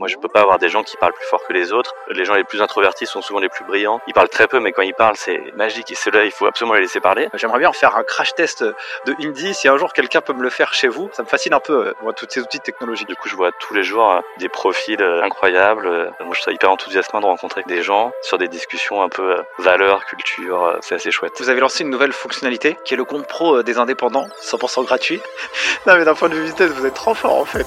Moi, 0.00 0.08
je 0.08 0.16
peux 0.16 0.28
pas 0.28 0.40
avoir 0.40 0.58
des 0.58 0.70
gens 0.70 0.82
qui 0.82 0.96
parlent 0.96 1.12
plus 1.12 1.26
fort 1.26 1.42
que 1.46 1.52
les 1.52 1.74
autres. 1.74 1.94
Les 2.08 2.24
gens 2.24 2.32
les 2.32 2.42
plus 2.42 2.62
introvertis 2.62 3.04
sont 3.04 3.20
souvent 3.20 3.38
les 3.38 3.50
plus 3.50 3.66
brillants. 3.66 4.00
Ils 4.06 4.14
parlent 4.14 4.30
très 4.30 4.48
peu, 4.48 4.58
mais 4.58 4.72
quand 4.72 4.80
ils 4.80 4.94
parlent, 4.94 5.18
c'est 5.18 5.38
magique. 5.56 5.90
Et 5.90 5.94
ceux-là, 5.94 6.24
il 6.24 6.30
faut 6.30 6.46
absolument 6.46 6.74
les 6.74 6.80
laisser 6.80 7.00
parler. 7.00 7.28
J'aimerais 7.34 7.58
bien 7.58 7.70
faire 7.74 7.94
un 7.98 8.02
crash 8.02 8.34
test 8.34 8.64
de 8.64 9.14
indie. 9.20 9.52
Si 9.52 9.68
un 9.68 9.76
jour 9.76 9.92
quelqu'un 9.92 10.22
peut 10.22 10.32
me 10.32 10.42
le 10.42 10.48
faire 10.48 10.72
chez 10.72 10.88
vous, 10.88 11.10
ça 11.12 11.22
me 11.22 11.28
fascine 11.28 11.52
un 11.52 11.60
peu, 11.60 11.88
euh, 11.88 11.94
moi, 12.00 12.14
tous 12.14 12.24
ces 12.30 12.40
outils 12.40 12.60
technologiques. 12.60 13.08
Du 13.08 13.14
coup, 13.14 13.28
je 13.28 13.36
vois 13.36 13.52
tous 13.52 13.74
les 13.74 13.82
jours 13.82 14.10
euh, 14.10 14.20
des 14.38 14.48
profils 14.48 15.02
euh, 15.02 15.22
incroyables. 15.22 16.10
Moi, 16.20 16.34
je 16.34 16.40
suis 16.40 16.50
hyper 16.54 16.72
enthousiasmant 16.72 17.20
de 17.20 17.26
rencontrer 17.26 17.62
des 17.66 17.82
gens 17.82 18.10
sur 18.22 18.38
des 18.38 18.48
discussions 18.48 19.02
un 19.02 19.10
peu 19.10 19.36
valeurs, 19.58 20.06
culture. 20.06 20.78
C'est 20.80 20.94
assez 20.94 21.10
chouette. 21.10 21.34
Vous 21.40 21.50
avez 21.50 21.60
lancé 21.60 21.84
une 21.84 21.90
nouvelle 21.90 22.14
fonctionnalité 22.14 22.78
qui 22.86 22.94
est 22.94 22.96
le 22.96 23.04
compte 23.04 23.26
pro 23.26 23.62
des 23.62 23.76
indépendants, 23.76 24.28
100% 24.42 24.82
gratuit. 24.86 25.20
non, 25.86 25.98
mais 25.98 26.06
d'un 26.06 26.14
point 26.14 26.30
de 26.30 26.36
vue 26.36 26.46
vitesse, 26.46 26.70
vous 26.70 26.86
êtes 26.86 26.94
trop 26.94 27.12
fort 27.12 27.38
en 27.38 27.44
fait. 27.44 27.66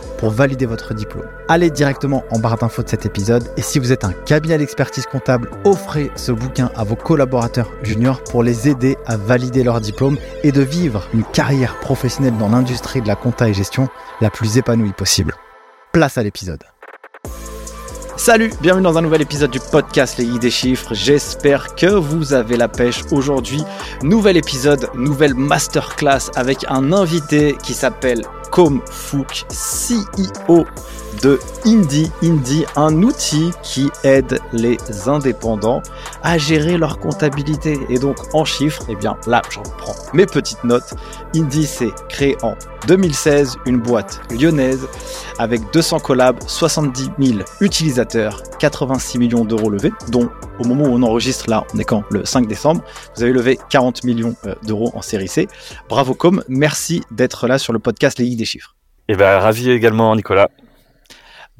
pour 0.21 0.29
valider 0.29 0.67
votre 0.67 0.93
diplôme. 0.93 1.25
Allez 1.47 1.71
directement 1.71 2.23
en 2.29 2.37
barre 2.37 2.57
d'infos 2.57 2.83
de 2.83 2.89
cet 2.89 3.07
épisode 3.07 3.49
et 3.57 3.63
si 3.63 3.79
vous 3.79 3.91
êtes 3.91 4.05
un 4.05 4.13
cabinet 4.13 4.59
d'expertise 4.59 5.07
comptable, 5.07 5.49
offrez 5.65 6.11
ce 6.15 6.31
bouquin 6.31 6.69
à 6.75 6.83
vos 6.83 6.95
collaborateurs 6.95 7.71
juniors 7.81 8.23
pour 8.23 8.43
les 8.43 8.69
aider 8.69 8.97
à 9.07 9.17
valider 9.17 9.63
leur 9.63 9.81
diplôme 9.81 10.17
et 10.43 10.51
de 10.51 10.61
vivre 10.61 11.07
une 11.15 11.23
carrière 11.23 11.79
professionnelle 11.79 12.37
dans 12.37 12.49
l'industrie 12.49 13.01
de 13.01 13.07
la 13.07 13.15
compta 13.15 13.49
et 13.49 13.53
gestion 13.55 13.89
la 14.21 14.29
plus 14.29 14.57
épanouie 14.57 14.93
possible. 14.93 15.33
Place 15.91 16.19
à 16.19 16.23
l'épisode. 16.23 16.63
Salut, 18.15 18.51
bienvenue 18.61 18.83
dans 18.83 18.99
un 18.99 19.01
nouvel 19.01 19.23
épisode 19.23 19.49
du 19.49 19.59
podcast 19.59 20.19
Les 20.19 20.25
Guides 20.25 20.41
des 20.41 20.51
chiffres. 20.51 20.93
J'espère 20.93 21.73
que 21.73 21.87
vous 21.87 22.33
avez 22.33 22.55
la 22.55 22.67
pêche 22.67 23.01
aujourd'hui. 23.11 23.63
Nouvel 24.03 24.37
épisode, 24.37 24.87
nouvelle 24.93 25.33
masterclass 25.33 26.29
avec 26.35 26.63
un 26.69 26.93
invité 26.93 27.57
qui 27.63 27.73
s'appelle 27.73 28.21
Com 28.51 28.81
Fook, 28.91 29.31
CEO 29.49 30.65
de 31.21 31.39
Indie. 31.65 32.11
Indie, 32.23 32.65
un 32.75 33.01
outil 33.03 33.51
qui 33.63 33.89
aide 34.03 34.39
les 34.53 34.77
indépendants 35.07 35.81
à 36.23 36.37
gérer 36.37 36.77
leur 36.77 36.99
comptabilité. 36.99 37.79
Et 37.89 37.99
donc 37.99 38.17
en 38.33 38.45
chiffres, 38.45 38.83
eh 38.89 38.95
bien 38.95 39.17
là, 39.27 39.41
j'en 39.49 39.63
prends 39.63 39.95
mes 40.13 40.25
petites 40.25 40.63
notes. 40.63 40.93
Indie 41.35 41.65
s'est 41.65 41.91
créé 42.09 42.37
en 42.41 42.55
2016, 42.87 43.57
une 43.65 43.79
boîte 43.79 44.21
lyonnaise 44.31 44.87
avec 45.37 45.61
200 45.71 45.99
collabs, 45.99 46.39
70 46.47 47.11
000 47.19 47.39
utilisateurs, 47.59 48.41
86 48.59 49.19
millions 49.19 49.45
d'euros 49.45 49.69
levés, 49.69 49.91
dont 50.09 50.29
au 50.59 50.63
moment 50.63 50.85
où 50.85 50.93
on 50.93 51.03
enregistre 51.03 51.49
là, 51.49 51.65
on 51.73 51.79
est 51.79 51.83
quand 51.83 52.03
Le 52.09 52.25
5 52.25 52.47
décembre, 52.47 52.83
vous 53.15 53.23
avez 53.23 53.31
levé 53.31 53.59
40 53.69 54.03
millions 54.03 54.35
euh, 54.45 54.55
d'euros 54.63 54.91
en 54.95 55.01
série 55.01 55.27
C. 55.27 55.47
Bravo 55.89 56.13
Com, 56.13 56.43
merci 56.47 57.03
d'être 57.11 57.47
là 57.47 57.57
sur 57.57 57.73
le 57.73 57.79
podcast 57.79 58.19
Les 58.19 58.35
des 58.35 58.45
chiffres. 58.45 58.75
Et 59.07 59.13
eh 59.13 59.17
ben 59.17 59.39
ravi 59.39 59.69
également 59.69 60.15
Nicolas. 60.15 60.49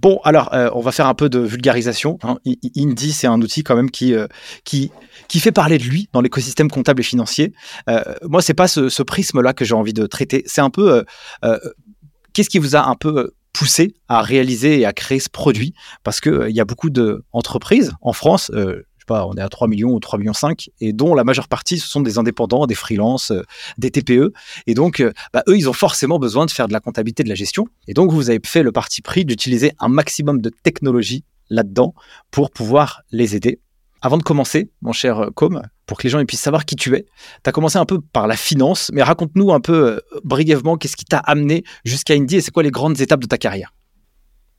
Bon, 0.02 0.20
alors, 0.24 0.52
euh, 0.54 0.70
on 0.74 0.82
va 0.82 0.92
faire 0.92 1.06
un 1.06 1.14
peu 1.14 1.30
de 1.30 1.40
vulgarisation. 1.40 2.18
Hein. 2.24 2.38
Indie, 2.76 3.12
c'est 3.12 3.28
un 3.28 3.40
outil 3.40 3.64
quand 3.64 3.76
même 3.76 3.92
qui, 3.92 4.16
euh, 4.16 4.28
qui, 4.64 4.92
qui 5.28 5.40
fait 5.40 5.52
parler 5.52 5.78
de 5.78 5.84
lui 5.84 6.10
dans 6.12 6.22
l'écosystème 6.22 6.72
comptable 6.72 7.02
et 7.02 7.04
financier. 7.04 7.54
Euh, 7.88 8.02
moi, 8.24 8.42
c'est 8.42 8.56
pas 8.56 8.68
ce, 8.68 9.04
prisme-là 9.04 9.54
que 9.54 9.64
j'ai 9.64 9.76
envie 9.76 9.94
de 9.94 10.08
traiter. 10.08 10.44
C'est 10.48 10.62
un 10.62 10.70
peu 10.72 11.06
qu'est-ce 12.34 12.50
qui 12.50 12.60
vous 12.60 12.76
a 12.76 12.88
un 12.88 12.96
peu 12.96 13.34
poussé 13.54 13.94
à 14.08 14.22
réaliser 14.22 14.80
et 14.80 14.86
à 14.86 14.94
créer 14.94 15.20
ce 15.20 15.30
produit? 15.30 15.74
Parce 16.04 16.20
qu'il 16.20 16.48
il 16.50 16.56
y 16.56 16.62
a 16.62 16.66
beaucoup 16.66 16.90
d'entreprises 16.90 17.92
en 18.02 18.14
France 18.14 18.52
on 19.10 19.34
est 19.36 19.42
à 19.42 19.50
3 19.50 19.68
millions 19.68 19.92
ou 19.92 20.00
3 20.00 20.20
millions 20.20 20.34
5, 20.34 20.70
et 20.80 20.94
dont 20.94 21.16
la 21.16 21.24
majeure 21.24 21.48
partie, 21.48 21.80
ce 21.80 21.88
sont 21.88 22.02
des 22.02 22.18
indépendants, 22.18 22.66
des 22.66 22.76
freelances, 22.76 23.32
euh, 23.32 23.44
des 23.78 23.92
TPE. 23.92 24.34
Et 24.68 24.74
donc, 24.74 25.00
euh, 25.00 25.12
bah, 25.34 25.44
eux, 25.48 25.58
ils 25.58 25.70
ont 25.70 25.74
forcément 25.74 26.20
besoin 26.20 26.46
de 26.46 26.52
faire 26.52 26.68
de 26.68 26.74
la 26.74 26.80
comptabilité, 26.80 27.24
de 27.24 27.30
la 27.30 27.36
gestion. 27.36 27.68
Et 27.88 27.94
donc, 27.94 28.12
vous 28.12 28.30
avez 28.30 28.40
fait 28.46 28.64
le 28.64 28.72
parti 28.72 29.02
pris 29.02 29.26
d'utiliser 29.26 29.72
un 29.80 29.90
maximum 29.90 30.42
de 30.42 30.50
technologie 30.50 31.24
là-dedans 31.50 31.94
pour 32.32 32.52
pouvoir 32.52 33.02
les 33.12 33.36
aider. 33.36 33.60
Avant 34.02 34.18
de 34.18 34.24
commencer, 34.24 34.72
mon 34.82 34.94
cher 34.94 35.20
euh, 35.20 35.30
Com, 35.34 35.62
pour 35.86 35.98
que 35.98 36.04
les 36.04 36.10
gens 36.10 36.24
puissent 36.26 36.42
savoir 36.42 36.66
qui 36.66 36.76
tu 36.76 36.96
es, 36.96 37.06
tu 37.44 37.50
as 37.50 37.52
commencé 37.52 37.78
un 37.78 37.86
peu 37.86 38.00
par 38.00 38.28
la 38.28 38.36
finance, 38.36 38.90
mais 38.94 39.04
raconte-nous 39.04 39.52
un 39.52 39.60
peu 39.60 40.02
brièvement 40.24 40.78
qu'est-ce 40.78 40.96
qui 40.96 41.06
t'a 41.06 41.20
amené 41.20 41.64
jusqu'à 41.86 42.14
Indie 42.14 42.38
et 42.38 42.42
c'est 42.42 42.52
quoi 42.52 42.64
les 42.64 42.72
grandes 42.72 43.00
étapes 43.02 43.20
de 43.20 43.28
ta 43.28 43.38
carrière? 43.38 43.74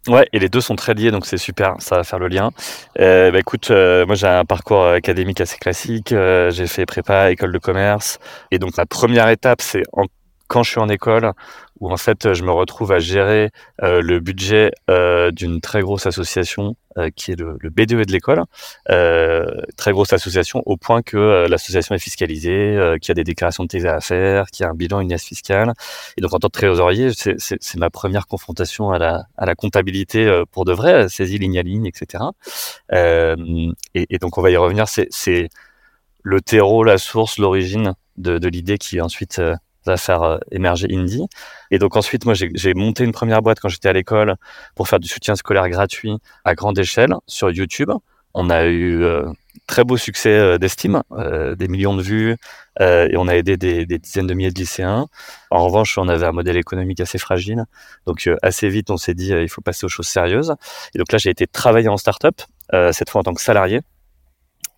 Ouais, 0.09 0.29
et 0.33 0.41
les 0.41 0.49
deux 0.49 0.61
sont 0.61 0.75
très 0.75 0.95
liés, 0.95 1.13
donc 1.13 1.27
c'est 1.27 1.37
super, 1.37 1.77
ça 1.79 1.97
va 1.97 2.03
faire 2.05 2.19
le 2.19 2.27
lien. 2.27 2.51
Euh, 2.99 3.31
bah, 3.31 3.39
écoute, 3.39 3.71
euh, 3.71 4.05
moi 4.05 4.17
j'ai 4.17 4.27
un 4.27 4.45
parcours 4.45 4.85
académique 4.85 5.41
assez 5.41 5.59
classique, 5.59 6.11
euh, 6.13 6.51
j'ai 6.51 6.67
fait 6.67 6.87
prépa, 6.87 7.31
école 7.31 7.53
de 7.53 7.59
commerce, 7.59 8.19
et 8.51 8.59
donc 8.59 8.77
la 8.77 8.85
première 8.85 9.29
étape, 9.29 9.61
c'est 9.63 9.85
quand 10.49 10.65
je 10.65 10.71
suis 10.71 10.81
en 10.81 10.89
école, 10.89 11.33
où 11.83 11.91
en 11.91 11.97
fait 11.97 12.33
je 12.33 12.45
me 12.45 12.53
retrouve 12.53 12.93
à 12.93 13.01
gérer 13.01 13.51
euh, 13.83 14.01
le 14.01 14.21
budget 14.21 14.71
euh, 14.89 15.33
d'une 15.33 15.61
très 15.61 15.81
grosse 15.81 16.07
association 16.07 16.77
euh, 16.97 17.11
qui 17.11 17.33
est 17.33 17.35
le, 17.35 17.57
le 17.59 17.71
BDE 17.71 18.07
de 18.07 18.13
l'école, 18.13 18.45
très 19.77 19.91
grosse 19.91 20.13
association 20.13 20.63
au 20.65 20.77
point 20.77 21.03
que 21.03 21.47
l'association 21.49 21.97
est 21.97 21.99
fiscalisée, 21.99 22.79
qu'il 23.01 23.09
y 23.09 23.13
a 23.13 23.15
des 23.15 23.25
déclarations 23.25 23.65
de 23.65 23.69
TVA 23.69 23.97
à 23.97 24.01
faire, 24.01 24.47
qu'il 24.47 24.65
a 24.65 24.69
un 24.69 24.75
bilan, 24.75 25.01
une 25.01 25.11
liasse 25.11 25.25
fiscale. 25.25 25.73
Et 26.17 26.21
donc 26.21 26.33
en 26.35 26.39
tant 26.39 26.49
que 26.49 26.53
trésorier, 26.53 27.11
c'est 27.15 27.77
ma 27.77 27.91
première 27.91 28.27
confrontation 28.27 28.93
à 28.93 28.99
la, 28.99 29.55
comptabilité 29.57 30.43
pour 30.53 30.65
de 30.65 30.73
vrai, 30.73 31.09
saisie 31.09 31.39
ligne 31.39 31.59
à 31.59 31.63
ligne, 31.63 31.87
etc. 31.87 32.23
Et, 32.93 34.19
donc 34.19 34.39
on 34.39 34.43
va 34.43 34.51
y 34.51 34.57
revenir, 34.57 34.87
c'est 34.87 35.49
le 36.23 36.41
terreau, 36.41 36.85
la 36.85 36.99
source, 36.99 37.39
l'origine 37.39 37.95
de 38.19 38.49
l'idée 38.49 38.79
qui 38.79 39.01
ensuite 39.01 39.41
va 39.87 39.97
faire 39.97 40.23
euh, 40.23 40.39
émerger 40.51 40.89
Indie. 40.91 41.27
Et 41.71 41.79
donc 41.79 41.97
ensuite, 41.97 42.25
moi, 42.25 42.35
j'ai 42.35 42.75
monté 42.75 43.05
une 43.05 43.13
première 43.13 43.43
boîte 43.43 43.61
quand 43.61 43.69
j'étais 43.69 43.89
à 43.89 43.93
l'école 43.93 44.37
pour 44.75 44.89
faire 44.89 45.01
du 45.01 45.09
soutien 45.09 45.37
scolaire 45.37 45.69
gratuit 45.69 46.15
à 46.45 46.55
grande 46.55 46.79
échelle 46.79 47.15
sur 47.27 47.51
YouTube. 47.51 47.91
On 48.35 48.49
a 48.49 48.65
eu 48.65 49.03
euh, 49.03 49.25
très 49.67 49.85
beau 49.85 49.97
succès 49.97 50.31
euh, 50.31 50.59
d'estime, 50.59 51.03
des 51.57 51.69
millions 51.69 51.95
de 51.95 52.03
vues, 52.03 52.37
et 52.81 53.17
on 53.17 53.29
a 53.29 53.35
aidé 53.35 53.59
des, 53.59 53.85
des, 53.85 53.99
dizaines 53.99 54.27
de 54.27 54.35
milliers 54.35 54.51
de 54.51 54.59
lycéens. 54.59 55.07
En 55.51 55.65
revanche, 55.67 55.99
on 55.99 56.09
avait 56.09 56.27
un 56.27 56.33
modèle 56.33 56.57
économique 56.57 57.01
assez 57.01 57.19
fragile, 57.19 57.65
donc 58.07 58.29
assez 58.43 58.69
vite, 58.71 58.91
on 58.91 58.97
s'est 58.97 59.15
dit 59.15 59.29
il 59.29 59.49
faut 59.49 59.61
passer 59.61 59.85
aux 59.85 59.91
choses 59.91 60.09
sérieuses. 60.09 60.55
Et 60.95 60.99
donc 60.99 61.13
là, 61.13 61.19
j'ai 61.19 61.29
été 61.29 61.47
travailler 61.47 61.89
en 61.89 61.99
start-up, 61.99 62.41
cette 62.93 63.11
fois 63.11 63.21
en 63.21 63.25
tant 63.25 63.35
que 63.35 63.43
salarié, 63.43 63.83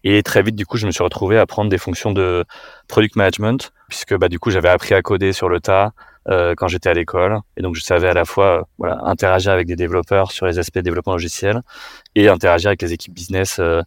et 0.05 0.23
très 0.23 0.43
vite, 0.43 0.55
du 0.55 0.67
coup, 0.67 0.77
je 0.77 0.87
me 0.87 0.91
suis 0.91 1.03
retrouvé 1.03 1.39
à 1.39 1.47
prendre 1.47 1.71
des 1.71 1.79
fonctions 1.79 2.13
de 2.13 2.45
product 2.89 3.17
management, 3.17 3.73
puisque 3.89 4.15
bah, 4.17 4.29
du 4.29 4.39
coup, 4.39 4.51
j'avais 4.51 4.69
appris 4.69 4.95
à 4.95 5.01
coder 5.01 5.33
sur 5.33 5.49
le 5.49 5.61
tas 5.61 5.93
euh, 6.29 6.55
quand 6.57 6.69
j'étais 6.69 6.91
à 6.91 6.95
l'école. 6.95 7.41
Et 7.57 7.63
donc, 7.63 7.75
je 7.75 7.81
savais 7.81 8.09
à 8.09 8.15
la 8.15 8.27
fois 8.27 8.61
euh, 8.61 8.63
voilà, 8.79 8.99
interagir 9.05 9.53
avec 9.53 9.67
des 9.67 9.77
développeurs 9.77 10.31
sur 10.31 10.45
les 10.45 10.59
aspects 10.59 10.79
développement 10.79 11.15
logiciel 11.15 11.63
et 12.15 12.29
interagir 12.29 12.69
avec 12.69 12.83
les 12.83 12.93
équipes 12.93 13.15
business 13.15 13.59
euh, 13.61 13.81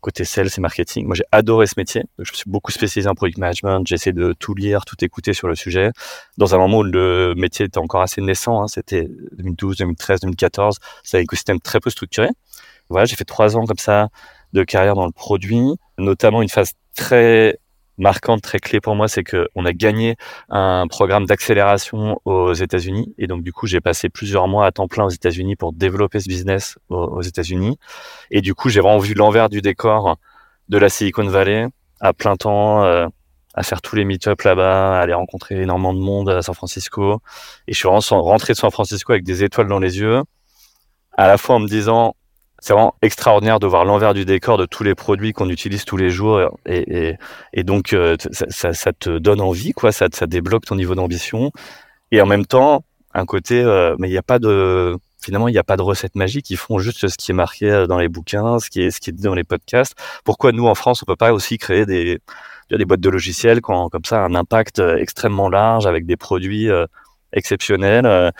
côté 0.00 0.24
sales 0.24 0.48
et 0.56 0.60
marketing. 0.62 1.04
Moi, 1.06 1.16
j'ai 1.16 1.24
adoré 1.32 1.66
ce 1.66 1.74
métier. 1.76 2.04
Je 2.18 2.32
me 2.32 2.36
suis 2.36 2.48
beaucoup 2.48 2.72
spécialisé 2.72 3.08
en 3.10 3.14
product 3.14 3.36
management. 3.36 3.86
J'ai 3.86 3.96
essayé 3.96 4.12
de 4.14 4.32
tout 4.32 4.54
lire, 4.54 4.86
tout 4.86 4.96
écouter 5.04 5.34
sur 5.34 5.48
le 5.48 5.54
sujet. 5.54 5.90
Dans 6.38 6.54
un 6.54 6.58
moment 6.58 6.78
où 6.78 6.82
le 6.82 7.34
métier 7.36 7.66
était 7.66 7.78
encore 7.78 8.00
assez 8.00 8.22
naissant, 8.22 8.62
hein, 8.62 8.68
c'était 8.68 9.08
2012, 9.36 9.76
2013, 9.78 10.20
2014. 10.20 10.78
C'est 11.02 11.18
un 11.18 11.20
écosystème 11.20 11.60
très 11.60 11.80
peu 11.80 11.90
structuré. 11.90 12.28
Voilà, 12.88 13.04
j'ai 13.04 13.16
fait 13.16 13.24
trois 13.24 13.56
ans 13.56 13.66
comme 13.66 13.76
ça 13.78 14.08
de 14.52 14.64
carrière 14.64 14.94
dans 14.94 15.06
le 15.06 15.12
produit, 15.12 15.74
notamment 15.98 16.42
une 16.42 16.48
phase 16.48 16.72
très 16.96 17.58
marquante, 17.98 18.42
très 18.42 18.58
clé 18.58 18.80
pour 18.80 18.94
moi, 18.94 19.08
c'est 19.08 19.24
que 19.24 19.48
on 19.54 19.64
a 19.64 19.72
gagné 19.72 20.16
un 20.48 20.86
programme 20.88 21.26
d'accélération 21.26 22.20
aux 22.24 22.52
États-Unis 22.54 23.12
et 23.18 23.26
donc 23.26 23.42
du 23.42 23.52
coup 23.52 23.66
j'ai 23.66 23.80
passé 23.80 24.08
plusieurs 24.08 24.46
mois 24.48 24.66
à 24.66 24.72
temps 24.72 24.88
plein 24.88 25.04
aux 25.04 25.10
États-Unis 25.10 25.56
pour 25.56 25.72
développer 25.72 26.20
ce 26.20 26.28
business 26.28 26.78
aux, 26.88 27.22
États-Unis 27.22 27.76
et 28.30 28.40
du 28.40 28.54
coup 28.54 28.68
j'ai 28.68 28.80
vraiment 28.80 28.98
vu 28.98 29.14
l'envers 29.14 29.48
du 29.48 29.60
décor 29.60 30.16
de 30.68 30.78
la 30.78 30.88
Silicon 30.88 31.26
Valley 31.26 31.66
à 32.00 32.12
plein 32.12 32.36
temps. 32.36 32.84
Euh, 32.84 33.08
à 33.54 33.64
faire 33.64 33.82
tous 33.82 33.96
les 33.96 34.04
meet-ups 34.04 34.44
là-bas, 34.44 34.98
à 34.98 35.00
aller 35.00 35.14
rencontrer 35.14 35.60
énormément 35.60 35.92
de 35.92 35.98
monde 35.98 36.28
à 36.28 36.42
San 36.42 36.54
Francisco. 36.54 37.20
Et 37.66 37.72
je 37.72 37.78
suis 37.78 37.88
vraiment 37.88 38.22
rentré 38.22 38.52
de 38.52 38.58
San 38.58 38.70
Francisco 38.70 39.12
avec 39.12 39.24
des 39.24 39.42
étoiles 39.42 39.66
dans 39.66 39.80
les 39.80 39.98
yeux, 39.98 40.22
à 41.16 41.26
la 41.26 41.38
fois 41.38 41.56
en 41.56 41.58
me 41.58 41.66
disant, 41.66 42.14
c'est 42.60 42.72
vraiment 42.72 42.94
extraordinaire 43.02 43.60
de 43.60 43.66
voir 43.66 43.84
l'envers 43.84 44.14
du 44.14 44.24
décor 44.24 44.58
de 44.58 44.66
tous 44.66 44.82
les 44.82 44.94
produits 44.94 45.32
qu'on 45.32 45.48
utilise 45.48 45.84
tous 45.84 45.96
les 45.96 46.10
jours 46.10 46.40
et, 46.66 47.08
et, 47.08 47.16
et 47.52 47.64
donc 47.64 47.92
euh, 47.92 48.16
ça, 48.30 48.92
te 48.92 49.18
donne 49.18 49.40
envie 49.40 49.72
quoi 49.72 49.92
ça, 49.92 50.08
débloque 50.26 50.64
ton 50.64 50.74
niveau 50.74 50.94
d'ambition 50.94 51.52
et 52.10 52.20
en 52.20 52.26
même 52.26 52.46
temps 52.46 52.84
un 53.14 53.26
côté 53.26 53.62
euh, 53.62 53.94
mais 53.98 54.08
il 54.08 54.12
n'y 54.12 54.18
a 54.18 54.22
pas 54.22 54.38
de 54.38 54.96
finalement, 55.20 55.48
il 55.48 55.52
n'y 55.52 55.58
a 55.58 55.64
pas 55.64 55.76
de 55.76 55.82
recette 55.82 56.14
magique. 56.14 56.48
Ils 56.48 56.56
font 56.56 56.78
juste 56.78 57.08
ce 57.08 57.16
qui 57.16 57.32
est 57.32 57.34
marqué 57.34 57.86
dans 57.88 57.98
les 57.98 58.08
bouquins, 58.08 58.60
ce 58.60 58.70
qui 58.70 58.82
est, 58.82 58.92
ce 58.92 59.00
qui 59.00 59.10
est 59.10 59.12
dit 59.12 59.24
dans 59.24 59.34
les 59.34 59.42
podcasts. 59.44 59.94
Pourquoi 60.24 60.52
nous, 60.52 60.66
en 60.66 60.76
France, 60.76 61.02
on 61.02 61.06
peut 61.06 61.16
pas 61.16 61.32
aussi 61.32 61.58
créer 61.58 61.86
des, 61.86 62.20
des 62.70 62.84
boîtes 62.84 63.00
de 63.00 63.10
logiciels 63.10 63.60
qui 63.60 63.70
ont 63.72 63.88
comme 63.88 64.04
ça 64.04 64.24
un 64.24 64.36
impact 64.36 64.78
extrêmement 64.78 65.48
large 65.48 65.86
avec 65.86 66.06
des 66.06 66.16
produits 66.16 66.68
exceptionnels. 67.32 68.32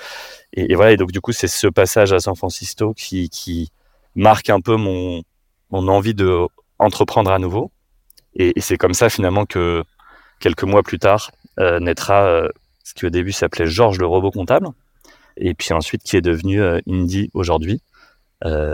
Et, 0.52 0.74
voilà. 0.76 0.92
Et 0.92 0.96
donc, 0.96 1.10
du 1.10 1.20
coup, 1.20 1.32
c'est 1.32 1.48
ce 1.48 1.66
passage 1.66 2.12
à 2.12 2.20
San 2.20 2.36
Francisco 2.36 2.94
qui, 2.94 3.28
qui 3.28 3.72
marque 4.18 4.50
un 4.50 4.60
peu 4.60 4.76
mon, 4.76 5.22
envie 5.70 6.14
de 6.14 6.46
entreprendre 6.78 7.30
à 7.30 7.38
nouveau. 7.38 7.70
Et, 8.34 8.52
c'est 8.60 8.76
comme 8.76 8.94
ça, 8.94 9.08
finalement, 9.08 9.46
que 9.46 9.84
quelques 10.40 10.64
mois 10.64 10.82
plus 10.82 10.98
tard, 10.98 11.30
euh, 11.58 11.80
naîtra 11.80 12.24
euh, 12.24 12.48
ce 12.84 12.94
qui 12.94 13.06
au 13.06 13.10
début 13.10 13.32
s'appelait 13.32 13.66
Georges 13.66 13.98
le 13.98 14.06
robot 14.06 14.30
comptable, 14.30 14.68
et 15.36 15.54
puis 15.54 15.72
ensuite 15.72 16.02
qui 16.02 16.16
est 16.16 16.20
devenu 16.20 16.60
euh, 16.60 16.80
Indie 16.88 17.30
aujourd'hui, 17.32 17.80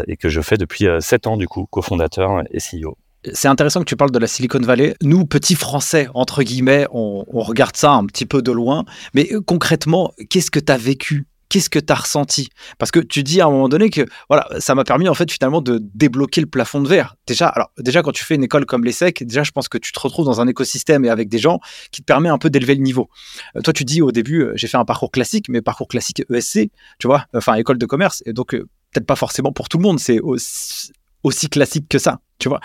et 0.06 0.18
que 0.18 0.28
je 0.28 0.42
fais 0.42 0.58
depuis 0.58 0.86
7 1.00 1.26
ans 1.26 1.38
du 1.38 1.48
coup, 1.48 1.64
cofondateur 1.64 2.42
et 2.50 2.58
CEO. 2.58 2.98
C'est 3.32 3.48
intéressant 3.48 3.80
que 3.80 3.86
tu 3.86 3.96
parles 3.96 4.10
de 4.10 4.18
la 4.18 4.26
Silicon 4.26 4.60
Valley. 4.60 4.94
Nous, 5.00 5.24
petits 5.24 5.54
Français, 5.54 6.08
entre 6.12 6.42
guillemets, 6.42 6.86
on, 6.92 7.24
on 7.28 7.40
regarde 7.40 7.74
ça 7.74 7.92
un 7.92 8.04
petit 8.04 8.26
peu 8.26 8.42
de 8.42 8.52
loin. 8.52 8.84
Mais 9.14 9.30
concrètement, 9.46 10.12
qu'est-ce 10.28 10.50
que 10.50 10.60
tu 10.60 10.70
as 10.70 10.76
vécu 10.76 11.26
qu'est-ce 11.48 11.70
que 11.70 11.78
tu 11.78 11.92
as 11.92 11.96
ressenti? 11.96 12.48
Parce 12.78 12.90
que 12.90 13.00
tu 13.00 13.22
dis 13.22 13.40
à 13.40 13.46
un 13.46 13.50
moment 13.50 13.68
donné 13.68 13.90
que 13.90 14.02
voilà, 14.28 14.48
ça 14.58 14.74
m'a 14.74 14.84
permis 14.84 15.08
en 15.08 15.14
fait 15.14 15.30
finalement 15.30 15.60
de 15.60 15.80
débloquer 15.94 16.40
le 16.40 16.46
plafond 16.46 16.80
de 16.80 16.88
verre. 16.88 17.16
Déjà, 17.26 17.48
alors 17.48 17.70
déjà 17.78 18.02
quand 18.02 18.12
tu 18.12 18.24
fais 18.24 18.34
une 18.34 18.44
école 18.44 18.66
comme 18.66 18.84
l'ESSEC, 18.84 19.24
déjà 19.24 19.42
je 19.42 19.50
pense 19.50 19.68
que 19.68 19.78
tu 19.78 19.92
te 19.92 20.00
retrouves 20.00 20.26
dans 20.26 20.40
un 20.40 20.48
écosystème 20.48 21.04
et 21.04 21.10
avec 21.10 21.28
des 21.28 21.38
gens 21.38 21.60
qui 21.90 22.00
te 22.00 22.06
permet 22.06 22.28
un 22.28 22.38
peu 22.38 22.50
d'élever 22.50 22.74
le 22.74 22.82
niveau. 22.82 23.08
Euh, 23.56 23.60
toi 23.60 23.72
tu 23.72 23.84
dis 23.84 24.02
au 24.02 24.12
début 24.12 24.42
euh, 24.42 24.52
j'ai 24.56 24.66
fait 24.66 24.76
un 24.76 24.84
parcours 24.84 25.10
classique, 25.10 25.48
mais 25.48 25.62
parcours 25.62 25.88
classique 25.88 26.22
ESC, 26.30 26.70
tu 26.98 27.06
vois, 27.06 27.26
enfin 27.34 27.54
école 27.54 27.78
de 27.78 27.86
commerce 27.86 28.22
et 28.26 28.32
donc 28.32 28.54
euh, 28.54 28.68
peut-être 28.94 29.06
pas 29.06 29.16
forcément 29.16 29.52
pour 29.52 29.68
tout 29.68 29.78
le 29.78 29.82
monde, 29.82 29.98
c'est 29.98 30.20
aussi, 30.20 31.48
classique 31.48 31.88
que 31.88 31.98
ça, 31.98 32.20
tu 32.38 32.48
vois. 32.48 32.60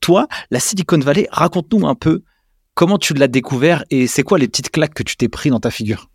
Toi, 0.00 0.26
la 0.50 0.60
Silicon 0.60 0.98
Valley, 0.98 1.28
raconte-nous 1.30 1.86
un 1.86 1.94
peu 1.94 2.22
comment 2.74 2.98
tu 2.98 3.14
l'as 3.14 3.28
découvert 3.28 3.84
et 3.90 4.06
c'est 4.06 4.22
quoi 4.22 4.38
les 4.38 4.48
petites 4.48 4.70
claques 4.70 4.94
que 4.94 5.02
tu 5.02 5.16
t'es 5.16 5.28
pris 5.28 5.50
dans 5.50 5.60
ta 5.60 5.70
figure? 5.70 6.08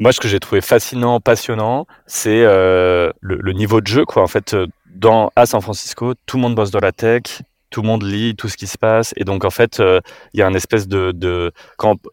Moi, 0.00 0.12
ce 0.12 0.20
que 0.20 0.28
j'ai 0.28 0.40
trouvé 0.40 0.60
fascinant, 0.60 1.20
passionnant, 1.20 1.86
c'est 2.06 2.42
euh, 2.42 3.10
le, 3.20 3.52
niveau 3.52 3.80
de 3.80 3.86
jeu. 3.86 4.04
Quoi. 4.04 4.22
En 4.22 4.26
fait, 4.26 4.54
euh, 4.54 4.66
dans, 4.94 5.30
à 5.36 5.46
San 5.46 5.60
Francisco, 5.60 6.14
tout 6.26 6.36
le 6.36 6.42
monde 6.42 6.54
bosse 6.54 6.70
dans 6.70 6.80
la 6.80 6.92
tech, 6.92 7.42
tout 7.70 7.82
le 7.82 7.88
monde 7.88 8.02
lit 8.02 8.34
tout 8.36 8.48
ce 8.48 8.56
qui 8.56 8.66
se 8.66 8.78
passe. 8.78 9.12
Et 9.16 9.24
donc, 9.24 9.44
en 9.44 9.50
fait, 9.50 9.80
euh, 9.80 10.00
il 10.32 10.40
y 10.40 10.42
a 10.42 10.46
un 10.46 10.54
espèce 10.54 10.88
de... 10.88 11.12
de 11.12 11.52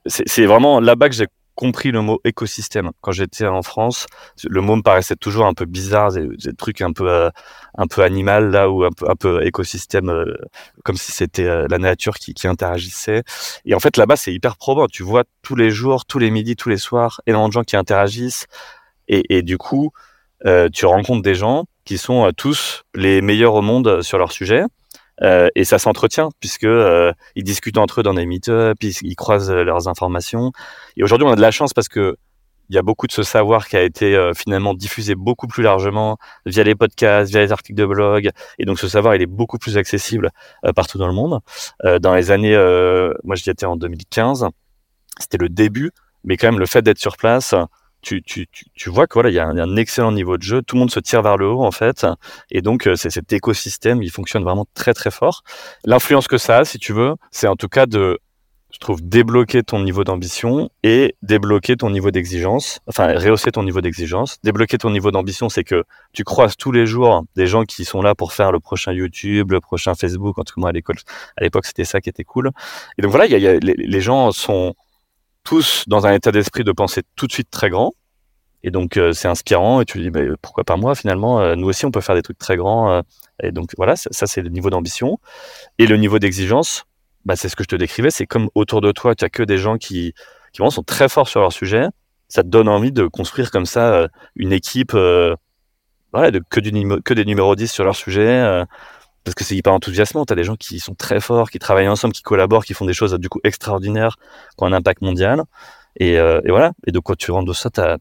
c'est 0.05 0.45
vraiment 0.45 0.79
là-bas 0.79 1.09
que 1.09 1.15
j'ai 1.15 1.27
compris 1.55 1.91
le 1.91 2.01
mot 2.01 2.19
écosystème. 2.23 2.91
Quand 3.01 3.11
j'étais 3.11 3.47
en 3.47 3.61
France, 3.61 4.07
le 4.43 4.61
mot 4.61 4.75
me 4.75 4.81
paraissait 4.81 5.15
toujours 5.15 5.45
un 5.45 5.53
peu 5.53 5.65
bizarre, 5.65 6.11
des 6.11 6.53
trucs 6.53 6.81
un 6.81 6.91
peu 6.91 7.09
euh, 7.09 7.29
un 7.77 7.87
peu 7.87 8.03
animal 8.03 8.51
là 8.51 8.69
ou 8.69 8.83
un 8.83 8.91
peu 8.91 9.09
un 9.09 9.15
peu 9.15 9.45
écosystème, 9.45 10.09
euh, 10.09 10.35
comme 10.83 10.97
si 10.97 11.11
c'était 11.11 11.45
euh, 11.45 11.67
la 11.69 11.77
nature 11.77 12.15
qui, 12.15 12.33
qui 12.33 12.47
interagissait. 12.47 13.23
Et 13.65 13.73
en 13.73 13.79
fait 13.79 13.97
là-bas 13.97 14.15
c'est 14.15 14.33
hyper 14.33 14.57
probant. 14.57 14.87
Tu 14.87 15.03
vois 15.03 15.23
tous 15.41 15.55
les 15.55 15.71
jours, 15.71 16.05
tous 16.05 16.19
les 16.19 16.31
midis, 16.31 16.55
tous 16.55 16.69
les 16.69 16.77
soirs, 16.77 17.21
énormément 17.27 17.49
de 17.49 17.53
gens 17.53 17.63
qui 17.63 17.77
interagissent. 17.77 18.47
Et, 19.07 19.37
et 19.37 19.43
du 19.43 19.57
coup, 19.57 19.91
tu 20.73 20.85
rencontres 20.85 21.21
des 21.21 21.35
gens 21.35 21.65
qui 21.85 21.97
sont 21.97 22.31
tous 22.35 22.83
les 22.95 23.21
meilleurs 23.21 23.53
au 23.53 23.61
monde 23.61 24.01
sur 24.01 24.17
leur 24.17 24.31
sujet. 24.31 24.63
Euh, 25.21 25.47
et 25.55 25.63
ça 25.63 25.79
s'entretient 25.79 26.29
puisque 26.41 26.65
euh, 26.65 27.13
ils 27.35 27.43
discutent 27.43 27.77
entre 27.77 28.01
eux 28.01 28.03
dans 28.03 28.13
des 28.13 28.25
meet-up, 28.25 28.77
ils, 28.81 29.15
croisent 29.15 29.51
euh, 29.51 29.63
leurs 29.63 29.87
informations. 29.87 30.51
Et 30.97 31.03
aujourd'hui, 31.03 31.27
on 31.27 31.31
a 31.31 31.35
de 31.35 31.41
la 31.41 31.51
chance 31.51 31.73
parce 31.73 31.87
que 31.87 32.17
il 32.69 32.75
y 32.75 32.79
a 32.79 32.81
beaucoup 32.81 33.07
de 33.07 33.11
ce 33.11 33.23
savoir 33.23 33.67
qui 33.67 33.77
a 33.77 33.81
été 33.81 34.31
finalement 34.35 34.73
diffusé 34.73 35.15
beaucoup 35.15 35.47
plus 35.47 35.63
largement 35.63 36.17
via 36.45 36.63
les 36.63 36.75
podcasts, 36.75 37.31
via 37.31 37.41
les 37.41 37.51
articles 37.51 37.77
de 37.77 37.85
blog. 37.85 38.29
Et 38.59 38.65
donc 38.65 38.79
ce 38.79 38.87
savoir, 38.87 39.15
il 39.15 39.21
est 39.21 39.27
beaucoup 39.27 39.57
plus 39.57 39.77
accessible 39.77 40.31
partout 40.75 40.97
dans 40.97 41.07
le 41.07 41.13
monde. 41.13 41.39
dans 42.01 42.15
les 42.15 42.31
années, 42.31 42.55
moi 43.23 43.35
j'y 43.35 43.49
étais 43.49 43.65
en 43.65 43.75
2015, 43.75 44.47
c'était 45.19 45.37
le 45.37 45.49
début, 45.49 45.91
mais 46.23 46.37
quand 46.37 46.47
même 46.47 46.59
le 46.59 46.65
fait 46.65 46.81
d'être 46.81 46.99
sur 46.99 47.17
place, 47.17 47.55
tu, 48.05 48.21
tu, 48.21 48.47
tu, 48.47 48.89
vois 48.89 49.07
qu'il 49.07 49.15
voilà, 49.15 49.29
y, 49.31 49.39
a 49.39 49.47
un 49.47 49.75
excellent 49.75 50.11
niveau 50.11 50.37
de 50.37 50.43
jeu, 50.43 50.61
tout 50.61 50.75
le 50.75 50.81
monde 50.81 50.91
se 50.91 50.99
tire 50.99 51.23
vers 51.23 51.37
le 51.37 51.47
haut 51.47 51.63
en 51.63 51.71
fait, 51.71 52.05
et 52.51 52.61
donc 52.61 52.87
euh, 52.87 52.95
c'est 52.95 53.09
cet 53.09 53.33
écosystème, 53.33 54.03
il 54.03 54.11
fonctionne 54.11 54.43
vraiment 54.43 54.67
très 54.75 54.93
très 54.93 55.09
fort. 55.09 55.43
L'influence 55.85 56.27
que 56.27 56.37
ça 56.37 56.59
a, 56.59 56.65
si 56.65 56.77
tu 56.77 56.93
veux, 56.93 57.15
c'est 57.31 57.47
en 57.47 57.55
tout 57.55 57.67
cas 57.67 57.87
de, 57.87 58.19
je 58.75 58.79
trouve, 58.81 59.01
débloquer 59.01 59.63
ton 59.63 59.79
niveau 59.79 60.03
d'ambition 60.03 60.69
et 60.83 61.15
débloquer 61.21 61.77
ton 61.77 61.89
niveau 61.89 62.11
d'exigence, 62.11 62.81
enfin 62.87 63.17
rehausser 63.17 63.49
ton 63.51 63.63
niveau 63.63 63.79
d'exigence. 63.79 64.37
Débloquer 64.43 64.77
ton 64.77 64.89
niveau 64.89 65.11
d'ambition, 65.11 65.47
c'est 65.47 65.63
que 65.63 65.85
tu 66.11 66.25
croises 66.25 66.57
tous 66.57 66.73
les 66.73 66.85
jours 66.85 67.23
des 67.37 67.47
gens 67.47 67.63
qui 67.63 67.85
sont 67.85 68.01
là 68.01 68.15
pour 68.15 68.33
faire 68.33 68.51
le 68.51 68.59
prochain 68.59 68.91
YouTube, 68.91 69.53
le 69.53 69.61
prochain 69.61 69.95
Facebook. 69.95 70.37
En 70.39 70.43
tout 70.43 70.55
cas, 70.55 70.59
moi 70.59 70.71
à 70.71 70.73
l'école, 70.73 70.97
à 71.37 71.43
l'époque, 71.43 71.65
c'était 71.65 71.85
ça 71.85 72.01
qui 72.01 72.09
était 72.09 72.25
cool. 72.25 72.51
Et 72.97 73.01
donc 73.01 73.11
voilà, 73.11 73.27
les, 73.27 74.01
gens 74.01 74.33
sont 74.33 74.75
tous 75.45 75.85
dans 75.87 76.05
un 76.05 76.11
état 76.11 76.33
d'esprit 76.33 76.65
de 76.65 76.73
penser 76.73 77.01
tout 77.15 77.27
de 77.27 77.31
suite 77.31 77.49
très 77.49 77.69
grand. 77.69 77.93
Et 78.63 78.71
donc, 78.71 78.97
euh, 78.97 79.13
c'est 79.13 79.29
inspirant. 79.29 79.79
Et 79.79 79.85
tu 79.85 79.99
dis, 79.99 80.09
bah, 80.09 80.19
pourquoi 80.41 80.65
pas 80.65 80.75
moi 80.75 80.95
finalement 80.95 81.39
euh, 81.39 81.55
Nous 81.55 81.67
aussi, 81.67 81.85
on 81.85 81.91
peut 81.91 82.01
faire 82.01 82.15
des 82.15 82.23
trucs 82.23 82.39
très 82.39 82.57
grands. 82.57 82.91
Euh. 82.91 83.01
et 83.41 83.53
donc, 83.53 83.69
voilà, 83.77 83.95
ça, 83.95 84.27
c'est 84.27 84.41
le 84.41 84.49
niveau 84.49 84.69
d'ambition. 84.69 85.19
Et 85.77 85.87
le 85.87 85.95
niveau 85.95 86.19
d'exigence, 86.19 86.85
bah, 87.25 87.35
c'est 87.35 87.49
ce 87.49 87.55
que 87.55 87.63
je 87.63 87.67
te 87.67 87.75
décrivais. 87.75 88.11
C'est 88.11 88.25
comme 88.25 88.49
autour 88.55 88.81
de 88.81 88.91
toi, 88.91 89.15
tu 89.15 89.25
as 89.25 89.29
que 89.29 89.43
des 89.43 89.57
gens 89.57 89.77
qui, 89.77 90.13
qui 90.53 90.59
vraiment 90.59 90.71
sont 90.71 90.83
très 90.83 91.09
forts 91.09 91.27
sur 91.27 91.41
leur 91.41 91.53
sujet. 91.53 91.87
Ça 92.27 92.43
te 92.43 92.47
donne 92.47 92.67
envie 92.67 92.91
de 92.91 93.07
construire 93.07 93.51
comme 93.51 93.65
ça 93.65 94.07
une 94.35 94.51
équipe 94.51 94.93
voilà, 96.13 96.31
de, 96.31 96.41
que, 96.49 96.59
du, 96.59 96.71
que 97.03 97.13
des 97.13 97.25
numéros 97.25 97.55
10 97.55 97.71
sur 97.71 97.83
leur 97.83 97.95
sujet 97.95 98.65
parce 99.25 99.35
que 99.35 99.43
c'est 99.43 99.55
hyper 99.55 99.73
enthousiasmant. 99.73 100.25
Tu 100.25 100.31
as 100.31 100.35
des 100.35 100.43
gens 100.45 100.55
qui 100.55 100.79
sont 100.79 100.93
très 100.93 101.19
forts, 101.19 101.49
qui 101.49 101.59
travaillent 101.59 101.89
ensemble, 101.89 102.13
qui 102.13 102.21
collaborent, 102.21 102.63
qui 102.63 102.73
font 102.73 102.85
des 102.85 102.93
choses 102.93 103.13
du 103.15 103.27
coup 103.27 103.41
extraordinaires, 103.43 104.15
qui 104.57 104.63
ont 104.63 104.67
un 104.67 104.73
impact 104.73 105.01
mondial. 105.01 105.43
Et, 105.97 106.17
euh, 106.17 106.39
et 106.45 106.51
voilà. 106.51 106.71
Et 106.87 106.91
donc 106.91 107.03
quand 107.03 107.17
tu 107.17 107.31
rentres 107.31 107.47
de 107.47 107.53
ça, 107.53 107.69
tu 107.69 107.81
as, 107.81 107.97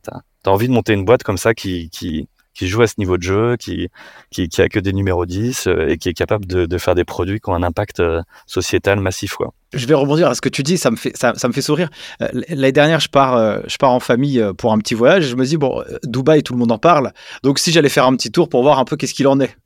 envie 0.47 0.69
de 0.69 0.73
monter 0.73 0.93
une 0.93 1.05
boîte 1.05 1.23
comme 1.23 1.39
ça 1.39 1.55
qui, 1.55 1.89
qui, 1.89 2.29
qui 2.55 2.69
joue 2.69 2.83
à 2.83 2.87
ce 2.87 2.95
niveau 2.99 3.17
de 3.17 3.23
jeu, 3.23 3.57
qui, 3.57 3.89
qui, 4.31 4.49
a 4.61 4.69
que 4.69 4.79
des 4.79 4.93
numéros 4.93 5.27
10 5.27 5.67
euh, 5.67 5.89
et 5.89 5.99
qui 5.99 6.09
est 6.09 6.15
capable 6.15 6.47
de, 6.47 6.79
faire 6.79 6.95
des 6.95 7.05
produits 7.05 7.41
qui 7.41 7.51
ont 7.51 7.55
un 7.55 7.63
impact 7.63 8.01
euh, 8.01 8.23
sociétal 8.47 9.01
massif. 9.01 9.35
Quoi. 9.35 9.53
Je 9.73 9.87
vais 9.87 9.95
rebondir 9.95 10.29
à 10.29 10.35
ce 10.35 10.41
que 10.41 10.49
tu 10.49 10.63
dis, 10.63 10.79
ça 10.79 10.91
me 10.91 10.97
fait, 10.97 11.17
ça, 11.17 11.33
me 11.33 11.53
fait 11.53 11.63
sourire. 11.63 11.91
L'année 12.21 12.73
dernière, 12.73 13.01
je 13.01 13.09
pars, 13.09 13.69
je 13.69 13.77
pars 13.77 13.91
en 13.91 14.01
famille 14.01 14.43
pour 14.57 14.73
un 14.73 14.79
petit 14.79 14.95
voyage 14.95 15.25
et 15.25 15.29
je 15.29 15.37
me 15.37 15.45
dis, 15.45 15.57
bon, 15.57 15.83
Dubaï, 16.05 16.43
tout 16.43 16.53
le 16.53 16.59
monde 16.59 16.73
en 16.73 16.79
parle. 16.79 17.13
Donc 17.43 17.59
si 17.59 17.73
j'allais 17.73 17.89
faire 17.89 18.07
un 18.07 18.15
petit 18.17 18.31
tour 18.31 18.49
pour 18.49 18.63
voir 18.63 18.79
un 18.79 18.85
peu 18.85 18.97
qu'est-ce 18.97 19.15
qu'il 19.15 19.27
en 19.27 19.41
est. 19.41 19.57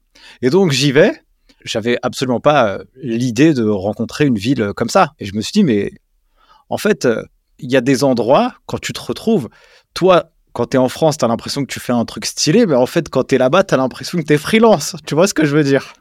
Et 0.42 0.50
donc 0.50 0.72
j'y 0.72 0.92
vais 0.92 1.12
j'avais 1.64 1.98
absolument 2.02 2.40
pas 2.40 2.68
euh, 2.68 2.84
l'idée 2.96 3.54
de 3.54 3.64
rencontrer 3.68 4.26
une 4.26 4.38
ville 4.38 4.62
euh, 4.62 4.72
comme 4.72 4.88
ça. 4.88 5.12
Et 5.18 5.24
je 5.24 5.34
me 5.34 5.40
suis 5.40 5.52
dit, 5.52 5.64
mais 5.64 5.92
en 6.68 6.78
fait, 6.78 7.04
euh, 7.04 7.22
il 7.58 7.70
y 7.70 7.76
a 7.76 7.80
des 7.80 8.04
endroits, 8.04 8.54
quand 8.66 8.80
tu 8.80 8.92
te 8.92 9.00
retrouves, 9.00 9.48
toi, 9.94 10.30
quand 10.58 10.66
tu 10.66 10.76
es 10.76 10.80
en 10.80 10.88
France, 10.88 11.18
tu 11.18 11.24
as 11.24 11.28
l'impression 11.28 11.64
que 11.64 11.72
tu 11.72 11.78
fais 11.78 11.92
un 11.92 12.04
truc 12.04 12.26
stylé, 12.26 12.66
mais 12.66 12.74
en 12.74 12.86
fait, 12.86 13.08
quand 13.08 13.22
tu 13.22 13.36
es 13.36 13.38
là-bas, 13.38 13.62
tu 13.62 13.74
as 13.74 13.76
l'impression 13.76 14.18
que 14.18 14.24
tu 14.24 14.32
es 14.32 14.38
freelance. 14.38 14.96
Tu 15.06 15.14
vois 15.14 15.28
ce 15.28 15.32
que 15.32 15.44
je 15.44 15.56
veux 15.56 15.62
dire? 15.62 15.92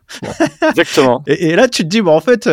Exactement. 0.68 1.24
et, 1.28 1.56
là, 1.56 1.68
tu 1.68 1.84
te 1.84 1.88
dis, 1.88 2.02
bah, 2.02 2.10
en 2.10 2.22
fait, 2.22 2.50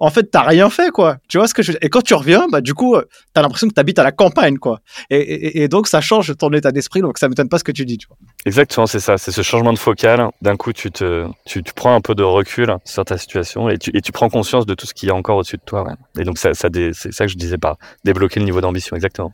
en 0.00 0.10
fait, 0.10 0.24
t'as 0.24 0.42
rien 0.42 0.68
fait, 0.70 0.90
quoi. 0.90 1.18
Tu 1.28 1.38
vois 1.38 1.46
ce 1.46 1.54
que 1.54 1.62
je 1.62 1.70
Et 1.82 1.88
quand 1.88 2.02
tu 2.02 2.14
reviens, 2.14 2.48
bah, 2.50 2.60
du 2.60 2.74
coup, 2.74 2.96
t'as 3.32 3.42
l'impression 3.42 3.68
que 3.68 3.74
t'habites 3.74 4.00
à 4.00 4.02
la 4.02 4.10
campagne, 4.10 4.58
quoi. 4.58 4.80
Et, 5.08 5.68
donc, 5.68 5.86
ça 5.86 6.00
change 6.00 6.36
ton 6.36 6.50
état 6.50 6.72
d'esprit, 6.72 7.00
donc 7.00 7.16
ça 7.16 7.28
m'étonne 7.28 7.48
pas 7.48 7.60
ce 7.60 7.64
que 7.64 7.70
tu 7.70 7.84
dis, 7.84 7.96
tu 7.96 8.08
vois. 8.08 8.16
Exactement, 8.44 8.88
c'est 8.88 8.98
ça. 8.98 9.16
C'est 9.16 9.30
ce 9.30 9.42
changement 9.42 9.72
de 9.72 9.78
focal. 9.78 10.28
D'un 10.42 10.56
coup, 10.56 10.72
tu 10.72 10.90
te, 10.90 11.28
tu, 11.44 11.62
prends 11.76 11.94
un 11.94 12.00
peu 12.00 12.16
de 12.16 12.24
recul 12.24 12.74
sur 12.84 13.04
ta 13.04 13.18
situation 13.18 13.68
et 13.68 13.78
tu, 13.78 13.96
et 13.96 14.00
tu 14.00 14.10
prends 14.10 14.28
conscience 14.30 14.66
de 14.66 14.74
tout 14.74 14.86
ce 14.86 14.94
qu'il 14.94 15.08
y 15.08 15.12
a 15.12 15.14
encore 15.14 15.36
au-dessus 15.36 15.58
de 15.58 15.64
toi. 15.64 15.86
Et 16.18 16.24
donc, 16.24 16.38
ça, 16.38 16.54
ça 16.54 16.68
c'est 16.72 17.12
ça 17.12 17.26
que 17.26 17.30
je 17.30 17.36
disais 17.36 17.56
par 17.56 17.76
débloquer 18.04 18.40
le 18.40 18.46
niveau 18.46 18.60
d'ambition, 18.60 18.96
exactement. 18.96 19.32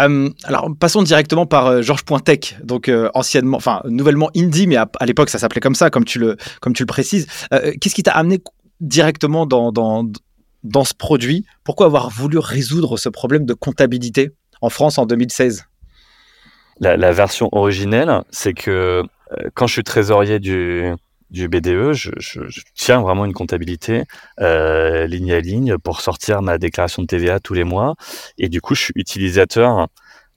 Euh, 0.00 0.28
alors 0.44 0.68
passons 0.78 1.02
directement 1.02 1.46
par 1.46 1.66
euh, 1.66 1.82
Georges 1.82 2.04
Pointec, 2.04 2.56
donc 2.62 2.88
euh, 2.88 3.08
anciennement, 3.14 3.56
enfin 3.56 3.80
nouvellement 3.86 4.30
Indie, 4.36 4.66
mais 4.66 4.76
à, 4.76 4.88
l'époque 5.06 5.30
ça 5.30 5.38
s'appelait 5.38 5.60
comme 5.60 5.74
ça, 5.74 5.90
comme 5.90 6.04
tu 6.04 6.18
le 6.18 6.36
précises. 6.86 7.26
Qu'est-ce 7.50 7.94
qui 7.94 8.02
t'a 8.02 8.12
amené 8.12 8.40
directement 8.80 9.46
dans, 9.46 10.12
ce 10.84 10.94
produit? 10.94 11.46
Pourquoi 11.64 11.86
avoir 11.86 12.10
voulu 12.10 12.38
résoudre 12.38 12.96
ce 12.96 13.08
problème 13.08 13.46
de 13.46 13.54
comptabilité 13.54 14.30
en 14.60 14.70
France 14.70 14.98
en 14.98 15.06
2016 15.06 15.64
la, 16.78 17.12
version 17.12 17.48
originelle, 17.52 18.22
c'est 18.30 18.52
que 18.52 19.02
quand 19.54 19.66
je 19.66 19.72
suis 19.72 19.82
trésorier 19.82 20.38
du, 20.38 20.92
du 21.30 21.48
BDE, 21.48 21.92
je, 21.92 22.10
tiens 22.74 23.00
vraiment 23.00 23.24
une 23.24 23.32
comptabilité 23.32 24.04
euh, 24.40 25.06
ligne 25.06 25.32
à 25.32 25.40
ligne 25.40 25.76
pour 25.78 26.00
sortir 26.00 26.40
ma 26.42 26.58
déclaration 26.58 27.02
de 27.02 27.06
TVA 27.06 27.40
tous 27.40 27.54
les 27.54 27.64
mois. 27.64 27.96
Et 28.38 28.48
du 28.48 28.60
coup, 28.60 28.74
je 28.74 28.82
suis 28.82 28.92
utilisateur 28.96 29.88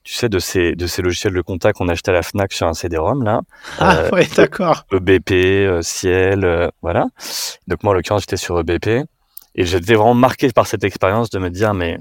tu 0.04 0.16
sais, 0.16 0.30
de 0.30 0.40
ces, 0.40 0.76
de 0.76 0.88
ces 0.88 1.02
logiciels 1.02 1.34
de 1.34 1.42
compta 1.42 1.74
qu'on 1.74 1.88
achetait 1.88 2.10
à 2.10 2.14
la 2.14 2.24
FNAC 2.24 2.54
sur 2.54 2.68
un 2.68 2.74
CD-ROM, 2.74 3.24
là. 3.24 3.42
Ah, 3.78 3.98
euh, 3.98 4.10
ouais, 4.10 4.28
d'accord. 4.36 4.86
EBP, 4.92 5.32
euh, 5.32 5.82
Ciel, 5.82 6.46
euh, 6.46 6.70
voilà. 6.82 7.08
Donc, 7.68 7.84
moi, 7.84 7.92
en 7.92 7.94
l'occurrence, 7.94 8.22
j'étais 8.22 8.38
sur 8.38 8.60
EBP. 8.60 9.06
Et 9.56 9.66
j'étais 9.66 9.94
vraiment 9.94 10.16
marqué 10.16 10.52
par 10.52 10.68
cette 10.68 10.84
expérience 10.84 11.30
de 11.30 11.40
me 11.40 11.50
dire, 11.50 11.74
mais 11.74 12.00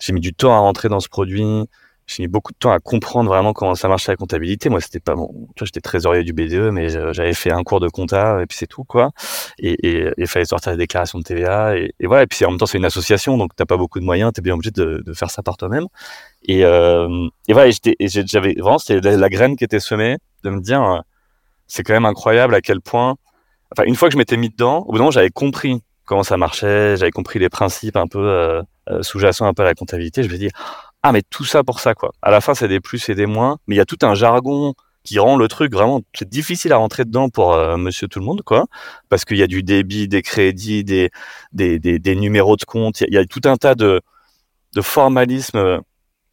j'ai 0.00 0.12
mis 0.12 0.20
du 0.20 0.34
temps 0.34 0.54
à 0.54 0.58
rentrer 0.58 0.88
dans 0.88 1.00
ce 1.00 1.08
produit. 1.08 1.66
J'ai 2.10 2.24
mis 2.24 2.28
beaucoup 2.28 2.52
de 2.52 2.58
temps 2.58 2.72
à 2.72 2.80
comprendre 2.80 3.30
vraiment 3.30 3.52
comment 3.52 3.74
ça 3.74 3.88
marchait 3.88 4.10
la 4.10 4.16
comptabilité. 4.16 4.68
Moi, 4.68 4.80
c'était 4.80 5.00
pas 5.00 5.14
bon. 5.14 5.48
J'étais 5.62 5.80
trésorier 5.80 6.24
du 6.24 6.32
BDE, 6.32 6.70
mais 6.72 6.88
j'avais 7.12 7.34
fait 7.34 7.52
un 7.52 7.62
cours 7.62 7.78
de 7.78 7.88
compta 7.88 8.42
et 8.42 8.46
puis 8.46 8.58
c'est 8.58 8.66
tout, 8.66 8.84
quoi. 8.84 9.10
Et 9.58 10.10
il 10.16 10.26
fallait 10.26 10.44
sortir 10.44 10.72
la 10.72 10.76
déclaration 10.76 11.18
de 11.18 11.24
TVA 11.24 11.76
et, 11.76 11.94
et, 12.00 12.06
voilà. 12.06 12.24
Et 12.24 12.26
puis 12.26 12.44
en 12.44 12.50
même 12.50 12.58
temps, 12.58 12.66
c'est 12.66 12.78
une 12.78 12.84
association, 12.84 13.38
donc 13.38 13.54
t'as 13.54 13.64
pas 13.64 13.76
beaucoup 13.76 14.00
de 14.00 14.04
moyens, 14.04 14.32
t'es 14.32 14.42
bien 14.42 14.54
obligé 14.54 14.72
de, 14.72 15.04
faire 15.14 15.30
ça 15.30 15.42
par 15.42 15.56
toi-même. 15.56 15.86
Et, 16.42 16.64
euh, 16.64 17.28
voilà, 17.48 17.70
j'avais 18.00 18.54
vraiment, 18.54 18.78
c'était 18.78 19.16
la, 19.16 19.28
graine 19.28 19.56
qui 19.56 19.64
était 19.64 19.80
semée 19.80 20.16
de 20.42 20.50
me 20.50 20.60
dire, 20.60 20.82
euh, 20.82 20.98
c'est 21.68 21.84
quand 21.84 21.92
même 21.92 22.06
incroyable 22.06 22.54
à 22.54 22.60
quel 22.60 22.80
point. 22.80 23.16
Enfin, 23.72 23.86
une 23.86 23.94
fois 23.94 24.08
que 24.08 24.14
je 24.14 24.18
m'étais 24.18 24.36
mis 24.36 24.50
dedans, 24.50 24.80
au 24.80 24.86
bout 24.86 24.92
d'un 24.94 24.98
moment, 24.98 25.10
j'avais 25.12 25.30
compris 25.30 25.82
comment 26.04 26.24
ça 26.24 26.36
marchait, 26.36 26.96
j'avais 26.96 27.12
compris 27.12 27.38
les 27.38 27.48
principes 27.48 27.96
un 27.96 28.08
peu 28.08 28.18
euh, 28.18 28.62
euh 28.88 29.02
sous-jacents 29.02 29.46
un 29.46 29.54
peu 29.54 29.62
à 29.62 29.66
la 29.66 29.74
comptabilité. 29.74 30.24
Je 30.24 30.28
me 30.28 30.34
suis 30.34 30.48
dit, 30.48 30.52
ah 31.02 31.12
mais 31.12 31.22
tout 31.22 31.44
ça 31.44 31.64
pour 31.64 31.80
ça 31.80 31.94
quoi. 31.94 32.12
À 32.22 32.30
la 32.30 32.40
fin 32.40 32.54
c'est 32.54 32.68
des 32.68 32.80
plus 32.80 33.08
et 33.08 33.14
des 33.14 33.26
moins, 33.26 33.58
mais 33.66 33.74
il 33.76 33.78
y 33.78 33.82
a 33.82 33.86
tout 33.86 33.98
un 34.02 34.14
jargon 34.14 34.74
qui 35.02 35.18
rend 35.18 35.36
le 35.36 35.48
truc 35.48 35.72
vraiment 35.72 36.02
difficile 36.26 36.72
à 36.72 36.76
rentrer 36.76 37.04
dedans 37.06 37.30
pour 37.30 37.54
euh, 37.54 37.78
monsieur 37.78 38.06
tout 38.06 38.18
le 38.18 38.24
monde 38.26 38.42
quoi 38.42 38.66
parce 39.08 39.24
qu'il 39.24 39.38
y 39.38 39.42
a 39.42 39.46
du 39.46 39.62
débit, 39.62 40.08
des 40.08 40.22
crédits, 40.22 40.84
des 40.84 41.10
des, 41.52 41.78
des, 41.78 41.98
des 41.98 42.16
numéros 42.16 42.56
de 42.56 42.64
compte, 42.64 43.00
il 43.00 43.14
y, 43.14 43.18
a 43.18 43.24
tout 43.24 43.40
un 43.46 43.56
tas 43.56 43.74
de 43.74 44.00
de 44.74 44.82
formalisme 44.82 45.58
euh, 45.58 45.78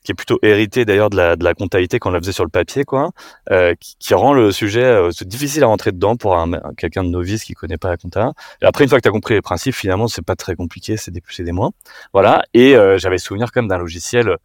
qui 0.03 0.11
est 0.11 0.15
plutôt 0.15 0.39
hérité 0.41 0.85
d'ailleurs 0.85 1.09
de 1.09 1.17
la, 1.17 1.35
de 1.35 1.43
la 1.43 1.53
comptabilité 1.53 1.99
qu'on 1.99 2.11
la 2.11 2.19
faisait 2.19 2.31
sur 2.31 2.45
le 2.45 2.49
papier, 2.49 2.85
quoi, 2.85 3.11
euh, 3.51 3.73
qui, 3.99 4.13
rend 4.13 4.33
le 4.33 4.51
sujet 4.51 4.83
euh, 4.83 5.09
difficile 5.21 5.63
à 5.63 5.67
rentrer 5.67 5.91
dedans 5.91 6.15
pour 6.15 6.37
un, 6.37 6.51
quelqu'un 6.77 7.03
de 7.03 7.09
novice 7.09 7.43
qui 7.43 7.53
connaît 7.53 7.77
pas 7.77 7.89
la 7.89 7.97
compta. 7.97 8.31
Et 8.61 8.65
après, 8.65 8.85
une 8.85 8.89
fois 8.89 8.99
que 8.99 9.03
tu 9.03 9.09
as 9.09 9.11
compris 9.11 9.33
les 9.33 9.41
principes, 9.41 9.75
finalement, 9.75 10.07
c'est 10.07 10.21
pas 10.21 10.37
très 10.37 10.55
compliqué, 10.55 10.95
c'est 10.95 11.11
des 11.11 11.19
plus 11.19 11.39
et 11.41 11.43
des 11.43 11.51
moins. 11.51 11.71
Voilà. 12.13 12.43
Et 12.53 12.75
j'avais 12.97 13.17
souvenir 13.17 13.51
quand 13.51 13.61
même 13.61 13.67
d'un 13.67 13.77
logiciel 13.77 14.37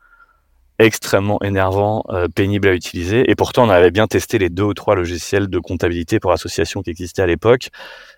extrêmement 0.79 1.41
énervant, 1.43 2.05
euh, 2.11 2.29
pénible 2.29 2.69
à 2.69 2.75
utiliser. 2.75 3.31
Et 3.31 3.35
pourtant, 3.35 3.65
on 3.67 3.71
avait 3.71 3.91
bien 3.91 4.07
testé 4.07 4.39
les 4.39 4.49
deux 4.49 4.65
ou 4.65 4.75
trois 4.75 4.95
logiciels 4.95 5.49
de 5.49 5.59
comptabilité 5.59 6.21
pour 6.21 6.33
association 6.33 6.83
qui 6.83 6.91
existaient 6.91 7.23
à 7.23 7.27
l'époque. 7.27 7.69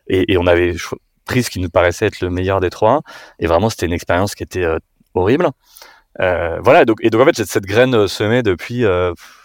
Et, 0.09 0.37
on 0.37 0.47
avait 0.47 0.75
pris 1.25 1.43
ce 1.43 1.51
qui 1.51 1.61
nous 1.61 1.71
paraissait 1.71 2.07
être 2.07 2.21
le 2.21 2.31
meilleur 2.31 2.61
des 2.61 2.71
trois. 2.71 3.03
Et 3.39 3.47
vraiment, 3.47 3.71
c'était 3.71 3.87
une 3.87 3.93
expérience 3.93 4.35
qui 4.35 4.43
était 4.43 4.65
euh, 4.65 4.79
horrible. 5.15 5.51
Euh, 6.21 6.59
voilà, 6.63 6.83
et 6.83 7.11
donc 7.11 7.23
en 7.23 7.25
fait, 7.25 7.45
cette 7.45 7.67
graine 7.67 8.07
semée 8.07 8.43
depuis 8.43 8.85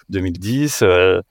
2010. 0.10 0.84
elle, 0.84 1.24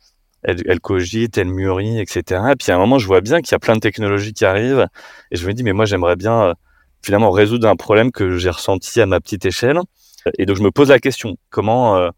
elle, 0.42 0.80
cogite, 0.80 1.38
elle 1.38 1.49
mûrit, 1.49 2.00
etc. 2.00 2.42
Et 2.52 2.56
puis 2.56 2.73
à 2.73 2.76
un 2.76 2.78
moment, 2.78 2.99
je 2.99 3.06
vois 3.06 3.20
bien 3.20 3.40
qu'il 3.40 3.52
y 3.52 3.54
a 3.54 3.58
plein 3.58 3.75
de 3.75 3.80
technologies 3.80 4.32
qui 4.32 4.44
arrivent. 4.44 4.87
Et 5.30 5.37
je 5.37 5.47
me 5.47 5.52
dis, 5.52 5.62
mais 5.62 5.73
moi, 5.73 5.85
j'aimerais 5.85 6.16
bien 6.16 6.54
finalement 7.02 7.30
résoudre 7.30 7.68
un 7.68 7.76
problème 7.76 8.11
que 8.11 8.38
j'ai 8.38 8.50
ressenti 8.50 9.00
à 9.00 9.06
ma 9.06 9.20
petite 9.20 9.47
échelle. 9.47 9.78
Et 10.39 10.47
donc 10.47 10.57
je 10.57 10.63
me 10.63 10.71
pose 10.71 10.89
la 10.91 10.99
question 10.99 11.37
comment 11.51 11.97
euh, 11.97 12.11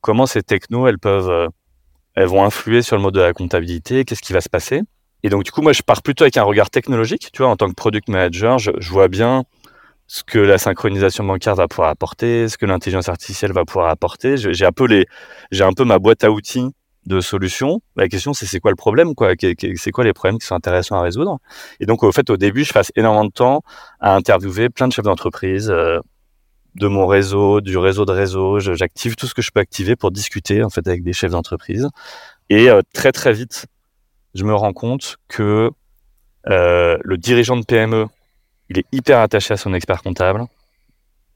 comment 0.00 0.26
ces 0.26 0.42
technos 0.42 0.86
elles 0.86 0.98
peuvent 0.98 1.30
euh, 1.30 1.48
elles 2.14 2.26
vont 2.26 2.44
influer 2.44 2.82
sur 2.82 2.96
le 2.96 3.02
mode 3.02 3.14
de 3.14 3.20
la 3.20 3.32
comptabilité? 3.32 4.04
Qu'est-ce 4.04 4.22
qui 4.22 4.32
va 4.32 4.40
se 4.40 4.48
passer? 4.48 4.82
Et 5.22 5.28
donc 5.28 5.44
du 5.44 5.50
coup 5.50 5.62
moi 5.62 5.72
je 5.72 5.82
pars 5.82 6.02
plutôt 6.02 6.24
avec 6.24 6.36
un 6.36 6.42
regard 6.44 6.70
technologique. 6.70 7.30
Tu 7.32 7.42
vois 7.42 7.50
en 7.50 7.56
tant 7.56 7.68
que 7.68 7.74
product 7.74 8.08
manager, 8.08 8.58
je, 8.58 8.70
je 8.78 8.90
vois 8.90 9.08
bien 9.08 9.44
ce 10.06 10.22
que 10.22 10.38
la 10.38 10.58
synchronisation 10.58 11.24
bancaire 11.24 11.54
va 11.54 11.68
pouvoir 11.68 11.88
apporter, 11.88 12.48
ce 12.48 12.58
que 12.58 12.66
l'intelligence 12.66 13.08
artificielle 13.08 13.52
va 13.52 13.64
pouvoir 13.64 13.88
apporter. 13.88 14.36
J'ai 14.36 14.66
un 14.66 14.72
peu 14.72 14.86
les 14.86 15.06
j'ai 15.50 15.64
un 15.64 15.72
peu 15.72 15.84
ma 15.84 15.98
boîte 15.98 16.24
à 16.24 16.30
outils 16.30 16.68
de 17.06 17.20
solutions. 17.20 17.80
La 17.96 18.08
question, 18.08 18.32
c'est 18.32 18.46
c'est 18.46 18.60
quoi 18.60 18.70
le 18.70 18.76
problème, 18.76 19.14
quoi? 19.14 19.32
C'est 19.76 19.90
quoi 19.90 20.04
les 20.04 20.12
problèmes 20.12 20.38
qui 20.38 20.46
sont 20.46 20.54
intéressants 20.54 20.96
à 20.96 21.02
résoudre? 21.02 21.38
Et 21.80 21.86
donc, 21.86 22.02
au 22.02 22.12
fait, 22.12 22.30
au 22.30 22.36
début, 22.36 22.64
je 22.64 22.72
passe 22.72 22.92
énormément 22.94 23.24
de 23.24 23.32
temps 23.32 23.62
à 24.00 24.14
interviewer 24.14 24.68
plein 24.68 24.86
de 24.88 24.92
chefs 24.92 25.04
d'entreprise, 25.04 25.70
euh, 25.70 25.98
de 26.74 26.86
mon 26.86 27.06
réseau, 27.06 27.60
du 27.60 27.76
réseau 27.76 28.04
de 28.04 28.12
réseau. 28.12 28.60
J'active 28.60 29.16
tout 29.16 29.26
ce 29.26 29.34
que 29.34 29.42
je 29.42 29.50
peux 29.50 29.60
activer 29.60 29.96
pour 29.96 30.10
discuter 30.10 30.62
en 30.62 30.70
fait 30.70 30.86
avec 30.86 31.02
des 31.02 31.12
chefs 31.12 31.32
d'entreprise. 31.32 31.88
Et 32.50 32.70
euh, 32.70 32.80
très 32.92 33.12
très 33.12 33.32
vite, 33.32 33.66
je 34.34 34.44
me 34.44 34.54
rends 34.54 34.72
compte 34.72 35.16
que 35.28 35.70
euh, 36.48 36.98
le 37.02 37.16
dirigeant 37.18 37.56
de 37.56 37.64
PME, 37.64 38.06
il 38.70 38.78
est 38.78 38.86
hyper 38.92 39.20
attaché 39.20 39.54
à 39.54 39.56
son 39.56 39.74
expert 39.74 40.02
comptable 40.02 40.46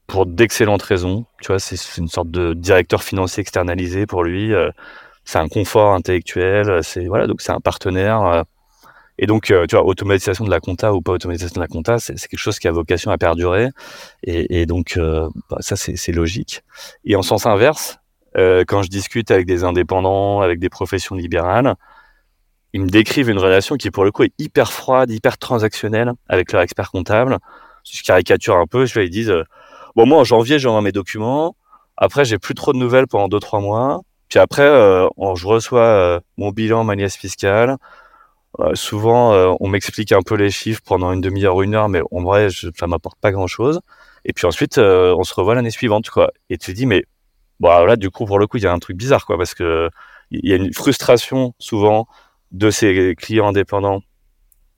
pour 0.07 0.25
d'excellentes 0.25 0.81
raisons. 0.81 1.25
Tu 1.41 1.47
vois, 1.47 1.59
c'est 1.59 1.77
une 1.97 2.07
sorte 2.07 2.31
de 2.31 2.53
directeur 2.53 3.03
financier 3.03 3.41
externalisé 3.41 4.05
pour 4.05 4.23
lui. 4.23 4.53
Euh, 4.53 4.71
c'est 5.23 5.39
un 5.39 5.49
confort 5.49 5.93
intellectuel. 5.93 6.83
C'est 6.83 7.05
voilà, 7.05 7.27
donc 7.27 7.41
c'est 7.41 7.51
un 7.51 7.59
partenaire. 7.59 8.45
Euh, 9.17 9.23
et 9.23 9.25
donc, 9.27 9.51
euh, 9.51 9.65
tu 9.67 9.75
vois, 9.75 9.85
automatisation 9.85 10.45
de 10.45 10.49
la 10.49 10.59
compta 10.59 10.93
ou 10.93 11.01
pas 11.01 11.13
automatisation 11.13 11.55
de 11.55 11.61
la 11.61 11.67
compta, 11.67 11.99
c'est 11.99 12.15
quelque 12.15 12.39
chose 12.39 12.59
qui 12.59 12.67
a 12.67 12.71
vocation 12.71 13.11
à 13.11 13.17
perdurer. 13.17 13.69
Et, 14.23 14.61
et 14.61 14.65
donc, 14.65 14.97
euh, 14.97 15.29
bah, 15.49 15.57
ça, 15.59 15.75
c'est 15.75 16.11
logique. 16.11 16.63
Et 17.03 17.15
en 17.15 17.21
sens 17.21 17.45
inverse, 17.45 17.99
euh, 18.37 18.63
quand 18.67 18.83
je 18.83 18.89
discute 18.89 19.31
avec 19.31 19.45
des 19.45 19.63
indépendants, 19.63 20.41
avec 20.41 20.59
des 20.59 20.69
professions 20.69 21.15
libérales, 21.15 21.75
ils 22.73 22.81
me 22.81 22.89
décrivent 22.89 23.29
une 23.29 23.39
relation 23.39 23.75
qui, 23.75 23.91
pour 23.91 24.03
le 24.03 24.11
coup, 24.11 24.23
est 24.23 24.33
hyper 24.37 24.71
froide, 24.71 25.09
hyper 25.09 25.37
transactionnelle 25.37 26.13
avec 26.27 26.51
leur 26.51 26.61
expert 26.61 26.91
comptable. 26.91 27.37
Je 27.89 28.03
caricature 28.03 28.57
un 28.57 28.67
peu, 28.67 28.85
je 28.85 28.99
ils 28.99 29.09
disent, 29.09 29.33
bon, 29.95 30.05
moi, 30.05 30.19
en 30.19 30.23
janvier, 30.25 30.59
j'envoie 30.59 30.81
mes 30.81 30.91
documents. 30.91 31.55
Après, 31.95 32.25
j'ai 32.25 32.37
plus 32.37 32.53
trop 32.53 32.73
de 32.73 32.77
nouvelles 32.77 33.07
pendant 33.07 33.29
deux, 33.29 33.39
trois 33.39 33.61
mois. 33.61 34.01
Puis 34.27 34.39
après, 34.39 34.65
je 34.65 35.47
reçois 35.47 36.19
mon 36.37 36.51
bilan, 36.51 36.83
ma 36.83 36.97
nièce 36.97 37.15
fiscale. 37.15 37.77
Euh, 38.59 38.75
souvent, 38.75 39.33
euh, 39.33 39.53
on 39.59 39.67
m'explique 39.67 40.11
un 40.11 40.21
peu 40.21 40.35
les 40.35 40.49
chiffres 40.49 40.81
pendant 40.85 41.11
une 41.11 41.21
demi-heure, 41.21 41.61
une 41.61 41.75
heure, 41.75 41.89
mais 41.89 42.01
en 42.11 42.23
vrai, 42.23 42.47
ça 42.49 42.87
m'apporte 42.87 43.19
pas 43.19 43.31
grand-chose. 43.31 43.81
Et 44.25 44.33
puis 44.33 44.45
ensuite, 44.47 44.77
euh, 44.77 45.15
on 45.17 45.23
se 45.23 45.33
revoit 45.33 45.55
l'année 45.55 45.69
suivante, 45.71 46.09
quoi. 46.09 46.31
Et 46.49 46.57
tu 46.57 46.71
te 46.71 46.75
dis, 46.75 46.85
mais 46.85 47.03
bon, 47.59 47.85
là, 47.85 47.95
du 47.95 48.09
coup, 48.09 48.25
pour 48.25 48.39
le 48.39 48.47
coup, 48.47 48.57
il 48.57 48.63
y 48.63 48.67
a 48.67 48.73
un 48.73 48.79
truc 48.79 48.97
bizarre, 48.97 49.25
quoi, 49.25 49.37
parce 49.37 49.53
que 49.53 49.89
il 50.31 50.49
y 50.49 50.53
a 50.53 50.57
une 50.57 50.73
frustration 50.73 51.53
souvent 51.59 52.07
de 52.51 52.69
ces 52.69 53.15
clients 53.17 53.47
indépendants 53.47 54.01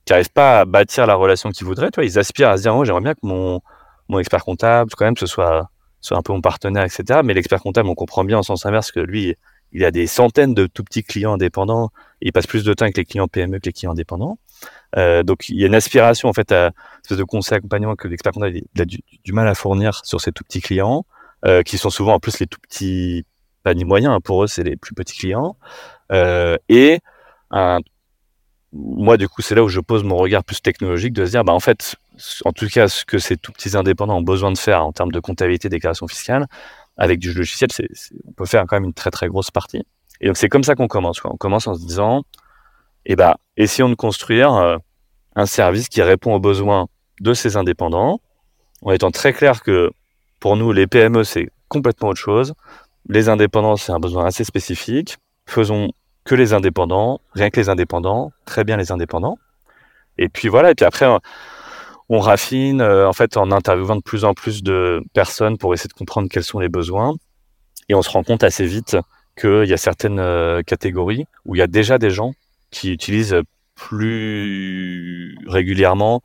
qui 0.04 0.12
n'arrivent 0.12 0.30
pas 0.30 0.60
à 0.60 0.64
bâtir 0.64 1.06
la 1.06 1.14
relation 1.14 1.50
qu'ils 1.50 1.66
voudraient. 1.66 1.90
Tu 1.90 1.96
vois, 1.96 2.04
ils 2.04 2.18
aspirent 2.18 2.50
à 2.50 2.56
se 2.56 2.62
dire, 2.62 2.76
oh, 2.76 2.84
j'aimerais 2.84 3.00
bien 3.02 3.14
que 3.14 3.20
mon, 3.22 3.60
mon 4.08 4.18
expert 4.18 4.44
comptable, 4.44 4.90
quand 4.96 5.04
même, 5.04 5.16
ce 5.16 5.26
soit, 5.26 5.70
soit 6.00 6.16
un 6.16 6.22
peu 6.22 6.32
mon 6.32 6.40
partenaire, 6.40 6.84
etc. 6.84 7.20
Mais 7.24 7.34
l'expert 7.34 7.60
comptable, 7.60 7.88
on 7.88 7.94
comprend 7.94 8.24
bien 8.24 8.38
en 8.38 8.42
sens 8.42 8.66
inverse 8.66 8.92
que 8.92 9.00
lui, 9.00 9.36
il 9.72 9.84
a 9.84 9.90
des 9.90 10.06
centaines 10.06 10.54
de 10.54 10.66
tout 10.66 10.84
petits 10.84 11.02
clients 11.02 11.34
indépendants. 11.34 11.90
Il 12.20 12.32
passe 12.32 12.46
plus 12.46 12.64
de 12.64 12.72
temps 12.74 12.84
avec 12.84 12.96
les 12.96 13.04
clients 13.04 13.28
PME 13.28 13.58
que 13.58 13.66
les 13.66 13.72
clients 13.72 13.92
indépendants. 13.92 14.38
Euh, 14.96 15.22
donc 15.22 15.48
il 15.48 15.58
y 15.58 15.64
a 15.64 15.66
une 15.66 15.74
aspiration 15.74 16.28
en 16.28 16.32
fait 16.32 16.52
à 16.52 16.72
espèce 17.02 17.18
de 17.18 17.24
conseil 17.24 17.58
accompagnement 17.58 17.96
que 17.96 18.08
l'expert 18.08 18.32
comptable 18.32 18.60
a 18.78 18.84
du, 18.84 19.32
mal 19.32 19.48
à 19.48 19.54
fournir 19.54 20.04
sur 20.04 20.20
ces 20.20 20.32
tout 20.32 20.44
petits 20.44 20.60
clients, 20.60 21.06
euh, 21.46 21.62
qui 21.62 21.78
sont 21.78 21.90
souvent 21.90 22.14
en 22.14 22.18
plus 22.18 22.38
les 22.40 22.46
tout 22.46 22.60
petits, 22.60 23.24
ni 23.74 23.84
moyens, 23.84 24.14
hein, 24.14 24.20
pour 24.20 24.44
eux 24.44 24.46
c'est 24.46 24.64
les 24.64 24.76
plus 24.76 24.94
petits 24.94 25.16
clients. 25.16 25.56
Euh, 26.12 26.56
et 26.68 26.98
moi 28.72 29.16
du 29.16 29.28
coup 29.28 29.42
c'est 29.42 29.54
là 29.54 29.64
où 29.64 29.68
je 29.68 29.80
pose 29.80 30.04
mon 30.04 30.16
regard 30.16 30.44
plus 30.44 30.60
technologique 30.60 31.12
de 31.12 31.24
se 31.24 31.30
dire 31.30 31.42
bah 31.44 31.52
en 31.52 31.60
fait 31.60 31.96
en 32.44 32.52
tout 32.52 32.68
cas 32.68 32.86
ce 32.86 33.04
que 33.04 33.18
ces 33.18 33.36
tout 33.36 33.50
petits 33.52 33.76
indépendants 33.76 34.18
ont 34.18 34.22
besoin 34.22 34.52
de 34.52 34.58
faire 34.58 34.84
en 34.84 34.92
termes 34.92 35.12
de 35.12 35.20
comptabilité, 35.20 35.68
déclaration 35.68 36.06
fiscale, 36.06 36.46
avec 36.96 37.18
du 37.18 37.32
logiciel, 37.32 37.70
c'est, 37.72 37.88
on 38.26 38.32
peut 38.32 38.46
faire 38.46 38.64
quand 38.68 38.76
même 38.76 38.84
une 38.84 38.94
très 38.94 39.10
très 39.10 39.28
grosse 39.28 39.50
partie. 39.50 39.82
Et 40.20 40.26
donc 40.26 40.36
c'est 40.36 40.48
comme 40.48 40.64
ça 40.64 40.74
qu'on 40.74 40.88
commence. 40.88 41.20
Quoi. 41.20 41.30
On 41.32 41.36
commence 41.36 41.66
en 41.66 41.74
se 41.74 41.80
disant, 41.80 42.22
eh 43.06 43.16
ben, 43.16 43.34
essayons 43.56 43.88
de 43.88 43.94
construire 43.94 44.54
euh, 44.54 44.76
un 45.36 45.46
service 45.46 45.88
qui 45.88 46.02
répond 46.02 46.34
aux 46.34 46.40
besoins 46.40 46.88
de 47.20 47.34
ces 47.34 47.56
indépendants, 47.56 48.20
en 48.82 48.92
étant 48.92 49.10
très 49.10 49.32
clair 49.32 49.62
que 49.62 49.90
pour 50.38 50.56
nous, 50.56 50.72
les 50.72 50.86
PME, 50.86 51.24
c'est 51.24 51.48
complètement 51.68 52.08
autre 52.08 52.20
chose. 52.20 52.54
Les 53.08 53.28
indépendants, 53.28 53.76
c'est 53.76 53.92
un 53.92 54.00
besoin 54.00 54.24
assez 54.26 54.44
spécifique. 54.44 55.18
Faisons 55.46 55.90
que 56.24 56.34
les 56.34 56.52
indépendants, 56.52 57.20
rien 57.32 57.50
que 57.50 57.60
les 57.60 57.68
indépendants, 57.68 58.32
très 58.44 58.64
bien 58.64 58.76
les 58.76 58.92
indépendants. 58.92 59.38
Et 60.18 60.28
puis 60.28 60.48
voilà, 60.48 60.70
et 60.70 60.74
puis 60.74 60.84
après, 60.84 61.06
on 62.08 62.20
raffine 62.20 62.80
euh, 62.80 63.08
en 63.08 63.12
fait 63.12 63.36
en 63.36 63.50
interviewant 63.52 63.96
de 63.96 64.02
plus 64.02 64.24
en 64.24 64.34
plus 64.34 64.62
de 64.62 65.02
personnes 65.14 65.58
pour 65.58 65.72
essayer 65.72 65.88
de 65.88 65.94
comprendre 65.94 66.28
quels 66.30 66.44
sont 66.44 66.58
les 66.58 66.68
besoins. 66.68 67.14
Et 67.88 67.94
on 67.94 68.02
se 68.02 68.10
rend 68.10 68.22
compte 68.22 68.44
assez 68.44 68.66
vite 68.66 68.96
qu'il 69.36 69.64
y 69.64 69.72
a 69.72 69.76
certaines 69.76 70.18
euh, 70.18 70.62
catégories 70.62 71.24
où 71.44 71.54
il 71.54 71.58
y 71.58 71.62
a 71.62 71.66
déjà 71.66 71.98
des 71.98 72.10
gens 72.10 72.32
qui 72.70 72.92
utilisent 72.92 73.36
plus 73.74 75.36
régulièrement 75.46 76.22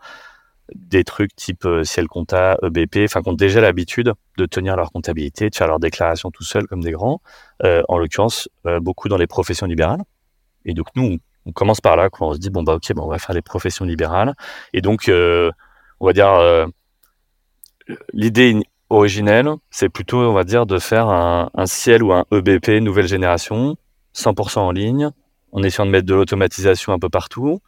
des 0.73 1.03
trucs 1.03 1.35
type 1.35 1.65
euh, 1.65 1.83
ciel 1.83 2.07
compta, 2.07 2.57
EBP, 2.63 2.99
enfin 3.05 3.21
qui 3.21 3.29
ont 3.29 3.33
déjà 3.33 3.61
l'habitude 3.61 4.13
de 4.37 4.45
tenir 4.45 4.75
leur 4.75 4.91
comptabilité, 4.91 5.49
de 5.49 5.55
faire 5.55 5.67
leur 5.67 5.79
déclaration 5.79 6.31
tout 6.31 6.43
seul 6.43 6.67
comme 6.67 6.83
des 6.83 6.91
grands, 6.91 7.21
en 7.63 7.97
l'occurrence 7.97 8.49
beaucoup 8.81 9.07
dans 9.09 9.17
les 9.17 9.27
professions 9.27 9.67
libérales. 9.67 10.01
Et 10.65 10.73
donc 10.73 10.87
nous, 10.95 11.19
on 11.45 11.51
commence 11.51 11.81
par 11.81 11.95
là, 11.95 12.09
quand 12.09 12.29
on 12.29 12.33
se 12.33 12.39
dit 12.39 12.49
bon 12.49 12.63
bah 12.63 12.73
ok, 12.73 12.93
bon, 12.93 13.03
on 13.03 13.09
va 13.09 13.19
faire 13.19 13.35
les 13.35 13.43
professions 13.43 13.85
libérales. 13.85 14.33
Et 14.73 14.81
donc 14.81 15.09
on 15.99 16.05
va 16.05 16.13
dire, 16.13 16.29
euh, 16.29 16.67
l'idée 18.13 18.59
originelle, 18.89 19.49
c'est 19.69 19.89
plutôt, 19.89 20.17
on 20.17 20.33
va 20.33 20.43
dire, 20.43 20.65
de 20.65 20.79
faire 20.79 21.09
un, 21.09 21.49
ciel 21.65 22.03
ou 22.03 22.13
un 22.13 22.25
EBP 22.31 22.81
nouvelle 22.81 23.07
génération, 23.07 23.77
100% 24.15 24.59
en 24.59 24.71
ligne, 24.71 25.09
en 25.51 25.63
essayant 25.63 25.85
de 25.85 25.91
mettre 25.91 26.05
de 26.05 26.13
l'automatisation 26.13 26.93
un 26.93 26.99
peu 26.99 27.09
partout, 27.09 27.59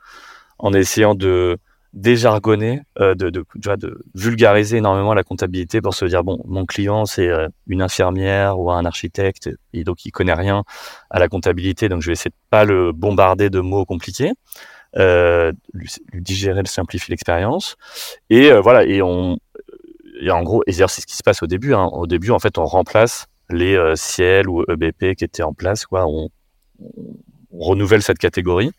en 0.59 0.74
essayant 0.74 1.15
de 1.15 1.57
déjargonner, 1.93 2.81
euh, 3.00 3.15
de, 3.15 3.45
vulgariser 4.13 4.77
énormément 4.77 5.13
la 5.13 5.24
comptabilité 5.24 5.81
pour 5.81 5.93
se 5.93 6.05
dire 6.05 6.24
bon, 6.24 6.41
mon 6.45 6.65
client 6.65 7.05
c'est 7.05 7.27
euh, 7.27 7.47
une 7.65 7.81
infirmière 7.81 8.59
ou 8.59 8.71
un 8.71 8.86
architecte 8.86 9.50
et 9.74 9.83
donc 9.83 10.05
il 10.05 10.12
connaît 10.12 10.33
rien 10.33 10.63
à 11.09 11.17
la 11.17 11.27
comptabilité, 11.27 11.89
donc 11.89 12.01
je 12.01 12.07
vais 12.07 12.13
essayer 12.13 12.29
de 12.29 12.36
pas 12.50 12.65
le 12.65 12.91
bombarder 12.91 13.50
de 13.50 13.62
mots 13.62 13.86
compliqués, 13.86 14.33
euh, 14.97 15.51
lui, 15.74 15.89
digérer, 16.13 16.62
le 16.62 16.67
simplifier 16.67 17.12
l'expérience. 17.12 17.77
Et 18.29 18.51
voilà 18.51 18.83
et 18.83 19.01
on 19.01 19.38
et 20.19 20.31
en 20.31 20.43
gros 20.43 20.63
et 20.67 20.74
c'est 20.74 20.88
ce 20.88 21.05
qui 21.05 21.15
se 21.15 21.24
passe 21.24 21.43
au 21.43 21.47
début. 21.47 21.74
Hein. 21.74 21.86
Au 21.91 22.07
début 22.07 22.31
en 22.31 22.39
fait 22.39 22.57
on 22.57 22.65
remplace 22.65 23.27
les 23.50 23.75
euh, 23.75 23.95
Ciel 23.95 24.50
ou 24.50 24.63
EBP 24.69 25.15
qui 25.15 25.24
étaient 25.24 25.43
en 25.43 25.53
place 25.53 25.86
quoi, 25.86 26.05
on, 26.05 26.29
on 26.79 27.59
renouvelle 27.59 28.01
cette 28.01 28.19
catégorie. 28.19 28.71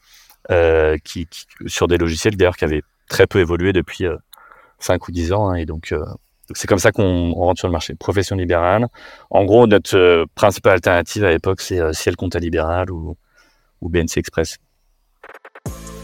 Qui, 1.04 1.26
qui, 1.26 1.47
sur 1.66 1.88
des 1.88 1.99
logiciels 1.99 2.35
d'ailleurs 2.35 2.57
qui 2.57 2.64
avaient 2.64 2.80
très 3.09 3.26
peu 3.26 3.40
évolué 3.40 3.73
depuis 3.73 4.04
5 4.78 4.95
euh, 4.95 5.04
ou 5.09 5.12
10 5.12 5.33
ans. 5.33 5.49
Hein, 5.49 5.54
et 5.57 5.66
donc, 5.66 5.92
euh, 5.92 6.04
c'est 6.54 6.68
comme 6.68 6.78
ça 6.78 6.92
qu'on 6.92 7.33
rentre 7.33 7.59
sur 7.59 7.68
le 7.68 7.73
marché. 7.73 7.95
Profession 7.95 8.37
libérale. 8.37 8.87
En 9.30 9.45
gros, 9.45 9.66
notre 9.66 9.97
euh, 9.97 10.25
principale 10.35 10.75
alternative 10.75 11.25
à 11.25 11.30
l'époque, 11.30 11.61
c'est 11.61 11.92
Ciel 11.92 12.16
Compta 12.16 12.38
Libéral 12.38 12.90
ou, 12.90 13.16
ou 13.80 13.88
BNC 13.88 14.18
Express. 14.18 14.59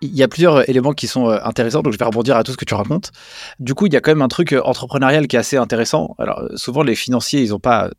il 0.00 0.14
y 0.14 0.22
a 0.22 0.28
plusieurs 0.28 0.68
éléments 0.68 0.92
qui 0.92 1.06
sont 1.06 1.28
euh, 1.28 1.38
intéressants, 1.42 1.82
donc 1.82 1.92
je 1.92 1.98
vais 1.98 2.04
rebondir 2.04 2.36
à 2.36 2.44
tout 2.44 2.52
ce 2.52 2.56
que 2.56 2.64
tu 2.64 2.74
racontes. 2.74 3.10
Du 3.58 3.74
coup, 3.74 3.86
il 3.86 3.92
y 3.92 3.96
a 3.96 4.00
quand 4.00 4.10
même 4.10 4.22
un 4.22 4.28
truc 4.28 4.52
euh, 4.52 4.62
entrepreneurial 4.62 5.26
qui 5.26 5.36
est 5.36 5.38
assez 5.38 5.56
intéressant. 5.56 6.14
Alors, 6.18 6.40
euh, 6.40 6.56
souvent, 6.56 6.82
les 6.82 6.94
financiers, 6.94 7.42
ils 7.42 7.50
n'ont 7.50 7.58
pas. 7.58 7.90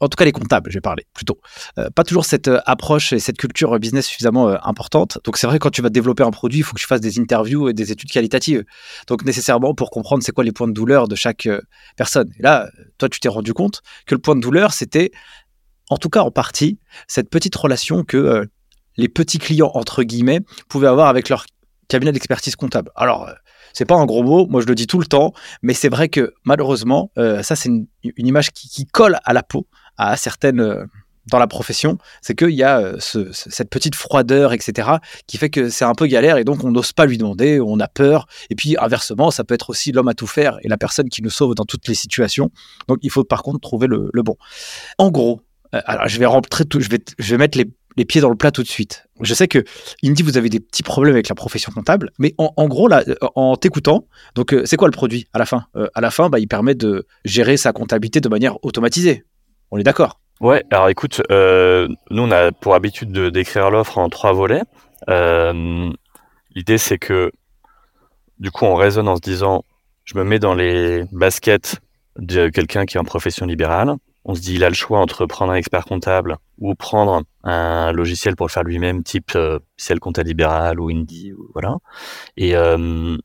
En 0.00 0.08
tout 0.08 0.16
cas, 0.16 0.24
les 0.24 0.32
comptables, 0.32 0.70
je 0.70 0.78
vais 0.78 0.80
parler 0.80 1.04
plutôt. 1.12 1.38
pas 1.94 2.04
toujours 2.04 2.24
cette 2.24 2.50
approche 2.64 3.12
et 3.12 3.18
cette 3.18 3.36
culture 3.36 3.78
business 3.78 4.06
suffisamment 4.06 4.48
importante. 4.66 5.18
Donc, 5.24 5.36
c'est 5.36 5.46
vrai, 5.46 5.58
quand 5.58 5.68
tu 5.68 5.82
vas 5.82 5.90
développer 5.90 6.22
un 6.22 6.30
produit, 6.30 6.60
il 6.60 6.62
faut 6.62 6.72
que 6.72 6.80
tu 6.80 6.86
fasses 6.86 7.02
des 7.02 7.18
interviews 7.18 7.68
et 7.68 7.74
des 7.74 7.92
études 7.92 8.10
qualitatives. 8.10 8.64
Donc, 9.08 9.26
nécessairement, 9.26 9.74
pour 9.74 9.90
comprendre 9.90 10.22
c'est 10.22 10.32
quoi 10.32 10.42
les 10.42 10.52
points 10.52 10.68
de 10.68 10.72
douleur 10.72 11.06
de 11.06 11.14
chaque 11.16 11.46
personne. 11.98 12.32
Et 12.38 12.42
là, 12.42 12.70
toi, 12.96 13.10
tu 13.10 13.20
t'es 13.20 13.28
rendu 13.28 13.52
compte 13.52 13.82
que 14.06 14.14
le 14.14 14.22
point 14.22 14.36
de 14.36 14.40
douleur, 14.40 14.72
c'était, 14.72 15.10
en 15.90 15.98
tout 15.98 16.08
cas 16.08 16.22
en 16.22 16.30
partie, 16.30 16.78
cette 17.06 17.28
petite 17.28 17.54
relation 17.54 18.04
que 18.04 18.48
les 18.96 19.08
petits 19.08 19.38
clients, 19.38 19.70
entre 19.74 20.02
guillemets, 20.02 20.40
pouvaient 20.68 20.88
avoir 20.88 21.08
avec 21.08 21.28
leur 21.28 21.46
cabinet 21.92 22.12
d'expertise 22.12 22.56
comptable. 22.56 22.90
Alors, 22.96 23.28
euh, 23.28 23.32
c'est 23.72 23.84
pas 23.84 23.96
un 23.96 24.06
gros 24.06 24.22
mot, 24.22 24.46
moi 24.46 24.60
je 24.60 24.66
le 24.66 24.74
dis 24.74 24.86
tout 24.86 24.98
le 24.98 25.06
temps, 25.06 25.32
mais 25.62 25.74
c'est 25.74 25.88
vrai 25.88 26.08
que 26.08 26.32
malheureusement, 26.44 27.10
euh, 27.18 27.42
ça 27.42 27.56
c'est 27.56 27.68
une, 27.68 27.86
image 28.16 28.50
qui, 28.50 28.86
colle 28.86 29.18
à 29.24 29.32
la 29.32 29.42
peau 29.42 29.66
à 29.98 30.16
certaines 30.16 30.60
euh, 30.60 30.84
dans 31.30 31.38
la 31.38 31.46
profession, 31.46 31.98
c'est 32.20 32.34
qu'il 32.34 32.50
y 32.50 32.64
a 32.64 32.94
cette 32.98 33.70
petite 33.70 33.94
froideur, 33.94 34.52
etc., 34.52 34.88
qui 35.28 35.36
fait 35.36 35.50
que 35.50 35.70
c'est 35.70 35.84
un 35.84 35.94
peu 35.94 36.06
galère 36.06 36.36
et 36.36 36.42
donc 36.42 36.64
on 36.64 36.72
n'ose 36.72 36.92
pas 36.92 37.06
lui 37.06 37.16
demander, 37.16 37.60
on 37.60 37.78
a 37.78 37.86
peur. 37.86 38.26
Et 38.50 38.56
puis 38.56 38.74
inversement, 38.76 39.30
ça 39.30 39.44
peut 39.44 39.54
être 39.54 39.70
aussi 39.70 39.92
l'homme 39.92 40.08
à 40.08 40.14
tout 40.14 40.26
faire 40.26 40.58
et 40.62 40.68
la 40.68 40.76
personne 40.76 41.08
qui 41.08 41.22
nous 41.22 41.30
sauve 41.30 41.54
dans 41.54 41.64
toutes 41.64 41.86
les 41.86 41.94
situations. 41.94 42.50
Donc 42.88 42.98
il 43.02 43.10
faut 43.10 43.22
par 43.22 43.44
contre 43.44 43.60
trouver 43.60 43.86
le, 43.86 44.10
bon. 44.14 44.36
En 44.98 45.12
gros, 45.12 45.42
alors 45.70 46.08
je 46.08 46.18
vais 46.18 46.26
rentrer 46.26 46.64
tout, 46.64 46.80
je 46.80 46.88
vais 46.88 47.38
mettre 47.38 47.56
les 47.56 47.70
les 47.96 48.04
pieds 48.04 48.20
dans 48.20 48.30
le 48.30 48.36
plat 48.36 48.50
tout 48.50 48.62
de 48.62 48.68
suite. 48.68 49.06
Je 49.20 49.34
sais 49.34 49.48
que 49.48 49.64
Indy, 50.04 50.22
vous 50.22 50.36
avez 50.36 50.48
des 50.48 50.60
petits 50.60 50.82
problèmes 50.82 51.14
avec 51.14 51.28
la 51.28 51.34
profession 51.34 51.72
comptable, 51.72 52.10
mais 52.18 52.34
en, 52.38 52.68
gros, 52.68 52.88
là, 52.88 53.02
euh, 53.06 53.14
en 53.34 53.56
t'écoutant, 53.56 54.06
donc 54.34 54.52
euh, 54.52 54.62
c'est 54.64 54.76
quoi 54.76 54.88
le 54.88 54.92
produit 54.92 55.26
à 55.32 55.38
la 55.38 55.46
fin? 55.46 55.66
Euh, 55.76 55.88
À 55.94 56.00
la 56.00 56.10
fin, 56.10 56.28
bah, 56.28 56.38
il 56.38 56.48
permet 56.48 56.74
de 56.74 57.06
gérer 57.24 57.56
sa 57.56 57.72
comptabilité 57.72 58.20
de 58.20 58.28
manière 58.28 58.62
automatisée. 58.64 59.24
On 59.70 59.78
est 59.78 59.84
d'accord? 59.84 60.20
Ouais, 60.40 60.64
alors 60.70 60.88
écoute, 60.88 61.22
nous 61.30 62.22
on 62.22 62.30
a 62.32 62.50
pour 62.50 62.74
habitude 62.74 63.12
de 63.12 63.30
décrire 63.30 63.70
l'offre 63.70 63.98
en 63.98 64.08
trois 64.08 64.32
volets. 64.32 64.62
L'idée 65.08 66.78
c'est 66.78 66.98
que 66.98 67.30
du 68.38 68.50
coup 68.50 68.64
on 68.64 68.74
raisonne 68.74 69.06
en 69.06 69.16
se 69.16 69.20
disant, 69.20 69.64
je 70.04 70.18
me 70.18 70.24
mets 70.24 70.40
dans 70.40 70.54
les 70.54 71.04
baskets 71.12 71.76
de 72.18 72.48
quelqu'un 72.48 72.86
qui 72.86 72.96
est 72.96 73.00
en 73.00 73.04
profession 73.04 73.46
libérale 73.46 73.94
on 74.24 74.34
se 74.34 74.40
dit 74.40 74.54
il 74.54 74.64
a 74.64 74.68
le 74.68 74.74
choix 74.74 75.00
entre 75.00 75.26
prendre 75.26 75.52
un 75.52 75.56
expert 75.56 75.84
comptable 75.84 76.36
ou 76.58 76.74
prendre 76.74 77.22
un 77.44 77.92
logiciel 77.92 78.36
pour 78.36 78.46
le 78.46 78.52
faire 78.52 78.62
lui-même, 78.62 79.02
type 79.02 79.32
euh, 79.34 79.58
Ciel 79.76 80.00
Compta 80.00 80.22
Libéral 80.22 80.80
ou 80.80 80.90
Indie, 80.90 81.32
voilà. 81.54 81.76
Et, 82.36 82.56
euh, 82.56 83.16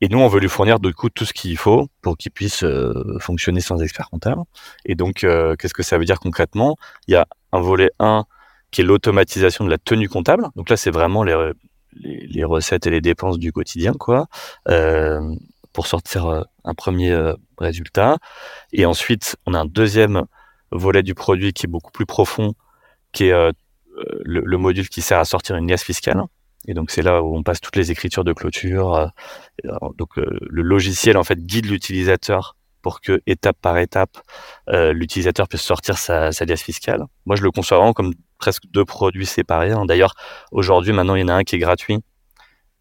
et 0.00 0.08
nous, 0.08 0.18
on 0.18 0.28
veut 0.28 0.40
lui 0.40 0.48
fournir 0.48 0.80
de 0.80 0.90
coup 0.90 1.08
tout 1.08 1.24
ce 1.24 1.32
qu'il 1.32 1.56
faut 1.56 1.88
pour 2.02 2.16
qu'il 2.16 2.32
puisse 2.32 2.62
euh, 2.62 3.16
fonctionner 3.20 3.60
sans 3.60 3.80
expert 3.80 4.10
comptable. 4.10 4.42
Et 4.84 4.96
donc, 4.96 5.24
euh, 5.24 5.56
qu'est-ce 5.56 5.72
que 5.72 5.82
ça 5.82 5.96
veut 5.98 6.04
dire 6.04 6.20
concrètement? 6.20 6.76
Il 7.06 7.12
y 7.12 7.16
a 7.16 7.26
un 7.52 7.60
volet 7.60 7.90
1 8.00 8.24
qui 8.70 8.80
est 8.80 8.84
l'automatisation 8.84 9.64
de 9.64 9.70
la 9.70 9.78
tenue 9.78 10.08
comptable. 10.08 10.48
Donc 10.56 10.68
là, 10.68 10.76
c'est 10.76 10.90
vraiment 10.90 11.22
les, 11.22 11.52
les, 11.94 12.26
les, 12.26 12.44
recettes 12.44 12.86
et 12.86 12.90
les 12.90 13.00
dépenses 13.00 13.38
du 13.38 13.52
quotidien, 13.52 13.92
quoi. 13.92 14.26
Euh, 14.68 15.34
pour 15.74 15.86
sortir 15.86 16.26
euh, 16.26 16.42
un 16.64 16.72
premier 16.72 17.10
euh, 17.10 17.34
résultat. 17.58 18.16
Et 18.72 18.86
ensuite, 18.86 19.36
on 19.44 19.52
a 19.52 19.58
un 19.58 19.66
deuxième 19.66 20.24
volet 20.70 21.02
du 21.02 21.14
produit 21.14 21.52
qui 21.52 21.66
est 21.66 21.68
beaucoup 21.68 21.90
plus 21.90 22.06
profond, 22.06 22.54
qui 23.12 23.24
est 23.26 23.32
euh, 23.32 23.52
le, 24.24 24.56
module 24.56 24.88
qui 24.88 25.02
sert 25.02 25.18
à 25.18 25.24
sortir 25.26 25.56
une 25.56 25.68
liasse 25.68 25.82
fiscale. 25.82 26.22
Et 26.66 26.72
donc 26.72 26.90
c'est 26.90 27.02
là 27.02 27.22
où 27.22 27.36
on 27.36 27.42
passe 27.42 27.60
toutes 27.60 27.76
les 27.76 27.90
écritures 27.90 28.24
de 28.24 28.32
clôture. 28.32 29.12
donc 29.98 30.16
le 30.16 30.62
logiciel 30.62 31.18
en 31.18 31.22
fait 31.22 31.38
guide 31.38 31.66
l'utilisateur 31.66 32.56
pour 32.80 33.02
que 33.02 33.20
étape 33.26 33.58
par 33.60 33.76
étape 33.76 34.16
l'utilisateur 34.68 35.46
puisse 35.46 35.60
sortir 35.60 35.98
sa, 35.98 36.32
sa 36.32 36.46
liasse 36.46 36.62
fiscale. 36.62 37.04
Moi 37.26 37.36
je 37.36 37.42
le 37.42 37.50
conçois 37.50 37.76
vraiment 37.76 37.92
comme 37.92 38.14
presque 38.38 38.62
deux 38.70 38.86
produits 38.86 39.26
séparés. 39.26 39.72
Hein. 39.72 39.84
D'ailleurs 39.84 40.14
aujourd'hui 40.52 40.94
maintenant 40.94 41.16
il 41.16 41.20
y 41.20 41.24
en 41.24 41.28
a 41.28 41.34
un 41.34 41.44
qui 41.44 41.56
est 41.56 41.58
gratuit 41.58 41.98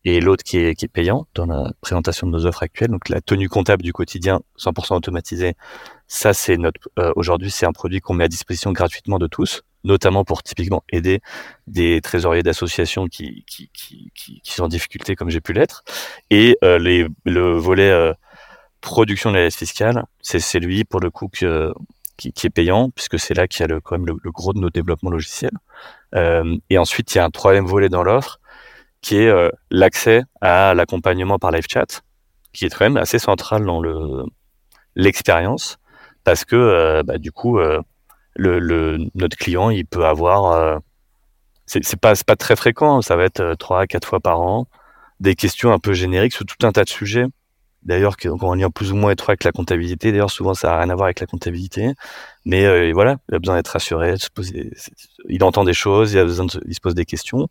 et 0.06 0.20
l'autre 0.20 0.44
qui 0.44 0.58
est, 0.58 0.76
qui 0.76 0.86
est 0.86 0.90
payant 0.90 1.28
dans 1.36 1.46
la 1.46 1.72
présentation 1.82 2.28
de 2.28 2.32
nos 2.32 2.46
offres 2.46 2.64
actuelles. 2.64 2.92
Donc 2.92 3.10
la 3.10 3.22
tenue 3.22 3.50
comptable 3.50 3.84
du 3.84 3.94
quotidien 3.94 4.42
100% 4.60 4.96
automatisée, 4.96 5.56
ça 6.08 6.34
c'est 6.34 6.58
notre 6.58 6.90
euh, 7.00 7.12
aujourd'hui 7.16 7.52
c'est 7.52 7.66
un 7.66 7.72
produit 7.72 8.02
qu'on 8.02 8.14
met 8.14 8.26
à 8.26 8.28
disposition 8.28 8.72
gratuitement 8.72 9.20
de 9.20 9.28
tous, 9.28 9.64
notamment 9.84 10.24
pour 10.26 10.44
typiquement 10.44 10.84
aider 10.92 11.22
des 11.68 12.02
trésoriers 12.02 12.44
d'associations 12.44 13.08
qui, 13.08 13.44
qui, 13.48 13.70
qui, 13.74 14.12
qui, 14.14 14.42
sont 14.54 14.64
en 14.64 14.68
difficulté 14.68 15.16
comme 15.16 15.30
j'ai 15.30 15.42
pu 15.42 15.54
l'être. 15.54 15.84
Et 16.30 16.58
euh, 16.64 16.80
les, 16.80 17.08
le 17.26 17.54
volet 17.58 17.90
euh, 17.90 18.14
production 18.82 19.32
de 19.32 19.38
la 19.38 19.46
liste 19.46 19.60
fiscale, 19.60 20.04
c'est 20.22 20.60
lui 20.60 20.84
pour 20.84 21.00
le 21.00 21.10
coup 21.10 21.30
que, 21.30 21.74
qui, 22.18 22.32
qui, 22.34 22.48
est 22.48 22.50
payant, 22.50 22.90
puisque 22.90 23.20
c'est 23.20 23.34
là 23.34 23.48
qu'il 23.48 23.62
y 23.62 23.64
a 23.64 23.68
le, 23.68 23.82
quand 23.82 23.98
même 23.98 24.06
le, 24.06 24.16
le, 24.22 24.32
gros 24.32 24.54
de 24.54 24.60
nos 24.60 24.70
développements 24.70 25.10
logiciels. 25.10 25.58
Euh, 26.16 26.58
et 26.70 26.78
ensuite, 26.78 27.14
il 27.14 27.18
y 27.18 27.22
a 27.22 27.26
un 27.26 27.32
troisième 27.32 27.66
volet 27.66 27.90
dans 27.90 28.04
l'offre, 28.04 28.40
qui 29.04 29.18
est 29.18 29.28
euh, 29.28 29.52
l'accès 29.70 30.24
à 30.42 30.74
l'accompagnement 30.74 31.38
par 31.38 31.52
live 31.52 31.66
chat, 31.70 32.02
qui 32.54 32.66
est 32.66 32.70
quand 32.76 32.86
même 32.86 32.98
assez 32.98 33.20
central 33.20 33.66
dans 33.66 33.82
le 33.82 34.24
l'expérience, 34.96 35.78
parce 36.24 36.46
que 36.46 36.56
euh, 36.56 37.04
bah, 37.04 37.18
du 37.20 37.32
coup, 37.32 37.60
euh, 37.60 37.82
notre 38.38 39.38
client, 39.38 39.70
il 39.70 39.86
peut 39.86 40.06
avoir, 40.06 40.82
c'est 41.68 42.00
pas 42.00 42.14
pas 42.26 42.36
très 42.36 42.56
fréquent, 42.56 43.02
ça 43.02 43.16
va 43.16 43.26
être 43.26 43.56
trois 43.60 43.86
quatre 43.86 44.08
fois 44.08 44.20
par 44.20 44.40
an, 44.42 44.68
des 45.20 45.36
questions 45.36 45.72
un 45.72 45.80
peu 45.80 45.94
génériques 45.94 46.34
sur 46.34 46.46
tout 46.46 46.66
un 46.66 46.72
tas 46.72 46.84
de 46.84 46.90
sujets 46.90 47.28
d'ailleurs 47.86 48.18
qui 48.18 48.30
ont 48.30 48.52
un 48.52 48.56
lien 48.56 48.70
plus 48.70 48.92
ou 48.92 48.96
moins 48.96 49.12
étroit 49.12 49.34
avec 49.34 49.44
la 49.44 49.52
comptabilité. 49.52 50.12
D'ailleurs, 50.12 50.32
souvent, 50.32 50.54
ça 50.54 50.70
n'a 50.70 50.80
rien 50.80 50.90
à 50.90 50.96
voir 50.96 51.06
avec 51.06 51.20
la 51.20 51.28
comptabilité. 51.28 51.94
Mais 52.46 52.66
euh, 52.66 52.92
voilà, 52.94 53.18
il 53.30 53.36
a 53.36 53.40
besoin 53.40 53.56
d'être 53.56 53.70
rassuré, 53.70 54.16
il 55.30 55.44
entend 55.44 55.64
des 55.64 55.74
choses, 55.74 56.14
il, 56.14 56.20
a 56.20 56.26
besoin 56.26 56.46
de, 56.46 56.52
se 56.52 56.80
pose 56.82 56.94
des 56.94 57.06
questions. 57.06 57.48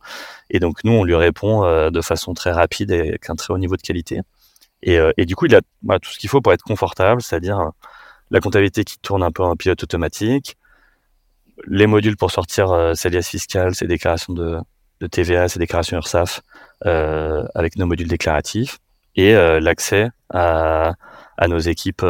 Et 0.50 0.60
donc, 0.60 0.84
nous, 0.84 0.92
on 0.92 1.04
lui 1.04 1.14
répond 1.14 1.64
euh, 1.64 1.90
de 1.90 2.00
façon 2.02 2.34
très 2.34 2.52
rapide 2.52 2.90
et 2.90 3.00
avec 3.00 3.30
un 3.30 3.34
très 3.34 3.54
haut 3.54 3.58
niveau 3.58 3.76
de 3.76 3.82
qualité. 3.82 4.20
Et, 4.82 4.98
euh, 4.98 5.12
du 5.16 5.34
coup, 5.34 5.46
il 5.46 5.54
a 5.54 5.60
bah, 5.82 5.98
tout 5.98 6.10
ce 6.10 6.18
qu'il 6.18 6.28
faut 6.28 6.42
pour 6.42 6.52
être 6.52 6.62
confortable, 6.62 7.22
c'est-à-dire 7.22 7.70
la 8.30 8.40
comptabilité 8.40 8.84
qui 8.84 8.98
tourne 8.98 9.22
un 9.22 9.30
peu 9.30 9.42
en 9.42 9.56
pilote 9.56 9.82
automatique, 9.82 10.58
les 11.66 11.86
modules 11.86 12.16
pour 12.16 12.30
sortir 12.30 12.92
ses 12.94 13.10
liasses 13.10 13.28
fiscales, 13.28 13.74
ses 13.74 13.86
déclarations 13.86 14.32
de, 14.32 14.58
TVA, 15.10 15.48
ses 15.48 15.58
déclarations 15.58 15.98
URSAF, 15.98 16.40
avec 16.82 17.76
nos 17.76 17.86
modules 17.86 18.08
déclaratifs 18.08 18.78
et 19.16 19.34
l'accès 19.34 20.08
à, 20.30 20.94
nos 21.46 21.58
équipes 21.58 22.04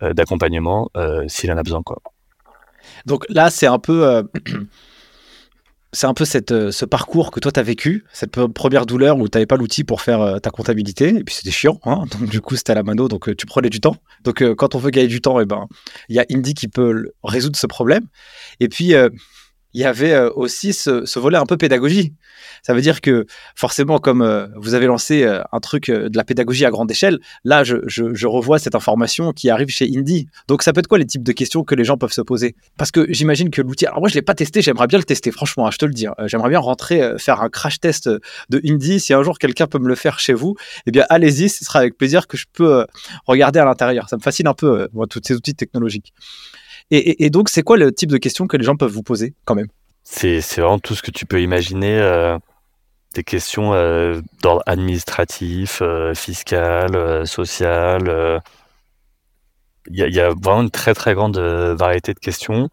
d'accompagnement 0.00 0.90
s'il 1.26 1.50
en 1.52 1.56
a 1.56 1.62
besoin. 1.62 1.82
Quoi. 1.82 1.98
Donc 3.06 3.24
là, 3.28 3.50
c'est 3.50 3.66
un 3.66 3.78
peu 3.78 4.22
c'est 5.92 6.06
un 6.06 6.14
peu 6.14 6.24
cette, 6.24 6.52
euh, 6.52 6.70
ce 6.70 6.84
parcours 6.84 7.30
que 7.30 7.40
toi, 7.40 7.50
tu 7.50 7.60
as 7.60 7.62
vécu, 7.62 8.04
cette 8.12 8.30
première 8.48 8.84
douleur 8.84 9.18
où 9.18 9.28
tu 9.28 9.36
n'avais 9.36 9.46
pas 9.46 9.56
l'outil 9.56 9.84
pour 9.84 10.02
faire 10.02 10.20
euh, 10.20 10.38
ta 10.38 10.50
comptabilité. 10.50 11.08
Et 11.08 11.24
puis, 11.24 11.34
c'était 11.34 11.50
chiant. 11.50 11.80
Hein 11.84 12.04
donc, 12.10 12.28
du 12.28 12.40
coup, 12.40 12.56
c'était 12.56 12.72
à 12.72 12.74
la 12.74 12.82
mano. 12.82 13.08
Donc, 13.08 13.28
euh, 13.28 13.34
tu 13.34 13.46
prenais 13.46 13.70
du 13.70 13.80
temps. 13.80 13.96
Donc, 14.24 14.42
quand 14.54 14.74
on 14.74 14.78
veut 14.78 14.90
gagner 14.90 15.08
du 15.08 15.20
temps, 15.20 15.40
eh 15.40 15.46
ben, 15.46 15.66
il 16.08 16.16
y 16.16 16.18
a 16.18 16.26
Indy 16.30 16.54
qui 16.54 16.68
peut 16.68 17.10
résoudre 17.24 17.56
ce 17.56 17.66
problème. 17.66 18.04
Et 18.60 18.68
puis, 18.68 18.94
il 19.74 19.80
y 19.80 19.84
avait 19.84 20.12
euh, 20.12 20.30
aussi 20.34 20.72
ce, 20.72 21.18
volet 21.18 21.36
un 21.36 21.46
peu 21.46 21.56
pédagogie. 21.56 22.14
Ça 22.62 22.72
veut 22.72 22.80
dire 22.80 23.00
que 23.00 23.26
forcément, 23.54 23.98
comme 23.98 24.22
euh, 24.22 24.46
vous 24.56 24.74
avez 24.74 24.86
lancé 24.86 25.24
euh, 25.24 25.42
un 25.52 25.60
truc 25.60 25.90
de 25.90 26.16
la 26.16 26.24
pédagogie 26.24 26.64
à 26.64 26.70
grande 26.70 26.90
échelle, 26.90 27.18
là, 27.44 27.64
je, 27.64 28.26
revois 28.26 28.58
cette 28.58 28.74
information 28.74 29.32
qui 29.32 29.50
arrive 29.50 29.68
chez 29.68 29.90
Indie. 29.94 30.28
Donc, 30.48 30.62
ça 30.62 30.72
peut 30.72 30.80
être 30.80 30.86
quoi 30.86 30.98
les 30.98 31.06
types 31.06 31.22
de 31.22 31.32
questions 31.32 31.64
que 31.64 31.74
les 31.74 31.84
gens 31.84 31.96
peuvent 31.96 32.12
se 32.12 32.20
poser? 32.20 32.56
Parce 32.76 32.90
que 32.90 33.06
j'imagine 33.10 33.50
que 33.50 33.62
l'outil. 33.62 33.86
Alors, 33.86 34.00
moi, 34.00 34.08
je 34.08 34.14
ne 34.14 34.18
l'ai 34.18 34.22
pas 34.22 34.34
testé, 34.34 34.62
j'aimerais 34.62 34.86
bien 34.86 34.98
le 34.98 35.04
tester, 35.04 35.30
franchement, 35.30 35.66
hein, 35.66 35.70
je 35.72 35.78
te 35.78 35.84
le 35.84 35.92
dis. 35.92 36.06
Hein. 36.06 36.14
J'aimerais 36.26 36.50
bien 36.50 36.58
rentrer, 36.58 37.14
faire 37.18 37.40
un 37.40 37.48
crash 37.48 37.80
test 37.80 38.08
de 38.08 38.60
Indie. 38.64 39.00
Si 39.00 39.12
un 39.12 39.22
jour 39.22 39.38
quelqu'un 39.38 39.66
peut 39.66 39.78
me 39.78 39.88
le 39.88 39.94
faire 39.94 40.18
chez 40.18 40.34
vous, 40.34 40.56
eh 40.86 40.90
bien, 40.90 41.06
allez-y, 41.08 41.48
ce 41.48 41.64
sera 41.64 41.80
avec 41.80 41.96
plaisir 41.96 42.26
que 42.26 42.36
je 42.36 42.46
peux 42.52 42.86
regarder 43.26 43.60
à 43.60 43.64
l'intérieur. 43.64 44.08
Ça 44.08 44.16
me 44.16 44.22
fascine 44.22 44.46
un 44.46 44.54
peu, 44.54 44.88
moi, 44.92 45.06
tous 45.06 45.20
ces 45.24 45.34
outils 45.34 45.54
technologiques. 45.54 46.12
Et, 46.90 47.28
donc, 47.28 47.50
c'est 47.50 47.62
quoi 47.62 47.76
le 47.76 47.92
type 47.92 48.10
de 48.10 48.16
questions 48.16 48.46
que 48.46 48.56
les 48.56 48.64
gens 48.64 48.76
peuvent 48.76 48.92
vous 48.92 49.02
poser 49.02 49.34
quand 49.44 49.54
même? 49.54 49.68
C'est, 50.04 50.40
vraiment 50.56 50.78
tout 50.78 50.94
ce 50.94 51.02
que 51.02 51.10
tu 51.10 51.26
peux 51.26 51.42
imaginer. 51.42 51.98
Euh, 52.00 52.38
des 53.14 53.24
questions 53.24 53.72
euh, 53.74 54.20
d'ordre 54.42 54.62
administratif, 54.66 55.80
euh, 55.82 56.14
fiscal, 56.14 57.26
social. 57.26 58.40
Il 59.90 59.96
y, 59.96 60.20
a 60.20 60.28
vraiment 60.30 60.62
une 60.62 60.70
très 60.70 60.94
très 60.94 61.14
grande 61.14 61.38
variété 61.38 62.12
de 62.12 62.18
questions. 62.18 62.68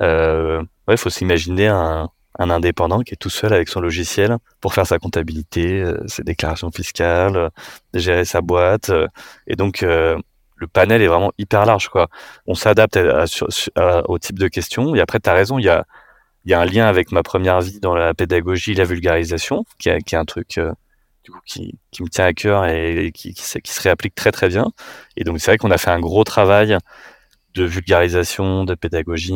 Il 0.00 0.96
faut 0.96 1.10
s'imaginer 1.10 1.68
un, 1.68 2.08
indépendant 2.38 3.00
qui 3.00 3.12
est 3.12 3.16
tout 3.16 3.30
seul 3.30 3.52
avec 3.52 3.68
son 3.68 3.80
logiciel 3.80 4.36
pour 4.60 4.72
faire 4.74 4.86
sa 4.86 4.98
comptabilité, 4.98 5.84
ses 6.06 6.22
déclarations 6.22 6.70
fiscales, 6.70 7.50
gérer 7.94 8.24
sa 8.24 8.40
boîte. 8.42 8.90
et 9.46 9.56
donc, 9.56 9.84
le 10.60 10.68
panel 10.68 11.02
est 11.02 11.06
vraiment 11.06 11.32
hyper 11.38 11.64
large. 11.64 11.88
Quoi. 11.88 12.08
On 12.46 12.54
s'adapte 12.54 12.98
au 14.08 14.18
type 14.18 14.38
de 14.38 14.48
questions. 14.48 14.94
Et 14.94 15.00
après, 15.00 15.18
tu 15.20 15.28
as 15.28 15.32
raison, 15.32 15.58
il 15.58 15.64
y 15.64 15.68
a, 15.68 15.84
y 16.44 16.54
a 16.54 16.60
un 16.60 16.66
lien 16.66 16.86
avec 16.86 17.12
ma 17.12 17.22
première 17.22 17.60
vie 17.60 17.80
dans 17.80 17.94
la 17.94 18.14
pédagogie, 18.14 18.74
la 18.74 18.84
vulgarisation, 18.84 19.64
qui, 19.78 19.88
est 19.88 20.14
un 20.14 20.24
truc 20.24 20.58
euh, 20.58 20.72
du 21.24 21.30
coup, 21.30 21.40
qui, 21.46 21.78
me 22.00 22.08
tient 22.08 22.26
à 22.26 22.32
cœur 22.32 22.66
et, 22.66 23.10
qui, 23.12 23.34
qui, 23.34 23.42
se 23.42 23.80
réapplique 23.80 24.14
très 24.14 24.32
très 24.32 24.48
bien. 24.48 24.70
Et 25.16 25.24
donc, 25.24 25.40
c'est 25.40 25.50
vrai 25.50 25.58
qu'on 25.58 25.70
a 25.70 25.78
fait 25.78 25.90
un 25.90 26.00
gros 26.00 26.24
travail 26.24 26.76
de 27.54 27.64
vulgarisation, 27.64 28.64
de 28.64 28.74
pédagogie 28.74 29.34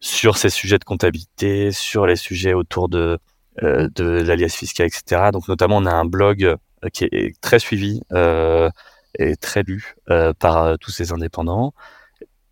sur 0.00 0.36
ces 0.36 0.50
sujets 0.50 0.78
de 0.78 0.84
comptabilité, 0.84 1.72
sur 1.72 2.06
les 2.06 2.16
sujets 2.16 2.52
autour 2.52 2.88
de, 2.88 3.18
euh, 3.62 3.88
de 3.94 4.04
l'alias 4.04 4.54
fiscal, 4.54 4.86
etc. 4.86 5.30
Donc, 5.32 5.48
notamment, 5.48 5.78
on 5.78 5.86
a 5.86 5.92
un 5.92 6.04
blog 6.04 6.44
euh, 6.44 6.88
qui 6.92 7.04
est 7.04 7.40
très 7.40 7.58
suivi. 7.58 8.02
Euh, 8.12 8.70
est 9.18 9.40
très 9.40 9.62
lu 9.62 9.94
euh, 10.10 10.32
par 10.32 10.64
euh, 10.64 10.76
tous 10.80 10.90
ces 10.90 11.12
indépendants. 11.12 11.74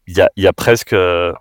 Il 0.07 0.29
y 0.37 0.47
a, 0.47 0.53
presque, 0.53 0.93
euh, 0.93 1.33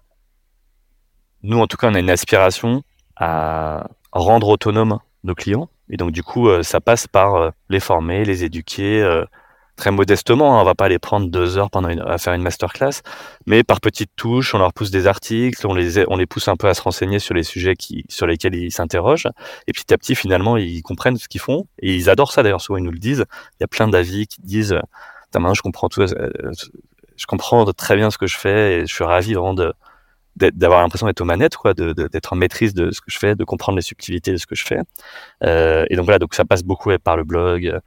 nous 1.41 1.59
en 1.59 1.67
tout 1.67 1.75
cas, 1.75 1.89
on 1.89 1.95
a 1.95 1.99
une 1.99 2.09
aspiration 2.09 2.83
à 3.17 3.87
rendre 4.11 4.47
autonomes 4.47 4.99
nos 5.23 5.35
clients. 5.35 5.69
Et 5.89 5.97
donc 5.97 6.11
du 6.11 6.23
coup, 6.23 6.49
ça 6.63 6.79
passe 6.79 7.07
par 7.07 7.51
les 7.69 7.81
former, 7.81 8.23
les 8.23 8.45
éduquer, 8.45 9.03
très 9.75 9.91
modestement. 9.91 10.57
Hein, 10.57 10.61
on 10.61 10.65
va 10.65 10.75
pas 10.75 10.89
les 10.89 10.99
prendre 10.99 11.29
deux 11.29 11.57
heures 11.57 11.69
pendant 11.69 11.89
à 11.89 12.17
faire 12.17 12.33
une 12.33 12.41
masterclass, 12.41 13.01
mais 13.45 13.63
par 13.63 13.81
petites 13.81 14.11
touches, 14.15 14.53
on 14.53 14.59
leur 14.59 14.73
pousse 14.73 14.91
des 14.91 15.07
articles, 15.07 15.65
on 15.67 15.73
les, 15.73 16.07
on 16.07 16.15
les 16.15 16.25
pousse 16.25 16.47
un 16.47 16.55
peu 16.55 16.67
à 16.67 16.73
se 16.73 16.81
renseigner 16.81 17.19
sur 17.19 17.33
les 17.33 17.43
sujets 17.43 17.75
qui, 17.75 18.05
sur 18.09 18.27
lesquels 18.27 18.55
ils 18.55 18.71
s'interrogent. 18.71 19.27
Et 19.67 19.73
petit 19.73 19.93
à 19.93 19.97
petit, 19.97 20.15
finalement, 20.15 20.57
ils 20.57 20.81
comprennent 20.81 21.17
ce 21.17 21.27
qu'ils 21.27 21.41
font 21.41 21.67
et 21.79 21.93
ils 21.95 22.09
adorent 22.09 22.31
ça. 22.31 22.43
D'ailleurs, 22.43 22.61
souvent 22.61 22.77
ils 22.77 22.83
nous 22.83 22.91
le 22.91 22.99
disent. 22.99 23.25
Il 23.59 23.61
y 23.61 23.65
a 23.65 23.67
plein 23.67 23.87
d'avis 23.87 24.27
qui 24.27 24.41
disent 24.41 24.79
maintenant 25.39 25.53
je 25.53 25.61
comprends 25.61 25.89
tout, 25.89 26.01
euh, 26.01 26.29
je 27.15 27.25
comprends 27.25 27.65
très 27.73 27.95
bien 27.95 28.11
ce 28.11 28.17
que 28.17 28.27
je 28.27 28.37
fais 28.37 28.77
et 28.77 28.79
je 28.85 28.93
suis 28.93 29.03
ravi 29.03 29.33
vraiment 29.33 29.55
d'avoir 30.35 30.81
l'impression 30.81 31.07
d'être 31.07 31.21
aux 31.21 31.25
manettes, 31.25 31.55
quoi, 31.55 31.73
d'être 31.73 32.33
en 32.33 32.35
maîtrise 32.35 32.73
de 32.73 32.91
ce 32.91 33.01
que 33.01 33.11
je 33.11 33.19
fais, 33.19 33.35
de 33.35 33.43
comprendre 33.43 33.75
les 33.75 33.83
subtilités 33.83 34.31
de 34.31 34.37
ce 34.37 34.45
que 34.45 34.55
je 34.55 34.65
fais. 34.65 34.79
Euh, 35.43 35.85
et 35.89 35.95
donc 35.95 36.05
voilà, 36.05 36.19
donc 36.19 36.33
ça 36.33 36.45
passe 36.45 36.63
beaucoup 36.63 36.89
par 37.03 37.17
le 37.17 37.23
blog 37.23 37.79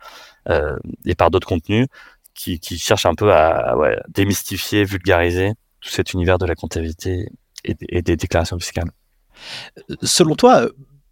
euh, 0.49 0.77
et 1.05 1.15
par 1.15 1.31
d'autres 1.31 1.49
contenus 1.49 1.87
qui, 2.35 2.61
cherchent 2.79 3.07
un 3.07 3.15
peu 3.15 3.33
à, 3.33 3.75
démystifier, 4.09 4.85
vulgariser 4.85 5.53
tout 5.81 5.89
cet 5.89 6.13
univers 6.13 6.39
de 6.39 6.47
la 6.47 6.55
comptabilité 6.55 7.29
et, 7.65 7.77
et, 7.89 8.03
des 8.03 8.17
déclarations 8.17 8.59
fiscales. 8.59 8.91
Selon 10.03 10.37
toi, 10.37 10.69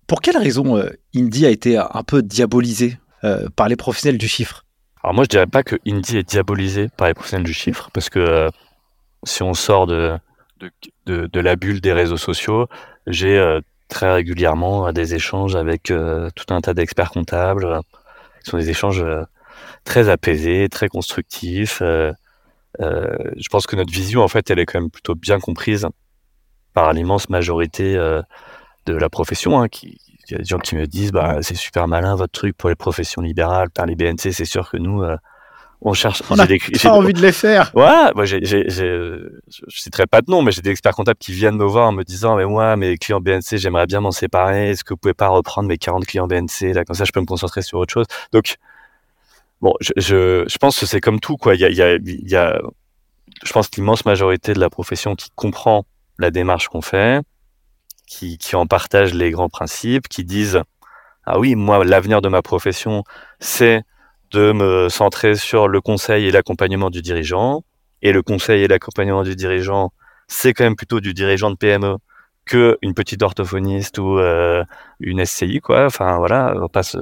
pour 0.07 0.21
quelle 0.21 0.37
raison 0.37 0.83
Indie 1.15 1.47
a 1.47 1.51
été 1.51 1.79
un 1.79 2.03
peu 2.07 2.23
diabolisé 2.23 2.99
par 3.57 3.69
les 3.69 3.77
professionnels 3.77 4.19
du 4.19 4.29
chiffre? 4.29 4.65
Alors 5.05 5.13
moi, 5.13 5.25
je 5.25 5.29
dirais 5.29 5.47
pas 5.47 5.63
que 5.63 5.77
Indie 5.87 6.17
est 6.17 6.27
diabolisé 6.27 6.89
par 6.97 7.09
les 7.09 7.15
professionnels 7.15 7.45
du 7.45 7.53
chiffre, 7.53 7.91
parce 7.93 8.09
que 8.09 8.19
euh, 8.19 8.49
si 9.25 9.43
on 9.43 9.53
sort 9.53 9.87
de, 9.87 10.19
de, 11.05 11.27
de, 11.27 11.41
la 11.41 11.57
bulle 11.57 11.83
des 11.83 11.93
réseaux 11.93 12.17
sociaux, 12.17 12.69
j'ai 13.07 13.39
euh, 13.39 13.61
très 13.89 14.11
régulièrement 14.11 14.93
des 14.93 15.15
échanges 15.15 15.57
avec 15.57 15.91
euh, 15.91 16.31
tout 16.35 16.55
un 16.55 16.63
tas 16.63 16.73
d'experts 16.73 17.11
comptables. 17.11 17.81
Ce 18.45 18.53
sont 18.53 18.57
des 18.57 18.71
échanges 18.71 19.05
très 19.85 20.09
apaisés, 20.09 20.71
très 20.71 20.89
constructifs. 20.89 21.83
je 21.83 23.49
pense 23.51 23.67
que 23.67 23.77
notre 23.77 23.93
vision, 23.93 24.23
en 24.23 24.29
fait, 24.29 24.51
elle 24.51 24.59
est 24.59 24.65
quand 24.65 24.81
même 24.81 24.91
plutôt 24.91 25.15
bien 25.15 25.39
comprise 25.39 25.87
par 26.73 26.95
l'immense 26.95 27.29
majorité 27.29 27.99
de 28.87 28.95
la 28.95 29.09
profession, 29.09 29.61
hein, 29.61 29.69
qui, 29.69 29.99
il 30.29 30.33
y 30.33 30.35
a 30.35 30.39
des 30.39 30.45
gens 30.45 30.59
qui 30.59 30.75
me 30.77 30.87
disent 30.87 31.13
bah 31.13 31.39
c'est 31.43 31.55
super 31.55 31.89
malin 31.89 32.17
votre 32.17 32.33
truc 32.33 32.57
pour 32.57 32.69
les 32.69 32.75
professions 32.75 33.23
libérales, 33.23 33.71
par 33.71 33.87
les 33.87 33.95
BNC, 33.95 34.33
c'est 34.33 34.45
sûr 34.45 34.71
que 34.71 34.77
nous 34.77 35.03
euh, 35.03 35.17
on 35.81 35.93
cherche. 35.93 36.23
On 36.31 36.39
a 36.39 36.47
pas 36.47 36.91
envie 36.93 37.13
de 37.13 37.21
les 37.21 37.33
faire. 37.33 37.71
Ouais, 37.75 38.13
moi 38.15 38.25
j'ai, 38.25 38.43
je 38.45 39.29
citerai 39.69 40.07
pas 40.07 40.23
de 40.23 40.31
nom, 40.31 40.41
mais 40.41 40.51
j'ai 40.51 40.63
des 40.63 40.71
experts 40.71 40.95
comptables 40.95 41.19
qui 41.19 41.33
viennent 41.33 41.57
me 41.57 41.65
voir 41.65 41.89
en 41.89 41.93
me 41.93 42.05
disant 42.05 42.37
mais 42.37 42.47
moi 42.47 42.77
mes 42.77 42.97
clients 42.97 43.21
BNC 43.21 43.59
j'aimerais 43.59 43.87
bien 43.87 44.01
m'en 44.01 44.11
séparer. 44.11 44.71
Est-ce 44.71 44.83
que 44.83 44.95
vous 44.95 44.99
pouvez 44.99 45.15
pas 45.15 45.29
reprendre 45.29 45.69
mes 45.69 45.77
40 45.77 46.07
clients 46.07 46.27
BNC 46.27 46.73
là 46.75 46.85
comme 46.85 46.97
ça 46.97 47.05
je 47.05 47.13
peux 47.13 47.21
me 47.21 47.27
concentrer 47.27 47.61
sur 47.63 47.79
autre 47.79 47.93
chose. 47.93 48.07
Donc 48.33 48.57
bon, 49.61 49.75
je, 49.81 49.93
je, 49.97 50.45
je 50.49 50.59
pense 50.59 50.79
que 50.79 50.87
c'est 50.87 51.01
comme 51.01 51.21
tout 51.21 51.37
quoi. 51.37 51.55
Il 51.55 51.61
y 51.61 51.65
a, 51.65 51.69
il 51.69 51.77
y 51.77 51.83
a, 51.83 51.97
il 51.97 52.31
y 52.31 52.37
a 52.37 52.61
je 53.45 53.53
pense 53.53 53.69
que 53.69 53.77
l'immense 53.77 54.07
majorité 54.07 54.55
de 54.55 54.61
la 54.61 54.71
profession 54.71 55.15
qui 55.15 55.29
comprend 55.35 55.85
la 56.19 56.31
démarche 56.31 56.69
qu'on 56.69 56.81
fait, 56.81 57.21
qui, 58.07 58.39
qui 58.39 58.57
en 58.57 58.67
partagent 58.67 59.15
les 59.15 59.31
grands 59.31 59.49
principes, 59.49 60.09
qui 60.09 60.25
disent 60.25 60.63
ah 61.27 61.39
oui, 61.39 61.55
moi 61.55 61.85
l'avenir 61.85 62.21
de 62.21 62.29
ma 62.29 62.43
profession 62.43 63.03
c'est 63.41 63.83
de 64.31 64.53
me 64.53 64.89
centrer 64.89 65.37
sur 65.37 65.69
le 65.69 65.81
conseil 65.81 66.27
et 66.27 66.31
l'accompagnement 66.31 66.91
du 66.91 67.03
dirigeant. 67.03 67.65
Et 68.03 68.13
le 68.13 68.23
conseil 68.23 68.63
et 68.63 68.69
l'accompagnement 68.69 69.23
du 69.23 69.37
dirigeant, 69.37 69.93
c'est 70.29 70.53
quand 70.53 70.65
même 70.65 70.77
plutôt 70.77 71.01
du 71.01 71.15
dirigeant 71.15 71.51
de 71.51 71.57
PME 71.57 71.97
que 72.45 72.77
une 72.83 72.95
petite 72.95 73.23
orthophoniste 73.23 73.99
ou 73.99 74.19
euh, 74.19 74.65
une 75.01 75.25
SCI, 75.25 75.61
quoi. 75.61 75.87
Enfin 75.87 76.19
voilà, 76.19 76.55
on 76.61 76.69
passe, 76.69 76.97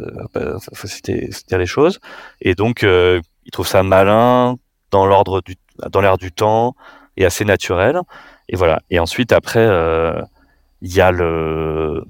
faut 0.74 0.86
citer, 0.86 1.30
les 1.50 1.66
choses. 1.66 1.98
Et 2.40 2.54
donc, 2.54 2.84
euh, 2.84 3.20
ils 3.44 3.50
trouvent 3.50 3.66
ça 3.66 3.82
malin 3.82 4.56
dans 4.90 5.06
l'ordre 5.06 5.40
du, 5.40 5.56
dans 5.90 6.00
l'air 6.00 6.18
du 6.18 6.30
temps 6.32 6.74
et 7.16 7.24
assez 7.24 7.44
naturel. 7.44 8.00
Et 8.48 8.56
voilà. 8.56 8.80
Et 8.90 9.00
ensuite, 9.00 9.32
après, 9.32 9.66
euh, 9.66 10.20
il 10.82 10.94
y 10.94 11.00
a 11.00 11.10
le, 11.10 12.04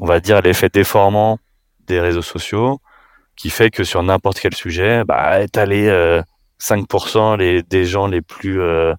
on 0.00 0.06
va 0.06 0.20
dire, 0.20 0.42
l'effet 0.42 0.68
déformant 0.68 1.38
des 1.86 2.00
réseaux 2.00 2.22
sociaux 2.22 2.80
qui 3.36 3.50
fait 3.50 3.70
que 3.70 3.84
sur 3.84 4.02
n'importe 4.02 4.40
quel 4.40 4.54
sujet, 4.54 5.04
bah, 5.04 5.40
les 5.66 5.88
euh, 5.88 6.22
5% 6.60 7.36
les, 7.36 7.62
des 7.62 7.84
gens 7.84 8.06
les 8.06 8.22
plus 8.22 8.60
euh, 8.60 8.94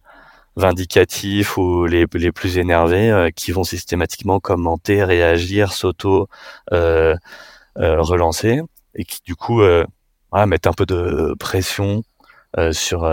vindicatifs 0.55 1.57
ou 1.57 1.85
les, 1.85 2.05
les 2.13 2.31
plus 2.31 2.57
énervés 2.57 3.11
euh, 3.11 3.29
qui 3.31 3.51
vont 3.51 3.63
systématiquement 3.63 4.39
commenter, 4.39 5.03
réagir, 5.03 5.73
s'auto 5.73 6.29
euh, 6.73 7.15
relancer 7.75 8.61
et 8.95 9.05
qui 9.05 9.19
du 9.23 9.35
coup 9.35 9.61
mettent 10.33 10.67
un 10.67 10.73
peu 10.73 10.85
de 10.87 11.35
pression 11.39 12.01
sur 12.71 13.03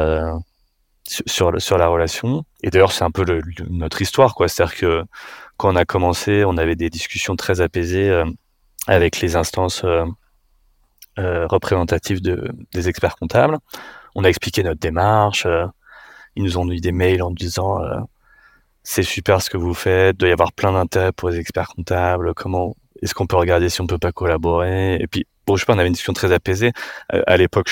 sur, 1.07 1.61
sur 1.61 1.79
la 1.79 1.89
relation. 1.89 2.45
Et 2.63 2.71
d'ailleurs, 2.71 2.93
c'est 2.93 3.05
un 3.05 3.11
peu 3.11 3.25
le, 3.25 3.43
notre 3.69 4.03
histoire, 4.03 4.35
quoi. 4.35 4.49
C'est-à-dire 4.49 4.77
que 4.77 5.05
quand 5.57 5.73
on 5.73 5.77
a 5.77 5.85
commencé, 5.85 6.45
on 6.45 6.57
avait 6.57 6.77
des 6.77 6.91
discussions 6.91 7.37
très 7.37 7.61
apaisées 7.61 8.11
euh, 8.11 8.25
avec 8.87 9.21
les 9.21 9.37
instances 9.37 9.85
euh, 9.85 10.05
euh, 11.19 11.47
représentatives 11.47 12.23
de, 12.23 12.51
des 12.73 12.89
experts 12.89 13.17
comptables. 13.17 13.59
On 14.15 14.25
a 14.25 14.29
expliqué 14.29 14.63
notre 14.63 14.81
démarche. 14.81 15.47
ils 16.37 16.43
nous 16.43 16.59
ont 16.59 16.65
mis 16.65 16.81
des 16.81 16.93
mails 16.93 17.23
en 17.23 17.31
disant 17.31 17.81
c'est 18.85 19.03
super 19.03 19.43
ce 19.43 19.51
que 19.51 19.57
vous 19.57 19.75
faites, 19.75 20.17
doit 20.17 20.29
y 20.29 20.33
avoir 20.33 20.53
plein 20.53 20.73
d'intérêt 20.73 21.11
pour 21.11 21.31
les 21.31 21.39
experts 21.39 21.69
comptables, 21.69 22.33
comment 22.35 22.77
est-ce 23.03 23.13
qu'on 23.13 23.27
peut 23.27 23.37
regarder 23.37 23.69
si 23.69 23.81
on 23.81 23.89
peut 23.89 23.99
pas 23.99 24.13
collaborer? 24.13 24.97
Et 25.01 25.09
puis, 25.09 25.27
bon, 25.47 25.57
je 25.57 25.63
sais 25.63 25.67
pas, 25.67 25.75
on 25.75 25.79
avait 25.79 25.89
une 25.89 25.95
discussion 25.95 26.13
très 26.13 26.31
apaisée. 26.31 26.73
à 27.09 27.37
l'époque, 27.37 27.69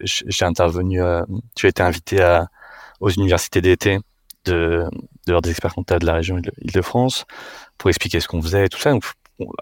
j'ai 0.00 0.44
intervenu, 0.44 1.00
tu 1.54 1.66
as 1.66 1.68
été 1.68 1.82
invité 1.82 2.22
à, 2.22 2.48
aux 3.00 3.10
universités 3.10 3.60
d'été 3.60 3.98
de, 4.44 4.84
de 5.26 5.32
leurs 5.32 5.46
experts 5.48 5.74
comptables 5.74 6.02
de 6.02 6.06
la 6.06 6.14
région 6.14 6.38
Île-de-France 6.38 7.24
pour 7.78 7.90
expliquer 7.90 8.20
ce 8.20 8.28
qu'on 8.28 8.42
faisait 8.42 8.66
et 8.66 8.68
tout 8.68 8.78
ça. 8.78 8.94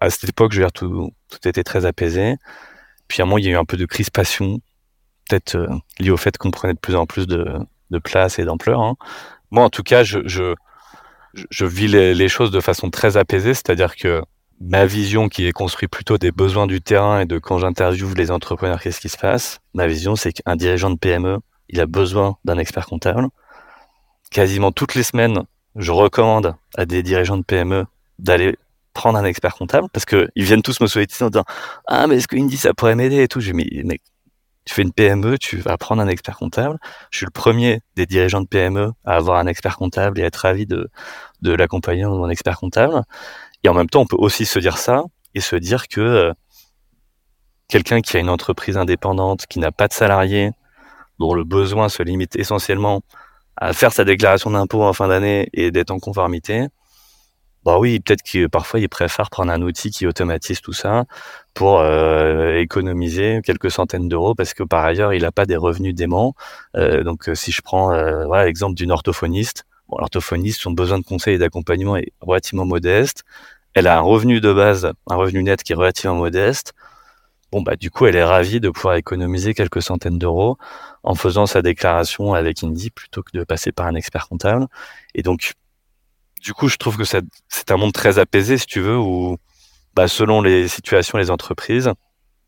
À 0.00 0.10
cette 0.10 0.28
époque, 0.28 0.52
je 0.52 0.58
veux 0.58 0.64
dire, 0.64 0.72
tout, 0.72 1.12
tout 1.28 1.48
était 1.48 1.64
très 1.64 1.86
apaisé. 1.86 2.36
Puis 3.08 3.22
à 3.22 3.24
un 3.24 3.26
moment, 3.26 3.38
il 3.38 3.44
y 3.44 3.48
a 3.48 3.52
eu 3.52 3.56
un 3.56 3.64
peu 3.64 3.76
de 3.76 3.86
crispation, 3.86 4.58
peut-être 5.28 5.56
euh, 5.56 5.68
lié 5.98 6.10
au 6.10 6.16
fait 6.16 6.36
qu'on 6.36 6.50
prenait 6.50 6.74
de 6.74 6.78
plus 6.78 6.94
en 6.94 7.06
plus 7.06 7.26
de, 7.26 7.46
de 7.90 7.98
place 7.98 8.38
et 8.38 8.44
d'ampleur. 8.44 8.80
Hein. 8.80 8.96
Moi, 9.50 9.64
en 9.64 9.70
tout 9.70 9.82
cas, 9.82 10.02
je, 10.02 10.20
je, 10.24 10.54
je 11.34 11.64
vis 11.64 11.88
les, 11.88 12.14
les, 12.14 12.28
choses 12.28 12.50
de 12.50 12.60
façon 12.60 12.90
très 12.90 13.16
apaisée, 13.16 13.54
c'est-à-dire 13.54 13.96
que 13.96 14.22
ma 14.60 14.86
vision 14.86 15.28
qui 15.28 15.46
est 15.46 15.52
construite 15.52 15.90
plutôt 15.90 16.18
des 16.18 16.32
besoins 16.32 16.66
du 16.66 16.80
terrain 16.80 17.20
et 17.20 17.26
de 17.26 17.38
quand 17.38 17.58
j'interviewe 17.58 18.14
les 18.14 18.30
entrepreneurs, 18.30 18.80
qu'est-ce 18.80 19.00
qui 19.00 19.08
se 19.08 19.18
passe? 19.18 19.58
Ma 19.74 19.86
vision, 19.86 20.16
c'est 20.16 20.32
qu'un 20.32 20.56
dirigeant 20.56 20.90
de 20.90 20.98
PME, 20.98 21.38
il 21.72 21.80
a 21.80 21.86
besoin 21.86 22.36
d'un 22.44 22.58
expert 22.58 22.86
comptable. 22.86 23.28
Quasiment 24.30 24.72
toutes 24.72 24.94
les 24.94 25.02
semaines, 25.02 25.42
je 25.76 25.90
recommande 25.90 26.54
à 26.76 26.86
des 26.86 27.02
dirigeants 27.02 27.38
de 27.38 27.42
PME 27.42 27.86
d'aller 28.18 28.56
prendre 28.94 29.18
un 29.18 29.24
expert 29.24 29.54
comptable 29.54 29.88
parce 29.92 30.04
que 30.04 30.28
ils 30.36 30.44
viennent 30.44 30.62
tous 30.62 30.80
me 30.80 30.86
solliciter 30.86 31.24
en 31.24 31.30
disant 31.30 31.44
ah 31.86 32.06
mais 32.06 32.16
est-ce 32.16 32.28
que 32.28 32.36
Indy 32.36 32.56
ça 32.58 32.74
pourrait 32.74 32.94
m'aider 32.94 33.22
et 33.22 33.28
tout. 33.28 33.40
J'ai 33.40 33.52
dit 33.52 33.82
mais 33.84 33.98
tu 34.64 34.74
fais 34.74 34.82
une 34.82 34.92
PME, 34.92 35.38
tu 35.38 35.56
vas 35.56 35.76
prendre 35.76 36.02
un 36.02 36.08
expert 36.08 36.36
comptable. 36.36 36.78
Je 37.10 37.18
suis 37.18 37.26
le 37.26 37.32
premier 37.32 37.80
des 37.96 38.06
dirigeants 38.06 38.42
de 38.42 38.46
PME 38.46 38.92
à 39.04 39.16
avoir 39.16 39.38
un 39.38 39.46
expert 39.46 39.76
comptable 39.76 40.20
et 40.20 40.22
être 40.22 40.36
ravi 40.36 40.66
de, 40.66 40.88
de 41.40 41.52
l'accompagner 41.52 42.02
dans 42.02 42.22
un 42.22 42.28
expert 42.28 42.58
comptable. 42.58 43.02
Et 43.64 43.68
en 43.68 43.74
même 43.74 43.88
temps, 43.88 44.02
on 44.02 44.06
peut 44.06 44.16
aussi 44.18 44.44
se 44.44 44.58
dire 44.58 44.78
ça 44.78 45.04
et 45.34 45.40
se 45.40 45.56
dire 45.56 45.88
que 45.88 46.00
euh, 46.00 46.32
quelqu'un 47.68 48.02
qui 48.02 48.16
a 48.16 48.20
une 48.20 48.28
entreprise 48.28 48.76
indépendante, 48.76 49.46
qui 49.46 49.58
n'a 49.58 49.72
pas 49.72 49.88
de 49.88 49.92
salariés, 49.92 50.50
dont 51.22 51.34
le 51.34 51.44
besoin 51.44 51.88
se 51.88 52.02
limite 52.02 52.36
essentiellement 52.36 53.02
à 53.56 53.72
faire 53.72 53.92
sa 53.92 54.04
déclaration 54.04 54.50
d'impôt 54.50 54.82
en 54.82 54.92
fin 54.92 55.08
d'année 55.08 55.48
et 55.52 55.70
d'être 55.70 55.92
en 55.92 56.00
conformité, 56.00 56.68
bah 57.64 57.78
oui, 57.78 58.00
peut-être 58.00 58.22
que 58.24 58.48
parfois 58.48 58.80
il 58.80 58.88
préfère 58.88 59.30
prendre 59.30 59.52
un 59.52 59.62
outil 59.62 59.90
qui 59.90 60.06
automatise 60.06 60.60
tout 60.60 60.72
ça 60.72 61.04
pour 61.54 61.78
euh, 61.80 62.56
économiser 62.56 63.40
quelques 63.44 63.70
centaines 63.70 64.08
d'euros 64.08 64.34
parce 64.34 64.52
que 64.52 64.64
par 64.64 64.84
ailleurs 64.84 65.12
il 65.12 65.22
n'a 65.22 65.30
pas 65.30 65.46
des 65.46 65.56
revenus 65.56 65.94
déments. 65.94 66.34
Euh, 66.76 67.04
donc 67.04 67.28
euh, 67.28 67.36
si 67.36 67.52
je 67.52 67.62
prends 67.62 67.92
euh, 67.92 68.26
l'exemple 68.44 68.74
d'une 68.74 68.90
orthophoniste, 68.90 69.64
bon, 69.88 69.98
l'orthophoniste 69.98 70.60
son 70.60 70.72
besoin 70.72 70.98
de 70.98 71.04
conseil 71.04 71.34
et 71.36 71.38
d'accompagnement 71.38 71.96
est 71.96 72.12
relativement 72.20 72.66
modeste. 72.66 73.22
Elle 73.74 73.86
a 73.86 73.96
un 73.96 74.00
revenu 74.00 74.40
de 74.40 74.52
base, 74.52 74.92
un 75.08 75.16
revenu 75.16 75.44
net 75.44 75.62
qui 75.62 75.72
est 75.72 75.76
relativement 75.76 76.16
modeste. 76.16 76.72
Bon 77.52 77.62
bah 77.62 77.76
du 77.76 77.90
coup 77.90 78.06
elle 78.06 78.16
est 78.16 78.24
ravie 78.24 78.60
de 78.60 78.70
pouvoir 78.70 78.94
économiser 78.96 79.54
quelques 79.54 79.82
centaines 79.82 80.18
d'euros 80.18 80.56
en 81.02 81.14
faisant 81.14 81.46
sa 81.46 81.62
déclaration 81.62 82.32
avec 82.34 82.64
Indy 82.64 82.90
plutôt 82.90 83.22
que 83.22 83.36
de 83.36 83.44
passer 83.44 83.72
par 83.72 83.86
un 83.86 83.94
expert 83.94 84.26
comptable. 84.28 84.66
Et 85.14 85.22
donc 85.22 85.52
du 86.42 86.54
coup, 86.54 86.68
je 86.68 86.76
trouve 86.76 86.96
que 86.96 87.04
c'est 87.04 87.70
un 87.70 87.76
monde 87.76 87.92
très 87.92 88.18
apaisé, 88.18 88.58
si 88.58 88.66
tu 88.66 88.80
veux, 88.80 88.98
où, 88.98 89.38
bah, 89.94 90.08
selon 90.08 90.42
les 90.42 90.66
situations, 90.68 91.16
les 91.16 91.30
entreprises, 91.30 91.92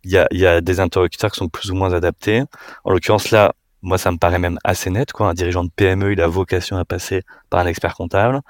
il 0.03 0.11
y 0.11 0.47
a, 0.47 0.61
des 0.61 0.81
interlocuteurs 0.81 1.31
qui 1.31 1.39
sont 1.39 1.49
plus 1.49 1.71
ou 1.71 1.75
moins 1.75 1.95
adaptés. 1.95 2.43
En 2.85 2.91
l'occurrence, 2.91 3.31
là, 3.31 3.55
moi, 3.83 3.97
ça 3.97 4.11
me 4.11 4.19
paraît 4.19 4.39
même 4.39 4.59
assez 4.65 4.91
net. 4.91 5.13
Quoi. 5.13 5.29
Un 5.29 5.35
dirigeant 5.35 5.65
de 5.65 5.71
PME, 5.71 6.13
il 6.13 6.21
a 6.21 6.27
vocation 6.27 6.77
à 6.77 6.85
passer 6.85 7.23
par 7.51 7.61
un 7.61 7.67
expert 7.67 7.95
comptable. 7.95 8.41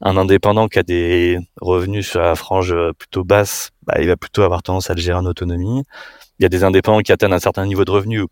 Un 0.00 0.16
indépendant 0.16 0.68
qui 0.68 0.78
a 0.78 0.82
des 0.82 1.38
revenus 1.60 2.08
sur 2.08 2.20
la 2.20 2.34
frange 2.34 2.74
plutôt 2.98 3.24
basse, 3.24 3.70
bah, 3.82 3.94
il 4.00 4.08
va 4.08 4.16
plutôt 4.16 4.42
avoir 4.42 4.62
tendance 4.62 4.90
à 4.90 4.94
le 4.94 5.00
gérer 5.00 5.18
en 5.18 5.26
autonomie. 5.26 5.84
Il 6.38 6.42
y 6.42 6.46
a 6.46 6.48
des 6.48 6.64
indépendants 6.64 7.00
qui 7.00 7.12
atteignent 7.12 7.32
un 7.32 7.38
certain 7.38 7.66
niveau 7.66 7.84
de 7.84 7.90
revenu. 7.90 8.24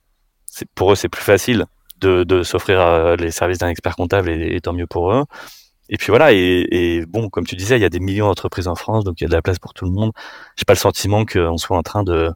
Pour 0.74 0.92
eux, 0.92 0.96
c'est 0.96 1.08
plus 1.08 1.22
facile 1.22 1.66
de, 2.00 2.42
s'offrir 2.42 2.80
euh, 2.80 3.16
les 3.16 3.30
services 3.30 3.58
d'un 3.58 3.68
expert 3.68 3.96
comptable 3.96 4.28
et, 4.30 4.60
tant 4.60 4.72
mieux 4.72 4.86
pour 4.86 5.12
eux. 5.12 5.24
Et 5.88 5.96
puis 5.96 6.08
voilà, 6.08 6.32
et, 6.32 7.04
bon, 7.08 7.28
comme 7.28 7.46
tu 7.46 7.54
disais, 7.56 7.76
il 7.76 7.82
y 7.82 7.84
a 7.84 7.90
des 7.90 8.00
millions 8.00 8.26
d'entreprises 8.26 8.68
en 8.68 8.74
France, 8.74 9.04
donc 9.04 9.20
il 9.20 9.24
y 9.24 9.26
a 9.26 9.28
de 9.28 9.34
la 9.34 9.42
place 9.42 9.58
pour 9.58 9.74
tout 9.74 9.84
le 9.84 9.90
monde. 9.90 10.12
J'ai 10.56 10.64
pas 10.64 10.72
le 10.72 10.78
sentiment 10.78 11.24
qu'on 11.24 11.58
soit 11.58 11.76
en 11.76 11.82
train 11.82 12.02
de 12.02 12.32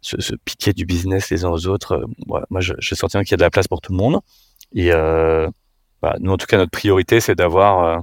se, 0.00 0.34
piquer 0.44 0.72
du 0.72 0.86
business 0.86 1.30
les 1.30 1.44
uns 1.44 1.50
aux 1.50 1.66
autres. 1.66 2.04
Voilà, 2.26 2.46
moi, 2.50 2.60
j'ai 2.60 2.74
le 2.74 2.96
sentiment 2.96 3.22
qu'il 3.22 3.32
y 3.32 3.34
a 3.34 3.38
de 3.38 3.42
la 3.42 3.50
place 3.50 3.68
pour 3.68 3.80
tout 3.80 3.92
le 3.92 3.98
monde. 3.98 4.20
Et 4.72 4.92
euh, 4.92 5.48
bah, 6.00 6.16
nous, 6.20 6.32
en 6.32 6.36
tout 6.36 6.46
cas, 6.46 6.58
notre 6.58 6.70
priorité, 6.70 7.20
c'est 7.20 7.34
d'avoir 7.34 7.84
euh, 7.84 7.98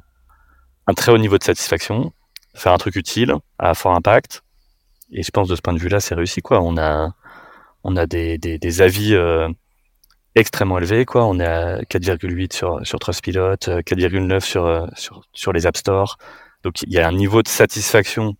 un 0.87 0.93
très 0.93 1.11
haut 1.11 1.17
niveau 1.17 1.37
de 1.37 1.43
satisfaction, 1.43 2.13
faire 2.55 2.73
un 2.73 2.77
truc 2.77 2.95
utile, 2.95 3.35
à 3.59 3.73
fort 3.73 3.93
impact. 3.93 4.41
Et 5.11 5.23
je 5.23 5.31
pense 5.31 5.47
de 5.47 5.55
ce 5.55 5.61
point 5.61 5.73
de 5.73 5.79
vue-là, 5.79 5.99
c'est 5.99 6.15
réussi. 6.15 6.41
quoi. 6.41 6.61
On 6.61 6.77
a, 6.77 7.13
on 7.83 7.95
a 7.95 8.05
des, 8.05 8.37
des, 8.37 8.57
des 8.57 8.81
avis 8.81 9.13
euh, 9.13 9.47
extrêmement 10.35 10.77
élevé. 10.77 11.05
Quoi. 11.05 11.25
On 11.25 11.39
est 11.39 11.45
à 11.45 11.81
4,8 11.81 12.53
sur, 12.53 12.79
sur 12.85 12.99
Trustpilot, 12.99 13.55
4,9 13.55 14.33
euh, 14.33 14.39
sur, 14.39 14.65
euh, 14.65 14.85
sur, 14.95 15.21
sur 15.33 15.53
les 15.53 15.65
App 15.67 15.77
Store. 15.77 16.17
Donc 16.63 16.81
il 16.83 16.91
y 16.93 16.99
a 16.99 17.07
un 17.07 17.11
niveau 17.11 17.43
de 17.43 17.47
satisfaction 17.47 18.35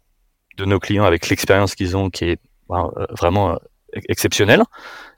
de 0.58 0.66
nos 0.66 0.80
clients 0.80 1.06
avec 1.06 1.30
l'expérience 1.30 1.76
qu'ils 1.76 1.96
ont 1.96 2.10
qui 2.10 2.26
est 2.26 2.40
ben, 2.70 2.92
euh, 2.98 3.06
vraiment 3.12 3.58
exceptionnel. 4.10 4.64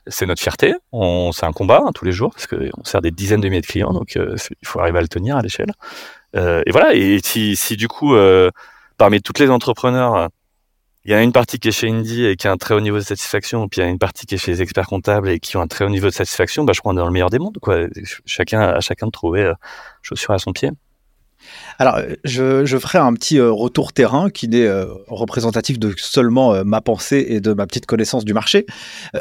C'est 0.08 0.26
notre 0.26 0.42
fierté. 0.42 0.74
On, 0.92 1.32
c'est 1.32 1.46
un 1.46 1.52
combat 1.52 1.84
hein, 1.86 1.92
tous 1.94 2.06
les 2.06 2.12
jours 2.12 2.32
parce 2.34 2.48
qu'on 2.48 2.84
sert 2.84 3.02
des 3.02 3.12
dizaines 3.12 3.42
de 3.42 3.50
milliers 3.50 3.62
de 3.62 3.68
clients, 3.68 3.94
donc 3.94 4.15
il 4.15 4.68
faut 4.68 4.80
arriver 4.80 5.00
à 5.00 5.02
le 5.02 5.08
tenir 5.08 5.36
à 5.38 5.42
l'échelle. 5.42 5.72
Euh, 6.36 6.63
et 6.65 6.72
voilà. 6.72 6.94
Et 6.94 7.20
si, 7.24 7.56
si 7.56 7.76
du 7.78 7.88
coup, 7.88 8.15
euh, 8.15 8.50
parmi 8.98 9.22
toutes 9.22 9.39
les 9.39 9.50
entrepreneurs, 9.50 10.30
il 11.06 11.12
y 11.12 11.13
a 11.13 11.22
une 11.24 11.32
partie 11.32 11.60
qui 11.60 11.70
est 11.70 11.72
chez 11.72 11.89
Indy 11.89 12.26
et 12.26 12.36
qui 12.36 12.48
a 12.48 12.52
un 12.52 12.58
très 12.58 12.76
haut 12.76 12.82
niveau 12.82 12.98
de 12.98 13.04
satisfaction, 13.04 13.68
puis 13.68 13.82
il 13.82 13.84
y 13.84 13.88
a 13.88 13.89
une 13.89 14.00
partie 14.00 14.26
qui 14.26 14.36
est 14.36 14.38
chez 14.38 14.52
les 14.52 14.62
experts 14.62 14.88
comptables 14.88 15.30
et 15.30 15.39
qui 15.39 15.58
ont 15.58 15.62
un 15.62 15.68
très 15.68 15.86
haut 15.86 15.89
niveau 15.89 16.08
de 16.08 16.13
satisfaction, 16.13 16.65
bah, 16.65 16.74
je 16.74 16.82
crois 16.82 16.92
qu'on 16.92 16.98
est 16.98 17.02
dans 17.02 17.08
le 17.08 17.13
meilleur 17.13 17.30
des 17.30 17.39
mondes. 17.39 17.58
Quoi. 17.62 17.88
Chacun, 18.26 18.62
à 18.62 18.80
chacun 18.82 19.08
de 19.08 19.12
trouver 19.12 19.44
euh, 19.44 19.54
chaussure 20.02 20.34
à 20.34 20.39
son 20.39 20.52
pied. 20.52 20.72
Alors, 21.78 21.95
euh, 21.97 22.15
je, 22.65 22.78
ferai 22.78 22.97
un 22.97 23.13
petit 23.13 23.39
euh, 23.39 23.52
retour 23.52 23.93
terrain 23.93 24.30
qui 24.30 24.47
n'est 24.47 24.65
euh, 24.65 24.86
représentatif 25.08 25.80
de 25.80 25.93
seulement 25.97 26.63
ma 26.65 26.82
pensée 26.82 27.25
et 27.30 27.39
de 27.39 27.54
ma 27.54 27.65
petite 27.67 27.86
connaissance 27.86 28.25
du 28.25 28.34
marché. 28.34 28.65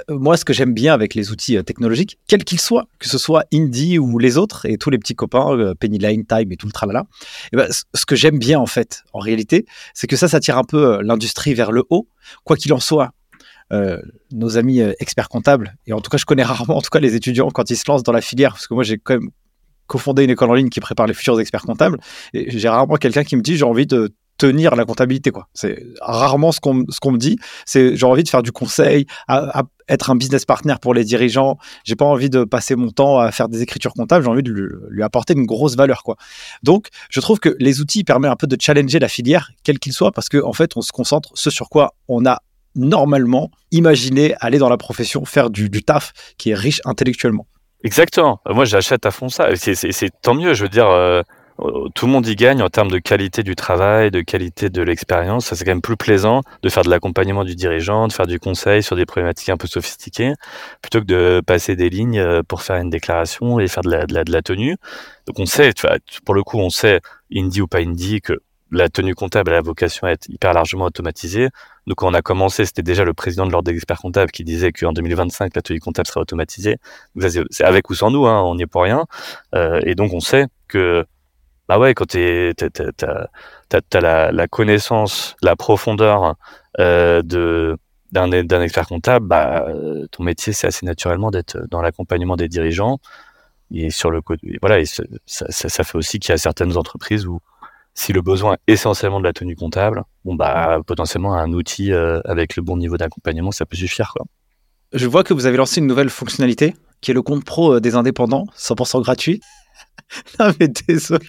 Moi, 0.08 0.36
ce 0.36 0.44
que 0.44 0.52
j'aime 0.52 0.74
bien 0.74 0.92
avec 0.92 1.14
les 1.14 1.30
outils 1.30 1.62
technologiques, 1.64 2.18
quels 2.26 2.44
qu'ils 2.44 2.60
soient, 2.60 2.86
que 2.98 3.08
ce 3.08 3.18
soit 3.18 3.44
Indie 3.52 3.98
ou 3.98 4.18
les 4.18 4.38
autres, 4.38 4.66
et 4.66 4.76
tous 4.76 4.90
les 4.90 4.98
petits 4.98 5.14
copains, 5.14 5.74
Pennyline, 5.78 6.24
Time 6.26 6.50
et 6.52 6.56
tout 6.56 6.66
le 6.66 6.72
tralala, 6.72 7.04
et 7.52 7.56
ben, 7.56 7.68
ce 7.70 8.06
que 8.06 8.16
j'aime 8.16 8.38
bien 8.38 8.58
en 8.58 8.66
fait, 8.66 9.04
en 9.12 9.18
réalité, 9.18 9.66
c'est 9.94 10.06
que 10.06 10.16
ça, 10.16 10.28
ça 10.28 10.40
tire 10.40 10.58
un 10.58 10.64
peu 10.64 11.00
l'industrie 11.02 11.54
vers 11.54 11.72
le 11.72 11.84
haut. 11.90 12.08
Quoi 12.44 12.56
qu'il 12.56 12.72
en 12.72 12.80
soit, 12.80 13.12
nos 14.32 14.58
amis 14.58 14.80
experts 14.98 15.28
comptables, 15.28 15.76
et 15.86 15.92
en 15.92 16.00
tout 16.00 16.10
cas 16.10 16.18
je 16.18 16.24
connais 16.24 16.42
rarement 16.42 16.76
en 16.76 16.82
tout 16.82 16.90
cas 16.90 17.00
les 17.00 17.14
étudiants 17.14 17.50
quand 17.50 17.70
ils 17.70 17.76
se 17.76 17.84
lancent 17.88 18.02
dans 18.02 18.12
la 18.12 18.22
filière, 18.22 18.52
parce 18.52 18.66
que 18.66 18.74
moi 18.74 18.82
j'ai 18.82 18.98
quand 18.98 19.14
même 19.14 19.30
cofondé 19.88 20.22
une 20.22 20.30
école 20.30 20.50
en 20.50 20.54
ligne 20.54 20.68
qui 20.68 20.80
prépare 20.80 21.08
les 21.08 21.14
futurs 21.14 21.40
experts 21.40 21.62
comptables. 21.62 21.98
Et 22.34 22.56
j'ai 22.56 22.68
rarement 22.68 22.96
quelqu'un 22.96 23.24
qui 23.24 23.36
me 23.36 23.42
dit 23.42 23.56
j'ai 23.56 23.64
envie 23.64 23.86
de 23.86 24.14
tenir 24.38 24.76
la 24.76 24.84
comptabilité 24.84 25.30
quoi. 25.32 25.48
C'est 25.52 25.84
rarement 26.00 26.52
ce 26.52 26.60
qu'on 26.60 26.84
ce 26.88 27.00
qu'on 27.00 27.10
me 27.10 27.18
dit. 27.18 27.38
C'est 27.66 27.96
j'ai 27.96 28.06
envie 28.06 28.22
de 28.22 28.28
faire 28.28 28.42
du 28.42 28.52
conseil, 28.52 29.06
être 29.88 30.10
un 30.10 30.16
business 30.16 30.44
partner 30.44 30.76
pour 30.80 30.94
les 30.94 31.04
dirigeants. 31.04 31.58
J'ai 31.84 31.96
pas 31.96 32.04
envie 32.04 32.30
de 32.30 32.44
passer 32.44 32.76
mon 32.76 32.90
temps 32.90 33.18
à 33.18 33.32
faire 33.32 33.48
des 33.48 33.62
écritures 33.62 33.92
comptables. 33.92 34.24
J'ai 34.24 34.30
envie 34.30 34.44
de 34.44 34.52
lui, 34.52 35.02
apporter 35.02 35.34
une 35.34 35.44
grosse 35.44 35.76
valeur 35.76 36.04
quoi. 36.04 36.16
Donc 36.62 36.88
je 37.10 37.20
trouve 37.20 37.40
que 37.40 37.54
les 37.58 37.80
outils 37.80 38.04
permettent 38.04 38.30
un 38.30 38.36
peu 38.36 38.46
de 38.46 38.56
challenger 38.60 39.00
la 39.00 39.08
filière 39.08 39.50
quel 39.64 39.78
qu'il 39.78 39.92
soit 39.92 40.12
parce 40.12 40.28
que 40.28 40.42
en 40.42 40.52
fait 40.52 40.76
on 40.76 40.82
se 40.82 40.92
concentre 40.92 41.30
ce 41.34 41.50
sur 41.50 41.68
quoi 41.68 41.94
on 42.06 42.24
a 42.24 42.38
normalement 42.76 43.50
imaginé 43.72 44.34
aller 44.40 44.58
dans 44.58 44.68
la 44.68 44.76
profession 44.76 45.24
faire 45.24 45.50
du 45.50 45.68
taf 45.82 46.12
qui 46.38 46.50
est 46.50 46.54
riche 46.54 46.80
intellectuellement. 46.84 47.46
Exactement. 47.84 48.40
Moi, 48.48 48.64
j'achète 48.64 49.06
à 49.06 49.10
fond 49.10 49.28
ça. 49.28 49.54
C'est 49.56 50.10
tant 50.20 50.34
mieux. 50.34 50.54
Je 50.54 50.64
veux 50.64 50.68
dire, 50.68 50.88
euh, 50.88 51.22
tout 51.94 52.06
le 52.06 52.12
monde 52.12 52.26
y 52.26 52.34
gagne 52.34 52.60
en 52.62 52.68
termes 52.68 52.90
de 52.90 52.98
qualité 52.98 53.42
du 53.44 53.54
travail, 53.54 54.10
de 54.10 54.20
qualité 54.20 54.68
de 54.68 54.82
l'expérience. 54.82 55.46
Ça, 55.46 55.56
c'est 55.56 55.64
quand 55.64 55.70
même 55.70 55.80
plus 55.80 55.96
plaisant 55.96 56.42
de 56.62 56.68
faire 56.68 56.82
de 56.82 56.90
l'accompagnement 56.90 57.44
du 57.44 57.54
dirigeant, 57.54 58.08
de 58.08 58.12
faire 58.12 58.26
du 58.26 58.40
conseil 58.40 58.82
sur 58.82 58.96
des 58.96 59.06
problématiques 59.06 59.48
un 59.50 59.56
peu 59.56 59.68
sophistiquées, 59.68 60.32
plutôt 60.82 61.00
que 61.00 61.06
de 61.06 61.40
passer 61.46 61.76
des 61.76 61.88
lignes 61.88 62.18
euh, 62.18 62.42
pour 62.42 62.62
faire 62.62 62.76
une 62.76 62.90
déclaration 62.90 63.60
et 63.60 63.68
faire 63.68 63.82
de 63.84 63.90
la, 63.90 64.06
de 64.06 64.14
la, 64.14 64.24
de 64.24 64.32
la 64.32 64.42
tenue. 64.42 64.76
Donc, 65.26 65.38
on 65.38 65.46
sait, 65.46 65.70
pour 66.24 66.34
le 66.34 66.42
coup, 66.42 66.58
on 66.58 66.70
sait, 66.70 67.00
indie 67.34 67.60
ou 67.60 67.68
pas 67.68 67.78
indie, 67.78 68.20
que 68.20 68.34
la 68.70 68.88
tenue 68.88 69.14
comptable 69.14 69.54
a 69.54 69.60
vocation 69.60 70.06
à 70.06 70.10
être 70.10 70.28
hyper 70.28 70.52
largement 70.52 70.84
automatisée. 70.84 71.48
Donc, 71.88 71.96
quand 71.96 72.08
on 72.08 72.14
a 72.14 72.20
commencé, 72.20 72.66
c'était 72.66 72.82
déjà 72.82 73.02
le 73.02 73.14
président 73.14 73.46
de 73.46 73.50
l'ordre 73.50 73.70
des 73.70 73.74
experts 73.74 73.98
comptables 73.98 74.30
qui 74.30 74.44
disait 74.44 74.72
qu'en 74.72 74.92
2025, 74.92 75.56
la 75.56 75.62
tenue 75.62 75.80
comptable 75.80 76.06
sera 76.06 76.20
automatisée. 76.20 76.76
C'est 77.50 77.64
avec 77.64 77.88
ou 77.88 77.94
sans 77.94 78.10
nous, 78.10 78.26
hein, 78.26 78.42
on 78.42 78.56
n'y 78.56 78.62
est 78.64 78.66
pour 78.66 78.82
rien. 78.82 79.06
Euh, 79.54 79.80
et 79.84 79.94
donc, 79.94 80.12
on 80.12 80.20
sait 80.20 80.48
que, 80.68 81.06
bah 81.66 81.78
ouais, 81.78 81.94
quand 81.94 82.04
tu 82.04 82.18
as, 82.18 84.00
la, 84.00 84.32
la, 84.32 84.48
connaissance, 84.48 85.34
la 85.42 85.56
profondeur 85.56 86.34
euh, 86.78 87.22
de 87.22 87.76
d'un 88.12 88.30
expert 88.62 88.86
comptable, 88.86 89.26
bah, 89.26 89.66
ton 90.12 90.24
métier, 90.24 90.52
c'est 90.54 90.66
assez 90.66 90.86
naturellement 90.86 91.30
d'être 91.30 91.58
dans 91.70 91.82
l'accompagnement 91.82 92.36
des 92.36 92.48
dirigeants. 92.48 92.98
Et 93.70 93.90
sur 93.90 94.10
le 94.10 94.22
côté, 94.22 94.58
voilà, 94.62 94.78
et 94.78 94.86
ça, 94.86 95.02
ça, 95.26 95.46
ça 95.50 95.84
fait 95.84 95.98
aussi 95.98 96.18
qu'il 96.18 96.30
y 96.30 96.34
a 96.34 96.38
certaines 96.38 96.76
entreprises 96.78 97.26
où 97.26 97.40
si 97.98 98.12
le 98.12 98.22
besoin 98.22 98.54
est 98.68 98.74
essentiellement 98.74 99.18
de 99.18 99.24
la 99.24 99.32
tenue 99.32 99.56
comptable, 99.56 100.04
bon 100.24 100.36
bah 100.36 100.78
potentiellement 100.86 101.34
un 101.34 101.52
outil 101.52 101.92
euh, 101.92 102.20
avec 102.24 102.54
le 102.54 102.62
bon 102.62 102.76
niveau 102.76 102.96
d'accompagnement, 102.96 103.50
ça 103.50 103.66
peut 103.66 103.76
suffire. 103.76 104.14
Je 104.92 105.08
vois 105.08 105.24
que 105.24 105.34
vous 105.34 105.46
avez 105.46 105.56
lancé 105.56 105.80
une 105.80 105.88
nouvelle 105.88 106.08
fonctionnalité 106.08 106.76
qui 107.00 107.10
est 107.10 107.14
le 107.14 107.22
compte 107.22 107.44
pro 107.44 107.74
euh, 107.74 107.80
des 107.80 107.96
indépendants, 107.96 108.46
100% 108.56 109.02
gratuit. 109.02 109.40
non 110.40 110.52
mais 110.58 110.68
désolé. 110.88 111.26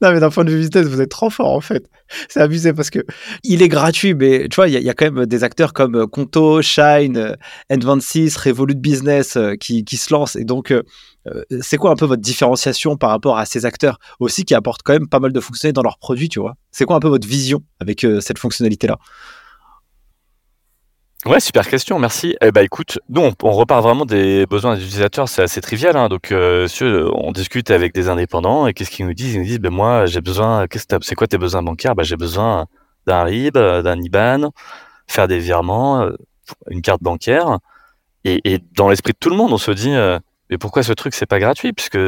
Non 0.00 0.12
mais 0.12 0.20
d'un 0.20 0.30
point 0.30 0.44
de 0.44 0.50
vue 0.50 0.58
business, 0.58 0.86
vous 0.86 1.00
êtes 1.00 1.10
trop 1.10 1.30
fort 1.30 1.52
en 1.52 1.60
fait. 1.60 1.88
C'est 2.28 2.40
abusé 2.40 2.72
parce 2.72 2.90
que 2.90 3.00
il 3.44 3.62
est 3.62 3.68
gratuit, 3.68 4.14
mais 4.14 4.48
tu 4.48 4.56
vois, 4.56 4.68
il 4.68 4.82
y, 4.82 4.90
a 4.90 4.94
quand 4.94 5.10
même 5.10 5.26
des 5.26 5.44
acteurs 5.44 5.72
comme 5.72 5.96
euh, 5.96 6.06
Conto, 6.06 6.60
Shine, 6.62 7.36
N26, 7.70 8.38
Revolut 8.38 8.74
Business 8.74 9.38
qui, 9.60 9.84
qui, 9.84 9.96
se 9.96 10.12
lancent. 10.12 10.36
Et 10.36 10.44
donc, 10.44 10.74
c'est 11.60 11.76
quoi 11.76 11.90
un 11.90 11.96
peu 11.96 12.04
votre 12.04 12.20
différenciation 12.20 12.96
par 12.96 13.10
rapport 13.10 13.38
à 13.38 13.46
ces 13.46 13.64
acteurs 13.64 13.98
aussi 14.20 14.44
qui 14.44 14.54
apportent 14.54 14.82
quand 14.82 14.92
même 14.92 15.08
pas 15.08 15.20
mal 15.20 15.32
de 15.32 15.40
fonctionnalités 15.40 15.74
dans 15.74 15.82
leurs 15.82 15.98
produits, 15.98 16.28
tu 16.28 16.40
vois? 16.40 16.56
C'est 16.70 16.84
quoi 16.84 16.96
un 16.96 17.00
peu 17.00 17.08
votre 17.08 17.26
vision 17.26 17.62
avec 17.80 18.06
cette 18.20 18.38
fonctionnalité-là? 18.38 18.98
Ouais, 21.24 21.38
super 21.38 21.68
question, 21.68 22.00
merci. 22.00 22.36
Eh 22.40 22.50
ben, 22.50 22.62
écoute, 22.62 22.98
nous, 23.08 23.22
on, 23.44 23.52
repart 23.52 23.80
vraiment 23.80 24.04
des 24.04 24.44
besoins 24.46 24.74
des 24.74 24.82
utilisateurs, 24.82 25.28
c'est 25.28 25.42
assez 25.42 25.60
trivial. 25.60 25.96
Hein. 25.96 26.08
Donc, 26.08 26.32
euh, 26.32 26.66
on 27.14 27.30
discute 27.30 27.70
avec 27.70 27.94
des 27.94 28.08
indépendants 28.08 28.66
et 28.66 28.74
qu'est-ce 28.74 28.90
qu'ils 28.90 29.06
nous 29.06 29.14
disent? 29.14 29.34
Ils 29.34 29.38
nous 29.38 29.44
disent, 29.44 29.60
ben 29.60 29.72
moi, 29.72 30.06
j'ai 30.06 30.20
besoin, 30.20 30.66
qu'est-ce 30.66 30.86
c'est 31.02 31.14
quoi 31.14 31.28
tes 31.28 31.38
besoins 31.38 31.62
bancaires? 31.62 31.94
Ben, 31.94 32.02
J'ai 32.02 32.16
besoin 32.16 32.66
d'un 33.06 33.22
RIB, 33.22 33.54
d'un 33.56 34.02
IBAN, 34.02 34.50
faire 35.06 35.28
des 35.28 35.38
virements, 35.38 36.02
euh, 36.02 36.16
une 36.68 36.82
carte 36.82 37.02
bancaire. 37.04 37.58
Et, 38.24 38.40
et 38.54 38.58
dans 38.76 38.88
l'esprit 38.88 39.12
de 39.12 39.18
tout 39.18 39.30
le 39.30 39.36
monde, 39.36 39.52
on 39.52 39.58
se 39.58 39.70
dit, 39.70 39.94
euh, 39.94 40.18
mais 40.50 40.58
pourquoi 40.58 40.82
ce 40.82 40.92
truc, 40.92 41.14
c'est 41.14 41.26
pas 41.26 41.38
gratuit? 41.38 41.72
Puisque 41.72 41.98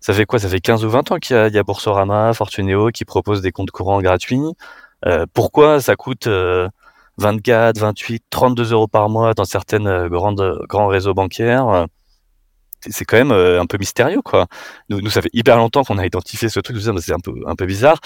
ça 0.00 0.12
fait 0.12 0.26
quoi? 0.26 0.38
Ça 0.38 0.50
fait 0.50 0.60
15 0.60 0.84
ou 0.84 0.90
20 0.90 1.10
ans 1.12 1.16
qu'il 1.16 1.36
y 1.36 1.38
a, 1.38 1.48
y 1.48 1.58
a 1.58 1.62
Boursorama, 1.62 2.34
Fortuneo 2.34 2.90
qui 2.90 3.06
proposent 3.06 3.40
des 3.40 3.50
comptes 3.50 3.70
courants 3.70 4.02
gratuits. 4.02 4.42
Euh, 5.06 5.24
pourquoi 5.32 5.80
ça 5.80 5.96
coûte 5.96 6.28
24, 7.18 7.78
28, 7.78 8.24
32 8.30 8.72
euros 8.72 8.88
par 8.88 9.08
mois 9.08 9.34
dans 9.34 9.44
certaines 9.44 9.86
euh, 9.86 10.08
grandes 10.08 10.58
grands 10.68 10.88
réseaux 10.88 11.14
bancaires. 11.14 11.68
Euh, 11.68 11.86
c'est 12.88 13.04
quand 13.04 13.16
même 13.16 13.32
euh, 13.32 13.60
un 13.60 13.66
peu 13.66 13.78
mystérieux, 13.78 14.22
quoi. 14.22 14.46
Nous, 14.88 15.00
nous 15.00 15.10
ça 15.10 15.22
fait 15.22 15.30
hyper 15.32 15.56
longtemps 15.56 15.84
qu'on 15.84 15.98
a 15.98 16.06
identifié 16.06 16.48
ce 16.48 16.60
truc. 16.60 16.76
C'est 16.80 17.12
un 17.12 17.20
peu, 17.20 17.32
un 17.46 17.54
peu 17.54 17.66
bizarre. 17.66 17.98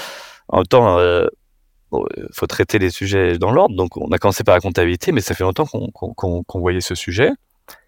En 0.49 0.59
même 0.59 0.66
temps, 0.66 0.99
il 1.01 2.29
faut 2.33 2.47
traiter 2.47 2.79
les 2.79 2.90
sujets 2.90 3.38
dans 3.38 3.53
l'ordre. 3.53 3.75
Donc, 3.75 3.97
on 3.97 4.11
a 4.12 4.19
commencé 4.19 4.45
par 4.45 4.55
la 4.55 4.61
comptabilité, 4.61 5.12
mais 5.12 5.21
ça 5.21 5.35
fait 5.35 5.45
longtemps 5.45 5.66
qu'on 5.66 6.61
voyait 6.61 6.81
ce 6.81 6.95
sujet. 6.95 7.31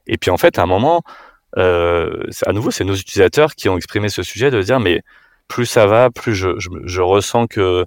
Et 0.07 0.17
puis, 0.17 0.31
en 0.31 0.39
fait, 0.39 0.59
à 0.59 0.63
un 0.63 0.67
moment, 0.67 1.03
euh, 1.57 2.25
à 2.47 2.53
nouveau, 2.53 2.71
c'est 2.71 2.85
nos 2.85 2.95
utilisateurs 2.95 3.55
qui 3.55 3.69
ont 3.69 3.77
exprimé 3.77 4.09
ce 4.09 4.23
sujet 4.23 4.51
de 4.51 4.61
dire, 4.63 4.81
mais 4.81 5.03
plus 5.49 5.67
ça 5.67 5.87
va, 5.87 6.11
plus 6.11 6.35
je, 6.35 6.59
je, 6.59 6.69
je 6.85 7.01
ressens 7.01 7.47
que 7.47 7.85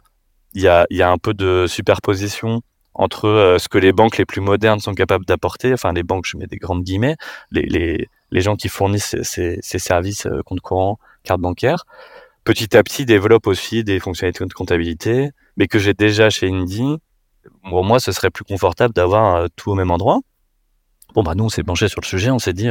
il 0.54 0.62
y 0.62 0.67
a, 0.67 0.86
y 0.89 1.02
a 1.02 1.10
un 1.10 1.17
peu 1.17 1.34
de 1.34 1.65
superposition 1.67 2.62
entre 2.93 3.27
euh, 3.27 3.58
ce 3.58 3.69
que 3.69 3.77
les 3.77 3.93
banques 3.93 4.17
les 4.17 4.25
plus 4.25 4.41
modernes 4.41 4.80
sont 4.80 4.93
capables 4.93 5.25
d'apporter, 5.25 5.73
enfin 5.73 5.93
les 5.93 6.04
banques, 6.04 6.25
je 6.25 6.38
mets 6.38 6.47
des 6.47 6.58
grandes 6.58 6.84
guillemets, 6.84 7.15
les, 7.51 7.63
les, 7.63 8.10
les 8.32 8.41
gens 8.41 8.56
qui 8.56 8.69
fournissent 8.69 9.15
ces, 9.23 9.60
ces, 9.62 9.80
services, 9.80 10.25
euh, 10.25 10.41
compte 10.43 10.62
courant, 10.62 10.99
carte 11.23 11.41
bancaire, 11.41 11.86
petit 12.43 12.75
à 12.75 12.84
petit 12.84 13.06
développent 13.06 13.47
aussi 13.47 13.84
des 13.84 13.99
fonctionnalités 13.99 14.45
de 14.45 14.54
comptabilité, 14.54 15.32
mais 15.58 15.67
que 15.67 15.80
j'ai 15.80 15.93
déjà 15.93 16.30
chez 16.30 16.49
Indie. 16.49 16.97
Pour 17.63 17.84
moi, 17.84 17.99
ce 17.99 18.12
serait 18.12 18.30
plus 18.30 18.43
confortable 18.43 18.93
d'avoir 18.93 19.36
euh, 19.36 19.47
tout 19.56 19.71
au 19.71 19.75
même 19.75 19.91
endroit. 19.91 20.19
Bon, 21.13 21.23
bah 21.23 21.36
nous, 21.36 21.45
on 21.45 21.49
s'est 21.49 21.63
penché 21.63 21.88
sur 21.88 22.01
le 22.01 22.06
sujet, 22.06 22.32
on 22.32 22.39
s'est 22.39 22.54
dit 22.54 22.69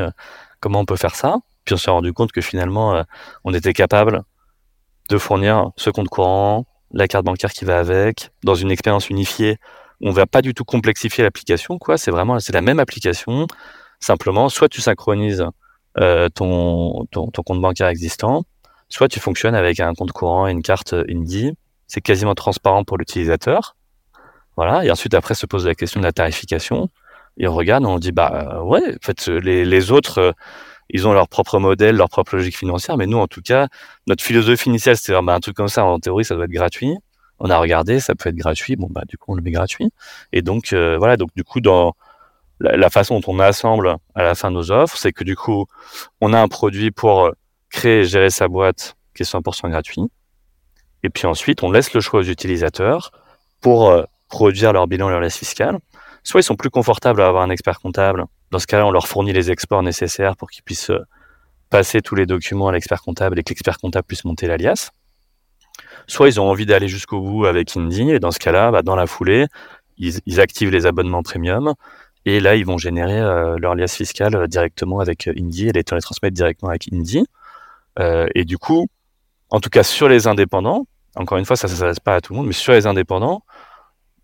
comment 0.60 0.80
on 0.80 0.86
peut 0.86 0.96
faire 0.96 1.14
ça. 1.14 1.36
Puis 1.66 1.74
on 1.74 1.76
s'est 1.76 1.90
rendu 1.90 2.14
compte 2.14 2.32
que 2.32 2.40
finalement, 2.40 3.04
on 3.44 3.52
était 3.52 3.74
capable 3.74 4.22
de 5.10 5.18
fournir 5.18 5.72
ce 5.76 5.90
compte 5.90 6.08
courant, 6.08 6.64
la 6.90 7.06
carte 7.06 7.26
bancaire 7.26 7.52
qui 7.52 7.66
va 7.66 7.78
avec, 7.78 8.30
dans 8.42 8.54
une 8.54 8.70
expérience 8.70 9.10
unifiée 9.10 9.58
on 10.00 10.10
va 10.10 10.26
pas 10.26 10.42
du 10.42 10.54
tout 10.54 10.64
complexifier 10.64 11.24
l'application, 11.24 11.78
quoi. 11.78 11.98
C'est 11.98 12.10
vraiment, 12.10 12.38
c'est 12.40 12.52
la 12.52 12.62
même 12.62 12.78
application. 12.78 13.46
Simplement, 14.00 14.48
soit 14.48 14.68
tu 14.68 14.80
synchronises 14.80 15.44
euh, 15.98 16.28
ton, 16.28 17.06
ton, 17.10 17.30
compte 17.30 17.60
bancaire 17.60 17.88
existant, 17.88 18.44
soit 18.88 19.08
tu 19.08 19.20
fonctionnes 19.20 19.54
avec 19.54 19.80
un 19.80 19.92
compte 19.94 20.12
courant 20.12 20.48
et 20.48 20.52
une 20.52 20.62
carte 20.62 20.94
Indie. 21.08 21.52
C'est 21.86 22.00
quasiment 22.00 22.34
transparent 22.34 22.84
pour 22.84 22.98
l'utilisateur. 22.98 23.76
Voilà. 24.56 24.84
Et 24.84 24.90
ensuite, 24.90 25.14
après, 25.14 25.34
se 25.34 25.46
pose 25.46 25.66
la 25.66 25.74
question 25.74 26.00
de 26.00 26.04
la 26.04 26.12
tarification. 26.12 26.88
Et 27.36 27.48
on 27.48 27.54
regarde, 27.54 27.84
on 27.84 27.98
dit, 27.98 28.12
bah 28.12 28.62
ouais, 28.64 28.94
en 28.94 28.98
fait, 29.02 29.26
les, 29.28 29.64
les 29.64 29.90
autres, 29.92 30.18
euh, 30.18 30.32
ils 30.88 31.06
ont 31.06 31.12
leur 31.12 31.28
propre 31.28 31.58
modèle, 31.58 31.96
leur 31.96 32.08
propre 32.08 32.36
logique 32.36 32.56
financière. 32.56 32.96
Mais 32.96 33.06
nous, 33.06 33.18
en 33.18 33.26
tout 33.26 33.42
cas, 33.42 33.68
notre 34.06 34.24
philosophie 34.24 34.68
initiale, 34.68 34.96
c'était 34.96 35.20
bah, 35.22 35.34
un 35.34 35.40
truc 35.40 35.56
comme 35.56 35.68
ça, 35.68 35.84
en 35.84 35.98
théorie, 35.98 36.24
ça 36.24 36.34
doit 36.34 36.44
être 36.44 36.50
gratuit 36.50 36.96
on 37.40 37.48
a 37.50 37.58
regardé, 37.58 38.00
ça 38.00 38.14
peut 38.14 38.28
être 38.28 38.36
gratuit. 38.36 38.76
Bon, 38.76 38.88
bah, 38.90 39.02
du 39.08 39.16
coup, 39.16 39.32
on 39.32 39.34
le 39.34 39.42
met 39.42 39.50
gratuit. 39.50 39.90
Et 40.32 40.42
donc, 40.42 40.72
euh, 40.72 40.96
voilà. 40.98 41.16
Donc, 41.16 41.30
du 41.34 41.42
coup, 41.42 41.60
dans 41.60 41.94
la, 42.60 42.90
façon 42.90 43.18
dont 43.18 43.32
on 43.32 43.38
assemble 43.38 43.96
à 44.14 44.22
la 44.22 44.34
fin 44.34 44.50
nos 44.50 44.70
offres, 44.70 44.96
c'est 44.96 45.12
que 45.12 45.24
du 45.24 45.34
coup, 45.34 45.66
on 46.20 46.34
a 46.34 46.40
un 46.40 46.48
produit 46.48 46.90
pour 46.90 47.30
créer 47.70 48.00
et 48.00 48.04
gérer 48.04 48.30
sa 48.30 48.46
boîte 48.46 48.96
qui 49.14 49.22
est 49.22 49.26
100% 49.26 49.70
gratuit. 49.70 50.02
Et 51.02 51.08
puis 51.08 51.26
ensuite, 51.26 51.62
on 51.62 51.70
laisse 51.70 51.94
le 51.94 52.00
choix 52.02 52.20
aux 52.20 52.24
utilisateurs 52.24 53.10
pour 53.62 53.88
euh, 53.88 54.04
produire 54.28 54.74
leur 54.74 54.86
bilan 54.86 55.08
et 55.08 55.12
leur 55.12 55.20
liste 55.22 55.38
fiscale. 55.38 55.78
Soit 56.22 56.40
ils 56.40 56.44
sont 56.44 56.56
plus 56.56 56.68
confortables 56.68 57.22
à 57.22 57.26
avoir 57.26 57.42
un 57.42 57.48
expert 57.48 57.80
comptable. 57.80 58.26
Dans 58.50 58.58
ce 58.58 58.66
cas-là, 58.66 58.86
on 58.86 58.90
leur 58.90 59.08
fournit 59.08 59.32
les 59.32 59.50
exports 59.50 59.82
nécessaires 59.82 60.36
pour 60.36 60.50
qu'ils 60.50 60.62
puissent 60.62 60.90
euh, 60.90 61.00
passer 61.70 62.02
tous 62.02 62.16
les 62.16 62.26
documents 62.26 62.68
à 62.68 62.72
l'expert 62.72 63.00
comptable 63.00 63.38
et 63.38 63.42
que 63.42 63.48
l'expert 63.50 63.78
comptable 63.78 64.04
puisse 64.06 64.26
monter 64.26 64.46
l'alias 64.46 64.90
soit 66.10 66.28
ils 66.28 66.40
ont 66.40 66.48
envie 66.48 66.66
d'aller 66.66 66.88
jusqu'au 66.88 67.20
bout 67.20 67.46
avec 67.46 67.76
Indie, 67.76 68.10
et 68.10 68.18
dans 68.18 68.30
ce 68.30 68.38
cas-là, 68.38 68.70
bah, 68.70 68.82
dans 68.82 68.96
la 68.96 69.06
foulée, 69.06 69.46
ils, 69.98 70.40
activent 70.40 70.70
les 70.70 70.86
abonnements 70.86 71.22
premium, 71.22 71.74
et 72.26 72.40
là, 72.40 72.56
ils 72.56 72.66
vont 72.66 72.78
générer 72.78 73.18
euh, 73.18 73.56
leur 73.58 73.74
liasse 73.74 73.94
fiscale 73.94 74.34
euh, 74.34 74.46
directement 74.46 75.00
avec 75.00 75.28
euh, 75.28 75.34
Indie, 75.38 75.68
et 75.68 75.72
les, 75.72 75.84
transmettre 75.84 76.34
directement 76.34 76.70
avec 76.70 76.88
Indie. 76.92 77.26
et 78.34 78.44
du 78.44 78.58
coup, 78.58 78.88
en 79.50 79.60
tout 79.60 79.70
cas 79.70 79.82
sur 79.82 80.08
les 80.08 80.26
indépendants, 80.26 80.86
encore 81.16 81.38
une 81.38 81.44
fois, 81.44 81.56
ça 81.56 81.68
ne 81.68 81.72
s'adresse 81.72 82.00
pas 82.00 82.16
à 82.16 82.20
tout 82.20 82.32
le 82.32 82.38
monde, 82.38 82.46
mais 82.46 82.52
sur 82.52 82.72
les 82.72 82.86
indépendants, 82.86 83.42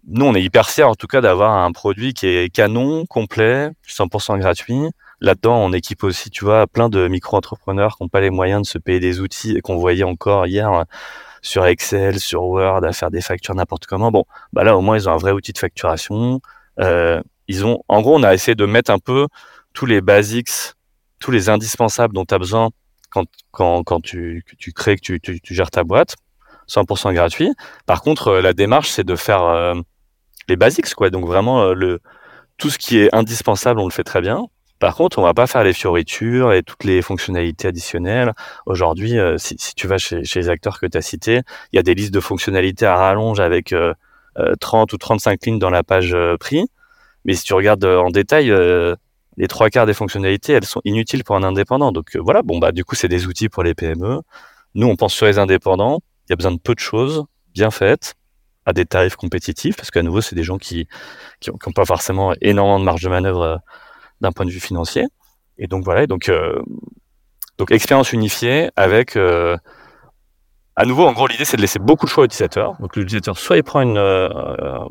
nous, 0.09 0.25
on 0.25 0.35
est 0.35 0.43
hyper 0.43 0.71
fiers 0.71 0.85
en 0.85 0.95
tout 0.95 1.09
cas 1.09 1.21
d'avoir 1.21 1.53
un 1.53 1.73
produit 1.73 2.15
qui 2.15 2.29
est 2.29 2.49
canon, 2.49 3.07
complet, 3.07 3.71
100% 3.89 4.39
gratuit. 4.39 4.89
Là-dedans, 5.21 5.57
on 5.59 5.73
équipe 5.73 6.05
aussi, 6.05 6.31
tu 6.31 6.45
vois, 6.45 6.67
plein 6.69 6.89
de 6.89 7.09
micro-entrepreneurs 7.09 7.97
qui 7.97 8.05
n'ont 8.05 8.09
pas 8.09 8.21
les 8.21 8.31
moyens 8.31 8.63
de 8.63 8.67
se 8.67 8.79
payer 8.79 9.01
des 9.01 9.21
outils 9.21 9.57
et 9.57 9.61
qu'on 9.63 9.77
voyait 9.77 10.05
encore 10.05 10.47
hier 10.47 10.85
sur 11.47 11.65
Excel, 11.67 12.19
sur 12.19 12.43
Word, 12.45 12.85
à 12.85 12.93
faire 12.93 13.11
des 13.11 13.21
factures 13.21 13.55
n'importe 13.55 13.87
comment. 13.87 14.11
Bon, 14.11 14.25
bah 14.53 14.65
là 14.65 14.77
au 14.77 14.81
moins 14.81 14.97
ils 14.97 15.09
ont 15.09 15.13
un 15.13 15.17
vrai 15.17 15.33
outil 15.33 15.53
de 15.53 15.59
facturation. 15.59 16.41
Euh, 16.81 17.23
ils 17.49 17.65
ont, 17.65 17.83
en 17.89 18.03
gros, 18.03 18.17
on 18.17 18.23
a 18.25 18.35
essayé 18.35 18.55
de 18.57 18.67
mettre 18.67 18.91
un 18.91 18.99
peu 18.99 19.29
tous 19.73 19.87
les 19.87 20.01
basics, 20.01 20.51
tous 21.21 21.31
les 21.31 21.49
indispensables 21.49 22.15
dont 22.15 22.25
tu 22.25 22.35
as 22.35 22.39
besoin 22.39 22.71
quand, 23.11 23.27
quand, 23.53 23.85
quand 23.85 24.01
tu, 24.01 24.45
tu 24.59 24.73
crées, 24.73 24.97
que 24.97 25.01
tu, 25.01 25.21
tu, 25.21 25.41
tu, 25.41 25.55
gères 25.55 25.71
ta 25.71 25.85
boîte, 25.85 26.17
100% 26.69 27.15
gratuit. 27.15 27.53
Par 27.87 28.03
contre, 28.03 28.29
euh, 28.29 28.43
la 28.43 28.53
démarche, 28.53 28.91
c'est 28.91 29.05
de 29.05 29.15
faire 29.15 29.45
euh, 29.45 29.75
les 30.49 30.57
basics, 30.57 30.93
quoi. 30.95 31.11
Donc 31.11 31.27
vraiment, 31.27 31.63
euh, 31.63 31.75
le, 31.75 32.01
tout 32.59 32.71
ce 32.71 32.79
qui 32.79 32.99
est 32.99 33.15
indispensable, 33.15 33.79
on 33.79 33.87
le 33.87 33.93
fait 33.93 34.05
très 34.05 34.21
bien. 34.21 34.47
Par 34.79 34.95
contre, 34.95 35.19
on 35.19 35.23
va 35.23 35.33
pas 35.33 35.47
faire 35.47 35.65
les 35.65 35.73
fioritures 35.73 36.53
et 36.53 36.63
toutes 36.63 36.85
les 36.85 37.01
fonctionnalités 37.01 37.69
additionnelles. 37.69 38.35
Aujourd'hui, 38.67 39.19
euh, 39.19 39.39
si, 39.39 39.57
tu 39.57 39.87
vas 39.87 39.97
chez, 39.99 40.23
les 40.35 40.49
acteurs 40.51 40.79
que 40.79 40.87
tu 40.87 40.99
as 40.99 41.03
cités, 41.03 41.41
il 41.73 41.77
y 41.77 41.79
a 41.79 41.83
des 41.83 41.95
listes 41.95 42.13
de 42.13 42.21
fonctionnalités 42.21 42.85
à 42.85 42.97
rallonge 42.97 43.41
avec 43.41 43.73
euh, 43.73 43.95
30 44.61 44.93
euh, 44.93 44.95
ou 44.95 44.99
35 44.99 45.47
lignes 45.47 45.59
dans 45.59 45.71
la 45.71 45.83
page 45.83 46.13
euh, 46.15 46.37
prix. 46.37 46.67
Mais 47.25 47.35
si 47.35 47.45
tu 47.45 47.55
regardes 47.55 47.85
en 47.85 48.11
détail, 48.11 48.53
les 49.37 49.49
trois 49.49 49.69
quarts 49.69 49.87
des 49.87 49.95
fonctionnalités, 49.95 50.53
elles 50.53 50.65
sont 50.65 50.81
inutiles 50.85 51.25
pour 51.25 51.35
un 51.35 51.43
indépendant. 51.43 51.91
Donc 51.91 52.15
voilà, 52.17 52.43
bon 52.43 52.59
bah 52.61 52.71
du 52.71 52.85
coup, 52.85 52.95
c'est 52.95 53.09
des 53.09 53.27
outils 53.27 53.49
pour 53.49 53.65
les 53.65 53.75
PME. 53.75 54.21
Nous, 54.77 54.87
on 54.87 54.95
pense 54.95 55.13
sur 55.13 55.27
les 55.27 55.39
indépendants. 55.41 56.01
Il 56.29 56.31
y 56.31 56.35
a 56.35 56.37
besoin 56.37 56.53
de 56.53 56.61
peu 56.61 56.75
de 56.75 56.79
choses 56.79 57.25
bien 57.53 57.73
faites 57.73 58.15
à 58.65 58.73
des 58.73 58.85
tarifs 58.85 59.17
compétitifs 59.17 59.77
parce 59.77 59.91
qu'à 59.91 60.03
nouveau, 60.03 60.21
c'est 60.21 60.37
des 60.37 60.45
gens 60.45 60.59
qui 60.59 60.87
qui 61.41 61.51
n'ont 61.51 61.73
pas 61.73 61.85
forcément 61.85 62.33
énormément 62.41 62.79
de 62.79 62.85
marge 62.85 63.03
de 63.03 63.09
manœuvre 63.09 63.61
d'un 64.21 64.33
point 64.33 64.47
de 64.47 64.51
vue 64.51 64.61
financier. 64.61 65.07
Et 65.59 65.67
donc 65.67 65.85
voilà, 65.85 66.07
donc 66.07 66.29
euh, 66.29 66.63
donc 67.59 67.71
expérience 67.71 68.13
unifiée 68.13 68.71
avec 68.77 69.17
euh, 69.17 69.57
à 70.77 70.85
nouveau, 70.85 71.07
en 71.07 71.13
gros, 71.13 71.27
l'idée 71.27 71.47
c'est 71.47 71.57
de 71.57 71.63
laisser 71.63 71.79
beaucoup 71.79 72.05
de 72.05 72.11
choix 72.11 72.25
aux 72.25 72.27
utilisateurs. 72.27 72.77
Donc 72.81 72.97
l'utilisateur, 72.97 73.39
soit 73.39 73.57
il 73.57 73.63
prend 73.63 73.87
euh, 73.97 74.29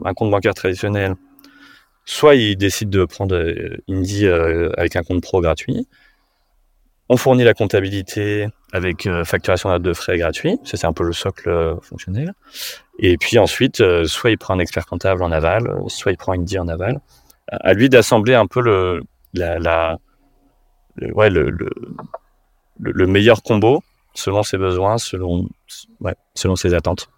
un 0.03 0.13
compte 0.13 0.31
bancaire 0.31 0.55
traditionnel, 0.55 1.15
soit 2.05 2.35
il 2.35 2.55
décide 2.55 2.89
de 2.89 3.05
prendre 3.05 3.39
Indie 3.87 4.27
avec 4.27 4.95
un 4.95 5.03
compte 5.03 5.21
pro 5.21 5.41
gratuit. 5.41 5.87
On 7.07 7.17
fournit 7.17 7.43
la 7.43 7.53
comptabilité 7.53 8.47
avec 8.73 9.07
facturation 9.25 9.77
de 9.77 9.93
frais 9.93 10.17
gratuit. 10.17 10.57
Ça, 10.63 10.75
c'est 10.75 10.87
un 10.87 10.93
peu 10.93 11.03
le 11.03 11.13
socle 11.13 11.77
fonctionnel. 11.83 12.33
Et 12.97 13.17
puis 13.17 13.37
ensuite, 13.37 13.83
soit 14.07 14.31
il 14.31 14.39
prend 14.39 14.55
un 14.55 14.59
expert 14.59 14.87
comptable 14.87 15.21
en 15.21 15.31
aval, 15.31 15.71
soit 15.85 16.11
il 16.11 16.17
prend 16.17 16.33
Indie 16.33 16.57
en 16.57 16.67
aval. 16.67 16.99
À 17.47 17.73
lui 17.73 17.89
d'assembler 17.89 18.33
un 18.33 18.47
peu 18.47 18.59
le, 18.59 19.01
la, 19.35 19.99
le, 20.95 21.13
ouais, 21.13 21.29
le, 21.29 21.49
le, 21.49 21.69
le, 22.79 23.07
meilleur 23.07 23.43
combo 23.43 23.83
selon 24.13 24.43
ses 24.43 24.57
besoins, 24.57 24.97
selon, 24.97 25.47
selon 26.33 26.55
ses 26.55 26.73
attentes. 26.73 27.09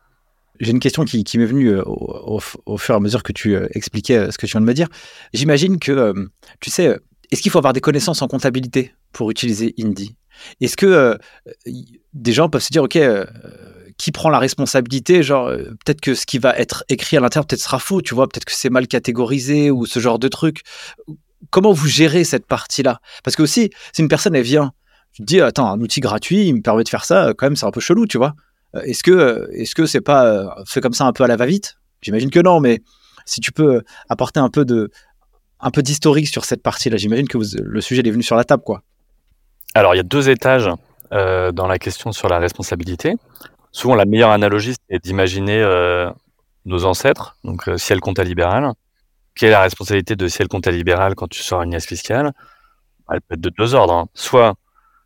J'ai 0.59 0.71
une 0.71 0.79
question 0.79 1.05
qui, 1.05 1.23
qui 1.23 1.37
m'est 1.37 1.45
venue 1.45 1.69
euh, 1.69 1.83
au, 1.85 2.41
au, 2.65 2.77
fur 2.77 2.95
et 2.95 2.97
à 2.97 2.99
mesure 2.99 3.23
que 3.23 3.31
tu 3.31 3.55
euh, 3.55 3.67
expliquais 3.71 4.17
euh, 4.17 4.31
ce 4.31 4.37
que 4.37 4.47
tu 4.47 4.53
viens 4.53 4.61
de 4.61 4.65
me 4.65 4.73
dire. 4.73 4.87
J'imagine 5.33 5.77
que, 5.77 6.13
tu 6.59 6.71
sais, 6.71 6.97
est-ce 7.31 7.41
qu'il 7.41 7.51
faut 7.51 7.59
avoir 7.59 7.73
des 7.73 7.81
connaissances 7.81 8.21
en 8.21 8.27
comptabilité 8.27 8.93
pour 9.11 9.29
utiliser 9.29 9.75
Indie 9.79 10.15
Est-ce 10.61 10.77
que 10.77 11.17
des 12.13 12.31
gens 12.31 12.49
peuvent 12.49 12.61
se 12.61 12.71
dire, 12.71 12.83
OK, 12.83 12.97
qui 13.97 14.11
prend 14.11 14.29
la 14.29 14.39
responsabilité? 14.39 15.21
Genre, 15.21 15.49
peut-être 15.49 16.01
que 16.01 16.15
ce 16.15 16.25
qui 16.25 16.39
va 16.39 16.57
être 16.57 16.83
écrit 16.89 17.17
à 17.17 17.19
l'intérieur 17.19 17.45
peut-être 17.45 17.61
sera 17.61 17.79
faux, 17.79 18.01
tu 18.01 18.15
vois, 18.15 18.27
peut-être 18.27 18.45
que 18.45 18.53
c'est 18.53 18.69
mal 18.69 18.87
catégorisé 18.87 19.69
ou 19.69 19.85
ce 19.85 19.99
genre 19.99 20.19
de 20.19 20.27
truc. 20.27 20.61
Comment 21.49 21.71
vous 21.71 21.87
gérez 21.87 22.23
cette 22.23 22.47
partie-là? 22.47 22.99
Parce 23.23 23.35
que 23.35 23.43
aussi, 23.43 23.69
si 23.93 24.01
une 24.01 24.07
personne, 24.07 24.37
vient, 24.39 24.71
tu 25.13 25.21
te 25.21 25.27
dis, 25.27 25.41
attends, 25.41 25.71
un 25.71 25.79
outil 25.79 25.99
gratuit, 25.99 26.47
il 26.47 26.55
me 26.55 26.61
permet 26.61 26.83
de 26.83 26.89
faire 26.89 27.05
ça, 27.05 27.33
quand 27.37 27.45
même, 27.45 27.55
c'est 27.55 27.65
un 27.65 27.71
peu 27.71 27.79
chelou, 27.79 28.07
tu 28.07 28.17
vois. 28.17 28.33
Est-ce 28.83 29.03
que 29.03 29.49
est-ce 29.53 29.73
que 29.75 29.85
c'est 29.85 30.01
pas 30.01 30.55
fait 30.67 30.81
comme 30.81 30.93
ça 30.93 31.05
un 31.05 31.13
peu 31.13 31.23
à 31.23 31.27
la 31.27 31.35
va-vite? 31.35 31.77
J'imagine 32.01 32.29
que 32.29 32.39
non, 32.39 32.59
mais 32.59 32.81
si 33.25 33.41
tu 33.41 33.51
peux 33.51 33.81
apporter 34.09 34.39
un 34.39 34.49
peu 34.49 34.65
de 34.65 34.91
un 35.59 35.71
peu 35.71 35.81
d'historique 35.81 36.27
sur 36.27 36.45
cette 36.45 36.61
partie-là, 36.61 36.97
j'imagine 36.97 37.27
que 37.27 37.37
le 37.37 37.81
sujet 37.81 38.01
est 38.05 38.11
venu 38.11 38.23
sur 38.23 38.35
la 38.35 38.43
table, 38.43 38.63
quoi. 38.63 38.83
Alors, 39.73 39.93
il 39.95 39.97
y 39.97 39.99
a 39.99 40.03
deux 40.03 40.29
étages 40.29 40.69
euh, 41.11 41.51
dans 41.51 41.67
la 41.67 41.79
question 41.79 42.11
sur 42.11 42.29
la 42.29 42.39
responsabilité. 42.39 43.15
Souvent, 43.71 43.95
la 43.95 44.05
meilleure 44.05 44.31
analogie, 44.31 44.75
c'est 44.89 45.03
d'imaginer 45.03 45.61
euh, 45.61 46.09
nos 46.65 46.85
ancêtres, 46.85 47.37
donc 47.43 47.67
euh, 47.67 47.77
ciel 47.77 47.99
compta 47.99 48.23
libéral. 48.23 48.71
Quelle 49.37 49.49
est 49.49 49.51
la 49.51 49.61
responsabilité 49.61 50.15
de 50.15 50.27
ciel 50.27 50.47
compta 50.47 50.71
libéral 50.71 51.13
quand 51.15 51.27
tu 51.27 51.43
sors 51.43 51.61
une 51.61 51.71
liasse 51.71 51.85
fiscale? 51.85 52.33
Elle 53.11 53.21
peut 53.21 53.35
être 53.35 53.41
de 53.41 53.49
deux 53.49 53.75
ordres. 53.75 53.93
Hein. 53.93 54.07
Soit 54.15 54.55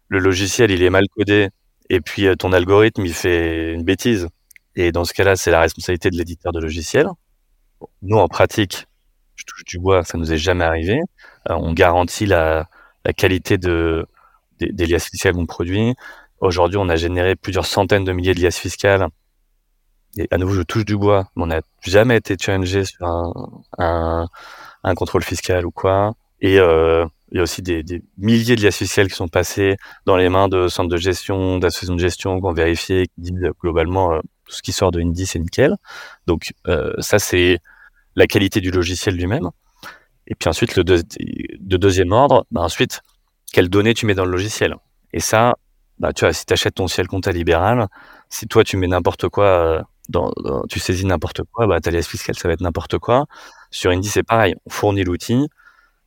le 0.08 0.20
logiciel, 0.20 0.72
il 0.72 0.82
est 0.84 0.90
mal 0.90 1.04
codé, 1.16 1.50
et 1.90 2.00
puis 2.02 2.26
ton 2.38 2.54
algorithme, 2.54 3.06
il 3.06 3.14
fait 3.14 3.74
une 3.74 3.84
bêtise. 3.84 4.30
Et 4.76 4.94
dans 4.94 5.04
ce 5.04 5.14
cas-là, 5.14 5.36
c'est 5.36 5.52
la 5.52 5.60
responsabilité 5.60 6.10
de 6.10 6.16
l'éditeur 6.16 6.54
de 6.54 6.60
logiciel. 6.60 7.08
Nous, 8.02 8.18
en 8.18 8.28
pratique, 8.30 8.88
je 9.36 9.44
touche 9.46 9.66
du 9.66 9.80
bois, 9.80 10.04
ça 10.04 10.18
nous 10.18 10.32
est 10.32 10.38
jamais 10.38 10.64
arrivé. 10.64 11.02
on 11.50 11.74
garantit 11.74 12.26
la, 12.26 12.70
qualité 13.18 13.58
de, 13.58 14.08
des, 14.60 14.86
liasses 14.86 15.10
fiscales 15.10 15.34
qu'on 15.34 15.46
produit. 15.46 15.96
Aujourd'hui, 16.40 16.78
on 16.78 16.88
a 16.90 16.96
généré 16.96 17.36
plusieurs 17.36 17.66
centaines 17.66 18.06
de 18.06 18.14
milliers 18.14 18.34
de 18.34 18.42
liasses 18.42 18.60
fiscales. 18.60 19.08
Et 20.18 20.28
à 20.32 20.38
nouveau, 20.38 20.54
je 20.54 20.62
touche 20.62 20.86
du 20.86 20.98
bois, 20.98 21.30
mais 21.36 21.44
on 21.44 21.48
n'a 21.48 21.62
jamais 21.82 22.18
été 22.18 22.36
challengé 22.40 22.86
sur 22.86 23.06
un, 23.06 24.28
un, 24.84 24.96
contrôle 24.96 25.24
fiscal 25.24 25.66
ou 25.66 25.72
quoi. 25.72 26.14
Et 26.42 26.60
euh, 26.60 27.06
il 27.32 27.38
y 27.38 27.40
a 27.40 27.44
aussi 27.44 27.62
des, 27.62 27.84
des, 27.84 28.02
milliers 28.18 28.56
de 28.56 28.64
liasses 28.64 28.78
qui 28.78 29.10
sont 29.10 29.28
passées 29.28 29.78
dans 30.06 30.18
les 30.18 30.28
mains 30.28 30.50
de 30.50 30.68
centres 30.68 30.90
de 30.90 30.98
gestion, 30.98 31.60
d'associations 31.60 31.96
de 31.96 32.00
gestion, 32.00 32.40
qui 32.40 32.46
ont 32.46 32.54
vérifié, 32.54 33.08
qui 33.08 33.22
disent 33.22 33.52
globalement 33.62 34.14
euh, 34.14 34.20
tout 34.46 34.54
ce 34.54 34.62
qui 34.62 34.74
sort 34.74 34.92
de 34.92 35.00
Indy, 35.00 35.26
c'est 35.26 35.40
nickel. 35.40 35.76
Donc 36.28 36.54
euh, 36.68 36.94
ça, 37.00 37.20
c'est 37.20 37.60
la 38.16 38.28
qualité 38.28 38.60
du 38.60 38.72
logiciel 38.72 39.16
lui-même. 39.16 39.50
Et 40.28 40.36
puis 40.36 40.50
ensuite, 40.50 40.76
le 40.76 40.84
de 40.84 41.78
deuxième 41.78 42.12
ordre, 42.12 42.46
bah 42.52 42.62
ensuite, 42.62 43.02
quelles 43.54 43.70
données 43.70 43.94
tu 43.94 44.06
mets 44.06 44.16
dans 44.16 44.26
le 44.26 44.32
logiciel. 44.32 44.76
Et 45.14 45.20
ça, 45.20 45.56
bah, 46.00 46.14
tu 46.14 46.26
vois, 46.26 46.34
si 46.34 46.46
tu 46.46 46.54
achètes 46.54 46.76
ton 46.76 46.88
ciel 46.88 47.08
compta 47.08 47.32
libéral, 47.32 47.88
si 48.30 48.48
toi 48.48 48.64
tu 48.64 48.78
mets 48.78 48.88
n'importe 48.88 49.30
quoi, 49.30 49.84
dans, 50.12 50.32
tu 50.70 50.80
saisis 50.80 51.06
n'importe 51.06 51.42
quoi, 51.52 51.68
bah, 51.68 51.80
ta 51.80 51.92
liasse 51.92 52.08
fiscale, 52.08 52.36
ça 52.36 52.48
va 52.48 52.54
être 52.54 52.62
n'importe 52.62 52.98
quoi. 53.00 53.26
Sur 53.72 53.92
Indy, 53.92 54.10
c'est 54.10 54.24
pareil. 54.24 54.56
On 54.66 54.70
fournit 54.70 55.04
l'outil. 55.04 55.48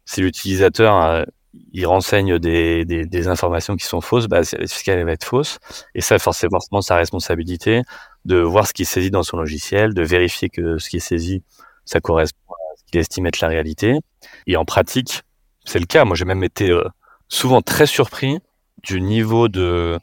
Si 0.05 0.21
l'utilisateur, 0.21 1.03
euh, 1.03 1.25
il 1.73 1.87
renseigne 1.87 2.39
des, 2.39 2.85
des, 2.85 3.07
des, 3.07 3.29
informations 3.29 3.77
qui 3.77 3.87
sont 3.87 4.01
fausses, 4.01 4.27
bah, 4.27 4.41
la 4.53 4.59
liasse 4.59 4.73
fiscale, 4.73 4.99
elle 4.99 5.07
va 5.07 5.13
être 5.13 5.25
fausse. 5.25 5.59
Et 5.95 6.01
ça, 6.01 6.19
forcément, 6.19 6.61
sa 6.81 6.97
responsabilité 6.97 7.83
de 8.25 8.39
voir 8.39 8.67
ce 8.67 8.73
qui 8.73 8.83
est 8.83 8.87
saisi 8.87 9.11
dans 9.11 9.23
son 9.23 9.37
logiciel, 9.37 9.95
de 9.95 10.03
vérifier 10.03 10.49
que 10.49 10.79
ce 10.79 10.89
qui 10.89 10.97
est 10.97 11.01
saisi, 11.01 11.43
ça 11.85 12.01
correspond 12.01 12.53
à 12.53 12.77
ce 12.77 12.85
qu'il 12.91 13.01
estime 13.01 13.27
être 13.27 13.41
la 13.41 13.49
réalité. 13.49 13.99
Et 14.47 14.57
en 14.57 14.65
pratique, 14.65 15.23
c'est 15.65 15.79
le 15.79 15.87
cas. 15.87 16.05
Moi, 16.05 16.17
j'ai 16.17 16.25
même 16.25 16.45
été 16.45 16.71
euh, 16.71 16.85
souvent 17.29 17.63
très 17.63 17.87
surpris 17.87 18.39
du 18.83 19.01
niveau 19.01 19.49
de 19.49 19.99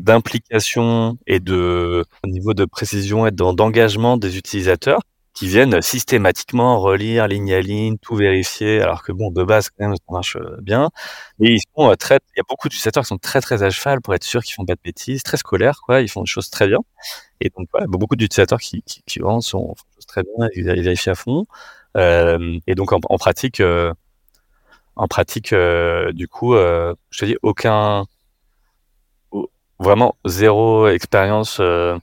d'implication 0.00 1.18
et 1.26 1.40
de 1.40 2.04
niveau 2.26 2.54
de 2.54 2.64
précision 2.64 3.26
et 3.26 3.30
d'engagement 3.30 4.16
des 4.16 4.36
utilisateurs 4.38 5.00
qui 5.34 5.48
viennent 5.48 5.82
systématiquement 5.82 6.78
relire 6.80 7.26
ligne 7.26 7.52
à 7.54 7.60
ligne, 7.60 7.98
tout 7.98 8.14
vérifier, 8.14 8.80
alors 8.80 9.02
que 9.02 9.10
bon, 9.12 9.30
de 9.32 9.42
base, 9.42 9.68
quand 9.68 9.86
même, 9.88 9.96
ça 9.96 10.12
marche 10.12 10.36
euh, 10.36 10.56
bien. 10.62 10.90
Mais 11.40 11.54
ils 11.54 11.60
sont 11.76 11.90
euh, 11.90 11.96
très, 11.96 12.20
il 12.36 12.38
y 12.38 12.40
a 12.40 12.44
beaucoup 12.48 12.68
d'utilisateurs 12.68 13.02
qui 13.02 13.08
sont 13.08 13.18
très, 13.18 13.40
très 13.40 13.64
à 13.64 13.70
cheval 13.70 14.00
pour 14.00 14.14
être 14.14 14.22
sûrs 14.22 14.42
qu'ils 14.42 14.54
font 14.54 14.64
pas 14.64 14.74
de 14.76 14.80
bêtises, 14.82 15.24
très 15.24 15.36
scolaires, 15.36 15.80
quoi. 15.84 16.00
Ils 16.02 16.08
font 16.08 16.22
des 16.22 16.28
choses 16.30 16.50
très 16.50 16.68
bien. 16.68 16.78
Et 17.40 17.50
donc, 17.56 17.68
voilà, 17.72 17.88
beaucoup 17.88 18.16
d'utilisateurs 18.16 18.60
qui, 18.60 18.82
qui, 18.82 19.02
qui 19.06 19.18
vraiment 19.18 19.40
sont, 19.40 19.74
font 19.74 19.84
très 20.06 20.22
bien, 20.22 20.48
ils 20.54 20.64
vérifient 20.64 21.10
à 21.10 21.14
fond. 21.16 21.46
Euh, 21.96 22.58
et 22.68 22.76
donc, 22.76 22.92
en, 22.92 23.00
pratique, 23.18 23.60
en 24.96 25.08
pratique, 25.08 25.52
du 26.12 26.28
coup, 26.28 26.54
je 26.54 27.18
te 27.18 27.24
dis 27.24 27.36
aucun, 27.42 28.04
vraiment 29.84 30.16
zéro 30.24 30.88
expérience 30.88 31.58
euh, 31.60 31.96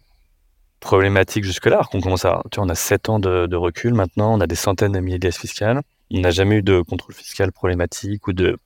problématique 0.80 1.44
jusque-là. 1.44 1.82
Commence 1.92 2.24
à, 2.24 2.42
tu 2.52 2.58
vois, 2.58 2.66
on 2.66 2.70
a 2.70 2.76
7 2.76 3.10
ans 3.10 3.20
de, 3.20 3.56
recul 3.56 3.94
maintenant, 3.94 4.34
on 4.34 4.40
a 4.40 4.48
des 4.48 4.56
centaines 4.56 4.94
de 4.94 5.00
milliers 5.00 5.20
de 5.20 5.32
fiscales. 5.32 5.82
On 6.14 6.22
n'a 6.22 6.32
jamais 6.32 6.58
eu 6.58 6.62
de 6.62 6.82
contrôle 6.82 7.14
fiscal 7.14 7.52
problématique 7.52 8.28
ou 8.28 8.34
de 8.34 8.58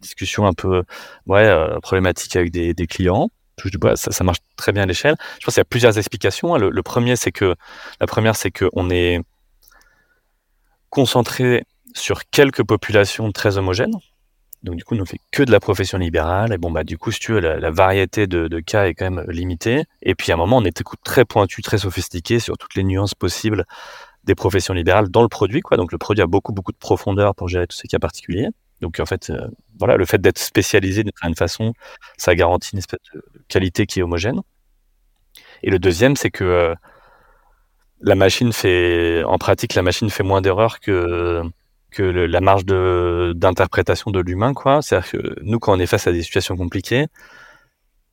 discussion 0.00 0.46
un 0.46 0.52
peu, 0.52 0.82
euh, 1.30 1.80
problématique 1.80 2.36
avec 2.36 2.50
des, 2.52 2.86
clients. 2.86 3.30
Ça, 3.96 4.24
marche 4.24 4.38
très 4.56 4.72
bien 4.72 4.84
à 4.84 4.86
l'échelle. 4.86 5.16
Je 5.38 5.44
pense 5.44 5.54
qu'il 5.54 5.60
y 5.60 5.62
a 5.62 5.64
plusieurs 5.66 5.98
explications. 5.98 6.56
Le, 6.56 6.70
le 6.70 6.82
premier, 6.82 7.16
c'est 7.16 7.32
que 7.32 7.54
la 8.00 8.06
première, 8.06 8.34
c'est 8.34 8.50
qu'on 8.50 8.88
est 8.90 9.20
concentré 10.88 11.64
sur 11.94 12.28
quelques 12.30 12.64
populations 12.64 13.30
très 13.32 13.58
homogènes. 13.58 13.94
Donc 14.62 14.76
du 14.76 14.84
coup, 14.84 14.94
on 14.94 14.98
ne 14.98 15.04
fait 15.04 15.20
que 15.30 15.42
de 15.42 15.50
la 15.50 15.60
profession 15.60 15.96
libérale. 15.96 16.52
Et 16.52 16.58
bon, 16.58 16.70
bah 16.70 16.84
du 16.84 16.98
coup, 16.98 17.10
si 17.12 17.20
tu 17.20 17.32
veux, 17.32 17.40
la, 17.40 17.70
variété 17.70 18.26
de, 18.26 18.46
de, 18.46 18.60
cas 18.60 18.86
est 18.86 18.94
quand 18.94 19.10
même 19.10 19.24
limitée. 19.28 19.84
Et 20.02 20.14
puis 20.14 20.32
à 20.32 20.34
un 20.34 20.38
moment, 20.38 20.58
on 20.58 20.64
était 20.64 20.84
très 21.04 21.24
pointu, 21.24 21.62
très 21.62 21.78
sophistiqué 21.78 22.40
sur 22.40 22.58
toutes 22.58 22.74
les 22.74 22.84
nuances 22.84 23.14
possibles 23.14 23.64
des 24.24 24.34
professions 24.34 24.74
libérales 24.74 25.08
dans 25.08 25.22
le 25.22 25.28
produit. 25.28 25.60
Quoi. 25.60 25.76
Donc 25.76 25.92
le 25.92 25.98
produit 25.98 26.22
a 26.22 26.26
beaucoup, 26.26 26.52
beaucoup 26.52 26.72
de 26.72 26.78
profondeur 26.78 27.34
pour 27.34 27.48
gérer 27.48 27.66
tous 27.66 27.76
ces 27.76 27.88
cas 27.88 27.98
particuliers. 27.98 28.48
Donc 28.80 29.00
en 29.00 29.06
fait, 29.06 29.30
euh, 29.30 29.48
voilà, 29.78 29.96
le 29.96 30.04
fait 30.04 30.20
d'être 30.20 30.38
spécialisé 30.38 31.02
d'une 31.02 31.12
certaine 31.12 31.36
façon, 31.36 31.72
ça 32.16 32.34
garantit 32.34 32.70
une 32.72 32.78
espèce 32.78 33.00
de 33.14 33.22
qualité 33.48 33.86
qui 33.86 34.00
est 34.00 34.02
homogène. 34.02 34.40
Et 35.62 35.70
le 35.70 35.78
deuxième, 35.78 36.16
c'est 36.16 36.30
que 36.30 36.44
euh, 36.44 36.74
la 38.00 38.14
machine 38.14 38.52
fait, 38.52 39.22
en 39.24 39.38
pratique, 39.38 39.74
la 39.74 39.82
machine 39.82 40.10
fait 40.10 40.22
moins 40.22 40.40
d'erreurs 40.40 40.80
que 40.80 41.42
que 41.90 42.02
la 42.02 42.40
marge 42.40 42.64
d'interprétation 42.64 44.10
de, 44.10 44.20
l'humain, 44.20 44.54
quoi. 44.54 44.82
C'est-à-dire 44.82 45.10
que 45.10 45.34
nous, 45.42 45.58
quand 45.58 45.76
on 45.76 45.80
est 45.80 45.86
face 45.86 46.06
à 46.06 46.12
des 46.12 46.22
situations 46.22 46.56
compliquées, 46.56 47.06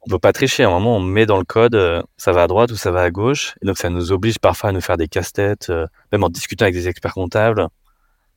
on 0.07 0.09
peut 0.09 0.19
pas 0.19 0.33
tricher. 0.33 0.63
À 0.63 0.67
un 0.67 0.71
moment, 0.71 0.97
on 0.97 1.01
met 1.01 1.25
dans 1.25 1.37
le 1.37 1.43
code, 1.43 1.75
euh, 1.75 2.01
ça 2.17 2.31
va 2.31 2.43
à 2.43 2.47
droite 2.47 2.71
ou 2.71 2.75
ça 2.77 2.91
va 2.91 3.01
à 3.01 3.11
gauche. 3.11 3.55
Et 3.61 3.65
donc, 3.65 3.77
ça 3.77 3.89
nous 3.89 4.11
oblige 4.11 4.39
parfois 4.39 4.69
à 4.69 4.73
nous 4.73 4.81
faire 4.81 4.97
des 4.97 5.07
casse-têtes, 5.07 5.69
euh, 5.69 5.85
même 6.11 6.23
en 6.23 6.29
discutant 6.29 6.63
avec 6.63 6.75
des 6.75 6.87
experts 6.87 7.13
comptables. 7.13 7.67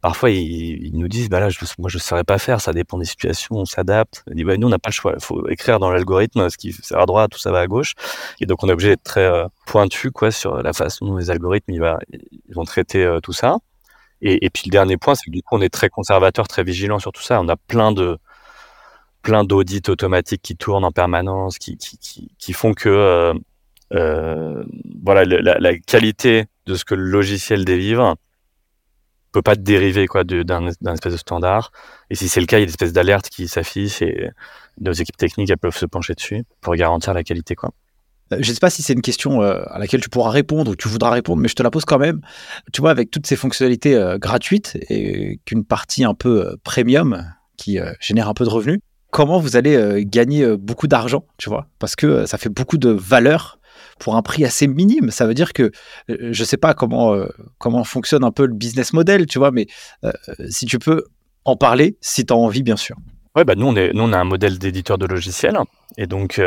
Parfois, 0.01 0.31
ils, 0.31 0.91
nous 0.95 1.09
disent, 1.09 1.29
bah 1.29 1.41
là, 1.41 1.49
moi, 1.79 1.91
je 1.91 1.97
ne 1.97 2.01
saurais 2.01 2.25
pas 2.25 2.39
faire. 2.39 2.61
Ça 2.61 2.73
dépend 2.73 2.99
des 2.99 3.05
situations, 3.05 3.57
on 3.57 3.65
s'adapte. 3.67 4.25
On 4.31 4.35
dit, 4.35 4.45
bah, 4.45 4.57
nous, 4.57 4.67
on 4.67 4.71
n'a 4.71 4.79
pas 4.79 4.89
le 4.89 4.95
choix. 4.95 5.13
Il 5.15 5.23
faut 5.23 5.47
écrire 5.49 5.79
dans 5.79 5.91
l'algorithme 5.91 6.49
ce 6.49 6.57
qui 6.57 6.75
va 6.91 7.03
à 7.03 7.07
droite 7.07 7.37
ou 7.37 7.39
ça 7.39 7.53
va 7.53 7.61
à 7.61 7.67
gauche. 7.67 7.95
Et 8.41 8.47
donc, 8.47 8.65
on 8.65 8.69
est 8.69 8.73
obligé 8.73 8.91
d'être 8.91 9.05
très 9.05 9.27
euh, 9.27 9.47
pointu, 9.67 10.11
quoi, 10.11 10.31
sur 10.33 10.63
la 10.63 10.73
façon 10.73 11.07
dont 11.07 11.17
les 11.19 11.31
algorithmes, 11.31 11.73
ils 11.73 12.55
vont 12.55 12.65
traiter 12.65 13.19
tout 13.23 13.35
ça. 13.35 13.59
Et, 14.23 14.51
puis 14.51 14.65
le 14.67 14.71
dernier 14.71 14.97
point, 14.97 15.15
c'est 15.15 15.27
que 15.27 15.31
du 15.31 15.43
coup, 15.43 15.57
on 15.57 15.63
est 15.63 15.73
très 15.73 15.89
conservateur, 15.89 16.47
très 16.47 16.63
vigilant 16.63 16.99
sur 16.99 17.13
tout 17.13 17.23
ça. 17.23 17.41
On 17.41 17.49
a 17.49 17.57
plein 17.57 17.93
de 17.93 18.19
plein 19.23 19.45
d'audits 19.45 19.83
automatiques 19.89 20.41
qui 20.43 20.57
tournent 20.57 20.85
en 20.85 20.93
permanence, 20.93 21.59
qui, 21.59 21.77
qui, 21.77 22.33
qui, 22.39 22.53
font 22.55 22.73
que 22.73 22.89
euh, 22.89 23.35
euh, 23.93 24.65
voilà 25.03 25.25
la, 25.25 25.79
qualité 25.79 26.47
de 26.67 26.75
ce 26.75 26.87
que 26.87 26.95
le 26.95 27.03
logiciel 27.03 27.67
délivre 27.67 28.17
peut 29.33 29.43
pas 29.43 29.57
dériver 29.57 30.07
quoi 30.07 30.25
d'un 30.25 30.67
espèce 30.69 31.13
de 31.13 31.19
standard. 31.19 31.71
Et 32.09 32.15
si 32.15 32.29
c'est 32.29 32.41
le 32.41 32.47
cas, 32.47 32.59
il 32.59 32.61
y 32.61 32.63
a 32.63 32.67
des 32.67 32.73
espèces 32.73 32.93
d'alertes 32.93 33.29
qui 33.29 33.47
s'affichent 33.47 34.03
et 34.03 34.31
nos 34.81 34.93
équipes 34.93 35.17
techniques 35.17 35.51
elles 35.51 35.59
peuvent 35.59 35.77
se 35.77 35.87
pencher 35.87 36.15
dessus 36.15 36.45
pour 36.61 36.75
garantir 36.75 37.15
la 37.15 37.23
qualité 37.23 37.55
quoi. 37.55 37.73
Euh, 38.33 38.39
je 38.41 38.49
ne 38.49 38.55
sais 38.55 38.61
pas 38.61 38.71
si 38.71 38.83
c'est 38.83 38.93
une 38.93 39.03
question 39.03 39.43
euh, 39.43 39.63
à 39.67 39.79
laquelle 39.79 40.01
tu 40.01 40.09
pourras 40.09 40.31
répondre 40.31 40.71
ou 40.71 40.77
tu 40.77 40.89
voudras 40.89 41.11
répondre, 41.11 41.41
mais 41.41 41.49
je 41.49 41.55
te 41.55 41.63
la 41.63 41.71
pose 41.71 41.85
quand 41.85 41.99
même. 41.99 42.21
Tu 42.73 42.81
vois, 42.81 42.91
avec 42.91 43.11
toutes 43.11 43.27
ces 43.27 43.37
fonctionnalités 43.37 43.95
euh, 43.95 44.19
gratuites 44.19 44.79
et 44.89 45.41
qu'une 45.45 45.65
partie 45.65 46.05
un 46.05 46.15
peu 46.15 46.57
premium 46.65 47.25
qui 47.57 47.79
génère 48.01 48.27
un 48.27 48.33
peu 48.33 48.45
de 48.45 48.49
revenus, 48.49 48.79
comment 49.11 49.39
vous 49.39 49.55
allez 49.55 50.03
gagner 50.07 50.57
beaucoup 50.57 50.87
d'argent, 50.87 51.27
tu 51.37 51.51
vois? 51.51 51.67
Parce 51.79 51.95
que 51.95 52.25
ça 52.25 52.39
fait 52.39 52.49
beaucoup 52.49 52.79
de 52.79 52.89
valeur 52.89 53.59
pour 53.99 54.17
un 54.17 54.23
prix 54.23 54.47
assez 54.47 54.67
minime. 54.67 55.11
Ça 55.11 55.27
veut 55.27 55.35
dire 55.35 55.53
que 55.53 55.71
je 56.09 56.41
ne 56.41 56.47
sais 56.47 56.57
pas 56.57 56.73
comment, 56.73 57.23
comment 57.59 57.85
fonctionne 57.85 58.25
un 58.25 58.31
peu 58.31 58.47
le 58.47 58.55
business 58.55 58.95
model, 58.95 59.27
tu 59.27 59.39
vois, 59.39 59.51
mais 59.51 59.67
si 60.49 60.65
tu 60.65 60.79
peux 60.79 61.05
en 61.45 61.55
parler, 61.57 61.99
si 62.01 62.25
tu 62.25 62.33
as 62.33 62.37
envie, 62.37 62.63
bien 62.63 62.77
sûr. 62.77 62.97
Ouais, 63.37 63.45
bah 63.45 63.55
nous, 63.57 63.67
on, 63.67 63.73
nous, 63.73 63.91
on 63.95 64.13
a 64.15 64.19
un 64.19 64.25
modèle 64.25 64.59
d'éditeur 64.59 64.97
de 64.97 65.05
logiciels. 65.05 65.59
Et 65.99 66.07
donc, 66.07 66.41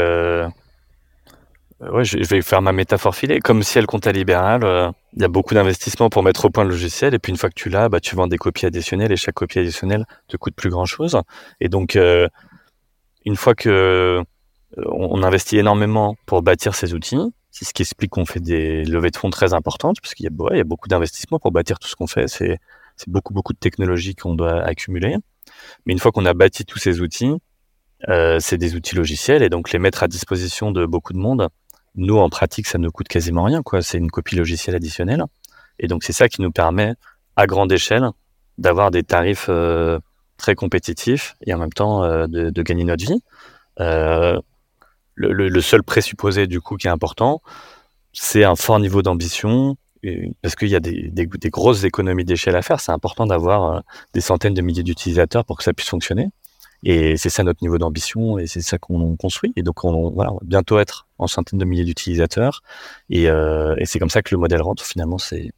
ouais, 1.81 2.03
je 2.03 2.17
vais 2.17 2.41
faire 2.41 2.61
ma 2.61 2.71
métaphore 2.71 3.15
filée. 3.15 3.39
Comme 3.39 3.63
si 3.63 3.77
elle 3.77 3.85
comptait 3.85 4.13
libéral, 4.13 4.63
euh, 4.63 4.89
il 5.13 5.21
y 5.21 5.25
a 5.25 5.27
beaucoup 5.27 5.53
d'investissements 5.53 6.09
pour 6.09 6.23
mettre 6.23 6.45
au 6.45 6.49
point 6.49 6.63
le 6.63 6.71
logiciel. 6.71 7.13
Et 7.13 7.19
puis 7.19 7.31
une 7.31 7.37
fois 7.37 7.49
que 7.49 7.55
tu 7.55 7.69
l'as, 7.69 7.89
bah, 7.89 7.99
tu 7.99 8.15
vends 8.15 8.27
des 8.27 8.37
copies 8.37 8.65
additionnelles 8.65 9.11
et 9.11 9.17
chaque 9.17 9.35
copie 9.35 9.59
additionnelle 9.59 10.05
te 10.27 10.37
coûte 10.37 10.55
plus 10.55 10.69
grand 10.69 10.85
chose. 10.85 11.19
Et 11.59 11.69
donc, 11.69 11.95
euh, 11.95 12.27
une 13.25 13.35
fois 13.35 13.55
que 13.55 14.23
on, 14.77 15.21
investit 15.23 15.57
énormément 15.57 16.15
pour 16.25 16.41
bâtir 16.41 16.75
ces 16.75 16.93
outils. 16.93 17.19
C'est 17.51 17.65
ce 17.65 17.73
qui 17.73 17.83
explique 17.83 18.09
qu'on 18.09 18.25
fait 18.25 18.39
des 18.39 18.83
levées 18.83 19.11
de 19.11 19.17
fonds 19.17 19.29
très 19.29 19.53
importantes, 19.53 19.97
parce 20.01 20.15
qu'il 20.15 20.25
y, 20.25 20.55
y, 20.55 20.59
a 20.59 20.63
beaucoup 20.63 20.87
d'investissements 20.87 21.37
pour 21.37 21.51
bâtir 21.51 21.77
tout 21.77 21.87
ce 21.87 21.95
qu'on 21.95 22.07
fait. 22.07 22.27
C'est 22.27 22.59
beaucoup, 23.05 23.33
beaucoup 23.33 23.53
de 23.53 23.59
technologies 23.59 24.15
qu'on 24.15 24.33
doit 24.33 24.63
accumuler. 24.63 25.17
Mais 25.85 25.93
une 25.93 25.99
fois 25.99 26.11
qu'on 26.11 26.25
a 26.25 26.33
bâti 26.33 26.65
tous 26.65 26.79
ces 26.79 27.01
outils, 27.01 27.35
euh, 28.09 28.37
c'est 28.39 28.57
des 28.57 28.75
outils 28.75 28.95
logiciels 28.95 29.43
et 29.43 29.49
donc 29.49 29.71
les 29.71 29.79
mettre 29.79 30.03
à 30.03 30.07
disposition 30.07 30.71
de 30.71 30.85
beaucoup 30.85 31.13
de 31.13 31.19
monde, 31.19 31.47
nous 31.95 32.17
en 32.17 32.29
pratique 32.29 32.67
ça 32.67 32.77
ne 32.77 32.89
coûte 32.89 33.07
quasiment 33.07 33.43
rien 33.43 33.61
quoi. 33.61 33.81
C'est 33.81 33.97
une 33.97 34.11
copie 34.11 34.35
logicielle 34.35 34.75
additionnelle 34.75 35.23
et 35.79 35.87
donc 35.87 36.03
c'est 36.03 36.13
ça 36.13 36.29
qui 36.29 36.41
nous 36.41 36.51
permet 36.51 36.93
à 37.35 37.47
grande 37.47 37.71
échelle 37.71 38.09
d'avoir 38.57 38.91
des 38.91 39.03
tarifs 39.03 39.47
euh, 39.49 39.99
très 40.37 40.55
compétitifs 40.55 41.35
et 41.45 41.53
en 41.53 41.57
même 41.57 41.73
temps 41.73 42.03
euh, 42.03 42.27
de, 42.27 42.61
gagner 42.61 42.83
notre 42.83 43.05
vie. 43.05 43.21
Euh, 43.79 44.39
le, 45.15 45.61
seul 45.61 45.83
présupposé 45.83 46.47
du 46.47 46.61
coup 46.61 46.77
qui 46.77 46.87
est 46.87 46.91
important, 46.91 47.41
c'est 48.13 48.43
un 48.43 48.55
fort 48.55 48.79
niveau 48.79 49.01
d'ambition 49.01 49.77
parce 50.41 50.55
qu'il 50.55 50.67
y 50.67 50.75
a 50.75 50.79
des, 50.79 51.09
des, 51.11 51.25
des 51.25 51.49
grosses 51.49 51.83
économies 51.85 52.25
d'échelle 52.25 52.55
à 52.55 52.61
faire. 52.61 52.79
C'est 52.79 52.91
important 52.91 53.25
d'avoir 53.25 53.83
des 54.13 54.21
centaines 54.21 54.53
de 54.53 54.61
milliers 54.61 54.83
d'utilisateurs 54.83 55.45
pour 55.45 55.57
que 55.57 55.63
ça 55.63 55.73
puisse 55.73 55.87
fonctionner. 55.87 56.29
Et 56.83 57.15
c'est 57.15 57.29
ça 57.29 57.43
notre 57.43 57.61
niveau 57.61 57.77
d'ambition 57.77 58.37
et 58.37 58.47
c'est 58.47 58.61
ça 58.61 58.77
qu'on 58.77 59.15
construit. 59.15 59.53
Et 59.55 59.63
donc, 59.63 59.85
on, 59.85 60.11
va 60.11 60.33
bientôt 60.43 60.79
être 60.79 61.07
en 61.17 61.27
centaines 61.27 61.59
de 61.59 61.65
milliers 61.65 61.85
d'utilisateurs. 61.85 62.61
Et, 63.09 63.29
euh, 63.29 63.75
et 63.77 63.85
c'est 63.85 63.99
comme 63.99 64.09
ça 64.09 64.21
que 64.21 64.35
le 64.35 64.39
modèle 64.39 64.61
rentre. 64.61 64.83
Finalement, 64.83 65.17
c'est. 65.17 65.51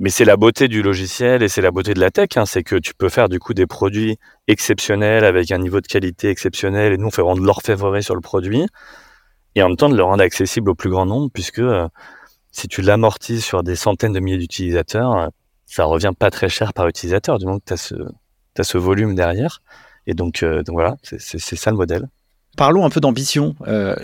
Mais 0.00 0.08
c'est 0.08 0.24
la 0.24 0.36
beauté 0.38 0.66
du 0.66 0.82
logiciel 0.82 1.42
et 1.42 1.48
c'est 1.48 1.60
la 1.60 1.70
beauté 1.70 1.94
de 1.94 2.00
la 2.00 2.10
tech. 2.10 2.30
Hein, 2.36 2.46
c'est 2.46 2.62
que 2.62 2.76
tu 2.76 2.94
peux 2.94 3.10
faire 3.10 3.28
du 3.28 3.38
coup 3.38 3.54
des 3.54 3.66
produits 3.66 4.18
exceptionnels 4.48 5.24
avec 5.24 5.50
un 5.52 5.58
niveau 5.58 5.80
de 5.80 5.86
qualité 5.86 6.30
exceptionnel. 6.30 6.92
Et 6.94 6.96
nous, 6.96 7.06
on 7.06 7.10
fait 7.10 7.22
de 7.22 7.40
l'orfèvrerie 7.40 8.02
sur 8.02 8.14
le 8.14 8.20
produit. 8.20 8.66
Et 9.54 9.62
en 9.62 9.68
même 9.68 9.76
temps, 9.76 9.90
de 9.90 9.96
le 9.96 10.02
rendre 10.02 10.22
accessible 10.22 10.70
au 10.70 10.74
plus 10.74 10.90
grand 10.90 11.06
nombre, 11.06 11.30
puisque 11.32 11.58
euh, 11.60 11.86
si 12.50 12.66
tu 12.66 12.82
l'amortis 12.82 13.40
sur 13.40 13.62
des 13.62 13.76
centaines 13.76 14.12
de 14.12 14.20
milliers 14.20 14.38
d'utilisateurs, 14.38 15.30
ça 15.66 15.84
revient 15.84 16.12
pas 16.18 16.30
très 16.30 16.48
cher 16.48 16.72
par 16.72 16.88
utilisateur, 16.88 17.38
du 17.38 17.46
moment 17.46 17.58
que 17.58 17.66
tu 17.66 17.72
as 17.74 17.76
ce, 17.76 17.94
ce 18.64 18.78
volume 18.78 19.14
derrière. 19.14 19.60
Et 20.08 20.14
donc, 20.14 20.42
euh, 20.42 20.62
donc 20.62 20.74
voilà, 20.74 20.96
c'est 21.02 21.38
ça 21.38 21.70
le 21.70 21.76
modèle. 21.76 22.08
Parlons 22.56 22.84
un 22.84 22.90
peu 22.90 22.98
d'ambition. 22.98 23.54
Euh, 23.68 23.94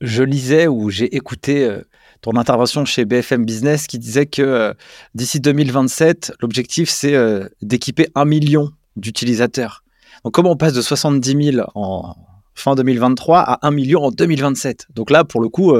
je, 0.00 0.22
lisais 0.22 0.66
ou 0.66 0.90
j'ai 0.90 1.14
écouté 1.14 1.64
euh, 1.64 1.80
ton 2.20 2.36
intervention 2.36 2.84
chez 2.84 3.04
BFM 3.04 3.44
Business 3.46 3.86
qui 3.86 3.98
disait 3.98 4.26
que 4.26 4.74
d'ici 5.14 5.40
2027, 5.40 6.34
l'objectif 6.40 6.90
c'est 6.90 7.14
d'équiper 7.62 8.08
un 8.14 8.24
million 8.24 8.70
d'utilisateurs. 8.96 9.84
Donc 10.24 10.34
comment 10.34 10.50
on 10.50 10.56
passe 10.56 10.72
de 10.72 10.82
70 10.82 11.52
000 11.52 11.66
en 11.74 12.16
fin 12.54 12.74
2023 12.74 13.38
à 13.38 13.66
1 13.66 13.70
million 13.70 14.04
en 14.04 14.10
2027 14.10 14.88
Donc 14.94 15.10
là, 15.10 15.24
pour 15.24 15.40
le 15.40 15.48
coup, 15.48 15.74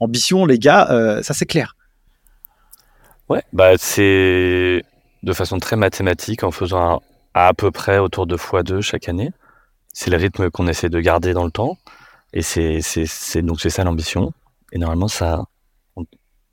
ambition, 0.00 0.46
les 0.46 0.58
gars, 0.58 1.20
ça 1.22 1.34
c'est 1.34 1.46
clair. 1.46 1.76
Ouais, 3.28 3.42
bah 3.52 3.72
c'est 3.76 4.82
de 5.22 5.32
façon 5.32 5.58
très 5.58 5.76
mathématique 5.76 6.44
en 6.44 6.50
faisant 6.50 6.94
un, 6.94 7.00
à 7.34 7.54
peu 7.54 7.70
près 7.70 7.98
autour 7.98 8.26
de 8.26 8.36
x2 8.36 8.80
chaque 8.80 9.08
année. 9.08 9.30
C'est 9.92 10.10
le 10.10 10.16
rythme 10.16 10.50
qu'on 10.50 10.66
essaie 10.66 10.88
de 10.88 11.00
garder 11.00 11.34
dans 11.34 11.44
le 11.44 11.50
temps. 11.50 11.76
Et 12.32 12.42
c'est, 12.42 12.80
donc 13.42 13.60
c'est 13.60 13.70
ça 13.70 13.84
l'ambition. 13.84 14.32
Et 14.72 14.78
normalement, 14.78 15.08
ça, 15.08 15.44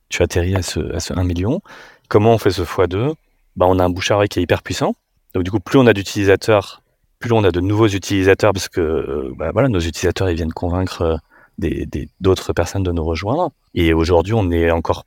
tu 0.09 0.21
atterris 0.21 0.55
à 0.55 0.61
ce, 0.61 0.93
à 0.93 0.99
ce 0.99 1.13
1 1.13 1.23
million. 1.23 1.61
Comment 2.09 2.33
on 2.33 2.37
fait 2.37 2.51
ce 2.51 2.63
x2 2.63 3.13
bah, 3.55 3.65
On 3.69 3.79
a 3.79 3.85
un 3.85 3.89
bouche 3.89 4.11
à 4.11 4.15
oreille 4.15 4.29
qui 4.29 4.39
est 4.39 4.43
hyper 4.43 4.61
puissant. 4.61 4.95
Donc 5.33 5.43
du 5.43 5.51
coup, 5.51 5.59
plus 5.59 5.79
on 5.79 5.87
a 5.87 5.93
d'utilisateurs, 5.93 6.81
plus 7.19 7.31
on 7.31 7.43
a 7.43 7.51
de 7.51 7.61
nouveaux 7.61 7.87
utilisateurs, 7.87 8.51
parce 8.51 8.67
que 8.67 8.81
euh, 8.81 9.33
bah, 9.37 9.51
voilà, 9.53 9.69
nos 9.69 9.79
utilisateurs 9.79 10.29
ils 10.29 10.35
viennent 10.35 10.53
convaincre 10.53 11.01
euh, 11.03 11.17
des, 11.59 11.85
des, 11.85 12.09
d'autres 12.19 12.51
personnes 12.51 12.83
de 12.83 12.91
nous 12.91 13.03
rejoindre. 13.03 13.51
Et 13.75 13.93
aujourd'hui, 13.93 14.33
on 14.33 14.49
est 14.51 14.71
encore 14.71 15.05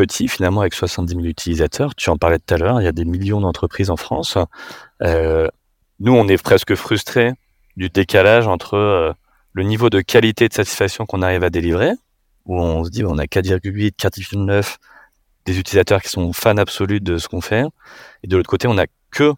petit 0.00 0.28
finalement 0.28 0.62
avec 0.62 0.72
70 0.72 1.14
000 1.14 1.26
utilisateurs. 1.26 1.94
Tu 1.94 2.08
en 2.08 2.16
parlais 2.16 2.38
tout 2.38 2.54
à 2.54 2.56
l'heure, 2.56 2.80
il 2.80 2.84
y 2.84 2.88
a 2.88 2.92
des 2.92 3.04
millions 3.04 3.42
d'entreprises 3.42 3.90
en 3.90 3.98
France. 3.98 4.38
Euh, 5.02 5.46
nous, 5.98 6.14
on 6.14 6.26
est 6.26 6.42
presque 6.42 6.74
frustrés 6.74 7.32
du 7.76 7.90
décalage 7.90 8.46
entre 8.46 8.78
euh, 8.78 9.12
le 9.52 9.62
niveau 9.62 9.90
de 9.90 10.00
qualité 10.00 10.46
et 10.46 10.48
de 10.48 10.54
satisfaction 10.54 11.04
qu'on 11.04 11.20
arrive 11.20 11.44
à 11.44 11.50
délivrer, 11.50 11.92
où 12.46 12.58
on 12.58 12.82
se 12.82 12.90
dit 12.90 13.04
on 13.04 13.18
a 13.18 13.24
4,8, 13.24 13.94
4,9 13.96 14.76
des 15.44 15.58
utilisateurs 15.58 16.00
qui 16.00 16.08
sont 16.08 16.32
fans 16.32 16.56
absolus 16.56 17.00
de 17.00 17.18
ce 17.18 17.28
qu'on 17.28 17.42
fait, 17.42 17.64
et 18.22 18.26
de 18.26 18.36
l'autre 18.38 18.48
côté, 18.48 18.68
on 18.68 18.74
n'a 18.74 18.86
que 19.10 19.34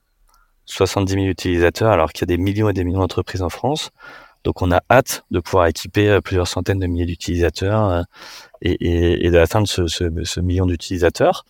70 0.67 1.13
000 1.13 1.25
utilisateurs 1.27 1.91
alors 1.91 2.13
qu'il 2.13 2.23
y 2.23 2.33
a 2.33 2.37
des 2.37 2.41
millions 2.41 2.69
et 2.69 2.73
des 2.73 2.85
millions 2.85 3.01
d'entreprises 3.01 3.43
en 3.43 3.49
France. 3.49 3.91
Donc 4.45 4.63
on 4.63 4.71
a 4.71 4.81
hâte 4.91 5.25
de 5.33 5.41
pouvoir 5.41 5.67
équiper 5.67 6.09
euh, 6.09 6.21
plusieurs 6.21 6.49
centaines 6.49 6.79
de 6.79 6.87
milliers 6.87 7.07
d'utilisateurs 7.07 8.05
et, 8.63 8.73
et, 8.73 9.27
et 9.27 9.31
d'atteindre 9.31 9.69
ce, 9.69 9.87
ce, 9.87 10.05
ce, 10.25 10.41
million 10.41 10.67
d'utilisateurs. 10.67 11.45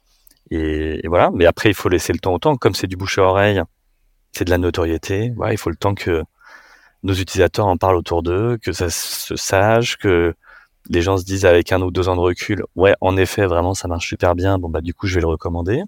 Et, 0.50 1.06
voilà. 1.06 1.30
Mais 1.32 1.46
après, 1.46 1.70
il 1.70 1.74
faut 1.74 1.88
laisser 1.88 2.12
le 2.12 2.18
temps 2.18 2.34
au 2.34 2.38
temps. 2.38 2.56
Comme 2.56 2.74
c'est 2.74 2.86
du 2.86 2.96
bouche 2.96 3.18
à 3.18 3.22
oreille, 3.22 3.62
c'est 4.32 4.44
de 4.44 4.50
la 4.50 4.58
notoriété. 4.58 5.32
Voilà, 5.36 5.52
il 5.52 5.58
faut 5.58 5.70
le 5.70 5.76
temps 5.76 5.94
que 5.94 6.22
nos 7.02 7.14
utilisateurs 7.14 7.66
en 7.66 7.76
parlent 7.76 7.96
autour 7.96 8.22
d'eux, 8.22 8.58
que 8.58 8.72
ça 8.72 8.88
se 8.90 9.36
sache, 9.36 9.96
que 9.96 10.34
les 10.88 11.02
gens 11.02 11.16
se 11.16 11.24
disent 11.24 11.44
avec 11.44 11.72
un 11.72 11.80
ou 11.82 11.90
deux 11.90 12.08
ans 12.08 12.16
de 12.16 12.20
recul, 12.20 12.64
ouais, 12.76 12.94
en 13.00 13.16
effet, 13.16 13.46
vraiment, 13.46 13.74
ça 13.74 13.88
marche 13.88 14.08
super 14.08 14.34
bien. 14.34 14.58
Bon, 14.58 14.68
bah, 14.68 14.80
du 14.80 14.94
coup, 14.94 15.06
je 15.06 15.16
vais 15.16 15.20
le 15.20 15.28
recommander 15.28 15.82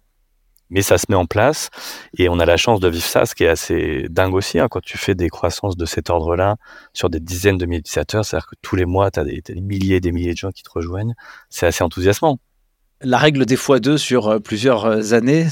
mais 0.70 0.82
ça 0.82 0.98
se 0.98 1.06
met 1.08 1.16
en 1.16 1.26
place 1.26 1.70
et 2.18 2.28
on 2.28 2.38
a 2.38 2.46
la 2.46 2.56
chance 2.56 2.80
de 2.80 2.88
vivre 2.88 3.04
ça, 3.04 3.26
ce 3.26 3.34
qui 3.34 3.44
est 3.44 3.48
assez 3.48 4.06
dingue 4.10 4.34
aussi 4.34 4.58
hein, 4.58 4.68
quand 4.70 4.82
tu 4.82 4.98
fais 4.98 5.14
des 5.14 5.28
croissances 5.28 5.76
de 5.76 5.86
cet 5.86 6.10
ordre-là 6.10 6.56
sur 6.92 7.10
des 7.10 7.20
dizaines 7.20 7.58
de 7.58 7.66
milliers 7.66 7.80
d'utilisateurs, 7.80 8.24
c'est-à-dire 8.24 8.48
que 8.48 8.56
tous 8.62 8.76
les 8.76 8.84
mois, 8.84 9.10
tu 9.10 9.20
as, 9.20 9.24
des 9.24 9.42
milliers 9.60 9.96
et 9.96 10.00
des 10.00 10.12
milliers 10.12 10.32
de 10.32 10.38
gens 10.38 10.50
qui 10.50 10.62
te 10.62 10.70
rejoignent, 10.70 11.14
c'est 11.50 11.66
assez 11.66 11.84
enthousiasmant. 11.84 12.38
La 13.00 13.18
règle 13.18 13.44
des 13.44 13.56
x2 13.56 13.98
sur 13.98 14.28
euh, 14.28 14.38
plusieurs 14.38 14.86
euh, 14.86 15.12
années, 15.12 15.46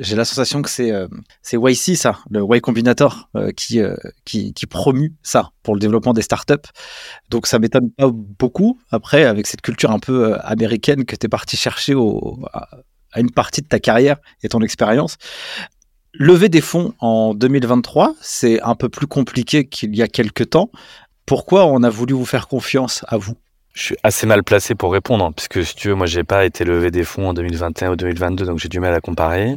j'ai 0.00 0.16
la 0.16 0.24
sensation 0.26 0.60
que 0.60 0.68
c'est 0.68 0.90
euh, 0.90 1.08
YC, 1.50 1.96
ça, 1.96 2.18
le 2.30 2.42
Y 2.42 2.60
Combinator, 2.60 3.30
qui, 3.56 3.80
qui, 4.24 4.52
qui 4.52 4.66
promue 4.66 5.14
ça 5.22 5.52
pour 5.62 5.74
le 5.74 5.80
développement 5.80 6.12
des 6.12 6.22
startups. 6.22 6.68
Donc 7.30 7.46
ça 7.46 7.58
m'étonne 7.58 7.90
pas 7.90 8.10
beaucoup, 8.10 8.78
après, 8.90 9.24
avec 9.24 9.46
cette 9.46 9.62
culture 9.62 9.92
un 9.92 9.98
peu 9.98 10.36
américaine 10.40 11.04
que 11.04 11.16
tu 11.16 11.26
es 11.26 11.28
parti 11.28 11.56
chercher 11.56 11.94
au, 11.94 12.38
à 13.12 13.20
une 13.20 13.30
partie 13.30 13.62
de 13.62 13.66
ta 13.66 13.78
carrière 13.78 14.16
et 14.42 14.48
ton 14.48 14.60
expérience. 14.60 15.16
Lever 16.12 16.48
des 16.48 16.60
fonds 16.60 16.94
en 16.98 17.34
2023, 17.34 18.14
c'est 18.20 18.60
un 18.62 18.74
peu 18.74 18.88
plus 18.88 19.06
compliqué 19.06 19.66
qu'il 19.66 19.94
y 19.94 20.02
a 20.02 20.08
quelques 20.08 20.50
temps. 20.50 20.70
Pourquoi 21.24 21.66
on 21.66 21.82
a 21.82 21.90
voulu 21.90 22.14
vous 22.14 22.24
faire 22.24 22.48
confiance 22.48 23.04
à 23.08 23.16
vous? 23.16 23.36
Je 23.72 23.82
suis 23.82 23.96
assez 24.02 24.26
mal 24.26 24.42
placé 24.42 24.74
pour 24.74 24.92
répondre, 24.92 25.24
hein, 25.24 25.32
puisque 25.32 25.64
si 25.64 25.76
tu 25.76 25.88
veux, 25.88 25.94
moi, 25.94 26.06
j'ai 26.06 26.24
pas 26.24 26.44
été 26.44 26.64
levé 26.64 26.90
des 26.90 27.04
fonds 27.04 27.28
en 27.28 27.34
2021 27.34 27.92
ou 27.92 27.96
2022, 27.96 28.44
donc 28.44 28.58
j'ai 28.58 28.68
du 28.68 28.80
mal 28.80 28.92
à 28.92 29.00
comparer. 29.00 29.56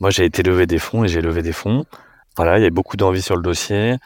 Moi, 0.00 0.08
j'ai 0.08 0.24
été 0.24 0.42
levé 0.42 0.66
des 0.66 0.78
fonds 0.78 1.04
et 1.04 1.08
j'ai 1.08 1.20
levé 1.20 1.42
des 1.42 1.52
fonds. 1.52 1.84
Voilà, 2.36 2.58
il 2.58 2.62
y 2.62 2.66
a 2.66 2.70
beaucoup 2.70 2.96
d'envie 2.96 3.20
sur 3.20 3.36
le 3.36 3.42
dossier. 3.42 3.96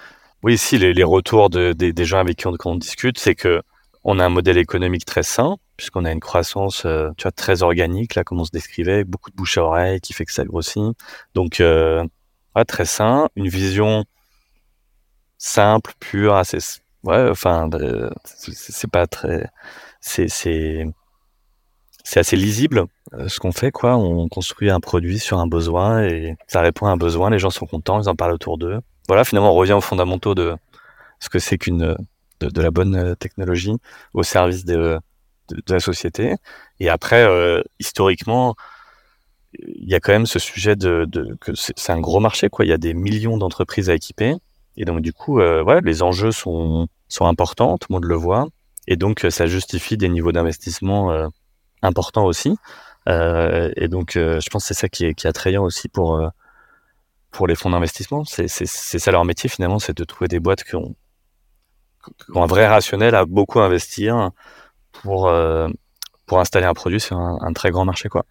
Oui, 0.43 0.59
si 0.59 0.79
les, 0.79 1.05
retours 1.05 1.51
de, 1.51 1.73
des 1.73 2.05
gens 2.05 2.19
avec 2.19 2.37
qui 2.37 2.47
on, 2.49 2.55
on 2.65 2.75
discute, 2.75 3.19
c'est 3.19 3.35
que 3.37 3.63
on 4.05 4.19
a 4.19 4.25
un 4.25 4.29
modèle 4.29 4.59
économique 4.59 5.05
très 5.05 5.23
sain, 5.23 5.57
puisqu'on 5.79 6.05
a 6.05 6.13
une 6.13 6.21
croissance 6.21 6.85
euh, 6.85 7.11
tu 7.17 7.23
vois, 7.23 7.33
très 7.33 7.63
organique, 7.63 8.17
là, 8.17 8.25
comme 8.25 8.41
on 8.41 8.45
se 8.45 8.51
décrivait, 8.51 9.05
beaucoup 9.05 9.31
de 9.31 9.37
bouche 9.37 9.57
à 9.59 9.63
oreille 9.65 10.01
qui 10.01 10.13
fait 10.13 10.27
que 10.27 10.33
ça 10.33 10.45
grossit. 10.45 10.83
Donc, 11.35 11.61
euh, 11.61 12.05
très 12.67 12.85
sain, 12.85 13.29
une 13.37 13.49
vision 13.49 14.05
simple, 15.39 15.93
pure, 16.01 16.35
assez. 16.35 16.59
Ouais, 17.05 17.29
enfin, 17.31 17.71
c'est 18.25 18.91
pas 18.91 19.07
très. 19.07 19.49
C'est 20.01 20.29
c'est 20.29 22.21
assez 22.21 22.37
lisible 22.37 22.87
euh, 23.15 23.29
ce 23.29 23.39
qu'on 23.39 23.53
fait, 23.53 23.71
quoi. 23.71 23.97
On 23.97 24.29
construit 24.29 24.71
un 24.71 24.81
produit 24.81 25.19
sur 25.21 25.39
un 25.39 25.47
besoin 25.47 26.03
et 26.03 26.37
ça 26.49 26.61
répond 26.61 26.87
à 26.87 26.91
un 26.91 26.97
besoin. 26.97 27.31
Les 27.31 27.39
gens 27.39 27.51
sont 27.51 27.67
contents, 27.67 28.03
ils 28.03 28.09
en 28.09 28.17
parlent 28.17 28.33
autour 28.33 28.59
d'eux. 28.59 28.81
Voilà, 29.09 29.25
finalement, 29.25 29.53
on 29.53 29.55
revient 29.55 29.75
aux 29.75 29.81
fondamentaux 29.81 30.35
de 30.35 30.57
ce 31.21 31.29
que 31.29 31.39
c'est 31.39 31.59
qu'une 31.59 31.97
de, 32.41 32.49
de, 32.49 32.63
la 32.63 32.71
bonne 32.71 33.15
technologie 33.17 33.77
au 34.15 34.23
service 34.23 34.65
de, 34.65 34.99
de, 35.49 35.73
la 35.73 35.81
société. 35.81 36.35
Et 36.81 36.89
après, 36.89 37.25
euh, 37.25 37.63
historiquement, 37.79 38.55
il 39.59 39.89
y 39.89 39.95
a 39.95 40.01
quand 40.01 40.13
même 40.13 40.27
ce 40.27 40.39
sujet 40.39 40.77
de, 40.77 41.07
que 41.41 41.53
c'est 41.55 41.91
un 41.91 42.01
gros 42.01 42.21
marché, 42.21 42.49
quoi. 42.49 42.65
Il 42.65 42.69
y 42.69 42.73
a 42.73 42.79
des 42.79 42.95
millions 42.95 43.39
d'entreprises 43.39 43.91
à 43.91 43.95
équiper. 43.95 44.35
Et 44.77 44.85
donc, 44.85 45.01
du 45.01 45.13
coup, 45.13 45.41
euh, 45.41 45.63
ouais, 45.65 45.81
les 45.83 46.03
enjeux 46.03 46.31
sont, 46.31 46.89
sont 47.09 47.27
importants, 47.27 47.79
tout 47.79 47.89
le 47.91 47.95
monde 47.95 48.05
le 48.05 48.15
voit. 48.15 48.47
Et 48.87 48.97
donc, 48.97 49.27
ça 49.31 49.47
justifie 49.47 49.97
des 49.97 50.09
niveaux 50.09 50.33
d'investissement 50.33 51.11
euh, 51.13 51.29
importants 51.83 52.25
aussi. 52.27 52.57
Et 53.07 53.89
donc, 53.89 54.13
je 54.15 54.51
pense 54.51 54.65
que 54.65 54.75
c'est 54.75 54.81
ça 54.81 54.89
qui 54.91 55.07
est, 55.07 55.15
qui 55.15 55.27
est 55.27 55.31
attrayant 55.31 55.65
aussi 55.65 55.89
pour, 55.89 56.21
pour 57.31 57.47
les 57.47 57.55
fonds 57.55 57.71
d'investissement. 57.71 58.25
C'est 58.27 58.49
ça 58.49 59.11
leur 59.11 59.25
métier, 59.25 59.49
finalement, 59.49 59.79
c'est 59.79 59.97
de 59.97 60.05
trouver 60.05 60.29
des 60.29 60.41
boîtes 60.41 60.63
qui 60.63 60.77
ont 60.77 60.95
un 62.35 62.47
vrai 62.47 62.67
rationnel 62.67 63.15
à 63.15 63.25
beaucoup 63.25 63.61
investir 63.61 64.31
pour, 65.03 65.29
euh, 65.29 65.69
pour 66.27 66.41
installer 66.41 66.67
un 66.67 66.75
produit 66.75 67.01
sur 67.01 67.17
un, 67.17 67.39
un, 67.41 67.53
très 67.53 67.71
grand 67.71 67.85
marché. 67.85 68.09
Quoi. 68.09 68.25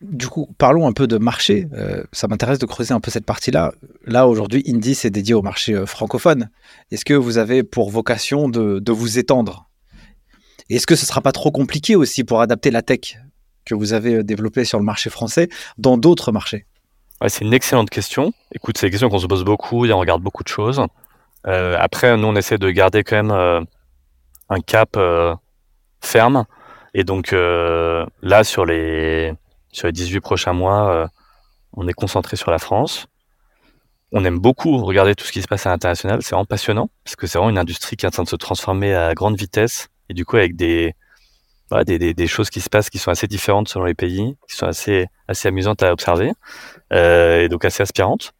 Du 0.00 0.28
coup, 0.28 0.48
parlons 0.58 0.86
un 0.86 0.92
peu 0.92 1.06
de 1.06 1.18
marché. 1.18 1.66
ça 2.12 2.28
m'intéresse 2.28 2.58
de 2.58 2.66
creuser 2.66 2.94
un 2.94 3.00
peu 3.00 3.10
cette 3.10 3.26
partie-là. 3.26 3.72
Là, 4.06 4.28
aujourd'hui, 4.28 4.62
Indie, 4.66 4.94
c'est 4.94 5.10
dédié 5.10 5.34
au 5.34 5.42
marché 5.42 5.84
francophone. 5.86 6.50
Est-ce 6.92 7.04
que 7.04 7.14
vous 7.14 7.38
avez 7.38 7.64
pour 7.64 7.90
vocation 7.90 8.48
de, 8.48 8.78
de 8.78 8.92
vous 8.92 9.18
étendre? 9.18 9.68
Est-ce 10.70 10.86
que 10.86 10.96
ce 10.96 11.04
ne 11.04 11.06
sera 11.06 11.20
pas 11.20 11.32
trop 11.32 11.50
compliqué 11.50 11.96
aussi 11.96 12.24
pour 12.24 12.40
adapter 12.40 12.70
la 12.70 12.82
tech 12.82 13.18
que 13.64 13.74
vous 13.74 13.92
avez 13.92 14.22
développée 14.22 14.64
sur 14.64 14.78
le 14.78 14.84
marché 14.84 15.10
français 15.10 15.48
dans 15.78 15.96
d'autres 15.96 16.30
marchés? 16.30 16.66
C'est 17.26 17.44
une 17.44 17.54
excellente 17.54 17.90
question. 17.90 18.32
Écoute, 18.52 18.78
c'est 18.78 18.86
une 18.86 18.90
question 18.92 19.08
qu'on 19.08 19.18
se 19.18 19.26
pose 19.26 19.44
beaucoup 19.44 19.86
et 19.86 19.92
on 19.92 19.98
regarde 19.98 20.22
beaucoup 20.22 20.44
de 20.44 20.48
choses. 20.48 20.80
Euh, 21.46 21.76
après, 21.78 22.16
nous, 22.16 22.26
on 22.26 22.36
essaie 22.36 22.58
de 22.58 22.70
garder 22.70 23.02
quand 23.02 23.16
même 23.16 23.30
euh, 23.30 23.60
un 24.48 24.60
cap 24.60 24.90
euh, 24.96 25.34
ferme. 26.00 26.44
Et 26.94 27.04
donc 27.04 27.32
là, 27.32 28.44
sur 28.44 28.64
les, 28.64 29.32
sur 29.72 29.86
les 29.86 29.92
18 29.92 30.20
prochains 30.20 30.52
mois, 30.52 31.10
on 31.74 31.86
est 31.86 31.92
concentré 31.92 32.36
sur 32.36 32.50
la 32.50 32.58
France. 32.58 33.06
On 34.10 34.24
aime 34.24 34.38
beaucoup 34.38 34.78
regarder 34.78 35.14
tout 35.14 35.24
ce 35.24 35.32
qui 35.32 35.42
se 35.42 35.46
passe 35.46 35.66
à 35.66 35.70
l'international. 35.70 36.22
C'est 36.22 36.30
vraiment 36.30 36.46
passionnant 36.46 36.88
parce 37.04 37.14
que 37.14 37.26
c'est 37.26 37.38
vraiment 37.38 37.50
une 37.50 37.58
industrie 37.58 37.96
qui 37.96 38.06
est 38.06 38.08
en 38.08 38.10
train 38.10 38.22
de 38.22 38.28
se 38.28 38.36
transformer 38.36 38.94
à 38.94 39.12
grande 39.14 39.36
vitesse 39.36 39.88
et 40.08 40.14
du 40.14 40.24
coup 40.24 40.36
avec 40.36 40.56
des, 40.56 40.94
des, 41.86 41.98
des, 41.98 42.14
des, 42.14 42.26
choses 42.26 42.48
qui 42.48 42.62
se 42.62 42.70
passent 42.70 42.88
qui 42.88 42.98
sont 42.98 43.10
assez 43.10 43.26
différentes 43.26 43.68
selon 43.68 43.84
les 43.84 43.94
pays, 43.94 44.34
qui 44.48 44.56
sont 44.56 44.66
assez, 44.66 45.06
assez 45.28 45.46
amusantes 45.48 45.82
à 45.82 45.92
observer 45.92 46.32
et 46.90 47.48
donc 47.50 47.66
assez 47.66 47.82
aspirantes. 47.82 48.32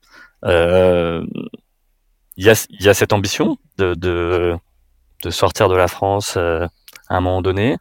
Euh, 0.44 1.24
il 2.36 2.44
y 2.44 2.50
a, 2.50 2.66
y 2.70 2.88
a 2.88 2.94
cette 2.94 3.12
ambition 3.12 3.58
de, 3.78 3.94
de, 3.94 4.56
de, 5.22 5.30
sortir 5.30 5.68
de 5.68 5.76
la 5.76 5.88
France 5.88 6.34
euh, 6.36 6.66
à 7.08 7.16
un 7.16 7.20
moment 7.20 7.42
donné. 7.42 7.76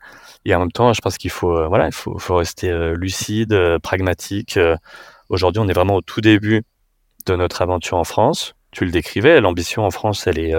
Et 0.45 0.55
en 0.55 0.59
même 0.59 0.71
temps, 0.71 0.93
je 0.93 1.01
pense 1.01 1.17
qu'il 1.17 1.31
faut, 1.31 1.57
euh, 1.57 1.67
voilà, 1.67 1.87
il 1.87 1.93
faut, 1.93 2.17
faut 2.17 2.35
rester 2.35 2.69
euh, 2.69 2.95
lucide, 2.95 3.55
pragmatique. 3.83 4.59
Aujourd'hui, 5.29 5.61
on 5.61 5.67
est 5.67 5.73
vraiment 5.73 5.95
au 5.95 6.01
tout 6.01 6.21
début 6.21 6.63
de 7.25 7.35
notre 7.35 7.61
aventure 7.61 7.97
en 7.97 8.03
France. 8.03 8.53
Tu 8.71 8.85
le 8.85 8.91
décrivais, 8.91 9.41
l'ambition 9.41 9.83
en 9.85 9.91
France, 9.91 10.27
elle 10.27 10.39
est, 10.39 10.53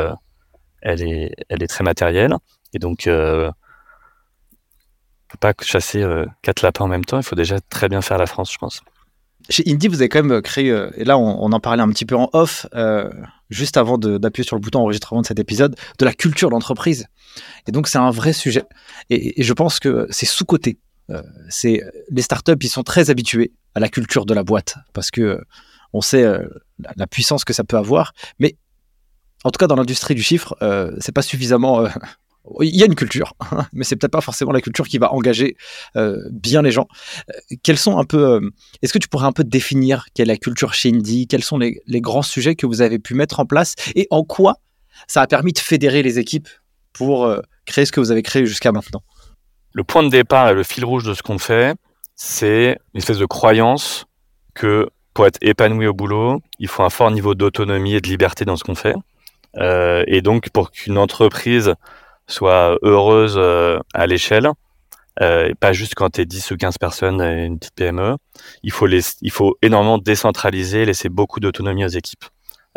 elle 0.82 1.02
est, 1.02 1.34
elle 1.48 1.62
est 1.62 1.66
très 1.66 1.84
matérielle. 1.84 2.34
Et 2.74 2.78
donc, 2.78 3.06
euh, 3.06 3.50
peut 5.28 5.38
pas 5.40 5.52
chasser 5.62 6.04
quatre 6.42 6.62
lapins 6.62 6.84
en 6.84 6.88
même 6.88 7.04
temps. 7.04 7.18
Il 7.18 7.22
faut 7.22 7.36
déjà 7.36 7.60
très 7.60 7.88
bien 7.88 8.02
faire 8.02 8.18
la 8.18 8.26
France, 8.26 8.52
je 8.52 8.58
pense. 8.58 8.82
Chez 9.48 9.62
Indie, 9.66 9.88
vous 9.88 10.00
avez 10.00 10.08
quand 10.08 10.22
même 10.22 10.42
créé, 10.42 10.68
et 10.96 11.04
là 11.04 11.18
on, 11.18 11.52
en 11.52 11.60
parlait 11.60 11.82
un 11.82 11.88
petit 11.88 12.04
peu 12.04 12.16
en 12.16 12.28
off, 12.32 12.66
euh, 12.74 13.10
juste 13.48 13.76
avant 13.76 13.96
d'appuyer 13.96 14.46
sur 14.46 14.56
le 14.56 14.60
bouton 14.60 14.80
enregistrement 14.80 15.22
de 15.22 15.26
cet 15.26 15.38
épisode, 15.38 15.74
de 15.98 16.04
la 16.04 16.12
culture 16.12 16.50
d'entreprise. 16.50 17.06
Et 17.66 17.72
donc 17.72 17.88
c'est 17.88 17.98
un 17.98 18.10
vrai 18.10 18.32
sujet. 18.32 18.64
Et, 19.10 19.42
je 19.42 19.52
pense 19.52 19.80
que 19.80 20.06
c'est. 20.10 20.26
Euh, 21.10 21.22
c'est 21.48 21.82
les 22.10 22.20
startups, 22.20 22.52
ils 22.60 22.68
sont 22.68 22.82
très 22.82 23.08
habitués 23.08 23.52
à 23.74 23.80
la 23.80 23.88
culture 23.88 24.26
de 24.26 24.34
la 24.34 24.42
boîte 24.42 24.76
parce 24.92 25.10
que 25.10 25.20
euh, 25.20 25.44
on 25.92 26.00
sait 26.00 26.24
euh, 26.24 26.46
la, 26.96 27.06
puissance 27.06 27.44
que 27.44 27.52
ça 27.52 27.64
peut 27.64 27.76
avoir. 27.76 28.12
Mais 28.38 28.56
en 29.44 29.50
tout 29.50 29.58
cas, 29.58 29.66
dans 29.66 29.76
l'industrie 29.76 30.14
du 30.14 30.22
chiffre, 30.22 30.56
euh, 30.62 30.94
c'est 31.00 31.12
pas 31.12 31.22
suffisamment 31.22 31.86
il 32.60 32.76
y 32.76 32.82
a 32.82 32.86
une 32.86 32.94
culture, 32.94 33.34
mais 33.72 33.84
c'est 33.84 33.96
peut-être 33.96 34.12
pas 34.12 34.20
forcément 34.20 34.52
la 34.52 34.60
culture 34.60 34.86
qui 34.86 34.98
va 34.98 35.12
engager 35.12 35.56
euh, 35.96 36.22
bien 36.30 36.62
les 36.62 36.70
gens. 36.70 36.88
Euh, 37.30 37.56
quels 37.62 37.78
sont 37.78 37.98
un 37.98 38.04
peu, 38.04 38.34
euh, 38.34 38.50
est-ce 38.82 38.92
que 38.92 38.98
tu 38.98 39.08
pourrais 39.08 39.26
un 39.26 39.32
peu 39.32 39.44
définir 39.44 40.06
quelle 40.14 40.30
est 40.30 40.34
la 40.34 40.38
culture 40.38 40.74
chez 40.74 40.90
Indie 40.90 41.26
Quels 41.26 41.44
sont 41.44 41.58
les, 41.58 41.80
grands 41.88 42.22
sujets 42.22 42.54
que 42.54 42.66
vous 42.66 42.80
avez 42.80 42.98
pu 42.98 43.14
mettre 43.14 43.40
en 43.40 43.46
place? 43.46 43.74
Et 43.94 44.06
en 44.10 44.24
quoi 44.24 44.56
ça 45.06 45.22
a 45.22 45.26
permis 45.26 45.52
de 45.52 45.58
fédérer 45.58 46.02
les 46.02 46.18
équipes 46.18 46.48
pour 46.92 47.32
créer 47.66 47.84
ce 47.84 47.92
que 47.92 48.00
vous 48.00 48.10
avez 48.10 48.22
créé 48.22 48.46
jusqu'à 48.46 48.72
maintenant? 48.72 49.02
Le 49.72 49.84
point 49.84 50.02
de 50.02 50.08
départ 50.08 50.48
et 50.48 50.54
le 50.54 50.64
fil 50.64 50.84
rouge 50.84 51.04
de 51.04 51.14
ce 51.14 51.22
qu'on 51.22 51.38
fait, 51.38 51.76
c'est 52.16 52.78
une 52.94 52.98
espèce 52.98 53.18
de 53.18 53.26
croyance 53.26 54.06
que 54.54 54.88
pour 55.14 55.26
être 55.26 55.38
épanoui 55.40 55.86
au 55.86 55.94
boulot, 55.94 56.40
il 56.58 56.68
faut 56.68 56.82
un 56.82 56.90
fort 56.90 57.10
niveau 57.10 57.34
d'autonomie 57.34 57.94
et 57.94 58.00
de 58.00 58.08
liberté 58.08 58.44
dans 58.44 58.56
ce 58.56 58.64
qu'on 58.64 58.74
fait. 58.74 58.94
et 59.56 60.20
donc, 60.22 60.50
pour 60.50 60.70
qu'une 60.70 60.98
entreprise 60.98 61.74
soit 62.28 62.78
heureuse 62.82 63.34
euh, 63.36 63.78
à 63.94 64.06
l'échelle, 64.06 64.48
euh, 65.20 65.52
pas 65.58 65.72
juste 65.72 65.94
quand 65.96 66.10
tu 66.10 66.20
es 66.20 66.26
10 66.26 66.52
ou 66.52 66.56
15 66.56 66.78
personnes 66.78 67.20
et 67.20 67.46
une 67.46 67.58
petite 67.58 67.74
PME. 67.74 68.16
Il 68.62 68.70
faut, 68.70 68.86
les, 68.86 69.00
il 69.22 69.32
faut 69.32 69.56
énormément 69.62 69.98
décentraliser, 69.98 70.84
laisser 70.84 71.08
beaucoup 71.08 71.40
d'autonomie 71.40 71.84
aux 71.84 71.88
équipes. 71.88 72.24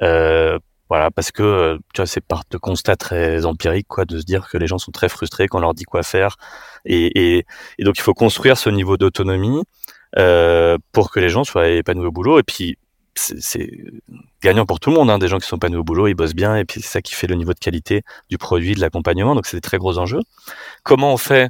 Euh, 0.02 0.58
voilà, 0.89 1.12
parce 1.12 1.32
que 1.32 1.78
tu 1.93 2.02
vois, 2.02 2.08
c'est 2.08 2.26
part 2.26 2.43
de 2.49 2.58
constat 2.58 2.95
très 2.95 3.45
empirique, 3.45 3.88
quoi, 3.88 4.06
de 4.06 4.18
se 4.18 4.24
dire 4.24 4.49
que 4.49 4.58
les 4.58 4.68
gens 4.68 4.78
sont 4.78 4.91
très 4.91 5.10
frustrés 5.10 5.47
quand 5.47 5.60
on 5.60 5.62
leur 5.62 5.74
dit 5.74 5.86
quoi 5.86 6.04
faire, 6.04 6.36
et, 6.84 7.38
et, 7.38 7.45
donc 7.84 7.97
il 7.97 8.02
faut 8.02 8.14
construire 8.14 8.58
ce 8.58 8.70
niveau 8.70 8.97
d'autonomie 8.97 9.62
pour 10.91 11.12
que 11.12 11.20
les 11.22 11.30
gens 11.30 11.45
soient 11.45 11.70
épanouis 11.70 12.08
au 12.08 12.12
boulot. 12.12 12.39
Et 12.39 12.43
puis 12.43 12.78
c'est 13.16 13.70
gagnant 14.41 14.66
pour 14.66 14.80
tout 14.80 14.89
le 14.89 14.95
monde. 14.95 15.09
Hein. 15.09 15.20
Des 15.20 15.28
gens 15.28 15.38
qui 15.38 15.47
sont 15.47 15.57
pas 15.57 15.70
au 15.70 15.84
boulot, 15.84 16.07
ils 16.07 16.14
bossent 16.14 16.36
bien, 16.36 16.55
et 16.55 16.66
puis 16.66 16.82
c'est 16.82 16.88
ça 16.88 17.01
qui 17.01 17.14
fait 17.14 17.28
le 17.28 17.36
niveau 17.36 17.53
de 17.53 17.59
qualité 17.59 18.03
du 18.30 18.38
produit, 18.38 18.76
de 18.76 18.82
l'accompagnement. 18.82 19.36
Donc 19.36 19.45
c'est 19.45 19.57
des 19.57 19.62
très 19.62 19.78
gros 19.78 19.97
enjeux. 19.97 20.22
Comment 20.84 21.14
on 21.14 21.18
fait 21.18 21.49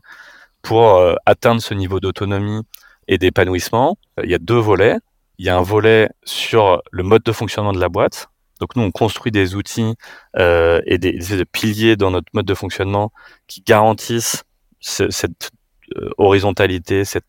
pour 0.61 0.95
euh, 0.95 1.15
atteindre 1.25 1.61
ce 1.61 1.73
niveau 1.73 1.99
d'autonomie 1.99 2.61
et 3.07 3.17
d'épanouissement? 3.17 3.97
Il 4.23 4.29
y 4.29 4.35
a 4.35 4.39
deux 4.39 4.59
volets. 4.59 4.97
Il 5.37 5.45
y 5.45 5.49
a 5.49 5.57
un 5.57 5.61
volet 5.63 6.09
sur 6.23 6.81
le 6.91 7.03
mode 7.03 7.23
de 7.23 7.31
fonctionnement 7.31 7.73
de 7.73 7.79
la 7.79 7.89
boîte. 7.89 8.29
Donc 8.59 8.75
nous, 8.75 8.83
on 8.83 8.91
construit 8.91 9.31
des 9.31 9.55
outils 9.55 9.95
euh, 10.37 10.81
et 10.85 10.99
des, 10.99 11.19
piliers 11.51 11.95
dans 11.95 12.11
notre 12.11 12.27
mode 12.33 12.45
de 12.45 12.53
fonctionnement 12.53 13.11
qui 13.47 13.61
garantissent 13.61 14.43
cette 14.79 15.51
euh, 15.97 16.09
horizontalité, 16.17 17.05
cette 17.05 17.25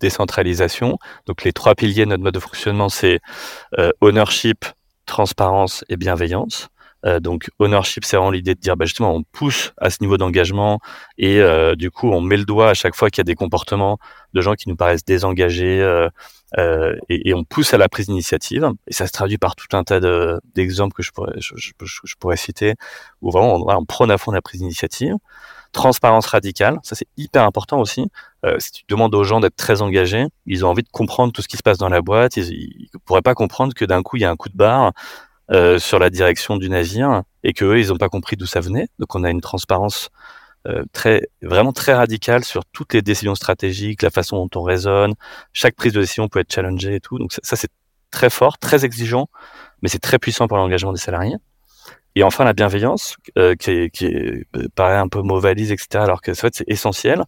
décentralisation. 0.00 0.98
Donc 1.26 1.44
les 1.44 1.52
trois 1.52 1.74
piliers 1.74 2.04
de 2.04 2.10
notre 2.10 2.22
mode 2.22 2.34
de 2.34 2.40
fonctionnement, 2.40 2.88
c'est 2.88 3.20
euh, 3.78 3.90
ownership, 4.00 4.64
transparence 5.06 5.84
et 5.88 5.96
bienveillance. 5.96 6.68
Euh, 7.06 7.18
donc 7.18 7.50
ownership, 7.58 8.04
c'est 8.04 8.16
vraiment 8.16 8.30
l'idée 8.30 8.54
de 8.54 8.60
dire, 8.60 8.76
bah, 8.76 8.84
justement, 8.84 9.14
on 9.14 9.22
pousse 9.22 9.72
à 9.78 9.88
ce 9.88 9.98
niveau 10.02 10.18
d'engagement 10.18 10.80
et 11.16 11.40
euh, 11.40 11.74
du 11.74 11.90
coup, 11.90 12.10
on 12.10 12.20
met 12.20 12.36
le 12.36 12.44
doigt 12.44 12.68
à 12.68 12.74
chaque 12.74 12.94
fois 12.94 13.08
qu'il 13.08 13.20
y 13.20 13.22
a 13.22 13.24
des 13.24 13.34
comportements 13.34 13.98
de 14.34 14.40
gens 14.42 14.54
qui 14.54 14.68
nous 14.68 14.76
paraissent 14.76 15.04
désengagés 15.04 15.80
et, 17.08 17.34
on 17.34 17.44
pousse 17.44 17.72
à 17.72 17.78
la 17.78 17.88
prise 17.88 18.06
d'initiative. 18.06 18.68
Et 18.86 18.92
ça 18.92 19.06
se 19.06 19.12
traduit 19.12 19.38
par 19.38 19.56
tout 19.56 19.74
un 19.74 19.82
tas 19.82 20.00
d'exemples 20.54 20.94
que 20.94 21.02
je 21.02 21.10
pourrais, 21.12 21.32
je, 21.38 22.14
pourrais 22.18 22.36
citer 22.36 22.74
où 23.22 23.30
vraiment 23.30 23.54
on, 23.54 23.74
on 23.74 23.84
prône 23.84 24.10
à 24.10 24.18
fond 24.18 24.32
la 24.32 24.42
prise 24.42 24.60
d'initiative. 24.60 25.14
Transparence 25.72 26.26
radicale, 26.26 26.80
ça 26.82 26.96
c'est 26.96 27.06
hyper 27.16 27.44
important 27.44 27.80
aussi. 27.80 28.10
Euh, 28.44 28.56
si 28.58 28.72
tu 28.72 28.84
demandes 28.88 29.14
aux 29.14 29.24
gens 29.24 29.40
d'être 29.40 29.56
très 29.56 29.82
engagés, 29.82 30.26
ils 30.46 30.64
ont 30.64 30.68
envie 30.68 30.82
de 30.82 30.88
comprendre 30.90 31.32
tout 31.32 31.42
ce 31.42 31.48
qui 31.48 31.56
se 31.56 31.62
passe 31.62 31.78
dans 31.78 31.88
la 31.88 32.00
boîte. 32.00 32.36
Ils 32.36 32.88
ne 32.94 32.98
pourraient 33.04 33.22
pas 33.22 33.34
comprendre 33.34 33.74
que 33.74 33.84
d'un 33.84 34.02
coup 34.02 34.16
il 34.16 34.22
y 34.22 34.24
a 34.24 34.30
un 34.30 34.36
coup 34.36 34.48
de 34.48 34.56
barre 34.56 34.92
euh, 35.50 35.78
sur 35.78 35.98
la 35.98 36.10
direction 36.10 36.56
du 36.56 36.68
navire 36.70 37.22
et 37.42 37.52
que 37.52 37.64
eux 37.64 37.80
ils 37.80 37.88
n'ont 37.88 37.98
pas 37.98 38.08
compris 38.08 38.36
d'où 38.36 38.46
ça 38.46 38.60
venait. 38.60 38.88
Donc 38.98 39.14
on 39.14 39.24
a 39.24 39.30
une 39.30 39.40
transparence 39.40 40.08
euh, 40.68 40.84
très 40.92 41.28
vraiment 41.42 41.72
très 41.72 41.94
radicale 41.94 42.44
sur 42.44 42.64
toutes 42.66 42.94
les 42.94 43.02
décisions 43.02 43.34
stratégiques, 43.34 44.02
la 44.02 44.10
façon 44.10 44.36
dont 44.36 44.60
on 44.60 44.62
raisonne. 44.62 45.14
Chaque 45.52 45.74
prise 45.74 45.92
de 45.92 46.00
décision 46.00 46.28
peut 46.28 46.40
être 46.40 46.52
challengée 46.52 46.96
et 46.96 47.00
tout. 47.00 47.18
Donc 47.18 47.32
ça, 47.42 47.56
c'est 47.56 47.70
très 48.10 48.30
fort, 48.30 48.58
très 48.58 48.84
exigeant, 48.84 49.28
mais 49.82 49.88
c'est 49.88 49.98
très 49.98 50.18
puissant 50.18 50.48
pour 50.48 50.56
l'engagement 50.56 50.92
des 50.92 51.00
salariés. 51.00 51.36
Et 52.16 52.22
enfin, 52.24 52.44
la 52.44 52.52
bienveillance, 52.52 53.16
euh, 53.38 53.54
qui, 53.54 53.88
qui 53.90 54.06
euh, 54.06 54.68
paraît 54.74 54.96
un 54.96 55.08
peu 55.08 55.22
mot 55.22 55.38
valise, 55.38 55.70
etc., 55.70 56.02
alors 56.02 56.20
que 56.20 56.32
en 56.32 56.34
fait, 56.34 56.54
c'est 56.54 56.68
essentiel. 56.68 57.22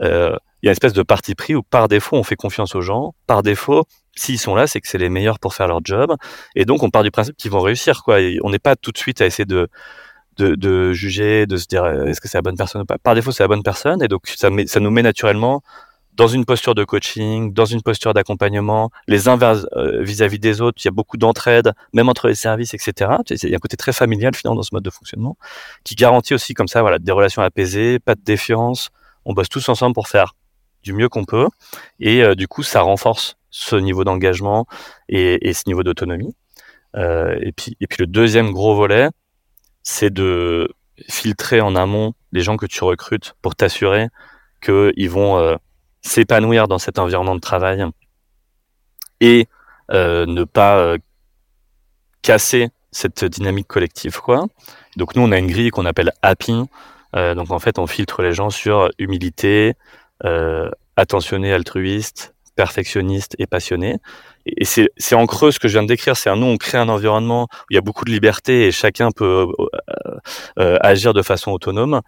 Euh, 0.00 0.36
il 0.64 0.68
y 0.68 0.68
a 0.68 0.70
une 0.70 0.76
espèce 0.76 0.94
de 0.94 1.02
parti 1.02 1.34
pris 1.34 1.54
où, 1.54 1.62
par 1.62 1.88
défaut, 1.88 2.16
on 2.16 2.22
fait 2.22 2.36
confiance 2.36 2.74
aux 2.74 2.80
gens. 2.80 3.14
Par 3.26 3.42
défaut, 3.42 3.84
s'ils 4.16 4.38
sont 4.38 4.54
là, 4.54 4.66
c'est 4.66 4.80
que 4.80 4.88
c'est 4.88 4.96
les 4.96 5.10
meilleurs 5.10 5.38
pour 5.38 5.52
faire 5.52 5.68
leur 5.68 5.80
job. 5.84 6.14
Et 6.56 6.64
donc, 6.64 6.82
on 6.82 6.88
part 6.88 7.02
du 7.02 7.10
principe 7.10 7.36
qu'ils 7.36 7.50
vont 7.50 7.60
réussir. 7.60 8.02
Quoi. 8.02 8.16
on 8.42 8.48
n'est 8.48 8.58
pas 8.58 8.74
tout 8.74 8.90
de 8.90 8.96
suite 8.96 9.20
à 9.20 9.26
essayer 9.26 9.44
de, 9.44 9.68
de, 10.38 10.92
juger, 10.94 11.44
de 11.44 11.58
se 11.58 11.66
dire 11.66 11.84
est-ce 11.84 12.18
que 12.18 12.28
c'est 12.28 12.38
la 12.38 12.42
bonne 12.42 12.56
personne 12.56 12.80
ou 12.80 12.86
pas. 12.86 12.96
Par 12.96 13.14
défaut, 13.14 13.30
c'est 13.30 13.42
la 13.42 13.48
bonne 13.48 13.62
personne. 13.62 14.02
Et 14.02 14.08
donc, 14.08 14.22
ça, 14.26 14.48
nous 14.48 14.90
met 14.90 15.02
naturellement 15.02 15.62
dans 16.14 16.28
une 16.28 16.46
posture 16.46 16.74
de 16.74 16.84
coaching, 16.84 17.52
dans 17.52 17.66
une 17.66 17.82
posture 17.82 18.14
d'accompagnement, 18.14 18.90
les 19.06 19.28
uns 19.28 19.38
euh, 19.42 20.02
vis-à-vis 20.02 20.38
des 20.38 20.62
autres, 20.62 20.80
il 20.82 20.86
y 20.86 20.88
a 20.88 20.92
beaucoup 20.92 21.18
d'entraide, 21.18 21.74
même 21.92 22.08
entre 22.08 22.28
les 22.28 22.36
services, 22.36 22.72
etc. 22.72 23.10
Il 23.28 23.50
y 23.50 23.52
a 23.52 23.56
un 23.56 23.58
côté 23.58 23.76
très 23.76 23.92
familial 23.92 24.34
finalement 24.34 24.56
dans 24.56 24.62
ce 24.62 24.74
mode 24.74 24.84
de 24.84 24.90
fonctionnement, 24.90 25.36
qui 25.82 25.94
garantit 25.94 26.32
aussi 26.32 26.54
comme 26.54 26.68
ça, 26.68 26.80
voilà, 26.80 26.98
des 26.98 27.12
relations 27.12 27.42
apaisées, 27.42 27.98
pas 27.98 28.14
de 28.14 28.22
défiance. 28.22 28.88
On 29.26 29.34
bosse 29.34 29.50
tous 29.50 29.68
ensemble 29.68 29.92
pour 29.92 30.08
faire 30.08 30.34
du 30.84 30.92
mieux 30.92 31.08
qu'on 31.08 31.24
peut, 31.24 31.48
et 31.98 32.22
euh, 32.22 32.34
du 32.34 32.46
coup, 32.46 32.62
ça 32.62 32.82
renforce 32.82 33.36
ce 33.50 33.74
niveau 33.76 34.04
d'engagement 34.04 34.66
et, 35.08 35.52
ce 35.52 35.62
niveau 35.66 35.82
d'autonomie. 35.82 36.34
Euh, 36.96 37.36
et 37.40 37.52
puis, 37.52 37.76
et 37.80 37.86
puis 37.86 37.98
le 38.00 38.06
deuxième 38.06 38.52
gros 38.52 38.76
volet, 38.76 39.08
c'est 39.82 40.12
de 40.12 40.68
filtrer 41.08 41.60
en 41.60 41.74
amont 41.74 42.14
les 42.32 42.42
gens 42.42 42.56
que 42.56 42.66
tu 42.66 42.84
recrutes 42.84 43.34
pour 43.42 43.56
t'assurer 43.56 44.08
qu'ils 44.62 45.10
vont 45.10 45.38
euh, 45.38 45.56
s'épanouir 46.02 46.68
dans 46.68 46.78
cet 46.78 46.98
environnement 46.98 47.34
de 47.34 47.40
travail 47.40 47.84
et 49.20 49.48
ne 49.90 50.44
pas 50.44 50.96
casser 52.22 52.70
cette 52.90 53.24
dynamique 53.24 53.68
collective 53.68 54.20
quoi. 54.20 54.46
Donc 54.96 55.14
nous 55.14 55.22
on 55.22 55.30
a 55.30 55.38
une 55.38 55.46
grille 55.46 55.70
qu'on 55.70 55.86
appelle 55.86 56.12
happy. 56.22 56.64
Donc 57.14 57.50
en 57.50 57.58
fait 57.58 57.78
on 57.78 57.86
filtre 57.86 58.22
les 58.22 58.32
gens 58.32 58.50
sur 58.50 58.90
humilité, 58.98 59.74
attentionné, 60.96 61.52
altruiste, 61.52 62.34
perfectionnistes 62.56 63.34
et 63.38 63.46
passionnés. 63.46 63.98
Et 64.46 64.64
c'est 64.64 65.14
en 65.14 65.26
creux 65.26 65.50
ce 65.50 65.58
que 65.58 65.68
je 65.68 65.74
viens 65.74 65.82
de 65.82 65.88
décrire, 65.88 66.16
c'est 66.16 66.30
un 66.30 66.36
nous 66.36 66.46
on 66.46 66.56
crée 66.56 66.78
un 66.78 66.88
environnement 66.88 67.44
où 67.50 67.66
il 67.70 67.74
y 67.74 67.78
a 67.78 67.80
beaucoup 67.80 68.04
de 68.04 68.10
liberté 68.10 68.66
et 68.66 68.72
chacun 68.72 69.10
peut 69.10 69.46
euh, 70.58 70.76
agir 70.80 71.14
de 71.14 71.22
façon 71.22 71.50
autonome. 71.52 72.02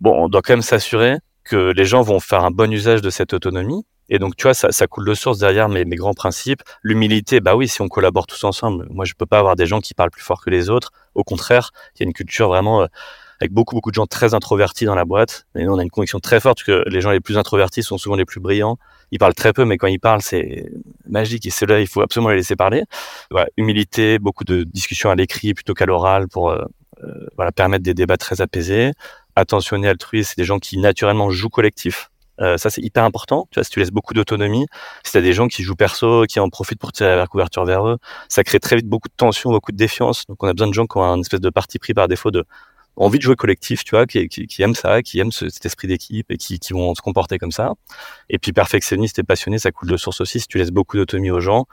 Bon, 0.00 0.24
on 0.24 0.28
doit 0.28 0.42
quand 0.42 0.52
même 0.54 0.62
s'assurer 0.62 1.16
que 1.44 1.72
les 1.72 1.84
gens 1.84 2.02
vont 2.02 2.20
faire 2.20 2.44
un 2.44 2.50
bon 2.50 2.70
usage 2.72 3.00
de 3.00 3.10
cette 3.10 3.32
autonomie. 3.32 3.84
Et 4.10 4.18
donc, 4.18 4.36
tu 4.36 4.44
vois, 4.44 4.54
ça, 4.54 4.72
ça 4.72 4.86
coule 4.86 5.06
de 5.06 5.14
source 5.14 5.38
derrière 5.38 5.68
mes, 5.68 5.84
mes 5.84 5.96
grands 5.96 6.14
principes. 6.14 6.62
L'humilité, 6.82 7.40
bah 7.40 7.56
oui, 7.56 7.68
si 7.68 7.82
on 7.82 7.88
collabore 7.88 8.26
tous 8.26 8.42
ensemble, 8.44 8.86
moi, 8.90 9.04
je 9.04 9.12
peux 9.14 9.26
pas 9.26 9.38
avoir 9.38 9.54
des 9.54 9.66
gens 9.66 9.80
qui 9.80 9.92
parlent 9.92 10.10
plus 10.10 10.22
fort 10.22 10.42
que 10.42 10.50
les 10.50 10.70
autres. 10.70 10.92
Au 11.14 11.24
contraire, 11.24 11.70
il 11.94 12.00
y 12.00 12.02
a 12.04 12.06
une 12.06 12.14
culture 12.14 12.48
vraiment 12.48 12.86
avec 13.40 13.52
beaucoup, 13.52 13.74
beaucoup 13.74 13.90
de 13.90 13.94
gens 13.94 14.06
très 14.06 14.34
introvertis 14.34 14.84
dans 14.84 14.94
la 14.94 15.04
boîte. 15.04 15.46
Et 15.54 15.64
nous, 15.64 15.72
on 15.72 15.78
a 15.78 15.82
une 15.82 15.90
conviction 15.90 16.18
très 16.18 16.40
forte 16.40 16.62
que 16.62 16.82
les 16.88 17.00
gens 17.00 17.10
les 17.10 17.20
plus 17.20 17.38
introvertis 17.38 17.82
sont 17.82 17.98
souvent 17.98 18.16
les 18.16 18.24
plus 18.24 18.40
brillants. 18.40 18.78
Ils 19.10 19.18
parlent 19.18 19.34
très 19.34 19.52
peu, 19.52 19.64
mais 19.64 19.78
quand 19.78 19.86
ils 19.86 20.00
parlent, 20.00 20.22
c'est 20.22 20.66
magique. 21.08 21.46
Et 21.46 21.50
ceux-là, 21.50 21.80
il 21.80 21.86
faut 21.86 22.00
absolument 22.00 22.30
les 22.30 22.36
laisser 22.36 22.56
parler. 22.56 22.84
Voilà, 23.30 23.48
humilité, 23.56 24.18
beaucoup 24.18 24.44
de 24.44 24.64
discussions 24.64 25.10
à 25.10 25.14
l'écrit 25.14 25.54
plutôt 25.54 25.74
qu'à 25.74 25.86
l'oral 25.86 26.28
pour 26.28 26.50
euh, 26.50 26.64
euh, 27.04 27.26
voilà, 27.36 27.52
permettre 27.52 27.84
des 27.84 27.94
débats 27.94 28.16
très 28.16 28.40
apaisés. 28.40 28.92
Attentionné, 29.36 29.88
altruiste, 29.88 30.30
c'est 30.30 30.40
des 30.40 30.46
gens 30.46 30.58
qui 30.58 30.78
naturellement 30.78 31.30
jouent 31.30 31.48
collectif. 31.48 32.10
Euh, 32.40 32.56
ça, 32.56 32.70
c'est 32.70 32.82
hyper 32.82 33.04
important. 33.04 33.48
Tu 33.50 33.58
vois, 33.58 33.64
si 33.64 33.70
tu 33.70 33.78
laisses 33.78 33.90
beaucoup 33.90 34.14
d'autonomie, 34.14 34.66
si 35.04 35.12
tu 35.12 35.18
as 35.18 35.20
des 35.20 35.32
gens 35.32 35.48
qui 35.48 35.62
jouent 35.62 35.76
perso, 35.76 36.24
qui 36.28 36.40
en 36.40 36.48
profitent 36.48 36.78
pour 36.78 36.92
tirer 36.92 37.16
la 37.16 37.26
couverture 37.26 37.64
vers 37.64 37.86
eux, 37.86 37.98
ça 38.28 38.44
crée 38.44 38.60
très 38.60 38.76
vite 38.76 38.86
beaucoup 38.86 39.08
de 39.08 39.14
tension, 39.16 39.50
beaucoup 39.50 39.72
de 39.72 39.76
défiance. 39.76 40.24
Donc, 40.28 40.42
on 40.42 40.48
a 40.48 40.52
besoin 40.52 40.68
de 40.68 40.74
gens 40.74 40.86
qui 40.86 40.98
ont 40.98 41.02
un 41.02 41.20
espèce 41.20 41.40
de 41.40 41.50
parti 41.50 41.78
pris 41.78 41.94
par 41.94 42.08
défaut 42.08 42.30
de 42.30 42.44
envie 42.96 43.18
de 43.18 43.22
jouer 43.22 43.36
collectif, 43.36 43.84
tu 43.84 43.90
vois, 43.90 44.06
qui, 44.06 44.28
qui, 44.28 44.46
qui 44.46 44.62
aiment 44.62 44.74
ça, 44.74 45.02
qui 45.02 45.20
aiment 45.20 45.32
cet 45.32 45.64
esprit 45.64 45.88
d'équipe 45.88 46.30
et 46.30 46.36
qui, 46.36 46.58
vont 46.70 46.94
se 46.94 47.00
comporter 47.00 47.38
comme 47.38 47.52
ça. 47.52 47.74
Et 48.28 48.38
puis 48.38 48.52
perfectionniste 48.52 49.18
et 49.18 49.22
passionné, 49.22 49.58
ça 49.58 49.70
coule 49.72 49.88
de 49.88 49.96
source 49.96 50.20
aussi. 50.20 50.40
Si 50.40 50.48
tu 50.48 50.58
laisses 50.58 50.70
beaucoup 50.70 50.96
d'autonomie 50.96 51.30
aux 51.30 51.40
gens, 51.40 51.66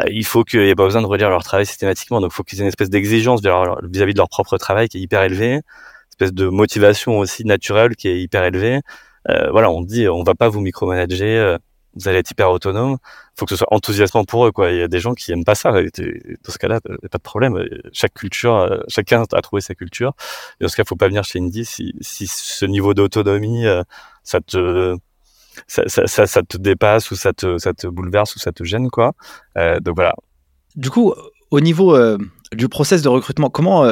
euh, 0.00 0.04
il 0.10 0.24
faut 0.24 0.44
qu'il 0.44 0.60
n'y 0.60 0.70
ait 0.70 0.74
pas 0.74 0.84
besoin 0.84 1.02
de 1.02 1.06
relire 1.06 1.30
leur 1.30 1.44
travail 1.44 1.66
systématiquement. 1.66 2.20
Donc, 2.20 2.32
il 2.32 2.34
faut 2.34 2.44
qu'ils 2.44 2.60
aient 2.60 2.62
une 2.62 2.68
espèce 2.68 2.90
d'exigence 2.90 3.40
vis-à-vis 3.42 4.14
de 4.14 4.18
leur 4.18 4.28
propre 4.28 4.56
travail 4.58 4.88
qui 4.88 4.98
est 4.98 5.00
hyper 5.00 5.22
élevée, 5.22 5.54
une 5.54 5.62
espèce 6.10 6.32
de 6.32 6.48
motivation 6.48 7.18
aussi 7.18 7.44
naturelle 7.44 7.96
qui 7.96 8.08
est 8.08 8.20
hyper 8.20 8.44
élevée. 8.44 8.80
Euh, 9.28 9.50
voilà, 9.50 9.70
on 9.70 9.82
dit, 9.82 10.08
on 10.08 10.22
va 10.22 10.34
pas 10.34 10.48
vous 10.48 10.60
micromanager. 10.60 11.58
Euh, 11.94 12.00
vous 12.00 12.08
allez 12.08 12.18
être 12.18 12.30
hyper 12.30 12.50
autonome. 12.50 12.96
Il 13.34 13.38
faut 13.38 13.46
que 13.46 13.50
ce 13.50 13.56
soit 13.56 13.72
enthousiasmant 13.72 14.24
pour 14.24 14.46
eux. 14.46 14.52
Quoi. 14.52 14.70
Il 14.70 14.78
y 14.78 14.82
a 14.82 14.88
des 14.88 15.00
gens 15.00 15.14
qui 15.14 15.32
aiment 15.32 15.44
pas 15.44 15.54
ça. 15.54 15.72
Dans 15.72 16.52
ce 16.52 16.58
cas-là, 16.58 16.76
a 16.76 17.08
pas 17.08 17.18
de 17.18 17.22
problème. 17.22 17.64
Chaque 17.92 18.14
culture, 18.14 18.54
euh, 18.56 18.80
chacun 18.88 19.24
a 19.32 19.42
trouvé 19.42 19.60
sa 19.60 19.74
culture. 19.74 20.12
Et 20.60 20.64
dans 20.64 20.68
ce 20.68 20.76
cas, 20.76 20.82
il 20.84 20.88
faut 20.88 20.96
pas 20.96 21.08
venir 21.08 21.24
chez 21.24 21.40
Indie 21.40 21.64
si, 21.64 21.94
si 22.00 22.26
ce 22.26 22.64
niveau 22.64 22.94
d'autonomie, 22.94 23.66
euh, 23.66 23.82
ça 24.22 24.40
te 24.40 24.96
ça, 25.68 25.86
ça, 25.86 26.42
te 26.42 26.56
dépasse 26.56 27.12
ou 27.12 27.16
ça 27.16 27.32
te, 27.32 27.58
ça 27.58 27.72
te 27.72 27.86
bouleverse 27.86 28.34
ou 28.34 28.40
ça 28.40 28.50
te 28.50 28.64
gêne. 28.64 28.90
Quoi. 28.90 29.14
Euh, 29.56 29.78
donc 29.78 29.94
voilà. 29.94 30.14
Du 30.74 30.90
coup, 30.90 31.14
au 31.52 31.60
niveau 31.60 31.94
euh, 31.94 32.18
du 32.52 32.68
process 32.68 33.02
de 33.02 33.08
recrutement, 33.08 33.50
comment, 33.50 33.88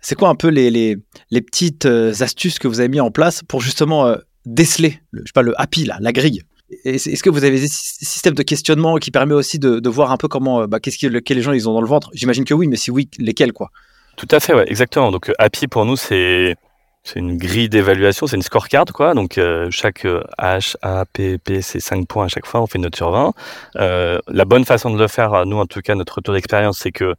c'est 0.00 0.14
quoi 0.14 0.28
un 0.28 0.36
peu 0.36 0.46
les, 0.46 0.70
les, 0.70 0.96
les 1.32 1.40
petites 1.40 1.86
astuces 1.86 2.60
que 2.60 2.68
vous 2.68 2.78
avez 2.78 2.88
mis 2.88 3.00
en 3.00 3.10
place 3.10 3.42
pour 3.42 3.60
justement 3.60 4.14
déceler, 4.46 5.00
le, 5.10 5.22
je 5.22 5.26
sais 5.26 5.32
pas, 5.34 5.42
le 5.42 5.60
happy, 5.60 5.84
là, 5.84 5.96
la 6.00 6.12
grille? 6.12 6.44
Est-ce 6.84 7.22
que 7.22 7.30
vous 7.30 7.44
avez 7.44 7.60
des 7.60 7.68
systèmes 7.68 8.34
de 8.34 8.42
questionnement 8.42 8.96
qui 8.96 9.10
permet 9.10 9.34
aussi 9.34 9.58
de, 9.58 9.88
voir 9.88 10.10
un 10.12 10.16
peu 10.16 10.28
comment, 10.28 10.62
euh, 10.62 10.66
bah, 10.66 10.80
qu'est-ce 10.80 10.98
que, 10.98 11.34
les 11.34 11.42
gens 11.42 11.52
ils 11.52 11.68
ont 11.68 11.74
dans 11.74 11.80
le 11.80 11.88
ventre? 11.88 12.10
J'imagine 12.14 12.44
que 12.44 12.54
oui, 12.54 12.66
mais 12.66 12.76
si 12.76 12.90
oui, 12.90 13.08
lesquels 13.18 13.52
quoi? 13.52 13.70
Tout 14.16 14.28
à 14.30 14.40
fait, 14.40 14.52
exactement. 14.70 15.10
Donc 15.10 15.30
euh, 15.30 15.34
Happy 15.38 15.68
pour 15.68 15.86
nous 15.86 15.96
c'est 15.96 16.56
c'est 17.02 17.18
une 17.18 17.36
grille 17.36 17.68
d'évaluation, 17.68 18.26
c'est 18.26 18.36
une 18.36 18.42
scorecard 18.42 18.86
quoi. 18.94 19.14
Donc 19.14 19.38
euh, 19.38 19.68
chaque 19.70 20.04
H, 20.38 20.76
A, 20.82 21.04
P, 21.12 21.38
P, 21.38 21.62
c'est 21.62 21.80
5 21.80 22.06
points 22.06 22.26
à 22.26 22.28
chaque 22.28 22.46
fois. 22.46 22.60
On 22.60 22.66
fait 22.66 22.78
une 22.78 22.84
note 22.84 22.96
sur 22.96 23.10
20. 23.10 23.32
la 23.74 24.44
bonne 24.44 24.64
façon 24.64 24.90
de 24.90 24.98
le 24.98 25.08
faire, 25.08 25.44
nous 25.46 25.56
en 25.56 25.66
tout 25.66 25.80
cas, 25.80 25.94
notre 25.94 26.16
retour 26.16 26.34
d'expérience, 26.34 26.78
c'est 26.78 26.92
que 26.92 27.14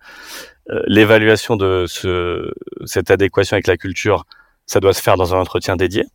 l'évaluation 0.87 1.57
de 1.57 1.85
ce, 1.87 2.53
cette 2.85 3.11
adéquation 3.11 3.55
avec 3.55 3.67
la 3.67 3.75
culture, 3.75 4.25
ça 4.65 4.79
doit 4.79 4.93
se 4.93 5.01
faire 5.01 5.17
dans 5.17 5.35
un 5.35 5.39
entretien 5.39 5.75
dédié 5.75 6.05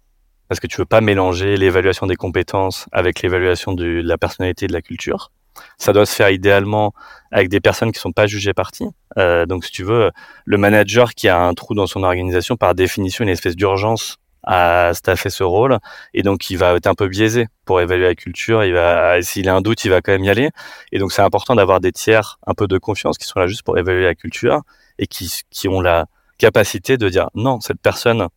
parce 0.49 0.61
que 0.61 0.67
tu 0.67 0.77
veux 0.79 0.87
pas 0.87 1.01
mélanger 1.01 1.57
l'évaluation 1.57 2.07
des 2.07 2.17
compétences 2.17 2.87
avec 2.93 3.23
l'évaluation 3.23 3.73
de 3.73 4.01
la 4.05 4.19
personnalité 4.19 4.65
et 4.65 4.69
de 4.69 4.73
la 4.73 4.83
culture. 4.83 5.31
Ça 5.77 5.93
doit 5.93 6.07
se 6.07 6.15
faire 6.15 6.31
idéalement 6.31 6.93
avec 7.31 7.49
des 7.49 7.61
personnes 7.61 7.93
qui 7.93 8.01
sont 8.01 8.13
pas 8.13 8.27
jugées 8.27 8.55
parties. 8.55 8.89
Euh, 9.19 9.45
donc, 9.47 9.65
si 9.65 9.73
tu 9.73 9.83
veux, 9.83 10.11
le 10.45 10.57
manager 10.57 11.15
qui 11.15 11.29
a 11.29 11.41
un 11.41 11.55
trou 11.55 11.75
dans 11.75 11.87
son 11.87 12.03
organisation, 12.03 12.57
par 12.57 12.75
définition, 12.75 13.25
une 13.25 13.31
espèce 13.31 13.57
d'urgence 13.57 14.17
à 14.45 14.95
staffer 14.95 15.31
ce 15.31 15.43
rôle, 15.43 15.79
et 16.15 16.23
donc 16.23 16.49
il 16.49 16.57
va 16.57 16.75
être 16.75 16.87
un 16.87 16.95
peu 16.95 17.09
biaisé 17.09 17.49
pour 17.67 17.81
évaluer 17.81 18.07
la 18.07 18.15
culture. 18.15 18.65
Il 18.65 18.73
va, 18.73 19.21
s'il 19.21 19.49
a 19.49 19.55
un 19.55 19.61
doute, 19.61 19.85
il 19.85 19.91
va 19.91 20.01
quand 20.01 20.13
même 20.13 20.25
y 20.25 20.31
aller. 20.31 20.51
Et 20.93 20.99
donc, 20.99 21.13
c'est 21.13 21.23
important 21.23 21.55
d'avoir 21.55 21.81
des 21.81 21.93
tiers 21.93 22.39
un 22.47 22.55
peu 22.55 22.67
de 22.67 22.79
confiance 22.79 23.19
qui 23.19 23.27
sont 23.27 23.41
là 23.41 23.47
juste 23.47 23.63
pour 23.63 23.77
évaluer 23.79 24.05
la 24.05 24.15
culture 24.15 24.63
et 24.99 25.07
qui, 25.07 25.31
qui 25.51 25.69
ont 25.69 25.81
la 25.81 26.07
capacité 26.39 26.97
de 26.97 27.09
dire 27.09 27.29
non, 27.35 27.61
cette 27.61 27.81
personne, 27.81 28.29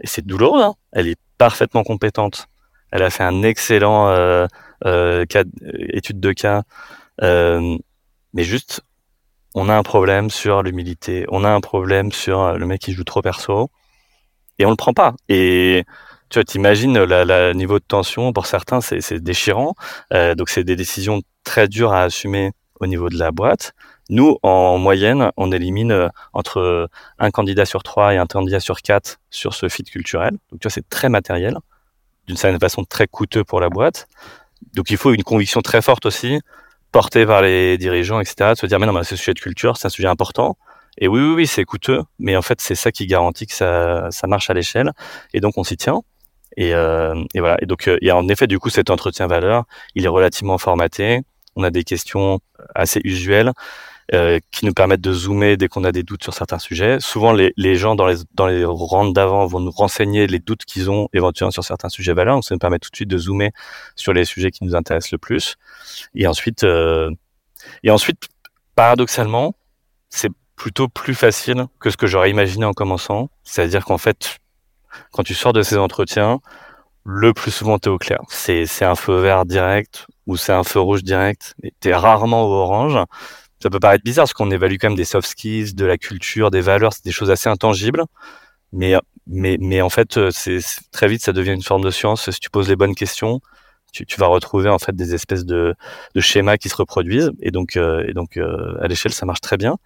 et 0.00 0.06
c'est 0.06 0.26
douloureux, 0.26 0.62
hein, 0.62 0.74
elle 0.92 1.08
est 1.08 1.18
parfaitement 1.38 1.84
compétente. 1.84 2.48
Elle 2.90 3.02
a 3.02 3.10
fait 3.10 3.24
un 3.24 3.42
excellent 3.42 4.08
euh, 4.08 4.46
euh, 4.84 5.24
étude 5.90 6.20
de 6.20 6.32
cas, 6.32 6.62
euh, 7.22 7.76
mais 8.32 8.44
juste, 8.44 8.82
on 9.54 9.68
a 9.68 9.74
un 9.74 9.82
problème 9.82 10.30
sur 10.30 10.62
l'humilité, 10.62 11.24
on 11.28 11.44
a 11.44 11.50
un 11.50 11.60
problème 11.60 12.12
sur 12.12 12.56
le 12.56 12.66
mec 12.66 12.80
qui 12.80 12.92
joue 12.92 13.04
trop 13.04 13.22
perso, 13.22 13.70
et 14.58 14.66
on 14.66 14.70
le 14.70 14.76
prend 14.76 14.92
pas. 14.92 15.14
Et 15.28 15.84
tu 16.28 16.38
vois, 16.38 16.44
t'imagines 16.44 17.04
le 17.04 17.52
niveau 17.52 17.78
de 17.78 17.84
tension 17.84 18.32
pour 18.32 18.46
certains, 18.46 18.80
c'est 18.80 19.20
déchirant. 19.20 19.74
Euh, 20.12 20.34
donc 20.34 20.48
c'est 20.48 20.64
des 20.64 20.76
décisions 20.76 21.22
très 21.44 21.68
dures 21.68 21.92
à 21.92 22.02
assumer 22.02 22.52
au 22.80 22.86
niveau 22.86 23.08
de 23.08 23.18
la 23.18 23.30
boîte. 23.30 23.72
Nous, 24.08 24.38
en 24.42 24.78
moyenne, 24.78 25.30
on 25.36 25.50
élimine 25.50 25.92
euh, 25.92 26.08
entre 26.32 26.88
un 27.18 27.30
candidat 27.30 27.66
sur 27.66 27.82
trois 27.82 28.14
et 28.14 28.18
un 28.18 28.26
candidat 28.26 28.60
sur 28.60 28.80
quatre 28.82 29.18
sur 29.30 29.54
ce 29.54 29.68
fit 29.68 29.82
culturel. 29.82 30.32
Donc, 30.50 30.60
tu 30.60 30.68
vois, 30.68 30.70
c'est 30.70 30.88
très 30.88 31.08
matériel, 31.08 31.56
d'une 32.26 32.36
certaine 32.36 32.60
façon 32.60 32.84
très 32.84 33.06
coûteux 33.06 33.44
pour 33.44 33.60
la 33.60 33.68
boîte. 33.68 34.06
Donc, 34.74 34.90
il 34.90 34.96
faut 34.96 35.12
une 35.12 35.24
conviction 35.24 35.60
très 35.60 35.82
forte 35.82 36.06
aussi, 36.06 36.40
portée 36.92 37.26
par 37.26 37.42
les 37.42 37.78
dirigeants, 37.78 38.20
etc., 38.20 38.52
de 38.52 38.58
se 38.58 38.66
dire, 38.66 38.78
mais 38.78 38.86
non, 38.86 38.92
mais 38.92 39.04
ce 39.04 39.16
sujet 39.16 39.34
de 39.34 39.40
culture, 39.40 39.76
c'est 39.76 39.86
un 39.86 39.90
sujet 39.90 40.08
important. 40.08 40.56
Et 40.98 41.08
oui, 41.08 41.20
oui, 41.20 41.34
oui, 41.34 41.46
c'est 41.46 41.64
coûteux, 41.64 42.02
mais 42.18 42.36
en 42.36 42.42
fait, 42.42 42.60
c'est 42.60 42.74
ça 42.74 42.90
qui 42.92 43.06
garantit 43.06 43.46
que 43.46 43.52
ça, 43.52 44.08
ça 44.10 44.26
marche 44.26 44.50
à 44.50 44.54
l'échelle. 44.54 44.92
Et 45.34 45.40
donc, 45.40 45.58
on 45.58 45.64
s'y 45.64 45.76
tient. 45.76 46.00
Et, 46.56 46.74
euh, 46.74 47.22
et, 47.34 47.40
voilà. 47.40 47.56
Et 47.60 47.66
donc, 47.66 47.88
euh, 47.88 47.98
il 48.00 48.08
y 48.08 48.10
a 48.10 48.16
en 48.16 48.28
effet, 48.28 48.46
du 48.46 48.58
coup, 48.58 48.70
cet 48.70 48.88
entretien 48.90 49.26
valeur, 49.26 49.64
il 49.94 50.04
est 50.04 50.08
relativement 50.08 50.58
formaté. 50.58 51.20
On 51.54 51.64
a 51.64 51.70
des 51.70 51.84
questions 51.84 52.40
assez 52.74 53.00
usuelles. 53.04 53.52
Euh, 54.14 54.38
qui 54.52 54.64
nous 54.66 54.72
permettent 54.72 55.00
de 55.00 55.12
zoomer 55.12 55.56
dès 55.56 55.66
qu'on 55.66 55.82
a 55.82 55.90
des 55.90 56.04
doutes 56.04 56.22
sur 56.22 56.32
certains 56.32 56.60
sujets. 56.60 56.98
Souvent, 57.00 57.32
les, 57.32 57.52
les 57.56 57.74
gens 57.74 57.96
dans 57.96 58.06
les, 58.06 58.18
dans 58.34 58.46
les 58.46 58.64
rounds 58.64 59.12
d'avant 59.12 59.44
vont 59.46 59.58
nous 59.58 59.72
renseigner 59.72 60.28
les 60.28 60.38
doutes 60.38 60.64
qu'ils 60.64 60.92
ont 60.92 61.08
éventuellement 61.12 61.50
sur 61.50 61.64
certains 61.64 61.88
sujets 61.88 62.12
valeurs. 62.12 62.36
Donc, 62.36 62.44
ça 62.44 62.54
nous 62.54 62.60
permet 62.60 62.78
tout 62.78 62.88
de 62.88 62.94
suite 62.94 63.08
de 63.08 63.18
zoomer 63.18 63.50
sur 63.96 64.12
les 64.12 64.24
sujets 64.24 64.52
qui 64.52 64.62
nous 64.62 64.76
intéressent 64.76 65.10
le 65.10 65.18
plus. 65.18 65.56
Et 66.14 66.28
ensuite, 66.28 66.62
euh, 66.62 67.10
et 67.82 67.90
ensuite, 67.90 68.28
paradoxalement, 68.76 69.56
c'est 70.08 70.30
plutôt 70.54 70.86
plus 70.86 71.16
facile 71.16 71.66
que 71.80 71.90
ce 71.90 71.96
que 71.96 72.06
j'aurais 72.06 72.30
imaginé 72.30 72.64
en 72.64 72.74
commençant. 72.74 73.28
C'est-à-dire 73.42 73.84
qu'en 73.84 73.98
fait, 73.98 74.38
quand 75.10 75.24
tu 75.24 75.34
sors 75.34 75.52
de 75.52 75.62
ces 75.62 75.78
entretiens, 75.78 76.38
le 77.04 77.32
plus 77.34 77.50
souvent, 77.50 77.80
tu 77.80 77.88
es 77.88 77.92
au 77.92 77.98
clair. 77.98 78.20
C'est 78.28 78.84
un 78.84 78.94
feu 78.94 79.20
vert 79.20 79.46
direct 79.46 80.06
ou 80.28 80.36
c'est 80.36 80.52
un 80.52 80.62
feu 80.62 80.78
rouge 80.78 81.02
direct. 81.02 81.56
Tu 81.80 81.88
es 81.88 81.94
rarement 81.94 82.44
au 82.44 82.52
orange 82.52 82.98
ça 83.62 83.70
peut 83.70 83.80
paraître 83.80 84.04
bizarre 84.04 84.24
parce 84.24 84.34
qu'on 84.34 84.50
évalue 84.50 84.76
quand 84.78 84.88
même 84.88 84.96
des 84.96 85.04
soft 85.04 85.28
skills, 85.28 85.74
de 85.74 85.84
la 85.84 85.96
culture, 85.96 86.50
des 86.50 86.60
valeurs, 86.60 86.92
c'est 86.92 87.04
des 87.04 87.12
choses 87.12 87.30
assez 87.30 87.48
intangibles. 87.48 88.04
Mais, 88.72 88.94
mais, 89.26 89.56
mais 89.60 89.80
en 89.80 89.88
fait, 89.88 90.18
euh, 90.18 90.30
c'est 90.30 90.60
très 90.92 91.08
vite, 91.08 91.22
ça 91.22 91.32
devient 91.32 91.52
une 91.52 91.62
forme 91.62 91.82
de 91.82 91.90
science. 91.90 92.30
Si 92.30 92.40
tu 92.40 92.50
poses 92.50 92.68
les 92.68 92.76
bonnes 92.76 92.94
questions, 92.94 93.40
tu, 93.92 94.04
tu 94.04 94.20
vas 94.20 94.26
retrouver 94.26 94.68
en 94.68 94.78
fait 94.78 94.94
des 94.94 95.14
espèces 95.14 95.46
de, 95.46 95.74
de 96.14 96.20
schémas 96.20 96.58
qui 96.58 96.68
se 96.68 96.76
reproduisent. 96.76 97.32
Et 97.40 97.50
donc, 97.50 97.76
euh, 97.76 98.04
et 98.06 98.12
donc 98.12 98.36
euh, 98.36 98.76
à 98.82 98.88
l'échelle, 98.88 99.12
ça 99.12 99.24
marche 99.24 99.40
très 99.40 99.56
bien. 99.56 99.76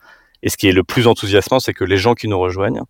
Et 0.42 0.48
ce 0.48 0.56
qui 0.56 0.68
est 0.68 0.72
le 0.72 0.82
plus 0.82 1.06
enthousiasmant, 1.06 1.60
c'est 1.60 1.74
que 1.74 1.84
les 1.84 1.98
gens 1.98 2.14
qui 2.14 2.26
nous 2.26 2.38
rejoignent 2.38 2.82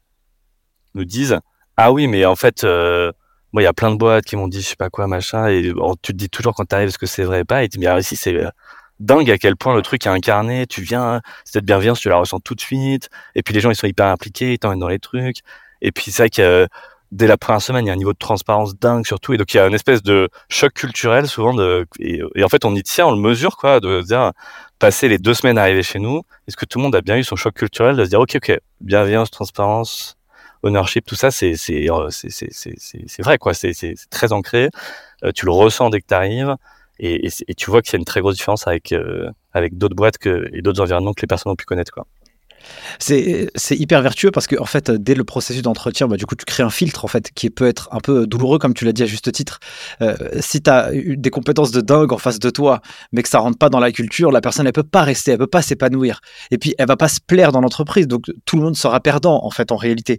nous 0.94 1.04
disent 1.04 1.38
Ah 1.76 1.92
oui, 1.92 2.06
mais 2.06 2.24
en 2.24 2.36
fait, 2.36 2.64
moi, 2.64 3.62
il 3.62 3.64
y 3.64 3.66
a 3.66 3.72
plein 3.72 3.90
de 3.90 3.96
boîtes 3.96 4.24
qui 4.24 4.36
m'ont 4.36 4.48
dit 4.48 4.62
je 4.62 4.68
sais 4.68 4.76
pas 4.76 4.88
quoi, 4.88 5.08
machin. 5.08 5.48
Et 5.48 5.72
tu 6.02 6.12
te 6.12 6.16
dis 6.16 6.30
toujours 6.30 6.54
quand 6.54 6.64
tu 6.66 6.74
arrives 6.74 6.90
ce 6.90 6.98
que 6.98 7.06
c'est 7.06 7.24
vrai 7.24 7.44
pas? 7.44 7.64
Et 7.64 7.68
tu 7.68 7.78
dis 7.78 7.86
Mais 7.86 8.00
ici, 8.00 8.16
c'est 8.16 8.38
dingue 9.00 9.30
à 9.30 9.38
quel 9.38 9.56
point 9.56 9.74
le 9.74 9.82
truc 9.82 10.06
est 10.06 10.10
incarné. 10.10 10.66
Tu 10.66 10.82
viens, 10.82 11.20
cette 11.44 11.64
bienveillance, 11.64 12.00
tu 12.00 12.08
la 12.08 12.16
ressens 12.16 12.40
tout 12.40 12.54
de 12.54 12.60
suite. 12.60 13.08
Et 13.34 13.42
puis 13.42 13.54
les 13.54 13.60
gens, 13.60 13.70
ils 13.70 13.76
sont 13.76 13.86
hyper 13.86 14.06
impliqués, 14.06 14.52
ils 14.52 14.58
t'emmènent 14.58 14.78
dans 14.78 14.88
les 14.88 14.98
trucs. 15.00 15.38
Et 15.82 15.90
puis 15.92 16.10
c'est 16.12 16.22
vrai 16.22 16.30
que 16.30 16.42
euh, 16.42 16.66
dès 17.10 17.26
la 17.26 17.36
première 17.36 17.62
semaine, 17.62 17.84
il 17.86 17.88
y 17.88 17.90
a 17.90 17.94
un 17.94 17.96
niveau 17.96 18.12
de 18.12 18.18
transparence 18.18 18.78
dingue 18.78 19.06
surtout. 19.06 19.32
Et 19.32 19.36
donc 19.36 19.52
il 19.52 19.56
y 19.56 19.60
a 19.60 19.66
une 19.66 19.74
espèce 19.74 20.02
de 20.02 20.28
choc 20.48 20.72
culturel 20.74 21.26
souvent. 21.26 21.54
De, 21.54 21.86
et, 21.98 22.22
en 22.44 22.48
fait, 22.48 22.64
on 22.64 22.74
y 22.74 22.82
tient, 22.82 23.06
on 23.06 23.12
le 23.12 23.20
mesure, 23.20 23.56
quoi, 23.56 23.80
de 23.80 24.02
dire, 24.02 24.32
passer 24.78 25.08
les 25.08 25.18
deux 25.18 25.34
semaines 25.34 25.58
à 25.58 25.62
arriver 25.62 25.82
chez 25.82 25.98
nous, 25.98 26.22
est-ce 26.46 26.56
que 26.56 26.66
tout 26.66 26.78
le 26.78 26.84
monde 26.84 26.94
a 26.94 27.00
bien 27.00 27.16
eu 27.16 27.24
son 27.24 27.36
choc 27.36 27.54
culturel 27.54 27.96
de 27.96 28.04
se 28.04 28.10
dire, 28.10 28.20
ok, 28.20 28.36
ok, 28.36 28.58
bienveillance, 28.80 29.30
transparence, 29.30 30.16
ownership, 30.62 31.06
tout 31.06 31.14
ça, 31.14 31.30
c'est 31.30 31.56
c'est 31.56 31.90
euh, 31.90 32.08
c'est 32.10 32.30
c'est 32.50 33.22
vrai, 33.22 33.38
quoi. 33.38 33.54
C'est 33.54 33.72
c'est 33.72 33.94
très 34.10 34.32
ancré. 34.32 34.68
Euh, 35.24 35.32
tu 35.32 35.46
le 35.46 35.52
ressens 35.52 35.90
dès 35.90 36.00
que 36.00 36.06
tu 36.06 36.14
arrives. 36.14 36.56
Et, 37.02 37.28
tu 37.56 37.70
vois 37.70 37.82
qu'il 37.82 37.94
y 37.94 37.96
a 37.96 37.98
une 37.98 38.04
très 38.04 38.20
grosse 38.20 38.36
différence 38.36 38.66
avec, 38.66 38.94
avec 39.52 39.78
d'autres 39.78 39.96
boîtes 39.96 40.18
que, 40.18 40.48
et 40.52 40.62
d'autres 40.62 40.82
environnements 40.82 41.14
que 41.14 41.22
les 41.22 41.28
personnes 41.28 41.52
ont 41.52 41.56
pu 41.56 41.64
connaître. 41.64 41.92
Quoi. 41.92 42.06
C'est 42.98 43.50
hyper 43.70 44.02
vertueux 44.02 44.30
parce 44.30 44.46
que 44.46 44.56
en 44.60 44.64
fait, 44.64 44.90
dès 44.90 45.14
le 45.14 45.24
processus 45.24 45.62
d'entretien, 45.62 46.08
bah, 46.08 46.16
du 46.16 46.26
coup, 46.26 46.34
tu 46.34 46.44
crées 46.44 46.62
un 46.62 46.70
filtre 46.70 47.04
en 47.04 47.08
fait 47.08 47.30
qui 47.34 47.50
peut 47.50 47.66
être 47.66 47.88
un 47.92 48.00
peu 48.00 48.26
douloureux, 48.26 48.58
comme 48.58 48.74
tu 48.74 48.84
l'as 48.84 48.92
dit 48.92 49.02
à 49.02 49.06
juste 49.06 49.30
titre. 49.32 49.60
Euh, 50.02 50.16
si 50.40 50.62
tu 50.62 50.70
as 50.70 50.90
des 50.92 51.30
compétences 51.30 51.70
de 51.70 51.80
dingue 51.80 52.12
en 52.12 52.18
face 52.18 52.38
de 52.38 52.50
toi, 52.50 52.80
mais 53.12 53.22
que 53.22 53.28
ça 53.28 53.38
rentre 53.38 53.58
pas 53.58 53.68
dans 53.68 53.80
la 53.80 53.92
culture, 53.92 54.30
la 54.30 54.40
personne 54.40 54.66
elle 54.66 54.72
peut 54.72 54.82
pas 54.82 55.02
rester, 55.02 55.32
elle 55.32 55.38
peut 55.38 55.46
pas 55.46 55.62
s'épanouir, 55.62 56.20
et 56.50 56.58
puis 56.58 56.74
elle 56.78 56.86
va 56.86 56.96
pas 56.96 57.08
se 57.08 57.20
plaire 57.20 57.52
dans 57.52 57.60
l'entreprise, 57.60 58.06
donc 58.06 58.26
tout 58.44 58.56
le 58.56 58.62
monde 58.62 58.76
sera 58.76 59.00
perdant 59.00 59.44
en 59.44 59.50
fait 59.50 59.72
en 59.72 59.76
réalité. 59.76 60.18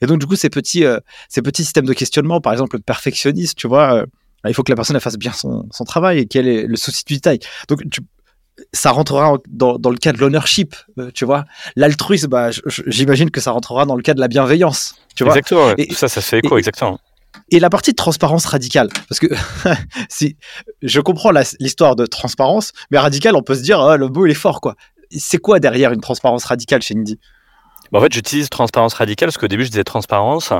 Et 0.00 0.06
donc 0.06 0.18
du 0.18 0.26
coup, 0.26 0.36
ces 0.36 0.50
petits, 0.50 0.84
euh, 0.84 0.98
ces 1.28 1.42
petits 1.42 1.64
systèmes 1.64 1.86
de 1.86 1.94
questionnement, 1.94 2.40
par 2.40 2.52
exemple 2.52 2.76
le 2.76 2.82
perfectionniste, 2.82 3.56
tu 3.56 3.68
vois. 3.68 3.94
Euh, 3.94 4.06
il 4.46 4.54
faut 4.54 4.62
que 4.62 4.70
la 4.70 4.76
personne 4.76 4.96
elle 4.96 5.02
fasse 5.02 5.16
bien 5.16 5.32
son, 5.32 5.66
son 5.70 5.84
travail 5.84 6.18
et 6.20 6.26
qu'elle 6.26 6.46
ait 6.46 6.66
le 6.66 6.76
souci 6.76 7.04
du 7.04 7.14
détail. 7.14 7.40
Donc, 7.68 7.82
tu, 7.90 8.00
ça 8.72 8.90
rentrera 8.90 9.36
dans, 9.48 9.78
dans, 9.78 9.90
le 9.90 9.96
cas 9.96 10.12
de 10.12 10.18
l'ownership, 10.18 10.74
euh, 10.98 11.10
tu 11.12 11.24
vois. 11.24 11.44
L'altruisme, 11.76 12.28
bah, 12.28 12.50
j'imagine 12.86 13.30
que 13.30 13.40
ça 13.40 13.52
rentrera 13.52 13.86
dans 13.86 13.96
le 13.96 14.02
cas 14.02 14.14
de 14.14 14.20
la 14.20 14.28
bienveillance, 14.28 14.96
tu 15.14 15.24
vois. 15.24 15.32
Exactement. 15.32 15.74
Et, 15.76 15.92
ça, 15.92 16.08
ça 16.08 16.20
fait 16.20 16.38
écho, 16.38 16.58
exactement. 16.58 16.98
Et 17.50 17.60
la 17.60 17.70
partie 17.70 17.92
de 17.92 17.96
transparence 17.96 18.46
radicale, 18.46 18.88
parce 19.08 19.20
que 19.20 19.26
si 20.08 20.36
je 20.82 21.00
comprends 21.00 21.30
l'histoire 21.60 21.96
de 21.96 22.06
transparence, 22.06 22.72
mais 22.90 22.98
radicale, 22.98 23.36
on 23.36 23.42
peut 23.42 23.54
se 23.54 23.62
dire, 23.62 23.78
oh, 23.80 23.96
le 23.96 24.08
mot 24.08 24.26
il 24.26 24.32
est 24.32 24.34
fort, 24.34 24.60
quoi. 24.60 24.74
C'est 25.10 25.38
quoi 25.38 25.58
derrière 25.60 25.92
une 25.92 26.00
transparence 26.00 26.44
radicale 26.44 26.82
chez 26.82 26.94
Indy? 26.94 27.18
Bah, 27.92 27.98
En 27.98 28.02
fait, 28.02 28.12
j'utilise 28.12 28.50
transparence 28.50 28.94
radicale 28.94 29.28
parce 29.28 29.38
qu'au 29.38 29.48
début, 29.48 29.64
je 29.64 29.70
disais 29.70 29.84
transparence, 29.84 30.52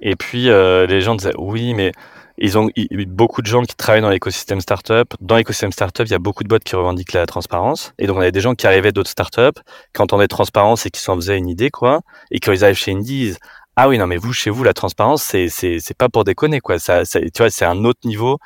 et 0.00 0.16
puis 0.16 0.48
euh, 0.48 0.86
les 0.86 1.00
gens 1.00 1.14
disaient 1.14 1.34
oui, 1.38 1.74
mais 1.74 1.92
ils 2.38 2.58
ont 2.58 2.70
beaucoup 3.06 3.42
de 3.42 3.46
gens 3.46 3.62
qui 3.62 3.76
travaillent 3.76 4.02
dans 4.02 4.10
l'écosystème 4.10 4.60
startup. 4.60 5.14
Dans 5.20 5.36
l'écosystème 5.36 5.72
startup, 5.72 6.06
il 6.06 6.12
y 6.12 6.14
a 6.14 6.18
beaucoup 6.18 6.42
de 6.44 6.48
boîtes 6.48 6.64
qui 6.64 6.76
revendiquent 6.76 7.12
la 7.12 7.26
transparence. 7.26 7.92
Et 7.98 8.06
donc, 8.06 8.16
on 8.16 8.20
avait 8.20 8.32
des 8.32 8.40
gens 8.40 8.54
qui 8.54 8.66
arrivaient 8.66 8.92
d'autres 8.92 9.10
startups, 9.10 9.60
qui 9.94 10.02
entendaient 10.02 10.28
transparence 10.28 10.86
et 10.86 10.90
qui 10.90 11.00
s'en 11.00 11.16
faisaient 11.16 11.38
une 11.38 11.48
idée, 11.48 11.70
quoi. 11.70 12.00
Et 12.30 12.40
quand 12.40 12.52
ils 12.52 12.64
arrivent 12.64 12.76
chez 12.76 12.92
ils 12.92 13.02
disent, 13.02 13.38
ah 13.76 13.88
oui, 13.88 13.98
non, 13.98 14.06
mais 14.06 14.16
vous, 14.16 14.32
chez 14.32 14.50
vous, 14.50 14.64
la 14.64 14.74
transparence, 14.74 15.22
c'est, 15.22 15.48
c'est, 15.48 15.78
c'est 15.78 15.96
pas 15.96 16.08
pour 16.08 16.24
déconner, 16.24 16.60
quoi. 16.60 16.78
Tu 16.78 16.92
vois, 17.38 17.50
c'est 17.50 17.64
un 17.64 17.84
autre 17.84 18.00
niveau 18.04 18.38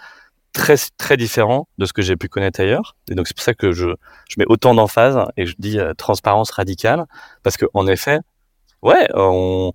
très, 0.53 0.77
très 0.99 1.17
différent 1.17 1.69
de 1.79 1.87
ce 1.87 1.93
que 1.93 2.03
j'ai 2.03 2.17
pu 2.17 2.29
connaître 2.29 2.61
ailleurs. 2.61 2.97
Et 3.11 3.15
donc, 3.15 3.29
c'est 3.29 3.37
pour 3.37 3.45
ça 3.45 3.55
que 3.55 3.73
je, 3.73 3.89
je 4.29 4.35
mets 4.39 4.47
autant 4.49 4.75
d'emphase 4.75 5.19
et 5.37 5.47
je 5.47 5.55
dis 5.59 5.79
euh, 5.79 5.95
transparence 5.95 6.51
radicale. 6.51 7.05
Parce 7.43 7.57
que, 7.57 7.67
en 7.75 7.87
effet, 7.87 8.19
ouais, 8.83 9.09
on, 9.15 9.73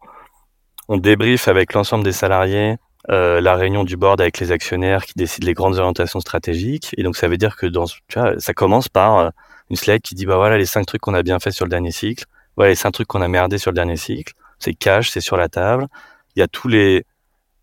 on 0.88 0.97
débrief 0.97 1.47
avec 1.47 1.74
l'ensemble 1.74 2.03
des 2.03 2.14
salariés 2.14 2.78
euh, 3.10 3.41
la 3.41 3.56
réunion 3.56 3.84
du 3.84 3.97
board 3.97 4.22
avec 4.22 4.39
les 4.39 4.52
actionnaires 4.52 5.06
qui 5.06 5.14
décident 5.16 5.47
les 5.47 5.54
grandes 5.54 5.78
orientations 5.78 6.20
stratégiques. 6.20 6.93
Et 6.97 7.04
donc, 7.04 7.16
ça 7.16 7.28
veut 7.28 7.38
dire 7.38 7.56
que 7.56 7.66
dans, 7.66 7.86
tu 7.86 8.20
vois, 8.20 8.39
ça 8.39 8.54
commence 8.54 8.89
par 8.89 9.18
euh, 9.18 9.30
une 9.70 9.76
slide 9.76 10.02
qui 10.02 10.16
dit, 10.16 10.26
bah 10.26 10.36
voilà, 10.36 10.58
les 10.58 10.66
cinq 10.66 10.86
trucs 10.86 11.02
qu'on 11.02 11.14
a 11.14 11.24
bien 11.24 11.39
fait 11.39 11.52
sur 11.52 11.66
le 11.66 11.70
dernier 11.70 11.91
cycle. 11.91 12.26
Voilà, 12.56 12.70
les 12.70 12.76
cinq 12.76 12.91
trucs 12.91 13.08
qu'on 13.08 13.22
a 13.22 13.28
merdé 13.28 13.58
sur 13.58 13.72
le 13.72 13.76
dernier 13.76 13.97
cycle. 13.97 14.34
C'est 14.60 14.74
cash, 14.74 15.10
c'est 15.10 15.22
sur 15.22 15.38
la 15.38 15.49
table. 15.49 15.88
Il 16.36 16.39
y 16.39 16.43
a 16.43 16.47
tous 16.47 16.68
les, 16.68 17.04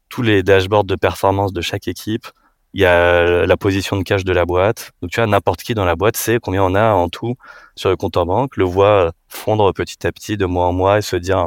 tous 0.08 0.22
les 0.22 0.42
dashboards 0.42 0.84
de 0.84 0.96
performance 0.96 1.52
de 1.52 1.60
chaque 1.60 1.86
équipe. 1.86 2.26
Il 2.74 2.82
y 2.82 2.84
a 2.84 3.46
la 3.46 3.56
position 3.56 3.96
de 3.96 4.02
cash 4.02 4.24
de 4.24 4.32
la 4.32 4.44
boîte. 4.44 4.90
Donc, 5.00 5.10
tu 5.10 5.20
vois, 5.20 5.26
n'importe 5.26 5.62
qui 5.62 5.74
dans 5.74 5.84
la 5.84 5.96
boîte 5.96 6.16
sait 6.16 6.38
combien 6.42 6.62
on 6.64 6.74
a 6.74 6.90
en 6.90 7.08
tout 7.08 7.36
sur 7.76 7.90
le 7.90 7.96
compte 7.96 8.16
en 8.16 8.26
banque, 8.26 8.56
le 8.56 8.64
voit 8.64 9.12
fondre 9.28 9.72
petit 9.72 10.06
à 10.06 10.12
petit 10.12 10.36
de 10.36 10.46
mois 10.46 10.66
en 10.66 10.72
mois 10.72 10.98
et 10.98 11.02
se 11.02 11.16
dire, 11.16 11.46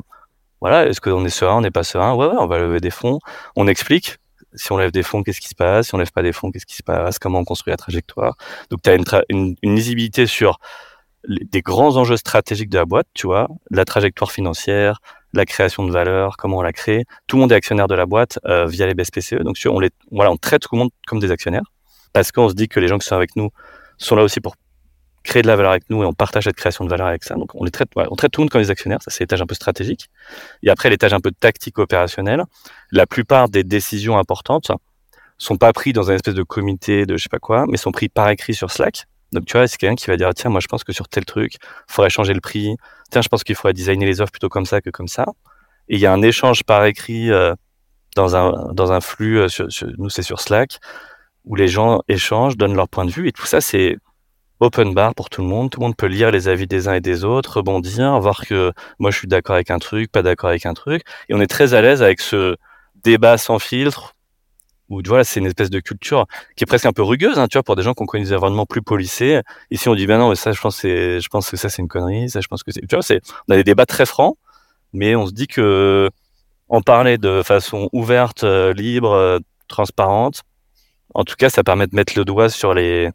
voilà, 0.61 0.85
est-ce 0.87 1.01
qu'on 1.01 1.25
est 1.25 1.29
serein, 1.29 1.57
on 1.57 1.61
n'est 1.61 1.71
pas 1.71 1.83
serein? 1.83 2.13
Ouais, 2.13 2.27
ouais, 2.27 2.37
on 2.39 2.47
va 2.47 2.59
lever 2.59 2.79
des 2.79 2.91
fonds. 2.91 3.19
On 3.55 3.67
explique. 3.67 4.17
Si 4.53 4.71
on 4.71 4.77
lève 4.77 4.91
des 4.91 5.03
fonds, 5.03 5.23
qu'est-ce 5.23 5.39
qui 5.39 5.47
se 5.47 5.55
passe? 5.55 5.87
Si 5.87 5.95
on 5.95 5.97
lève 5.97 6.11
pas 6.11 6.21
des 6.21 6.33
fonds, 6.33 6.51
qu'est-ce 6.51 6.65
qui 6.65 6.75
se 6.75 6.83
passe? 6.83 7.19
Comment 7.19 7.39
on 7.39 7.45
construit 7.45 7.71
la 7.71 7.77
trajectoire? 7.77 8.35
Donc, 8.69 8.81
tu 8.83 8.89
as 8.89 8.95
une, 9.29 9.55
une, 9.61 9.75
lisibilité 9.75 10.27
sur 10.27 10.59
des 11.27 11.61
grands 11.61 11.95
enjeux 11.97 12.17
stratégiques 12.17 12.69
de 12.69 12.77
la 12.77 12.85
boîte, 12.85 13.07
tu 13.13 13.27
vois, 13.27 13.47
la 13.69 13.85
trajectoire 13.85 14.31
financière, 14.31 14.99
la 15.33 15.45
création 15.45 15.85
de 15.85 15.91
valeur, 15.91 16.35
comment 16.37 16.57
on 16.57 16.61
la 16.61 16.73
crée. 16.73 17.05
Tout 17.27 17.37
le 17.37 17.41
monde 17.41 17.51
est 17.51 17.55
actionnaire 17.55 17.87
de 17.87 17.95
la 17.95 18.05
boîte 18.05 18.39
euh, 18.45 18.65
via 18.65 18.87
les 18.87 18.93
BSPCE. 18.93 19.41
Donc, 19.43 19.55
on, 19.65 19.79
les, 19.79 19.89
voilà, 20.11 20.31
on 20.31 20.37
traite 20.37 20.63
tout 20.63 20.69
le 20.73 20.79
monde 20.79 20.89
comme 21.07 21.19
des 21.19 21.31
actionnaires 21.31 21.71
parce 22.13 22.31
qu'on 22.31 22.49
se 22.49 22.53
dit 22.53 22.67
que 22.67 22.79
les 22.79 22.87
gens 22.87 22.97
qui 22.97 23.07
sont 23.07 23.15
avec 23.15 23.35
nous 23.35 23.49
sont 23.97 24.15
là 24.15 24.23
aussi 24.23 24.41
pour 24.41 24.55
créer 25.23 25.41
de 25.41 25.47
la 25.47 25.55
valeur 25.55 25.71
avec 25.71 25.89
nous 25.89 26.03
et 26.03 26.05
on 26.05 26.13
partage 26.13 26.45
cette 26.45 26.55
création 26.55 26.83
de 26.85 26.89
valeur 26.89 27.07
avec 27.07 27.23
ça. 27.23 27.35
Donc 27.35 27.53
on 27.55 27.63
les 27.63 27.71
traite, 27.71 27.89
on 27.95 28.15
traite 28.15 28.31
tout 28.31 28.41
le 28.41 28.45
monde 28.45 28.49
comme 28.49 28.61
des 28.61 28.71
actionnaires, 28.71 29.01
ça 29.01 29.11
c'est 29.11 29.21
l'étage 29.21 29.41
un 29.41 29.45
peu 29.45 29.55
stratégique. 29.55 30.09
Et 30.63 30.69
après 30.69 30.89
l'étage 30.89 31.13
un 31.13 31.19
peu 31.19 31.31
tactique 31.31 31.79
opérationnel, 31.79 32.43
la 32.91 33.05
plupart 33.05 33.49
des 33.49 33.63
décisions 33.63 34.17
importantes 34.17 34.71
sont 35.37 35.57
pas 35.57 35.73
prises 35.73 35.93
dans 35.93 36.11
un 36.11 36.15
espèce 36.15 36.35
de 36.35 36.43
comité 36.43 37.05
de 37.05 37.17
je 37.17 37.23
sais 37.23 37.29
pas 37.29 37.39
quoi, 37.39 37.65
mais 37.67 37.77
sont 37.77 37.91
prises 37.91 38.09
par 38.13 38.29
écrit 38.29 38.53
sur 38.53 38.71
Slack. 38.71 39.05
Donc 39.31 39.45
tu 39.45 39.57
vois, 39.57 39.67
c'est 39.67 39.77
quelqu'un 39.77 39.95
qui 39.95 40.07
va 40.07 40.17
dire 40.17 40.29
tiens 40.33 40.49
moi 40.49 40.59
je 40.59 40.67
pense 40.67 40.83
que 40.83 40.93
sur 40.93 41.07
tel 41.07 41.25
truc, 41.25 41.55
il 41.55 41.93
faudrait 41.93 42.09
changer 42.09 42.33
le 42.33 42.41
prix. 42.41 42.75
Tiens 43.11 43.21
je 43.21 43.29
pense 43.29 43.43
qu'il 43.43 43.55
faudrait 43.55 43.73
designer 43.73 44.05
les 44.05 44.21
offres 44.21 44.31
plutôt 44.31 44.49
comme 44.49 44.65
ça 44.65 44.81
que 44.81 44.89
comme 44.89 45.07
ça. 45.07 45.25
Et 45.87 45.95
il 45.95 46.01
y 46.01 46.05
a 46.05 46.13
un 46.13 46.21
échange 46.21 46.63
par 46.63 46.85
écrit 46.85 47.31
euh, 47.31 47.55
dans 48.15 48.35
un 48.35 48.73
dans 48.73 48.91
un 48.91 49.01
flux 49.01 49.39
euh, 49.39 49.47
nous 49.97 50.09
c'est 50.09 50.23
sur 50.23 50.39
Slack 50.41 50.79
où 51.45 51.55
les 51.55 51.67
gens 51.67 52.01
échangent, 52.07 52.57
donnent 52.57 52.75
leur 52.75 52.87
point 52.87 53.05
de 53.05 53.11
vue 53.11 53.27
et 53.27 53.31
tout 53.31 53.45
ça 53.45 53.61
c'est 53.61 53.97
open 54.61 54.93
bar 54.93 55.13
pour 55.15 55.29
tout 55.29 55.41
le 55.41 55.47
monde. 55.47 55.69
Tout 55.69 55.79
le 55.79 55.87
monde 55.87 55.95
peut 55.97 56.07
lire 56.07 56.31
les 56.31 56.47
avis 56.47 56.67
des 56.67 56.87
uns 56.87 56.93
et 56.93 57.01
des 57.01 57.25
autres, 57.25 57.57
rebondir, 57.57 58.19
voir 58.19 58.45
que 58.45 58.71
moi 58.99 59.11
je 59.11 59.17
suis 59.17 59.27
d'accord 59.27 59.55
avec 59.55 59.71
un 59.71 59.79
truc, 59.79 60.11
pas 60.11 60.21
d'accord 60.21 60.49
avec 60.49 60.65
un 60.65 60.73
truc. 60.73 61.03
Et 61.27 61.33
on 61.33 61.41
est 61.41 61.47
très 61.47 61.73
à 61.73 61.81
l'aise 61.81 62.01
avec 62.01 62.21
ce 62.21 62.55
débat 63.03 63.37
sans 63.37 63.59
filtre, 63.59 64.15
où 64.89 65.01
tu 65.01 65.09
vois, 65.09 65.23
c'est 65.23 65.39
une 65.39 65.47
espèce 65.47 65.69
de 65.69 65.79
culture 65.79 66.27
qui 66.55 66.63
est 66.63 66.67
presque 66.67 66.85
un 66.85 66.93
peu 66.93 67.01
rugueuse, 67.01 67.39
hein, 67.39 67.47
tu 67.47 67.57
vois, 67.57 67.63
pour 67.63 67.75
des 67.75 67.81
gens 67.81 67.93
qui 67.93 68.03
ont 68.03 68.05
connu 68.05 68.25
des 68.25 68.33
environnements 68.33 68.65
plus 68.65 68.81
polissés. 68.81 69.41
Ici, 69.71 69.89
on 69.89 69.95
dit, 69.95 70.05
ben 70.05 70.19
non, 70.19 70.29
mais 70.29 70.35
ça, 70.35 70.51
je 70.51 70.61
pense, 70.61 70.81
je 70.81 71.27
pense 71.29 71.49
que 71.49 71.57
ça, 71.57 71.69
c'est 71.69 71.81
une 71.81 71.87
connerie, 71.87 72.29
ça, 72.29 72.41
je 72.41 72.47
pense 72.47 72.63
que 72.63 72.71
c'est, 72.71 72.81
tu 72.81 72.95
vois, 72.95 73.01
c'est, 73.01 73.21
on 73.47 73.53
a 73.53 73.57
des 73.57 73.63
débats 73.63 73.85
très 73.85 74.05
francs, 74.05 74.37
mais 74.93 75.15
on 75.15 75.25
se 75.25 75.31
dit 75.31 75.47
que 75.47 76.09
en 76.69 76.81
parler 76.81 77.17
de 77.17 77.41
façon 77.43 77.89
ouverte, 77.91 78.43
euh, 78.43 78.73
libre, 78.73 79.11
euh, 79.11 79.39
transparente, 79.67 80.43
en 81.13 81.23
tout 81.25 81.35
cas, 81.35 81.49
ça 81.49 81.63
permet 81.63 81.87
de 81.87 81.95
mettre 81.95 82.13
le 82.17 82.23
doigt 82.25 82.49
sur 82.49 82.73
les, 82.73 83.09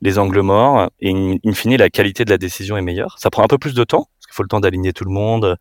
les 0.00 0.18
angles 0.18 0.40
morts 0.40 0.90
et 1.00 1.10
in, 1.10 1.52
fine 1.52 1.76
la 1.76 1.90
qualité 1.90 2.24
de 2.24 2.30
la 2.30 2.38
décision 2.38 2.76
est 2.76 2.82
meilleure. 2.82 3.16
Ça 3.18 3.30
prend 3.30 3.42
un 3.42 3.48
peu 3.48 3.58
plus 3.58 3.74
de 3.74 3.84
temps 3.84 4.08
parce 4.18 4.26
qu'il 4.26 4.34
faut 4.34 4.42
le 4.42 4.48
temps 4.48 4.60
d'aligner 4.60 4.92
tout 4.92 5.04
le 5.04 5.10
monde. 5.10 5.56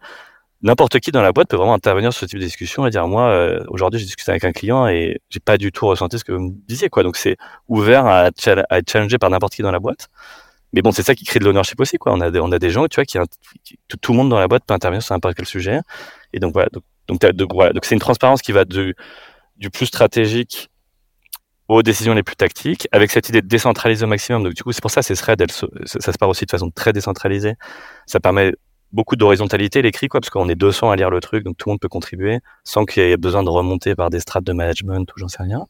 N'importe 0.62 1.00
qui 1.00 1.12
dans 1.12 1.22
la 1.22 1.32
boîte 1.32 1.50
peut 1.50 1.58
vraiment 1.58 1.74
intervenir 1.74 2.12
sur 2.14 2.22
ce 2.22 2.26
type 2.26 2.40
de 2.40 2.44
discussion 2.44 2.88
et 2.88 2.90
dire 2.90 3.08
moi 3.08 3.30
euh, 3.30 3.64
aujourd'hui 3.68 4.00
j'ai 4.00 4.06
discuté 4.06 4.32
avec 4.32 4.44
un 4.44 4.52
client 4.52 4.88
et 4.88 5.22
j'ai 5.30 5.40
pas 5.40 5.58
du 5.58 5.72
tout 5.72 5.86
ressenti 5.86 6.18
ce 6.18 6.24
que 6.24 6.32
vous 6.32 6.40
me 6.40 6.52
disiez 6.68 6.90
quoi. 6.90 7.04
Donc 7.04 7.18
c'est 7.18 7.38
ouvert 7.68 8.06
à, 8.06 8.28
être 8.28 8.92
challengé 8.92 9.18
par 9.18 9.30
n'importe 9.30 9.54
qui 9.54 9.62
dans 9.62 9.72
la 9.72 9.80
boîte. 9.80 10.08
Mais 10.74 10.82
bon, 10.82 10.92
c'est 10.92 11.04
ça 11.04 11.16
qui 11.16 11.26
crée 11.26 11.40
de 11.40 11.46
l'ownership 11.46 11.80
aussi 11.80 11.98
quoi. 11.98 12.14
On 12.14 12.22
a 12.22 12.32
des, 12.32 12.40
on 12.40 12.52
a 12.52 12.60
des 12.60 12.70
gens 12.70 12.88
tu 12.88 12.96
vois 12.96 13.06
qui, 13.06 13.18
tout, 13.88 14.12
le 14.12 14.18
monde 14.18 14.30
dans 14.30 14.40
la 14.40 14.48
boîte 14.48 14.64
peut 14.66 14.74
intervenir 14.74 15.04
sur 15.04 15.14
n'importe 15.16 15.36
quel 15.36 15.46
sujet. 15.46 15.80
Et 16.34 16.40
donc 16.40 16.54
voilà. 16.54 16.70
Donc 17.08 17.86
c'est 17.86 17.96
une 17.96 18.02
transparence 18.02 18.42
qui 18.42 18.52
va 18.52 18.66
du 18.66 18.96
plus 19.72 19.86
stratégique 19.86 20.70
aux 21.68 21.84
décisions 21.84 22.13
les 22.13 22.24
plus 22.24 22.36
tactiques, 22.36 22.88
avec 22.91 23.11
cette 23.11 23.30
idée 23.30 23.41
de 23.41 23.47
décentraliser 23.47 24.05
au 24.05 24.07
maximum. 24.07 24.43
Donc 24.43 24.53
du 24.53 24.63
coup, 24.63 24.72
c'est 24.72 24.82
pour 24.82 24.91
ça, 24.91 25.01
c'est 25.01 25.15
Thread, 25.15 25.41
elle, 25.41 25.51
ça, 25.51 26.11
se 26.11 26.18
part 26.18 26.30
aussi 26.30 26.45
de 26.45 26.51
façon 26.51 26.72
très 26.72 26.93
décentralisée. 26.93 27.55
Ça 28.05 28.20
permet 28.20 28.53
beaucoup 28.93 29.18
d'horizontalité, 29.18 29.82
l'écrit, 29.82 30.07
quoi, 30.07 30.22
parce 30.22 30.30
qu'on 30.30 30.47
est 30.47 30.55
200 30.55 30.91
à 30.91 30.95
lire 30.95 31.09
le 31.09 31.20
truc, 31.20 31.43
donc 31.43 31.57
tout 31.57 31.68
le 31.68 31.74
monde 31.74 31.80
peut 31.80 31.89
contribuer, 31.89 32.39
sans 32.63 32.86
qu'il 32.86 33.03
y 33.03 33.11
ait 33.11 33.18
besoin 33.18 33.43
de 33.43 33.49
remonter 33.49 33.95
par 33.95 34.09
des 34.09 34.22
strates 34.22 34.45
de 34.45 34.53
management 34.53 35.11
ou 35.13 35.20
j'en 35.20 35.28
sais 35.28 35.43
rien. 35.43 35.65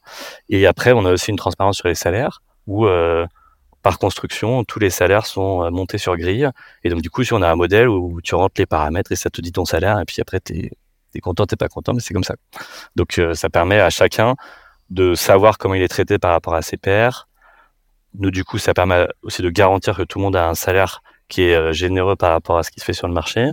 Et 0.50 0.68
après, 0.68 0.92
on 0.92 1.04
a 1.06 1.12
aussi 1.12 1.32
une 1.32 1.38
transparence 1.38 1.78
sur 1.78 1.88
les 1.88 1.96
salaires, 1.96 2.42
où 2.68 2.86
euh, 2.86 3.26
par 3.82 3.98
construction, 3.98 4.64
tous 4.66 4.80
les 4.80 4.92
salaires 4.92 5.26
sont 5.26 5.64
euh, 5.64 5.72
montés 5.72 5.98
sur 5.98 6.16
grille. 6.16 6.50
Et 6.84 6.90
donc 6.90 7.02
du 7.02 7.10
coup, 7.10 7.24
si 7.24 7.34
on 7.34 7.42
a 7.42 7.50
un 7.50 7.56
modèle 7.56 7.90
où 7.90 8.22
tu 8.22 8.36
rentres 8.36 8.56
les 8.60 8.66
paramètres 8.68 9.12
et 9.12 9.16
ça 9.16 9.32
te 9.32 9.42
dit 9.42 9.52
ton 9.52 9.66
salaire, 9.66 10.00
et 10.00 10.06
puis 10.06 10.22
après, 10.22 10.40
t'es 10.40 10.72
es 11.16 11.20
content, 11.20 11.46
t'es 11.48 11.56
pas 11.56 11.68
content, 11.70 11.94
mais 11.94 12.00
c'est 12.00 12.14
comme 12.14 12.24
ça. 12.24 12.36
Donc 12.96 13.18
euh, 13.18 13.34
ça 13.34 13.50
permet 13.50 13.80
à 13.80 13.90
chacun 13.90 14.36
de 14.90 15.16
savoir 15.16 15.58
comment 15.58 15.76
il 15.76 15.82
est 15.82 15.88
traité 15.88 16.18
par 16.18 16.32
rapport 16.32 16.56
à 16.56 16.62
ses 16.62 16.78
pairs. 16.78 17.28
Nous, 18.16 18.32
du 18.32 18.44
coup, 18.44 18.58
ça 18.58 18.74
permet 18.74 19.08
aussi 19.22 19.42
de 19.42 19.50
garantir 19.50 19.96
que 19.96 20.04
tout 20.04 20.20
le 20.20 20.24
monde 20.24 20.36
a 20.36 20.48
un 20.48 20.56
salaire 20.56 21.02
qui 21.28 21.44
est 21.44 21.56
euh, 21.56 21.74
généreux 21.74 22.16
par 22.16 22.32
rapport 22.32 22.58
à 22.58 22.64
ce 22.64 22.72
qui 22.72 22.80
se 22.80 22.86
fait 22.86 22.94
sur 22.94 23.08
le 23.08 23.14
marché. 23.14 23.52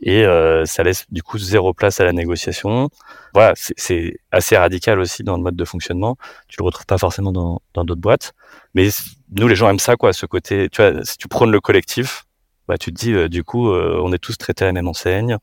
Et 0.00 0.24
euh, 0.24 0.64
ça 0.64 0.82
laisse 0.82 1.06
du 1.12 1.22
coup 1.22 1.38
zéro 1.38 1.74
place 1.74 2.00
à 2.00 2.04
la 2.04 2.12
négociation. 2.12 2.88
Voilà, 3.34 3.52
c'est 3.54 4.16
assez 4.32 4.56
radical 4.56 4.98
aussi 4.98 5.22
dans 5.22 5.36
le 5.36 5.42
mode 5.42 5.54
de 5.54 5.64
fonctionnement. 5.64 6.16
Tu 6.48 6.56
le 6.58 6.64
retrouves 6.64 6.86
pas 6.86 6.98
forcément 6.98 7.30
dans 7.30 7.60
d'autres 7.74 8.00
boîtes. 8.00 8.32
Mais 8.74 8.88
nous, 9.30 9.46
les 9.46 9.54
gens 9.54 9.70
aiment 9.70 9.78
ça, 9.78 9.94
quoi, 9.94 10.12
ce 10.12 10.26
côté. 10.26 10.68
Tu 10.70 10.82
vois, 10.82 11.04
si 11.04 11.18
tu 11.18 11.28
prônes 11.28 11.52
le 11.52 11.60
collectif, 11.60 12.24
bah, 12.66 12.78
tu 12.78 12.92
te 12.92 12.98
dis, 12.98 13.12
euh, 13.12 13.28
du 13.28 13.44
coup, 13.44 13.70
on 13.70 14.12
est 14.12 14.18
tous 14.18 14.36
traités 14.36 14.64
à 14.64 14.68
la 14.68 14.72
même 14.72 14.88
enseigne. 14.88 15.38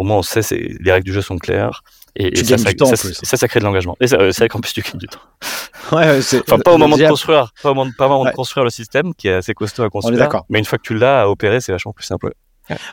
Au 0.00 0.02
moins, 0.02 0.16
on 0.16 0.22
sait, 0.22 0.40
les 0.80 0.92
règles 0.92 1.04
du 1.04 1.12
jeu 1.12 1.20
sont 1.20 1.36
claires. 1.36 1.82
Et, 2.16 2.34
ça, 2.42 2.56
ça, 2.56 2.72
temps, 2.72 2.86
ça, 2.86 3.36
ça, 3.36 3.48
crée 3.48 3.60
de 3.60 3.64
l'engagement. 3.66 3.98
Et 4.00 4.06
c'est 4.06 4.16
vrai 4.16 4.48
qu'en 4.48 4.60
plus, 4.60 4.72
tu 4.72 4.80
gagnes 4.80 4.98
du 4.98 5.06
temps. 5.06 5.20
Ouais, 5.92 6.20
enfin, 6.20 6.58
pas 6.58 6.72
au 6.72 6.78
moment 6.78 6.96
de 6.96 7.06
construire, 7.06 7.52
pas 7.62 7.72
au 7.72 7.74
moment, 7.74 7.90
pas 7.98 8.06
au 8.06 8.10
moment 8.10 8.24
de 8.24 8.30
construire 8.30 8.62
le 8.64 8.70
système 8.70 9.12
qui 9.12 9.26
est 9.28 9.32
assez 9.32 9.52
costaud 9.54 9.82
à 9.82 9.90
construire. 9.90 10.30
Mais 10.48 10.58
une 10.58 10.64
fois 10.64 10.78
que 10.78 10.84
tu 10.84 10.94
l'as 10.94 11.22
à 11.22 11.26
opérer, 11.26 11.60
c'est 11.60 11.72
vachement 11.72 11.92
plus 11.92 12.06
simple. 12.06 12.32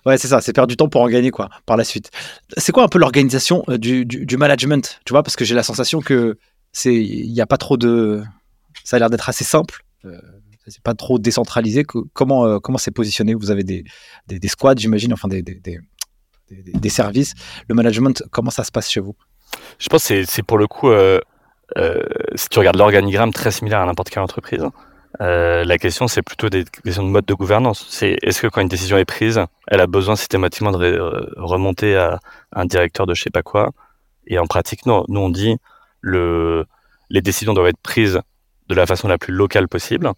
Ouais, 0.05 0.17
c'est 0.17 0.27
ça, 0.27 0.41
c'est 0.41 0.51
perdre 0.51 0.67
du 0.67 0.75
temps 0.75 0.89
pour 0.89 1.01
en 1.01 1.07
gagner 1.07 1.29
quoi, 1.29 1.49
par 1.65 1.77
la 1.77 1.85
suite. 1.85 2.09
C'est 2.57 2.71
quoi 2.73 2.83
un 2.83 2.87
peu 2.87 2.97
l'organisation 2.97 3.63
euh, 3.69 3.77
du, 3.77 4.05
du, 4.05 4.25
du, 4.25 4.35
management 4.35 4.99
Tu 5.05 5.13
vois, 5.13 5.23
parce 5.23 5.35
que 5.35 5.45
j'ai 5.45 5.53
la 5.53 5.61
sensation 5.61 6.01
que 6.01 6.37
c'est 6.73 6.95
il 6.95 7.31
n'y 7.31 7.41
a 7.41 7.45
pas 7.45 7.57
trop 7.57 7.77
de 7.77 8.23
Ça 8.83 8.95
a 8.95 8.99
l'air 8.99 9.11
d'être 9.11 9.29
assez 9.29 9.45
simple. 9.45 9.85
Euh, 10.03 10.19
c'est 10.67 10.81
pas 10.81 10.95
trop 10.95 11.19
décentralisé. 11.19 11.85
Comment 11.85 12.45
euh, 12.45 12.59
comment 12.59 12.79
c'est 12.79 12.91
positionné? 12.91 13.35
Vous 13.35 13.51
avez 13.51 13.63
des, 13.63 13.83
des, 14.27 14.47
squads, 14.47 14.79
j'imagine, 14.79 15.13
enfin 15.13 15.27
des, 15.27 15.41
des, 15.41 15.79
des, 16.49 16.89
services. 16.89 17.33
Le 17.67 17.75
management, 17.75 18.23
comment 18.31 18.51
ça 18.51 18.63
se 18.63 18.71
passe 18.71 18.89
chez 18.89 18.99
vous? 18.99 19.15
Je 19.79 19.89
pense 19.89 20.07
que 20.07 20.23
c'est 20.25 20.43
pour 20.43 20.57
le 20.57 20.67
coup, 20.67 20.89
euh, 20.89 21.19
si 22.35 22.49
tu 22.49 22.59
regardes 22.59 22.77
l'organigramme, 22.77 23.33
très 23.33 23.51
similaire 23.51 23.79
à 23.79 23.85
n'importe 23.85 24.09
quelle 24.09 24.23
entreprise. 24.23 24.65
la 25.19 25.77
question, 25.77 26.07
c'est 26.07 26.21
plutôt 26.21 26.49
des 26.49 26.65
questions 26.65 27.03
de 27.03 27.09
mode 27.09 27.25
de 27.25 27.33
gouvernance. 27.33 27.85
C'est 27.89 28.17
est-ce 28.21 28.41
que 28.41 28.47
quand 28.47 28.61
une 28.61 28.67
décision 28.67 28.97
est 28.97 29.05
prise, 29.05 29.41
elle 29.67 29.81
a 29.81 29.87
besoin 29.87 30.15
systématiquement 30.15 30.71
de 30.71 30.99
remonter 31.37 31.95
à 31.95 32.19
un 32.53 32.65
directeur 32.65 33.05
de 33.05 33.13
je 33.13 33.23
sais 33.23 33.29
pas 33.29 33.43
quoi? 33.43 33.71
Et 34.27 34.39
en 34.39 34.45
pratique, 34.45 34.85
non. 34.85 35.05
Nous, 35.07 35.19
on 35.19 35.29
dit 35.29 35.57
le, 36.01 36.65
les 37.09 37.21
décisions 37.21 37.53
doivent 37.53 37.67
être 37.67 37.81
prises 37.81 38.19
de 38.67 38.75
la 38.75 38.85
façon 38.85 39.07
la 39.07 39.17
plus 39.17 39.33
locale 39.33 39.67
possible. 39.67 40.11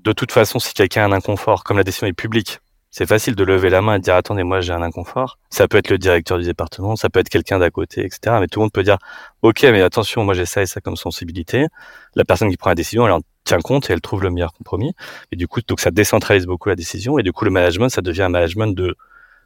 De 0.00 0.12
toute 0.12 0.32
façon, 0.32 0.58
si 0.58 0.74
quelqu'un 0.74 1.02
a 1.02 1.06
un 1.06 1.12
inconfort, 1.12 1.64
comme 1.64 1.78
la 1.78 1.84
décision 1.84 2.06
est 2.06 2.12
publique, 2.12 2.60
c'est 2.96 3.04
facile 3.04 3.34
de 3.34 3.44
lever 3.44 3.68
la 3.68 3.82
main 3.82 3.96
et 3.96 3.98
de 3.98 4.04
dire 4.04 4.14
attendez, 4.14 4.42
moi 4.42 4.62
j'ai 4.62 4.72
un 4.72 4.80
inconfort. 4.80 5.38
Ça 5.50 5.68
peut 5.68 5.76
être 5.76 5.90
le 5.90 5.98
directeur 5.98 6.38
du 6.38 6.44
département, 6.44 6.96
ça 6.96 7.10
peut 7.10 7.20
être 7.20 7.28
quelqu'un 7.28 7.58
d'à 7.58 7.68
côté, 7.68 8.02
etc. 8.02 8.38
Mais 8.40 8.46
tout 8.46 8.58
le 8.58 8.64
monde 8.64 8.72
peut 8.72 8.82
dire 8.82 8.96
ok, 9.42 9.64
mais 9.64 9.82
attention, 9.82 10.24
moi 10.24 10.32
j'ai 10.32 10.46
ça 10.46 10.62
et 10.62 10.66
ça 10.66 10.80
comme 10.80 10.96
sensibilité. 10.96 11.66
La 12.14 12.24
personne 12.24 12.48
qui 12.48 12.56
prend 12.56 12.70
la 12.70 12.74
décision, 12.74 13.04
elle 13.04 13.12
en 13.12 13.20
tient 13.44 13.60
compte 13.60 13.90
et 13.90 13.92
elle 13.92 14.00
trouve 14.00 14.22
le 14.22 14.30
meilleur 14.30 14.54
compromis. 14.54 14.94
Et 15.30 15.36
du 15.36 15.46
coup, 15.46 15.60
donc 15.60 15.80
ça 15.80 15.90
décentralise 15.90 16.46
beaucoup 16.46 16.70
la 16.70 16.74
décision. 16.74 17.18
Et 17.18 17.22
du 17.22 17.34
coup, 17.34 17.44
le 17.44 17.50
management, 17.50 17.90
ça 17.90 18.00
devient 18.00 18.22
un 18.22 18.30
management 18.30 18.74
de 18.74 18.96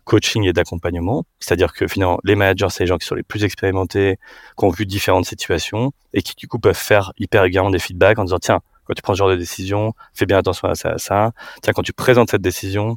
coaching 0.05 0.45
et 0.45 0.53
d'accompagnement. 0.53 1.25
C'est-à-dire 1.41 1.73
que 1.73 1.89
finalement, 1.89 2.21
les 2.23 2.37
managers, 2.37 2.69
c'est 2.71 2.85
les 2.85 2.87
gens 2.87 2.99
qui 2.99 3.07
sont 3.09 3.17
les 3.17 3.25
plus 3.25 3.43
expérimentés, 3.43 4.21
qui 4.57 4.65
ont 4.65 4.71
vu 4.71 4.87
différentes 4.87 5.25
situations 5.25 5.91
et 6.15 6.23
qui 6.23 6.37
du 6.37 6.47
coup 6.47 6.61
peuvent 6.61 6.77
faire 6.77 7.13
hyper 7.19 7.43
régulièrement 7.43 7.71
des 7.71 7.81
feedbacks 7.81 8.21
en 8.21 8.25
disant 8.27 8.39
tiens, 8.39 8.61
quand 8.85 8.95
tu 8.95 9.03
prends 9.03 9.15
ce 9.15 9.19
genre 9.19 9.31
de 9.31 9.37
décision, 9.37 9.93
fais 10.15 10.27
bien 10.27 10.39
attention 10.39 10.69
à 10.69 10.77
ça, 10.77 10.91
à 10.91 10.99
ça. 10.99 11.33
Tiens, 11.63 11.73
quand 11.73 11.83
tu 11.83 11.93
présentes 11.93 12.31
cette 12.31 12.43
décision, 12.43 12.97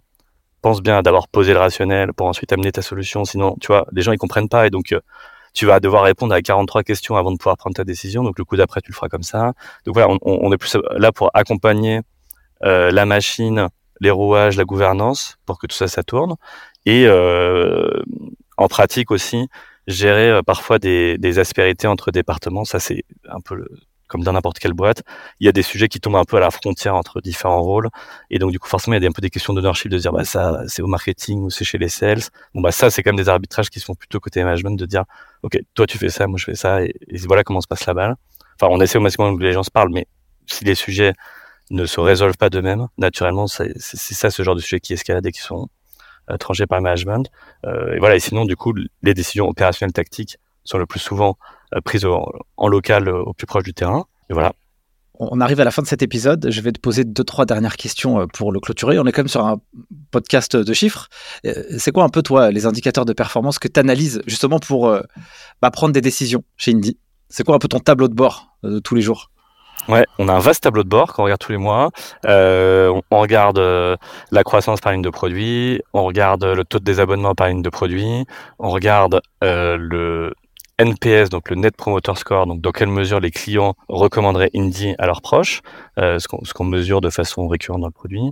pense 0.63 0.81
bien 0.81 1.03
d'avoir 1.03 1.27
posé 1.27 1.53
le 1.53 1.59
rationnel 1.59 2.13
pour 2.13 2.25
ensuite 2.25 2.51
amener 2.53 2.71
ta 2.71 2.81
solution. 2.81 3.25
Sinon, 3.25 3.57
tu 3.61 3.67
vois, 3.67 3.85
les 3.91 4.01
gens 4.01 4.13
ils 4.13 4.17
comprennent 4.17 4.49
pas 4.49 4.65
et 4.65 4.69
donc 4.69 4.93
euh, 4.93 5.01
tu 5.53 5.65
vas 5.67 5.79
devoir 5.79 6.03
répondre 6.03 6.33
à 6.33 6.41
43 6.41 6.83
questions 6.83 7.15
avant 7.17 7.31
de 7.31 7.37
pouvoir 7.37 7.57
prendre 7.57 7.75
ta 7.75 7.83
décision. 7.83 8.23
Donc 8.23 8.39
le 8.39 8.45
coup 8.45 8.55
d'après, 8.55 8.81
tu 8.81 8.89
le 8.89 8.95
feras 8.95 9.09
comme 9.09 9.23
ça. 9.23 9.53
Donc 9.85 9.93
voilà, 9.93 10.15
on, 10.21 10.51
est 10.51 10.57
plus 10.57 10.77
là 10.97 11.11
pour 11.11 11.29
accompagner 11.33 11.99
euh, 12.63 12.91
la 12.91 13.05
machine, 13.05 13.67
les 13.99 14.09
rouages, 14.09 14.55
la 14.57 14.63
gouvernance, 14.63 15.37
pour 15.45 15.59
que 15.59 15.67
tout 15.67 15.75
ça, 15.75 15.87
ça 15.87 16.01
tourne 16.01 16.35
et 16.85 17.05
euh, 17.07 18.01
en 18.57 18.67
pratique 18.67 19.11
aussi 19.11 19.47
gérer 19.87 20.41
parfois 20.43 20.79
des, 20.79 21.39
aspérités 21.39 21.87
entre 21.87 22.11
départements. 22.11 22.65
Ça, 22.65 22.79
c'est 22.79 23.03
un 23.29 23.41
peu 23.41 23.67
comme 24.13 24.23
dans 24.23 24.33
n'importe 24.33 24.59
quelle 24.59 24.73
boîte. 24.73 25.01
Il 25.39 25.45
y 25.47 25.49
a 25.49 25.51
des 25.51 25.63
sujets 25.63 25.87
qui 25.87 25.99
tombent 25.99 26.17
un 26.17 26.23
peu 26.23 26.37
à 26.37 26.39
la 26.39 26.51
frontière 26.51 26.95
entre 26.95 27.19
différents 27.19 27.63
rôles. 27.63 27.89
Et 28.29 28.37
donc, 28.37 28.51
du 28.51 28.59
coup, 28.59 28.67
forcément, 28.67 28.95
il 28.95 29.01
y 29.01 29.05
a 29.07 29.09
un 29.09 29.11
peu 29.11 29.23
des 29.23 29.31
questions 29.31 29.53
d'ownership 29.53 29.89
de 29.89 29.97
dire, 29.97 30.13
bah, 30.13 30.23
ça, 30.23 30.61
c'est 30.67 30.83
au 30.83 30.87
marketing 30.87 31.41
ou 31.41 31.49
c'est 31.49 31.65
chez 31.65 31.79
les 31.79 31.89
sales. 31.89 32.21
Bon, 32.53 32.61
bah, 32.61 32.71
ça, 32.71 32.91
c'est 32.91 33.01
quand 33.01 33.09
même 33.09 33.17
des 33.17 33.27
arbitrages 33.27 33.71
qui 33.71 33.79
se 33.79 33.85
font 33.85 33.95
plutôt 33.95 34.19
côté 34.19 34.43
management 34.43 34.77
de 34.77 34.85
dire, 34.85 35.05
OK, 35.41 35.57
toi, 35.73 35.87
tu 35.87 35.97
fais 35.97 36.09
ça, 36.09 36.27
moi, 36.27 36.37
je 36.37 36.45
fais 36.45 36.55
ça. 36.55 36.83
Et, 36.83 36.93
voilà 37.25 37.43
comment 37.43 37.59
se 37.59 37.67
passe 37.67 37.87
la 37.87 37.95
balle. 37.95 38.15
Enfin, 38.61 38.71
on 38.71 38.79
essaie 38.81 38.99
au 38.99 39.01
maximum 39.01 39.35
que 39.39 39.43
les 39.43 39.53
gens 39.53 39.63
se 39.63 39.71
parlent, 39.71 39.91
mais 39.91 40.05
si 40.45 40.63
les 40.63 40.75
sujets 40.75 41.13
ne 41.71 41.87
se 41.87 41.99
résolvent 41.99 42.37
pas 42.37 42.51
d'eux-mêmes, 42.51 42.87
naturellement, 42.99 43.47
c'est 43.47 43.73
ça 43.79 44.29
ce 44.29 44.43
genre 44.43 44.55
de 44.55 44.61
sujets 44.61 44.79
qui 44.79 44.93
escaladent 44.93 45.25
et 45.25 45.31
qui 45.31 45.41
sont 45.41 45.69
euh, 46.29 46.37
tranché 46.37 46.67
par 46.67 46.77
le 46.77 46.83
management. 46.83 47.31
Euh, 47.65 47.95
et 47.95 47.99
voilà. 47.99 48.15
Et 48.15 48.19
sinon, 48.19 48.45
du 48.45 48.55
coup, 48.55 48.75
les 49.01 49.13
décisions 49.15 49.47
opérationnelles 49.47 49.93
tactiques 49.93 50.37
sont 50.65 50.77
le 50.77 50.85
plus 50.85 50.99
souvent 50.99 51.35
euh, 51.75 51.81
prises 51.81 52.05
en, 52.05 52.67
local, 52.67 53.09
au 53.09 53.33
plus 53.33 53.45
proche 53.45 53.63
du 53.63 53.73
terrain. 53.73 54.05
Et 54.29 54.33
voilà. 54.33 54.53
On 55.19 55.39
arrive 55.41 55.59
à 55.59 55.63
la 55.63 55.71
fin 55.71 55.81
de 55.81 55.87
cet 55.87 56.01
épisode. 56.01 56.47
Je 56.49 56.61
vais 56.61 56.71
te 56.71 56.79
poser 56.79 57.03
deux, 57.03 57.23
trois 57.23 57.45
dernières 57.45 57.77
questions 57.77 58.27
pour 58.33 58.51
le 58.51 58.59
clôturer. 58.59 58.97
On 58.97 59.05
est 59.05 59.11
quand 59.11 59.21
même 59.21 59.27
sur 59.27 59.45
un 59.45 59.61
podcast 60.09 60.55
de 60.55 60.73
chiffres. 60.73 61.07
C'est 61.77 61.91
quoi 61.91 62.03
un 62.03 62.09
peu, 62.09 62.23
toi, 62.23 62.49
les 62.49 62.65
indicateurs 62.65 63.05
de 63.05 63.13
performance 63.13 63.59
que 63.59 63.67
tu 63.67 63.79
analyses 63.79 64.23
justement 64.25 64.57
pour 64.57 64.91
bah, 65.61 65.69
prendre 65.69 65.93
des 65.93 66.01
décisions 66.01 66.43
chez 66.57 66.71
Indie 66.71 66.97
C'est 67.29 67.43
quoi 67.43 67.55
un 67.55 67.59
peu 67.59 67.67
ton 67.67 67.79
tableau 67.79 68.07
de 68.07 68.15
bord 68.15 68.57
de 68.63 68.79
tous 68.79 68.95
les 68.95 69.01
jours? 69.01 69.29
Ouais, 69.89 70.05
on 70.17 70.29
a 70.29 70.33
un 70.33 70.39
vaste 70.39 70.63
tableau 70.63 70.83
de 70.83 70.89
bord 70.89 71.13
qu'on 71.13 71.23
regarde 71.23 71.41
tous 71.41 71.51
les 71.51 71.57
mois. 71.57 71.91
Euh, 72.25 73.01
on, 73.11 73.19
regarde 73.19 73.59
euh, 73.59 73.97
la 74.31 74.43
croissance 74.43 74.79
par 74.79 74.93
ligne 74.93 75.01
de 75.01 75.09
produit, 75.09 75.81
on 75.93 76.03
regarde 76.05 76.45
le 76.45 76.63
taux 76.63 76.79
de 76.79 76.85
désabonnement 76.85 77.35
par 77.35 77.49
ligne 77.49 77.61
de 77.61 77.69
produit, 77.69 78.25
on 78.59 78.69
regarde 78.69 79.21
euh, 79.43 79.75
le 79.77 80.33
NPS, 80.79 81.29
donc 81.29 81.49
le 81.49 81.55
Net 81.55 81.75
Promoter 81.75 82.15
Score, 82.15 82.47
donc 82.47 82.61
dans 82.61 82.71
quelle 82.71 82.89
mesure 82.89 83.19
les 83.19 83.31
clients 83.31 83.75
recommanderaient 83.87 84.49
Indie 84.55 84.95
à 84.97 85.05
leurs 85.05 85.21
proches, 85.21 85.61
ce 85.97 86.53
qu'on 86.53 86.63
mesure 86.63 86.99
de 87.01 87.09
façon 87.09 87.47
récurrente 87.47 87.81
dans 87.81 87.87
le 87.87 87.93
produit. 87.93 88.31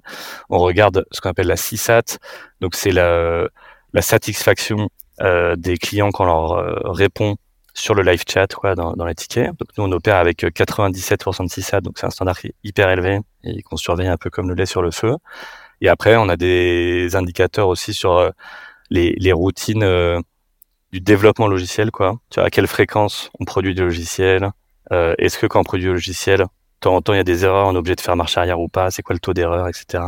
On 0.49 0.57
regarde 0.59 1.05
ce 1.11 1.21
qu'on 1.21 1.29
appelle 1.29 1.47
la 1.47 1.55
CSAT, 1.55 2.17
donc 2.59 2.75
c'est 2.75 2.91
la, 2.91 3.47
la 3.93 4.01
satisfaction 4.01 4.89
des 5.19 5.77
clients 5.77 6.11
quand 6.11 6.23
on 6.23 6.27
leur 6.27 6.93
répond 6.95 7.37
sur 7.73 7.93
le 7.95 8.03
live 8.03 8.23
chat 8.27 8.53
quoi, 8.53 8.75
dans, 8.75 8.93
dans 8.93 9.05
les 9.05 9.15
tickets. 9.15 9.47
Donc 9.47 9.69
nous, 9.77 9.83
on 9.85 9.91
opère 9.91 10.17
avec 10.17 10.43
97% 10.43 11.41
euh, 11.41 11.43
de 11.43 11.49
CSAT, 11.49 11.81
donc 11.81 11.97
c'est 11.97 12.05
un 12.05 12.09
standard 12.09 12.37
hyper 12.63 12.89
élevé 12.89 13.19
et 13.43 13.61
qu'on 13.61 13.77
surveille 13.77 14.07
un 14.07 14.17
peu 14.17 14.29
comme 14.29 14.49
le 14.49 14.55
lait 14.55 14.65
sur 14.65 14.81
le 14.81 14.91
feu. 14.91 15.15
Et 15.81 15.89
après, 15.89 16.15
on 16.17 16.29
a 16.29 16.37
des 16.37 17.15
indicateurs 17.15 17.67
aussi 17.67 17.93
sur 17.93 18.17
euh, 18.17 18.29
les, 18.89 19.15
les 19.17 19.31
routines 19.31 19.83
euh, 19.83 20.19
du 20.91 21.01
développement 21.01 21.47
logiciel. 21.47 21.91
Quoi. 21.91 22.19
Tu 22.29 22.39
vois, 22.39 22.47
à 22.47 22.49
quelle 22.49 22.67
fréquence 22.67 23.29
on 23.39 23.45
produit 23.45 23.73
du 23.73 23.81
logiciel 23.81 24.51
euh, 24.91 25.15
Est-ce 25.17 25.37
que 25.37 25.47
quand 25.47 25.59
on 25.59 25.63
produit 25.63 25.85
du 25.85 25.91
logiciel, 25.91 26.39
de 26.39 26.45
temps 26.79 26.95
en 26.95 27.01
temps, 27.01 27.13
il 27.13 27.17
y 27.17 27.19
a 27.19 27.23
des 27.23 27.45
erreurs, 27.45 27.67
on 27.67 27.75
est 27.75 27.77
obligé 27.77 27.95
de 27.95 28.01
faire 28.01 28.15
marche 28.15 28.37
arrière 28.37 28.59
ou 28.59 28.67
pas 28.67 28.89
C'est 28.89 29.03
quoi 29.03 29.13
le 29.13 29.19
taux 29.19 29.33
d'erreur, 29.33 29.67
etc. 29.67 30.03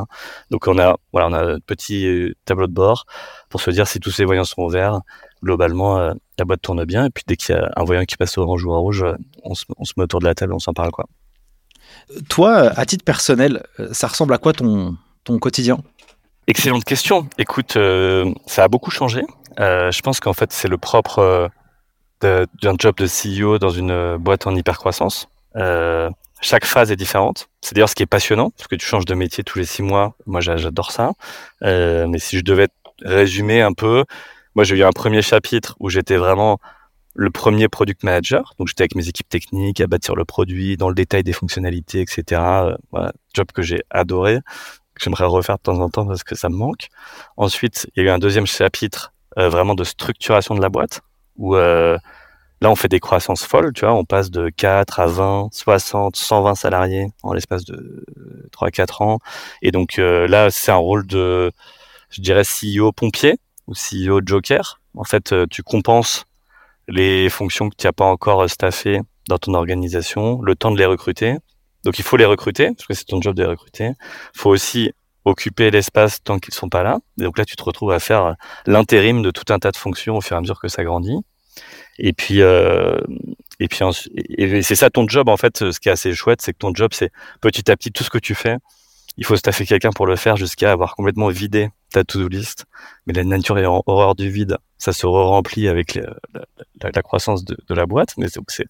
Donc 0.49 0.67
on 0.67 0.79
a, 0.79 0.95
voilà, 1.11 1.27
on 1.27 1.33
a 1.33 1.53
un 1.53 1.59
petit 1.59 2.33
tableau 2.45 2.67
de 2.67 2.73
bord 2.73 3.05
pour 3.49 3.61
se 3.61 3.69
dire 3.69 3.87
si 3.87 3.99
tous 3.99 4.11
ces 4.11 4.25
voyants 4.25 4.43
sont 4.43 4.67
verts, 4.67 5.01
globalement, 5.43 5.99
euh, 5.99 6.13
la 6.39 6.45
boîte 6.45 6.61
tourne 6.61 6.83
bien. 6.85 7.05
Et 7.05 7.09
puis 7.09 7.23
dès 7.27 7.35
qu'il 7.35 7.53
y 7.53 7.57
a 7.57 7.71
un 7.75 7.83
voyant 7.83 8.03
qui 8.05 8.17
passe 8.17 8.37
orange 8.37 8.65
ou 8.65 8.73
à 8.73 8.77
rouge, 8.77 9.03
euh, 9.03 9.15
on 9.43 9.53
se, 9.53 9.65
met 9.97 10.03
autour 10.03 10.19
de 10.19 10.25
la 10.25 10.33
table, 10.33 10.53
on 10.53 10.59
s'en 10.59 10.73
parle. 10.73 10.91
quoi. 10.91 11.05
Toi, 12.29 12.71
à 12.75 12.85
titre 12.85 13.05
personnel, 13.05 13.63
euh, 13.79 13.89
ça 13.91 14.07
ressemble 14.07 14.33
à 14.33 14.37
quoi 14.37 14.53
ton, 14.53 14.97
ton 15.23 15.37
quotidien? 15.37 15.77
Excellente 16.47 16.83
question. 16.83 17.29
Écoute, 17.37 17.77
ça 18.47 18.63
a 18.63 18.67
beaucoup 18.67 18.91
changé. 18.91 19.21
Je 19.57 20.01
pense 20.01 20.19
qu'en 20.19 20.33
fait, 20.33 20.51
c'est 20.51 20.67
le 20.67 20.77
propre 20.77 21.49
d'un 22.21 22.75
job 22.79 22.95
de 22.97 23.05
CEO 23.05 23.59
dans 23.59 23.69
une 23.69 24.17
boîte 24.17 24.47
en 24.47 24.55
hypercroissance. 24.55 25.27
chaque 26.41 26.65
phase 26.65 26.91
est 26.91 26.95
différente. 26.95 27.49
C'est 27.61 27.75
d'ailleurs 27.75 27.89
ce 27.89 27.95
qui 27.95 28.03
est 28.03 28.07
passionnant, 28.07 28.51
parce 28.51 28.67
que 28.67 28.75
tu 28.75 28.85
changes 28.85 29.05
de 29.05 29.15
métier 29.15 29.43
tous 29.43 29.59
les 29.59 29.65
six 29.65 29.81
mois. 29.81 30.15
Moi, 30.25 30.41
j'adore 30.41 30.91
ça. 30.91 31.13
mais 31.61 32.19
si 32.19 32.37
je 32.37 32.43
devais 32.43 32.67
résumer 33.01 33.61
un 33.61 33.73
peu, 33.73 34.05
moi, 34.55 34.63
j'ai 34.63 34.75
eu 34.75 34.83
un 34.83 34.91
premier 34.91 35.21
chapitre 35.21 35.75
où 35.79 35.89
j'étais 35.89 36.17
vraiment 36.17 36.59
le 37.15 37.29
premier 37.29 37.67
product 37.67 38.03
manager. 38.03 38.53
Donc, 38.59 38.67
j'étais 38.67 38.83
avec 38.83 38.95
mes 38.95 39.07
équipes 39.07 39.29
techniques 39.29 39.81
à 39.81 39.87
bâtir 39.87 40.15
le 40.15 40.25
produit, 40.25 40.77
dans 40.77 40.89
le 40.89 40.95
détail 40.95 41.23
des 41.23 41.33
fonctionnalités, 41.33 42.01
etc. 42.01 42.41
Euh, 42.41 43.11
job 43.33 43.47
que 43.53 43.61
j'ai 43.61 43.81
adoré, 43.89 44.39
que 44.95 45.03
j'aimerais 45.03 45.25
refaire 45.25 45.57
de 45.57 45.63
temps 45.63 45.79
en 45.79 45.89
temps 45.89 46.05
parce 46.05 46.23
que 46.23 46.35
ça 46.35 46.49
me 46.49 46.55
manque. 46.55 46.89
Ensuite, 47.37 47.89
il 47.95 48.03
y 48.03 48.07
a 48.07 48.09
eu 48.09 48.13
un 48.13 48.19
deuxième 48.19 48.45
chapitre 48.45 49.12
euh, 49.12 49.12
vraiment 49.37 49.75
de 49.75 49.83
structuration 49.83 50.55
de 50.55 50.61
la 50.61 50.69
boîte 50.69 51.01
où 51.37 51.55
euh, 51.55 51.97
là, 52.61 52.69
on 52.69 52.75
fait 52.75 52.87
des 52.87 52.99
croissances 52.99 53.43
folles. 53.43 53.73
Tu 53.73 53.81
vois, 53.81 53.93
on 53.93 54.05
passe 54.05 54.31
de 54.31 54.49
4 54.49 54.99
à 54.99 55.07
20, 55.07 55.49
60, 55.51 56.15
120 56.15 56.55
salariés 56.55 57.07
en 57.23 57.33
l'espace 57.33 57.65
de 57.65 58.05
3-4 58.51 59.03
ans. 59.03 59.19
Et 59.61 59.71
donc 59.71 59.97
là, 59.97 60.49
c'est 60.51 60.71
un 60.71 60.75
rôle 60.75 61.05
de, 61.07 61.51
je 62.09 62.21
dirais, 62.21 62.43
CEO 62.43 62.91
pompier 62.91 63.37
ou 63.67 63.73
CEO 63.73 64.21
Joker. 64.25 64.79
En 64.95 65.03
fait, 65.03 65.33
euh, 65.33 65.45
tu 65.49 65.63
compenses 65.63 66.25
les 66.87 67.29
fonctions 67.29 67.69
que 67.69 67.75
tu 67.75 67.87
n'as 67.87 67.93
pas 67.93 68.05
encore 68.05 68.43
euh, 68.43 68.47
staffées 68.47 68.99
dans 69.27 69.37
ton 69.37 69.53
organisation, 69.53 70.41
le 70.41 70.55
temps 70.55 70.71
de 70.71 70.77
les 70.77 70.85
recruter. 70.85 71.37
Donc 71.83 71.97
il 71.99 72.03
faut 72.03 72.17
les 72.17 72.25
recruter, 72.25 72.67
parce 72.67 72.85
que 72.85 72.93
c'est 72.93 73.05
ton 73.05 73.21
job 73.21 73.35
de 73.35 73.43
les 73.43 73.49
recruter. 73.49 73.85
Il 73.85 74.39
faut 74.39 74.49
aussi 74.49 74.91
occuper 75.25 75.71
l'espace 75.71 76.21
tant 76.23 76.39
qu'ils 76.39 76.53
sont 76.53 76.69
pas 76.69 76.83
là. 76.83 76.99
Et 77.19 77.23
donc 77.23 77.37
là, 77.37 77.45
tu 77.45 77.55
te 77.55 77.63
retrouves 77.63 77.91
à 77.91 77.99
faire 77.99 78.35
l'intérim 78.65 79.21
de 79.21 79.31
tout 79.31 79.51
un 79.53 79.59
tas 79.59 79.71
de 79.71 79.77
fonctions 79.77 80.17
au 80.17 80.21
fur 80.21 80.35
et 80.35 80.37
à 80.37 80.41
mesure 80.41 80.59
que 80.59 80.67
ça 80.67 80.83
grandit. 80.83 81.17
Et 81.99 82.13
puis, 82.13 82.41
euh, 82.41 82.99
et 83.59 83.67
puis, 83.67 83.79
c'est 84.63 84.75
ça 84.75 84.89
ton 84.89 85.07
job 85.07 85.29
en 85.29 85.37
fait. 85.37 85.71
Ce 85.71 85.79
qui 85.79 85.89
est 85.89 85.91
assez 85.91 86.13
chouette, 86.13 86.41
c'est 86.41 86.53
que 86.53 86.57
ton 86.57 86.73
job, 86.73 86.91
c'est 86.93 87.11
petit 87.41 87.69
à 87.71 87.77
petit 87.77 87.91
tout 87.91 88.03
ce 88.03 88.09
que 88.09 88.17
tu 88.17 88.35
fais, 88.35 88.57
il 89.17 89.25
faut 89.25 89.35
staffer 89.35 89.65
quelqu'un 89.65 89.91
pour 89.91 90.07
le 90.07 90.15
faire 90.15 90.37
jusqu'à 90.37 90.71
avoir 90.71 90.95
complètement 90.95 91.27
vidé 91.27 91.69
ta 91.91 92.03
to-do 92.03 92.27
list. 92.27 92.65
Mais 93.05 93.13
la 93.13 93.23
nature 93.23 93.59
est 93.59 93.65
en 93.65 93.83
horreur 93.85 94.15
du 94.15 94.29
vide. 94.29 94.57
Ça 94.79 94.91
se 94.91 95.05
remplit 95.05 95.67
avec 95.67 95.99
la, 96.81 97.01
croissance 97.03 97.45
de, 97.45 97.55
la 97.69 97.85
boîte. 97.85 98.15
Mais 98.17 98.27
c'est, 98.47 98.65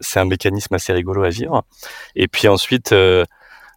c'est 0.00 0.20
un 0.20 0.24
mécanisme 0.26 0.74
assez 0.74 0.92
rigolo 0.92 1.24
à 1.24 1.30
vivre. 1.30 1.64
Et 2.14 2.28
puis 2.28 2.46
ensuite, 2.46 2.92
euh, 2.92 3.24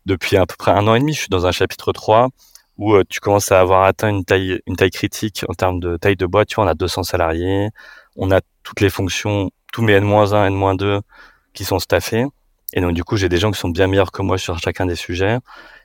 depuis 0.09 0.37
à 0.37 0.45
peu 0.45 0.55
près 0.57 0.71
un 0.71 0.87
an 0.87 0.95
et 0.95 0.99
demi, 0.99 1.13
je 1.13 1.19
suis 1.21 1.29
dans 1.29 1.45
un 1.45 1.51
chapitre 1.51 1.93
3 1.93 2.29
où 2.77 2.95
euh, 2.95 3.03
tu 3.07 3.19
commences 3.19 3.51
à 3.51 3.59
avoir 3.59 3.83
atteint 3.83 4.09
une 4.09 4.25
taille, 4.25 4.61
critique 4.91 5.45
en 5.47 5.53
termes 5.53 5.79
de 5.79 5.97
taille 5.97 6.15
de 6.15 6.25
boîte. 6.25 6.47
Tu 6.47 6.55
vois, 6.55 6.65
on 6.65 6.67
a 6.67 6.73
200 6.73 7.03
salariés. 7.03 7.69
On 8.15 8.31
a 8.31 8.41
toutes 8.63 8.81
les 8.81 8.89
fonctions, 8.89 9.51
tous 9.71 9.81
mes 9.81 9.93
N-1, 9.93 10.47
N-2 10.47 11.01
qui 11.53 11.63
sont 11.63 11.79
staffés. 11.79 12.25
Et 12.73 12.81
donc, 12.81 12.93
du 12.93 13.03
coup, 13.03 13.17
j'ai 13.17 13.29
des 13.29 13.37
gens 13.37 13.51
qui 13.51 13.59
sont 13.59 13.69
bien 13.69 13.87
meilleurs 13.87 14.11
que 14.11 14.21
moi 14.21 14.37
sur 14.37 14.57
chacun 14.59 14.85
des 14.85 14.95
sujets. 14.95 15.37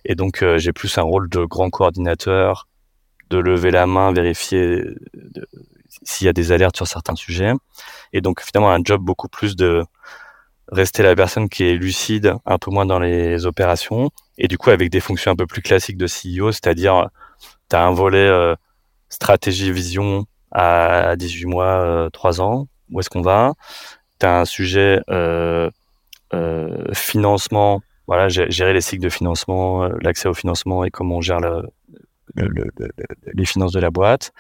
Et 0.05 0.15
donc, 0.15 0.43
euh, 0.43 0.59
j'ai 0.59 0.73
plus 0.73 0.97
un 0.99 1.03
rôle 1.03 1.29
de 1.29 1.45
grand 1.45 1.71
coordinateur, 1.71 2.69
de 3.31 3.39
lever 3.39 3.71
la 3.71 3.87
main, 3.87 4.13
vérifier 4.13 4.85
s'il 6.03 6.27
y 6.27 6.29
a 6.29 6.33
des 6.33 6.53
alertes 6.53 6.77
sur 6.77 6.87
certains 6.87 7.17
sujets. 7.17 7.53
Et 8.13 8.21
donc, 8.21 8.41
finalement, 8.41 8.71
un 8.71 8.81
job 8.85 9.01
beaucoup 9.03 9.29
plus 9.29 9.57
de 9.57 9.85
rester 10.71 11.03
la 11.03 11.15
personne 11.15 11.49
qui 11.49 11.65
est 11.65 11.75
lucide, 11.75 12.35
un 12.47 12.59
peu 12.59 12.71
moins 12.71 12.87
dans 12.87 12.99
les 12.99 13.47
opérations. 13.47 14.11
Et 14.39 14.49
du 14.49 14.59
coup, 14.59 14.71
avec 14.71 14.91
des 14.91 15.01
fonctions 15.01 15.31
un 15.31 15.37
peu 15.37 15.47
plus 15.47 15.63
classiques 15.63 15.97
de 15.97 16.07
CEO, 16.07 16.53
c'est-à-dire, 16.53 17.09
tu 17.71 17.77
as 17.77 17.85
un 17.85 17.93
volet 17.93 18.19
euh, 18.19 18.55
stratégie, 19.09 19.73
vision 19.73 20.27
à 20.55 21.17
18 21.17 21.47
mois, 21.47 22.09
3 22.13 22.41
euh, 22.41 22.45
ans. 22.45 22.69
Où 22.91 23.01
est-ce 23.01 23.11
qu'on 23.11 23.23
va? 23.23 23.55
Tu 24.21 24.27
as 24.27 24.41
un 24.41 24.45
sujet 24.45 25.01
euh, 25.11 25.71
euh, 26.33 26.85
financement, 26.93 27.83
voilà, 28.07 28.29
gérer 28.29 28.73
les 28.73 28.81
cycles 28.81 29.03
de 29.03 29.09
financement, 29.09 29.89
l'accès 30.01 30.29
au 30.29 30.35
financement 30.35 30.85
et 30.85 30.91
comment 30.91 31.17
on 31.17 31.21
gère 31.21 31.41
le, 31.41 31.63
les 32.37 33.45
finances 33.45 33.73
de 33.73 33.81
la 33.81 33.91
boîte. 33.91 34.33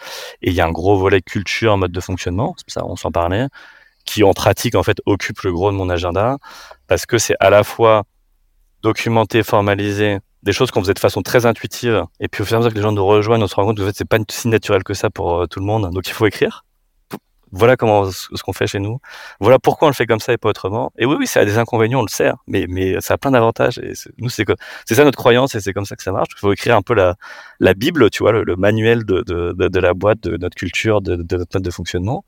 Et 0.43 0.51
il 0.51 0.55
y 0.55 0.61
a 0.61 0.67
un 0.67 0.73
gros 0.73 0.99
volet 0.99 1.23
culture, 1.23 1.77
mode 1.77 1.93
de 1.93 2.01
fonctionnement, 2.01 2.55
ça 2.67 2.85
on 2.85 2.97
s'en 2.97 3.11
parlait, 3.11 3.47
qui 4.05 4.23
en 4.25 4.33
pratique 4.33 4.75
en 4.75 4.83
fait 4.83 4.99
occupe 5.07 5.41
le 5.43 5.53
gros 5.53 5.71
de 5.71 5.77
mon 5.77 5.89
agenda 5.91 6.37
parce 6.87 7.07
que 7.07 7.19
c'est 7.19 7.37
à 7.41 7.51
la 7.51 7.65
fois 7.65 8.05
documenté, 8.83 9.43
formalisé, 9.43 10.19
des 10.45 10.53
choses 10.53 10.71
qu'on 10.71 10.83
faisait 10.83 10.95
de 10.95 10.99
façon 10.99 11.23
très 11.23 11.47
intuitive. 11.47 12.05
Et 12.21 12.29
puis 12.29 12.43
au 12.43 12.45
fur 12.45 12.55
et 12.55 12.57
à 12.57 12.59
mesure 12.59 12.71
que 12.71 12.77
les 12.77 12.83
gens 12.83 12.93
nous 12.93 13.05
rejoignent, 13.05 13.43
on 13.43 13.49
se 13.49 13.55
rend 13.55 13.65
compte 13.65 13.79
que 13.79 13.83
en 13.83 13.87
fait, 13.87 13.97
c'est 13.97 14.09
pas 14.09 14.19
si 14.31 14.49
naturel 14.49 14.85
que 14.85 14.95
ça 14.95 15.11
pour 15.11 15.41
euh, 15.41 15.47
tout 15.47 15.59
le 15.59 15.67
monde. 15.67 15.91
Donc 15.93 16.07
il 16.07 16.13
faut 16.13 16.27
écrire. 16.27 16.65
Voilà 17.51 17.77
comment 17.77 18.11
ce 18.11 18.43
qu'on 18.43 18.53
fait 18.53 18.67
chez 18.67 18.81
nous. 18.81 18.99
Voilà 19.39 19.61
pourquoi 19.61 19.87
on 19.87 19.91
le 19.91 19.95
fait 19.95 20.07
comme 20.07 20.19
ça 20.19 20.33
et 20.33 20.39
pas 20.39 20.49
autrement. 20.49 20.93
Et 20.99 21.07
oui, 21.07 21.15
oui, 21.17 21.27
ça 21.29 21.41
a 21.41 21.45
des 21.45 21.57
inconvénients, 21.57 22.01
on 22.01 22.03
le 22.03 22.09
sait, 22.09 22.29
hein. 22.29 22.37
mais 22.49 22.67
mais 22.69 23.01
ça 23.01 23.15
a 23.15 23.17
plein 23.17 23.31
d'avantages. 23.31 23.79
Et 23.79 23.93
nous, 24.19 24.29
c'est 24.29 24.45
c'est 24.85 24.97
ça 24.97 25.05
notre 25.05 25.17
croyance 25.17 25.55
et 25.55 25.61
c'est 25.61 25.73
comme 25.73 25.85
ça 25.85 25.95
que 25.95 26.03
ça 26.03 26.11
marche. 26.11 26.29
Il 26.37 26.41
faut 26.41 26.53
écrire 26.53 26.77
un 26.77 26.83
peu 26.83 26.95
la 26.95 27.15
la 27.61 27.75
bible, 27.75 28.11
tu 28.11 28.25
vois, 28.25 28.33
le, 28.33 28.57
manuel 28.57 29.05
de, 29.05 29.23
de, 29.23 29.53
de, 29.53 29.81
la 29.81 29.95
boîte, 29.95 30.21
de 30.21 30.37
notre 30.37 30.57
culture, 30.57 31.01
de, 31.01 31.15
de 31.15 31.37
notre 31.37 31.57
mode 31.57 31.63
de 31.63 31.71
fonctionnement. 31.71 32.25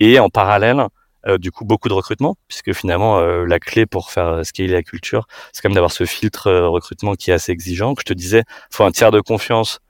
Et 0.00 0.18
en 0.18 0.30
parallèle, 0.30 0.86
euh, 1.26 1.36
du 1.36 1.50
coup 1.50 1.66
beaucoup 1.66 1.88
de 1.88 1.94
recrutement, 1.94 2.36
puisque 2.48 2.72
finalement 2.72 3.18
euh, 3.18 3.44
la 3.44 3.58
clé 3.58 3.84
pour 3.84 4.10
faire 4.10 4.26
euh, 4.26 4.42
scaler 4.42 4.68
la 4.68 4.82
culture, 4.82 5.26
c'est 5.52 5.60
quand 5.60 5.68
même 5.68 5.74
d'avoir 5.74 5.92
ce 5.92 6.04
filtre 6.04 6.50
recrutement 6.50 7.14
qui 7.14 7.30
est 7.30 7.34
assez 7.34 7.52
exigeant. 7.52 7.94
Je 7.98 8.04
te 8.04 8.14
disais, 8.14 8.44
faut 8.70 8.84
un 8.84 8.90
tiers 8.90 9.10
de 9.10 9.20
confiance 9.20 9.80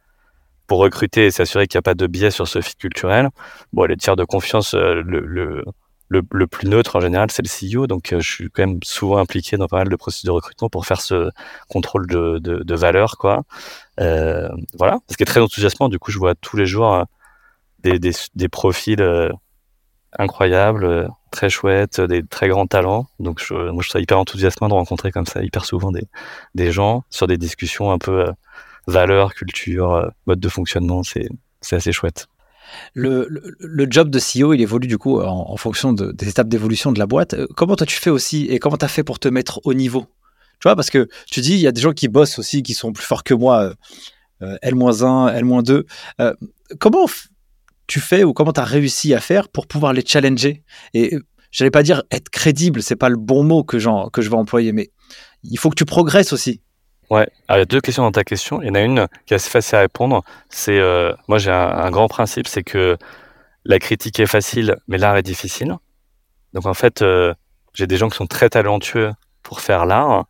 pour 0.66 0.78
recruter 0.80 1.26
et 1.26 1.30
s'assurer 1.30 1.68
qu'il 1.68 1.78
n'y 1.78 1.80
a 1.80 1.82
pas 1.82 1.94
de 1.94 2.06
biais 2.06 2.32
sur 2.32 2.48
ce 2.48 2.60
fit 2.60 2.74
culturel. 2.74 3.28
Bon, 3.72 3.84
les 3.84 3.96
tiers 3.96 4.16
de 4.16 4.24
confiance, 4.24 4.74
le, 4.74 5.02
le, 5.02 5.64
le, 6.08 6.46
plus 6.46 6.68
neutre 6.68 6.96
en 6.96 7.00
général, 7.00 7.30
c'est 7.30 7.42
le 7.42 7.48
CEO. 7.78 7.86
Donc, 7.86 8.08
je 8.12 8.28
suis 8.28 8.50
quand 8.50 8.66
même 8.66 8.78
souvent 8.82 9.18
impliqué 9.18 9.56
dans 9.56 9.66
pas 9.66 9.78
mal 9.78 9.88
de 9.88 9.96
processus 9.96 10.24
de 10.24 10.30
recrutement 10.30 10.68
pour 10.68 10.86
faire 10.86 11.00
ce 11.00 11.30
contrôle 11.68 12.06
de, 12.06 12.38
de, 12.38 12.62
de 12.62 12.74
valeur, 12.74 13.16
quoi. 13.18 13.42
Euh, 14.00 14.48
voilà. 14.78 14.98
Ce 15.10 15.16
qui 15.16 15.22
est 15.22 15.26
très 15.26 15.40
enthousiasmant. 15.40 15.88
Du 15.88 15.98
coup, 15.98 16.10
je 16.10 16.18
vois 16.18 16.34
tous 16.34 16.56
les 16.56 16.66
jours 16.66 17.04
des, 17.82 17.98
des, 17.98 18.12
des 18.34 18.48
profils 18.48 19.00
incroyables 20.18 21.08
très 21.30 21.48
chouette, 21.48 22.00
des 22.00 22.24
très 22.24 22.48
grands 22.48 22.66
talents. 22.66 23.06
Donc, 23.18 23.40
je, 23.40 23.54
moi, 23.54 23.82
je 23.82 23.88
suis 23.88 24.00
hyper 24.00 24.18
enthousiasmant 24.18 24.68
de 24.68 24.74
rencontrer 24.74 25.12
comme 25.12 25.26
ça 25.26 25.42
hyper 25.42 25.64
souvent 25.64 25.92
des, 25.92 26.06
des 26.54 26.72
gens 26.72 27.04
sur 27.10 27.26
des 27.26 27.38
discussions 27.38 27.90
un 27.90 27.98
peu 27.98 28.28
euh, 28.28 28.32
valeurs, 28.86 29.34
culture, 29.34 29.92
euh, 29.94 30.08
mode 30.26 30.40
de 30.40 30.48
fonctionnement. 30.48 31.02
C'est, 31.02 31.28
assez 31.72 31.92
chouette. 31.92 32.26
Le, 32.94 33.26
le, 33.58 33.86
job 33.90 34.10
de 34.10 34.18
CEO, 34.18 34.54
il 34.54 34.60
évolue 34.60 34.86
du 34.86 34.96
coup 34.96 35.20
en, 35.20 35.56
fonction 35.56 35.92
de, 35.92 36.12
des 36.12 36.28
étapes 36.28 36.48
d'évolution 36.48 36.92
de 36.92 36.98
la 36.98 37.06
boîte. 37.06 37.34
Euh, 37.34 37.46
comment 37.56 37.76
toi 37.76 37.86
tu 37.86 37.96
fais 37.96 38.10
aussi 38.10 38.46
et 38.46 38.58
comment 38.58 38.76
tu 38.76 38.84
as 38.84 38.88
fait 38.88 39.04
pour 39.04 39.18
te 39.18 39.28
mettre 39.28 39.60
au 39.64 39.74
niveau? 39.74 40.06
Tu 40.60 40.64
vois, 40.68 40.76
parce 40.76 40.90
que 40.90 41.08
tu 41.26 41.40
dis, 41.40 41.54
il 41.54 41.60
y 41.60 41.66
a 41.66 41.72
des 41.72 41.80
gens 41.80 41.92
qui 41.92 42.08
bossent 42.08 42.38
aussi, 42.38 42.62
qui 42.62 42.74
sont 42.74 42.92
plus 42.92 43.04
forts 43.04 43.24
que 43.24 43.34
moi, 43.34 43.72
L-1, 44.40 45.32
L-2. 45.32 45.84
comment 46.78 47.06
tu 47.90 48.00
fais 48.00 48.22
ou 48.22 48.32
comment 48.32 48.52
tu 48.52 48.60
as 48.60 48.64
réussi 48.64 49.14
à 49.14 49.20
faire 49.20 49.48
pour 49.48 49.66
pouvoir 49.66 49.92
les 49.92 50.04
challenger? 50.06 50.62
Et 50.94 51.18
j'allais 51.50 51.72
pas 51.72 51.82
dire 51.82 52.04
être 52.12 52.30
crédible, 52.30 52.82
c'est 52.82 52.96
pas 52.96 53.08
le 53.08 53.16
bon 53.16 53.42
mot 53.42 53.64
que, 53.64 53.76
que 54.10 54.22
je 54.22 54.30
vais 54.30 54.36
employer, 54.36 54.72
mais 54.72 54.90
il 55.42 55.58
faut 55.58 55.70
que 55.70 55.74
tu 55.74 55.84
progresses 55.84 56.32
aussi. 56.32 56.62
Ouais, 57.10 57.28
il 57.48 57.56
y 57.56 57.60
a 57.60 57.64
deux 57.64 57.80
questions 57.80 58.04
dans 58.04 58.12
ta 58.12 58.22
question. 58.22 58.62
Il 58.62 58.68
y 58.68 58.70
en 58.70 58.76
a 58.76 58.80
une 58.82 59.08
qui 59.26 59.34
est 59.34 59.36
assez 59.36 59.50
facile 59.50 59.78
à 59.78 59.80
répondre. 59.80 60.22
C'est 60.48 60.78
euh, 60.78 61.12
moi 61.26 61.38
j'ai 61.38 61.50
un, 61.50 61.90
grand 61.90 62.06
principe, 62.06 62.46
c'est 62.46 62.62
que 62.62 62.96
la 63.64 63.80
critique 63.80 64.20
est 64.20 64.26
facile, 64.26 64.76
mais 64.86 64.96
l'art 64.96 65.16
est 65.16 65.24
difficile. 65.24 65.76
Donc 66.52 66.66
en 66.66 66.74
fait, 66.74 67.02
euh, 67.02 67.34
j'ai 67.74 67.88
des 67.88 67.96
gens 67.96 68.08
qui 68.08 68.16
sont 68.16 68.28
très 68.28 68.48
talentueux 68.48 69.10
pour 69.42 69.60
faire 69.60 69.84
l'art, 69.84 70.26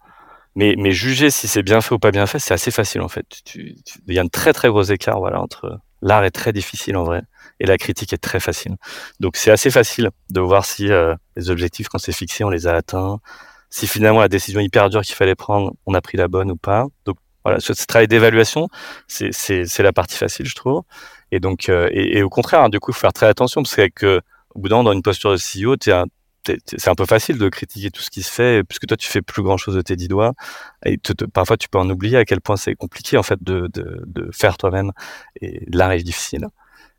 mais, 0.55 0.75
mais 0.79 0.93
juger 0.93 1.29
si 1.29 1.47
c'est 1.47 1.63
bien 1.63 1.83
fait 1.83 1.95
ou 1.95 1.99
pas 1.99 2.11
bien 2.11 2.27
fait, 2.27 2.39
c'est 2.39 2.55
assez 2.55 2.71
facile 2.71 3.03
en 3.03 3.09
fait. 3.09 3.27
Il 3.55 4.15
y 4.15 4.19
a 4.19 4.23
un 4.23 4.29
très 4.29 4.55
très 4.55 4.69
gros 4.69 4.83
écart 4.83 5.19
voilà 5.19 5.43
entre 5.43 5.79
l'art 6.01 6.25
est 6.25 6.31
très 6.31 6.55
difficile 6.55 6.97
en 6.97 7.05
vrai 7.05 7.23
et 7.61 7.67
la 7.67 7.79
critique 7.79 8.13
est 8.13 8.19
très 8.19 8.41
facile. 8.41 8.77
Donc 9.21 9.37
c'est 9.37 9.51
assez 9.51 9.71
facile 9.71 10.11
de 10.31 10.41
voir 10.41 10.65
si 10.65 10.91
euh, 10.91 11.15
les 11.37 11.51
objectifs 11.51 11.89
quand 11.89 11.99
c'est 11.99 12.13
fixé, 12.13 12.43
on 12.43 12.51
les 12.51 12.67
a 12.67 12.75
atteints, 12.75 13.21
si 13.69 13.87
finalement 13.87 14.21
la 14.21 14.29
décision 14.29 14.61
hyper 14.61 14.91
dure 14.91 15.03
qu'il 15.03 15.15
fallait 15.15 15.35
prendre, 15.35 15.73
on 15.87 15.95
a 15.95 16.01
pris 16.01 16.19
la 16.19 16.27
bonne 16.27 16.51
ou 16.51 16.57
pas. 16.57 16.87
Donc 17.05 17.17
voilà, 17.45 17.61
ce, 17.61 17.73
travail 17.87 18.09
d'évaluation, 18.09 18.69
c'est 19.07 19.79
la 19.79 19.93
partie 19.93 20.17
facile, 20.17 20.47
je 20.47 20.55
trouve. 20.55 20.83
Et 21.33 21.39
donc 21.39 21.69
euh, 21.69 21.89
et, 21.93 22.23
au 22.23 22.31
contraire, 22.31 22.63
hein, 22.63 22.69
du 22.69 22.81
coup, 22.81 22.91
il 22.91 22.95
faut 22.95 23.01
faire 23.01 23.13
très 23.13 23.27
attention 23.27 23.63
parce 23.63 23.77
que 23.95 24.21
au 24.55 24.61
bout 24.61 24.69
d'un 24.69 24.83
dans 24.83 24.93
une 24.93 25.03
posture 25.03 25.31
de 25.31 25.37
CEO, 25.37 25.77
c'est 25.81 26.89
un 26.89 26.95
peu 26.95 27.07
facile 27.07 27.39
de 27.39 27.49
critiquer 27.49 27.91
tout 27.91 28.03
ce 28.03 28.11
qui 28.11 28.23
se 28.23 28.33
fait 28.33 28.65
puisque 28.65 28.87
toi 28.87 28.97
tu 28.97 29.09
fais 29.09 29.23
plus 29.23 29.43
grand 29.43 29.59
chose 29.59 29.77
de 29.77 29.83
tes 29.83 29.95
dix 29.95 30.09
doigts 30.09 30.33
et 30.85 30.99
parfois 31.33 31.57
tu 31.57 31.69
peux 31.69 31.79
en 31.79 31.89
oublier 31.89 32.17
à 32.17 32.25
quel 32.25 32.41
point 32.41 32.57
c'est 32.57 32.75
compliqué 32.75 33.17
en 33.19 33.23
fait 33.23 33.41
de, 33.43 33.69
de, 33.73 34.03
de 34.07 34.31
faire 34.33 34.57
toi-même 34.57 34.91
et 35.41 35.65
l'art 35.71 35.93
est 35.93 36.03
difficile 36.03 36.49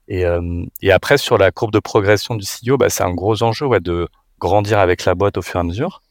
et, 0.08 0.26
euh, 0.26 0.66
et, 0.82 0.92
après, 0.92 1.18
sur 1.18 1.38
la 1.38 1.52
courbe 1.52 1.72
de 1.72 1.80
progression 1.80 2.36
du 2.36 2.46
CEO, 2.46 2.78
bah, 2.78 2.90
c'est 2.90 3.04
un 3.04 3.14
gros 3.14 3.44
enjeu 3.44 3.68
de 3.80 4.08
grandir 4.40 4.80
avec 4.80 5.06
la 5.06 5.16
boîte 5.16 5.38
au 5.38 5.42
fur 5.42 5.58
et 5.58 5.60
à 5.60 5.64
mesure. 5.64 6.02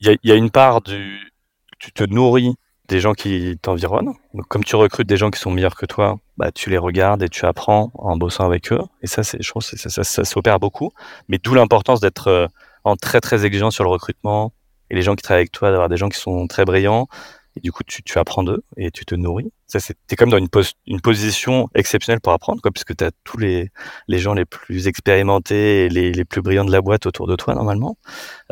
Il 0.00 0.18
y 0.24 0.32
a, 0.32 0.34
une 0.34 0.50
part 0.50 0.80
du... 0.80 1.32
Tu 1.78 1.92
te 1.92 2.04
nourris 2.04 2.54
des 2.88 3.00
gens 3.00 3.12
qui 3.14 3.58
t'environnent. 3.62 4.12
Donc, 4.34 4.46
comme 4.48 4.64
tu 4.64 4.76
recrutes 4.76 5.08
des 5.08 5.16
gens 5.16 5.30
qui 5.30 5.40
sont 5.40 5.50
meilleurs 5.50 5.76
que 5.76 5.86
toi, 5.86 6.18
bah, 6.36 6.50
tu 6.52 6.70
les 6.70 6.78
regardes 6.78 7.22
et 7.22 7.28
tu 7.28 7.46
apprends 7.46 7.90
en 7.94 8.16
bossant 8.16 8.44
avec 8.44 8.72
eux. 8.72 8.80
Et 9.02 9.06
ça, 9.06 9.22
je 9.22 9.48
trouve, 9.48 9.62
ça, 9.62 10.04
ça, 10.04 10.24
s'opère 10.24 10.58
beaucoup. 10.58 10.90
Mais 11.28 11.38
d'où 11.38 11.54
l'importance 11.54 12.00
d'être 12.00 12.28
euh, 12.28 12.94
très, 13.00 13.20
très 13.20 13.44
exigeant 13.44 13.70
sur 13.70 13.84
le 13.84 13.90
recrutement 13.90 14.52
et 14.90 14.94
les 14.94 15.02
gens 15.02 15.14
qui 15.14 15.22
travaillent 15.22 15.42
avec 15.42 15.52
toi, 15.52 15.70
d'avoir 15.70 15.88
des 15.88 15.96
gens 15.96 16.08
qui 16.08 16.18
sont 16.18 16.46
très 16.46 16.64
brillants 16.64 17.08
et 17.56 17.60
du 17.60 17.72
coup, 17.72 17.82
tu, 17.84 18.02
tu 18.02 18.18
apprends 18.18 18.42
d'eux 18.42 18.62
et 18.76 18.90
tu 18.90 19.04
te 19.04 19.14
nourris. 19.14 19.52
Ça, 19.66 19.78
c'est, 19.80 19.96
comme 20.16 20.30
dans 20.30 20.38
une, 20.38 20.48
une 20.86 21.00
position 21.00 21.68
exceptionnelle 21.74 22.20
pour 22.20 22.32
apprendre, 22.32 22.62
quoi, 22.62 22.70
puisque 22.70 22.96
tu 22.96 23.04
as 23.04 23.10
tous 23.24 23.38
les, 23.38 23.70
les 24.08 24.18
gens 24.18 24.34
les 24.34 24.44
plus 24.44 24.88
expérimentés 24.88 25.84
et 25.84 25.88
les, 25.88 26.12
les 26.12 26.24
plus 26.24 26.42
brillants 26.42 26.64
de 26.64 26.72
la 26.72 26.80
boîte 26.80 27.06
autour 27.06 27.26
de 27.26 27.36
toi, 27.36 27.54
normalement. 27.54 27.96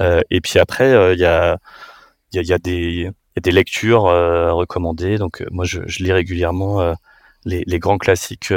Euh, 0.00 0.20
et 0.30 0.40
puis 0.40 0.58
après, 0.58 0.92
euh, 0.92 1.14
il 1.14 1.20
y, 1.20 1.24
a, 1.24 1.58
y, 2.32 2.38
a, 2.38 2.42
y, 2.42 2.52
a 2.52 2.58
des, 2.58 3.10
y 3.36 3.38
a 3.38 3.40
des 3.40 3.52
lectures 3.52 4.06
euh, 4.06 4.52
recommandées. 4.52 5.18
Donc, 5.18 5.42
euh, 5.42 5.46
moi, 5.50 5.64
je, 5.64 5.80
je, 5.86 6.02
lis 6.02 6.12
régulièrement 6.12 6.80
euh, 6.80 6.94
les, 7.44 7.62
les, 7.66 7.78
grands 7.78 7.98
classiques 7.98 8.52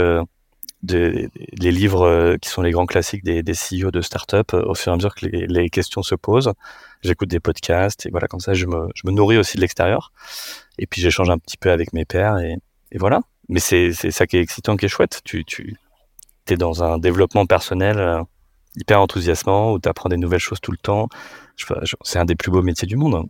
des, 0.83 1.29
les 1.59 1.71
livres 1.71 2.37
qui 2.41 2.49
sont 2.49 2.61
les 2.61 2.71
grands 2.71 2.85
classiques 2.85 3.23
des, 3.23 3.41
des 3.41 3.53
CEO 3.53 3.89
de 3.89 4.01
start-up 4.01 4.53
au 4.53 4.75
fur 4.75 4.91
et 4.91 4.93
à 4.93 4.95
mesure 4.97 5.15
que 5.15 5.25
les, 5.25 5.47
les 5.47 5.69
questions 5.69 6.03
se 6.03 6.15
posent 6.15 6.53
j'écoute 7.03 7.29
des 7.29 7.39
podcasts 7.39 8.05
et 8.05 8.09
voilà, 8.09 8.27
comme 8.27 8.39
ça, 8.39 8.53
je 8.53 8.65
me, 8.65 8.87
je 8.95 9.01
me 9.05 9.11
nourris 9.11 9.37
aussi 9.37 9.57
de 9.57 9.61
l'extérieur. 9.61 10.11
Et 10.77 10.87
puis 10.87 11.01
j'échange 11.01 11.29
un 11.29 11.37
petit 11.37 11.57
peu 11.57 11.71
avec 11.71 11.93
mes 11.93 12.05
pairs 12.05 12.37
et, 12.39 12.57
et 12.91 12.97
voilà. 12.97 13.21
Mais 13.49 13.59
c'est 13.59 13.91
ça 13.93 14.25
qui 14.25 14.37
est 14.37 14.41
excitant, 14.41 14.77
qui 14.77 14.85
est 14.85 14.89
chouette. 14.89 15.21
Tu, 15.25 15.43
tu 15.43 15.75
es 16.47 16.55
dans 16.55 16.83
un 16.83 16.97
développement 16.97 17.45
personnel 17.45 17.99
euh, 17.99 18.21
hyper 18.75 19.01
enthousiasmant 19.01 19.73
où 19.73 19.79
tu 19.79 19.89
apprends 19.89 20.09
des 20.09 20.17
nouvelles 20.17 20.39
choses 20.39 20.61
tout 20.61 20.71
le 20.71 20.77
temps. 20.77 21.09
C'est 22.03 22.19
un 22.19 22.25
des 22.25 22.35
plus 22.35 22.51
beaux 22.51 22.61
métiers 22.61 22.87
du 22.87 22.95
monde. 22.95 23.27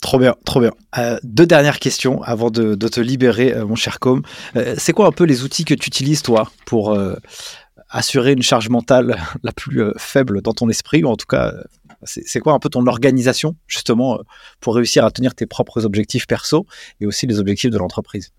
Trop 0.00 0.18
bien, 0.18 0.36
trop 0.44 0.60
bien. 0.60 0.72
Euh, 0.98 1.18
deux 1.22 1.46
dernières 1.46 1.78
questions 1.78 2.22
avant 2.22 2.50
de, 2.50 2.74
de 2.74 2.88
te 2.88 3.00
libérer, 3.00 3.54
euh, 3.54 3.66
mon 3.66 3.74
cher 3.74 3.98
Com. 3.98 4.22
Euh, 4.56 4.74
c'est 4.78 4.92
quoi 4.92 5.06
un 5.06 5.12
peu 5.12 5.24
les 5.24 5.42
outils 5.42 5.64
que 5.64 5.74
tu 5.74 5.88
utilises, 5.88 6.22
toi, 6.22 6.50
pour 6.66 6.92
euh, 6.92 7.16
assurer 7.90 8.32
une 8.32 8.42
charge 8.42 8.68
mentale 8.68 9.20
la 9.42 9.52
plus 9.52 9.82
faible 9.96 10.42
dans 10.42 10.52
ton 10.52 10.68
esprit, 10.68 11.02
ou 11.04 11.08
en 11.08 11.16
tout 11.16 11.26
cas 11.26 11.52
c'est 12.04 12.38
quoi 12.38 12.52
un 12.52 12.60
peu 12.60 12.68
ton 12.68 12.86
organisation, 12.86 13.56
justement, 13.66 14.14
euh, 14.14 14.22
pour 14.60 14.76
réussir 14.76 15.04
à 15.04 15.10
tenir 15.10 15.34
tes 15.34 15.46
propres 15.46 15.84
objectifs 15.84 16.28
perso 16.28 16.64
et 17.00 17.06
aussi 17.06 17.26
les 17.26 17.40
objectifs 17.40 17.72
de 17.72 17.78
l'entreprise? 17.78 18.30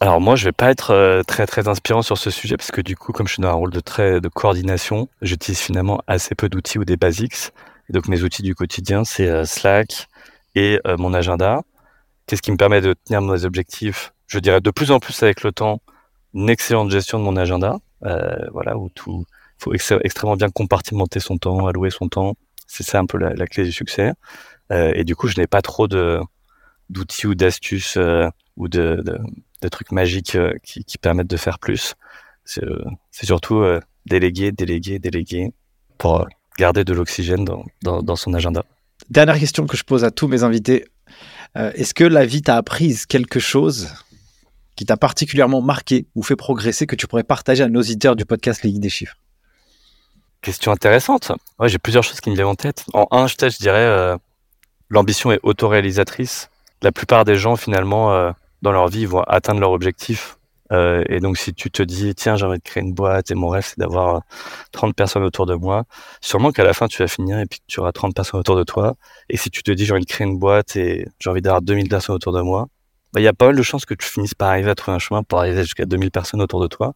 Alors 0.00 0.20
moi, 0.20 0.36
je 0.36 0.44
vais 0.44 0.52
pas 0.52 0.70
être 0.70 1.22
très 1.28 1.46
très 1.46 1.68
inspirant 1.68 2.02
sur 2.02 2.18
ce 2.18 2.28
sujet 2.28 2.56
parce 2.56 2.72
que 2.72 2.80
du 2.80 2.96
coup, 2.96 3.12
comme 3.12 3.28
je 3.28 3.34
suis 3.34 3.40
dans 3.40 3.48
un 3.48 3.52
rôle 3.52 3.70
de 3.70 3.80
très 3.80 4.20
de 4.20 4.28
coordination, 4.28 5.08
j'utilise 5.22 5.60
finalement 5.60 6.02
assez 6.08 6.34
peu 6.34 6.48
d'outils 6.48 6.78
ou 6.78 6.84
des 6.84 6.96
basics. 6.96 7.52
Et 7.88 7.92
donc 7.92 8.08
mes 8.08 8.22
outils 8.22 8.42
du 8.42 8.54
quotidien, 8.54 9.04
c'est 9.04 9.28
euh, 9.28 9.44
Slack 9.44 10.08
et 10.54 10.78
mon 10.98 11.14
agenda. 11.14 11.62
Qu'est-ce 12.26 12.42
qui 12.42 12.52
me 12.52 12.56
permet 12.56 12.80
de 12.80 12.94
tenir 12.94 13.20
mes 13.22 13.44
objectifs 13.44 14.12
Je 14.26 14.38
dirais 14.38 14.60
de 14.60 14.70
plus 14.70 14.90
en 14.90 15.00
plus 15.00 15.22
avec 15.22 15.42
le 15.42 15.52
temps, 15.52 15.80
une 16.34 16.50
excellente 16.50 16.90
gestion 16.90 17.18
de 17.18 17.24
mon 17.24 17.36
agenda. 17.36 17.78
voilà, 18.52 18.76
où 18.76 18.88
tout, 18.90 19.24
faut 19.58 19.72
extrêmement 19.74 20.36
bien 20.36 20.50
compartimenter 20.50 21.20
son 21.20 21.38
temps, 21.38 21.66
allouer 21.66 21.90
son 21.90 22.08
temps 22.08 22.34
c'est 22.72 22.84
ça 22.84 22.98
un 22.98 23.06
peu 23.06 23.18
la, 23.18 23.46
clé 23.46 23.64
du 23.64 23.72
succès. 23.72 24.12
et 24.70 25.04
du 25.04 25.14
coup, 25.14 25.28
je 25.28 25.38
n'ai 25.38 25.46
pas 25.46 25.60
trop 25.62 25.88
de 25.88 26.20
d'outils 26.88 27.26
ou 27.26 27.34
d'astuces 27.34 27.98
ou 28.56 28.68
de, 28.68 29.02
de, 29.62 29.68
trucs 29.68 29.92
magiques 29.92 30.36
qui, 30.62 30.84
qui, 30.84 30.98
permettent 30.98 31.28
de 31.28 31.36
faire 31.36 31.58
plus. 31.58 31.94
C'est 32.44 33.26
surtout 33.26 33.62
déléguer, 34.06 34.52
déléguer, 34.52 34.98
déléguer 34.98 35.52
pour 35.98 36.26
garder 36.58 36.84
de 36.84 36.92
l'oxygène 36.94 37.44
dans, 37.44 37.64
dans, 37.82 38.02
dans, 38.02 38.16
son 38.16 38.34
agenda. 38.34 38.64
Dernière 39.10 39.38
question 39.38 39.66
que 39.66 39.76
je 39.76 39.84
pose 39.84 40.04
à 40.04 40.10
tous 40.10 40.28
mes 40.28 40.42
invités. 40.42 40.84
Est-ce 41.54 41.92
que 41.92 42.04
la 42.04 42.24
vie 42.24 42.40
t'a 42.40 42.56
appris 42.56 42.98
quelque 43.08 43.38
chose 43.38 43.90
qui 44.76 44.86
t'a 44.86 44.96
particulièrement 44.96 45.60
marqué 45.60 46.06
ou 46.14 46.22
fait 46.22 46.36
progresser 46.36 46.86
que 46.86 46.96
tu 46.96 47.06
pourrais 47.06 47.24
partager 47.24 47.62
à 47.62 47.68
nos 47.68 47.80
auditeurs 47.80 48.16
du 48.16 48.24
podcast 48.24 48.62
Guides 48.64 48.80
des 48.80 48.88
Chiffres? 48.88 49.16
Question 50.40 50.72
intéressante. 50.72 51.30
J'ai 51.64 51.78
plusieurs 51.78 52.02
choses 52.02 52.20
qui 52.20 52.30
me 52.30 52.34
viennent 52.34 52.48
en 52.48 52.56
tête. 52.56 52.84
En 52.94 53.06
un, 53.12 53.28
je, 53.28 53.34
je 53.38 53.58
dirais, 53.58 53.78
euh, 53.78 54.16
l'ambition 54.88 55.30
est 55.30 55.38
autoréalisatrice. 55.44 56.50
La 56.82 56.90
plupart 56.90 57.24
des 57.24 57.36
gens, 57.36 57.54
finalement, 57.54 58.12
euh, 58.12 58.32
dans 58.60 58.72
leur 58.72 58.88
vie, 58.88 59.06
vont 59.06 59.22
atteindre 59.22 59.60
leur 59.60 59.70
objectif. 59.70 60.36
Euh, 60.72 61.04
et 61.08 61.20
donc, 61.20 61.38
si 61.38 61.54
tu 61.54 61.70
te 61.70 61.82
dis, 61.82 62.14
tiens, 62.14 62.36
j'ai 62.36 62.46
envie 62.46 62.58
de 62.58 62.62
créer 62.62 62.82
une 62.82 62.94
boîte 62.94 63.30
et 63.30 63.34
mon 63.34 63.48
rêve, 63.48 63.64
c'est 63.66 63.78
d'avoir 63.78 64.22
30 64.72 64.94
personnes 64.94 65.24
autour 65.24 65.46
de 65.46 65.54
moi, 65.54 65.84
sûrement 66.20 66.52
qu'à 66.52 66.64
la 66.64 66.72
fin, 66.74 66.88
tu 66.88 67.02
vas 67.02 67.08
finir 67.08 67.38
et 67.38 67.46
puis 67.46 67.60
tu 67.66 67.80
auras 67.80 67.92
30 67.92 68.14
personnes 68.14 68.40
autour 68.40 68.56
de 68.56 68.64
toi. 68.64 68.94
Et 69.28 69.36
si 69.36 69.50
tu 69.50 69.62
te 69.62 69.70
dis, 69.70 69.84
j'ai 69.84 69.92
envie 69.92 70.04
de 70.04 70.10
créer 70.10 70.26
une 70.26 70.38
boîte 70.38 70.76
et 70.76 71.06
j'ai 71.18 71.30
envie 71.30 71.42
d'avoir 71.42 71.62
2000 71.62 71.88
personnes 71.88 72.16
autour 72.16 72.32
de 72.32 72.40
moi, 72.42 72.68
bah, 73.12 73.20
il 73.20 73.24
y 73.24 73.28
a 73.28 73.34
pas 73.34 73.46
mal 73.46 73.56
de 73.56 73.62
chances 73.62 73.84
que 73.84 73.94
tu 73.94 74.08
finisses 74.08 74.34
par 74.34 74.48
arriver 74.50 74.70
à 74.70 74.74
trouver 74.74 74.96
un 74.96 74.98
chemin 74.98 75.22
pour 75.22 75.38
arriver 75.38 75.62
jusqu'à 75.62 75.84
2000 75.84 76.10
personnes 76.10 76.40
autour 76.40 76.60
de 76.60 76.66
toi. 76.66 76.94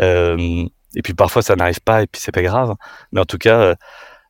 Euh, 0.00 0.64
et 0.94 1.02
puis 1.02 1.14
parfois 1.14 1.42
ça 1.42 1.56
n'arrive 1.56 1.80
pas 1.80 2.02
et 2.02 2.06
puis 2.06 2.20
c'est 2.20 2.32
pas 2.32 2.42
grave. 2.42 2.74
Mais 3.12 3.20
en 3.20 3.24
tout 3.24 3.38
cas, 3.38 3.60
euh, 3.60 3.74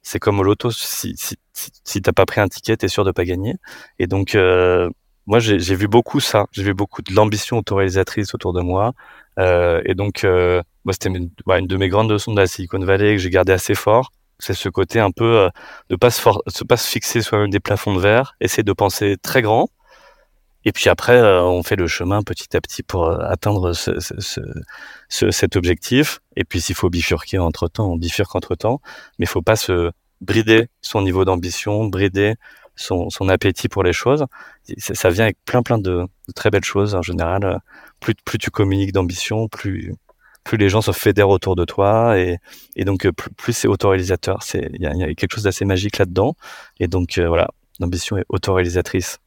c'est 0.03 0.19
comme 0.21 0.41
au 0.41 0.43
loto, 0.45 0.71
si, 0.71 1.15
si, 1.17 1.37
si, 1.85 2.03
t'as 2.03 2.13
pas 2.13 2.27
pris 2.27 2.41
un 2.41 2.49
ticket, 2.49 2.77
t'es 2.77 2.89
sûr 2.89 3.05
de 3.05 3.11
pas 3.13 3.25
gagner. 3.25 3.57
Et 3.99 4.07
donc, 4.07 4.35
euh, 4.35 4.89
moi 5.27 5.39
j'ai 5.39 5.75
vu 5.75 5.89
beaucoup 5.89 6.21
ça. 6.21 6.47
J'ai 6.53 6.63
vu 6.63 6.75
beaucoup 6.75 7.03
de 7.03 7.13
l'ambition 7.15 7.59
autoréalisatrice 7.59 8.35
autour 8.35 8.53
de 8.53 8.61
moi. 8.63 8.93
Euh, 9.39 9.83
et 9.85 9.95
donc, 9.95 10.25
euh, 10.25 10.63
moi 10.85 10.93
c'était 10.93 11.09
une, 11.11 11.31
une, 11.49 11.67
de 11.67 11.77
mes 11.77 11.89
grandes 11.89 12.11
leçons 12.11 12.33
de 12.33 12.41
la 12.41 12.47
Silicon 12.47 12.79
Valley 12.79 13.17
que 13.17 13.19
j'ai 13.19 13.31
gardé 13.31 13.53
assez 13.53 13.75
fort. 13.75 14.13
C'est 14.39 14.55
ce 14.55 14.69
côté 14.69 15.01
un 15.01 15.11
peu 15.11 15.49
de 15.89 15.97
pas 15.97 16.11
se, 16.11 16.23
se 16.49 16.65
pas 16.65 16.77
se 16.77 16.89
fixer 16.89 17.23
sur 17.23 17.49
des 17.49 17.61
plafonds 17.61 17.95
de 17.95 18.01
verre, 18.01 18.35
essayer 18.41 18.63
de 18.63 18.73
penser 18.73 19.17
très 19.23 19.41
grand 19.43 19.71
et 20.67 20.73
puis 20.73 20.91
après, 20.91 21.17
euh, 21.17 21.43
on 21.45 21.63
fait 21.63 21.77
le 21.77 21.87
chemin 21.87 22.23
petit 22.25 22.57
à 22.57 22.61
petit 22.61 22.83
pour 22.83 23.05
euh, 23.07 23.19
atteindre 23.21 23.73
ce, 23.73 24.01
ce, 24.01 24.41
ce, 25.09 25.31
cet 25.31 25.55
objectif. 25.55 26.19
Et 26.35 26.43
puis 26.43 26.61
s'il 26.61 26.75
faut 26.75 26.91
bifurquer 26.91 27.39
entre 27.39 27.69
temps, 27.69 27.93
on 27.93 27.97
bifurque 27.97 28.35
entre 28.35 28.57
temps. 28.57 28.81
Mais 29.19 29.27
il 29.27 29.29
faut 29.29 29.43
pas 29.43 29.55
se 29.55 29.93
brider 30.21 30.67
son 30.83 31.03
niveau 31.03 31.25
d'ambition, 31.25 31.85
brider 31.87 32.35
son, 32.77 33.11
son, 33.11 33.29
appétit 33.29 33.69
pour 33.69 33.83
les 33.83 33.93
choses. 33.93 34.25
Ça, 34.79 35.11
vient 35.11 35.25
avec 35.25 35.39
plein 35.45 35.63
plein 35.63 35.79
de, 35.79 36.05
très 36.35 36.51
belles 36.51 36.65
choses 36.65 36.95
en 36.95 37.03
général. 37.03 37.61
Plus, 38.01 38.15
plus 38.25 38.39
tu 38.39 38.51
communiques 38.51 38.93
d'ambition, 38.93 39.49
plus 39.49 39.95
plus 40.45 40.59
les 40.59 40.69
gens 40.69 40.81
se 40.81 40.93
fédèrent 40.93 41.29
autour 41.29 41.57
de 41.57 41.65
toi 41.65 42.17
et, 42.17 42.39
et 42.77 42.85
donc 42.85 43.09
plus, 43.11 43.31
plus 43.31 43.53
c'est 43.53 43.67
autoréalisateur. 43.67 44.45
C'est 44.45 44.71
il 44.75 44.81
y 44.81 44.87
a, 44.87 44.95
y 44.95 45.03
a, 45.03 45.13
quelque 45.15 45.35
chose 45.35 45.43
d'assez 45.43 45.65
magique 45.65 45.99
là-dedans. 45.99 46.37
Et 46.79 46.87
donc 46.87 47.19
euh, 47.19 47.27
voilà, 47.27 47.49
l'ambition 47.81 48.17
est 48.17 48.25
autoréalisatrice. 48.29 49.19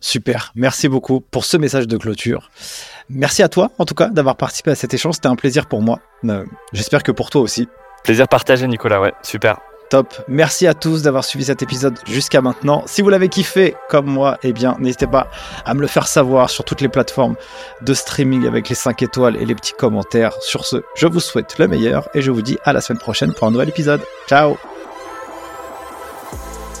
Super, 0.00 0.52
merci 0.54 0.86
beaucoup 0.86 1.20
pour 1.20 1.46
ce 1.46 1.56
message 1.56 1.88
de 1.88 1.96
clôture. 1.96 2.50
Merci 3.08 3.42
à 3.42 3.48
toi, 3.48 3.70
en 3.78 3.86
tout 3.86 3.94
cas, 3.94 4.08
d'avoir 4.08 4.36
participé 4.36 4.70
à 4.70 4.74
cet 4.74 4.92
échange. 4.92 5.14
C'était 5.14 5.28
un 5.28 5.36
plaisir 5.36 5.66
pour 5.66 5.80
moi. 5.80 5.98
Euh, 6.24 6.44
j'espère 6.74 7.02
que 7.02 7.10
pour 7.10 7.30
toi 7.30 7.40
aussi. 7.40 7.68
Plaisir 8.02 8.28
partagé, 8.28 8.66
Nicolas. 8.66 9.00
Ouais, 9.00 9.14
super. 9.22 9.60
Merci 10.28 10.66
à 10.66 10.74
tous 10.74 11.02
d'avoir 11.02 11.24
suivi 11.24 11.44
cet 11.44 11.62
épisode 11.62 11.98
jusqu'à 12.06 12.40
maintenant. 12.40 12.82
Si 12.86 13.02
vous 13.02 13.10
l'avez 13.10 13.28
kiffé 13.28 13.76
comme 13.88 14.06
moi, 14.06 14.38
eh 14.42 14.52
bien, 14.52 14.76
n'hésitez 14.78 15.06
pas 15.06 15.28
à 15.64 15.74
me 15.74 15.80
le 15.80 15.86
faire 15.86 16.06
savoir 16.06 16.50
sur 16.50 16.64
toutes 16.64 16.80
les 16.80 16.88
plateformes 16.88 17.36
de 17.82 17.94
streaming 17.94 18.46
avec 18.46 18.68
les 18.68 18.74
5 18.74 19.02
étoiles 19.02 19.36
et 19.36 19.44
les 19.44 19.54
petits 19.54 19.74
commentaires. 19.74 20.34
Sur 20.40 20.64
ce, 20.64 20.76
je 20.96 21.06
vous 21.06 21.20
souhaite 21.20 21.58
le 21.58 21.68
meilleur 21.68 22.08
et 22.14 22.22
je 22.22 22.30
vous 22.30 22.42
dis 22.42 22.58
à 22.64 22.72
la 22.72 22.80
semaine 22.80 23.00
prochaine 23.00 23.32
pour 23.32 23.46
un 23.46 23.50
nouvel 23.50 23.68
épisode. 23.68 24.00
Ciao 24.28 24.56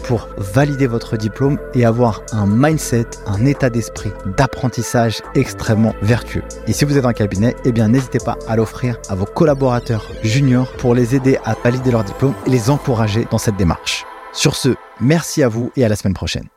pour 0.00 0.28
valider 0.36 0.86
votre 0.86 1.16
diplôme 1.16 1.58
et 1.74 1.84
avoir 1.84 2.22
un 2.32 2.46
mindset, 2.46 3.06
un 3.26 3.44
état 3.46 3.70
d'esprit 3.70 4.10
d'apprentissage 4.36 5.22
extrêmement 5.34 5.94
vertueux. 6.02 6.42
Et 6.66 6.72
si 6.72 6.84
vous 6.84 6.98
êtes 6.98 7.04
un 7.04 7.12
cabinet, 7.12 7.56
eh 7.64 7.72
bien 7.72 7.88
n'hésitez 7.88 8.18
pas 8.18 8.38
à 8.48 8.56
l'offrir 8.56 8.98
à 9.08 9.14
vos 9.14 9.26
collaborateurs 9.26 10.06
juniors 10.22 10.72
pour 10.78 10.94
les 10.94 11.14
aider 11.14 11.38
à 11.44 11.54
valider 11.54 11.90
leur 11.90 12.04
diplôme 12.04 12.34
et 12.46 12.50
les 12.50 12.70
encourager 12.70 13.26
dans 13.30 13.38
cette 13.38 13.56
démarche. 13.56 14.04
Sur 14.32 14.54
ce, 14.54 14.74
merci 15.00 15.42
à 15.42 15.48
vous 15.48 15.72
et 15.76 15.84
à 15.84 15.88
la 15.88 15.96
semaine 15.96 16.14
prochaine. 16.14 16.48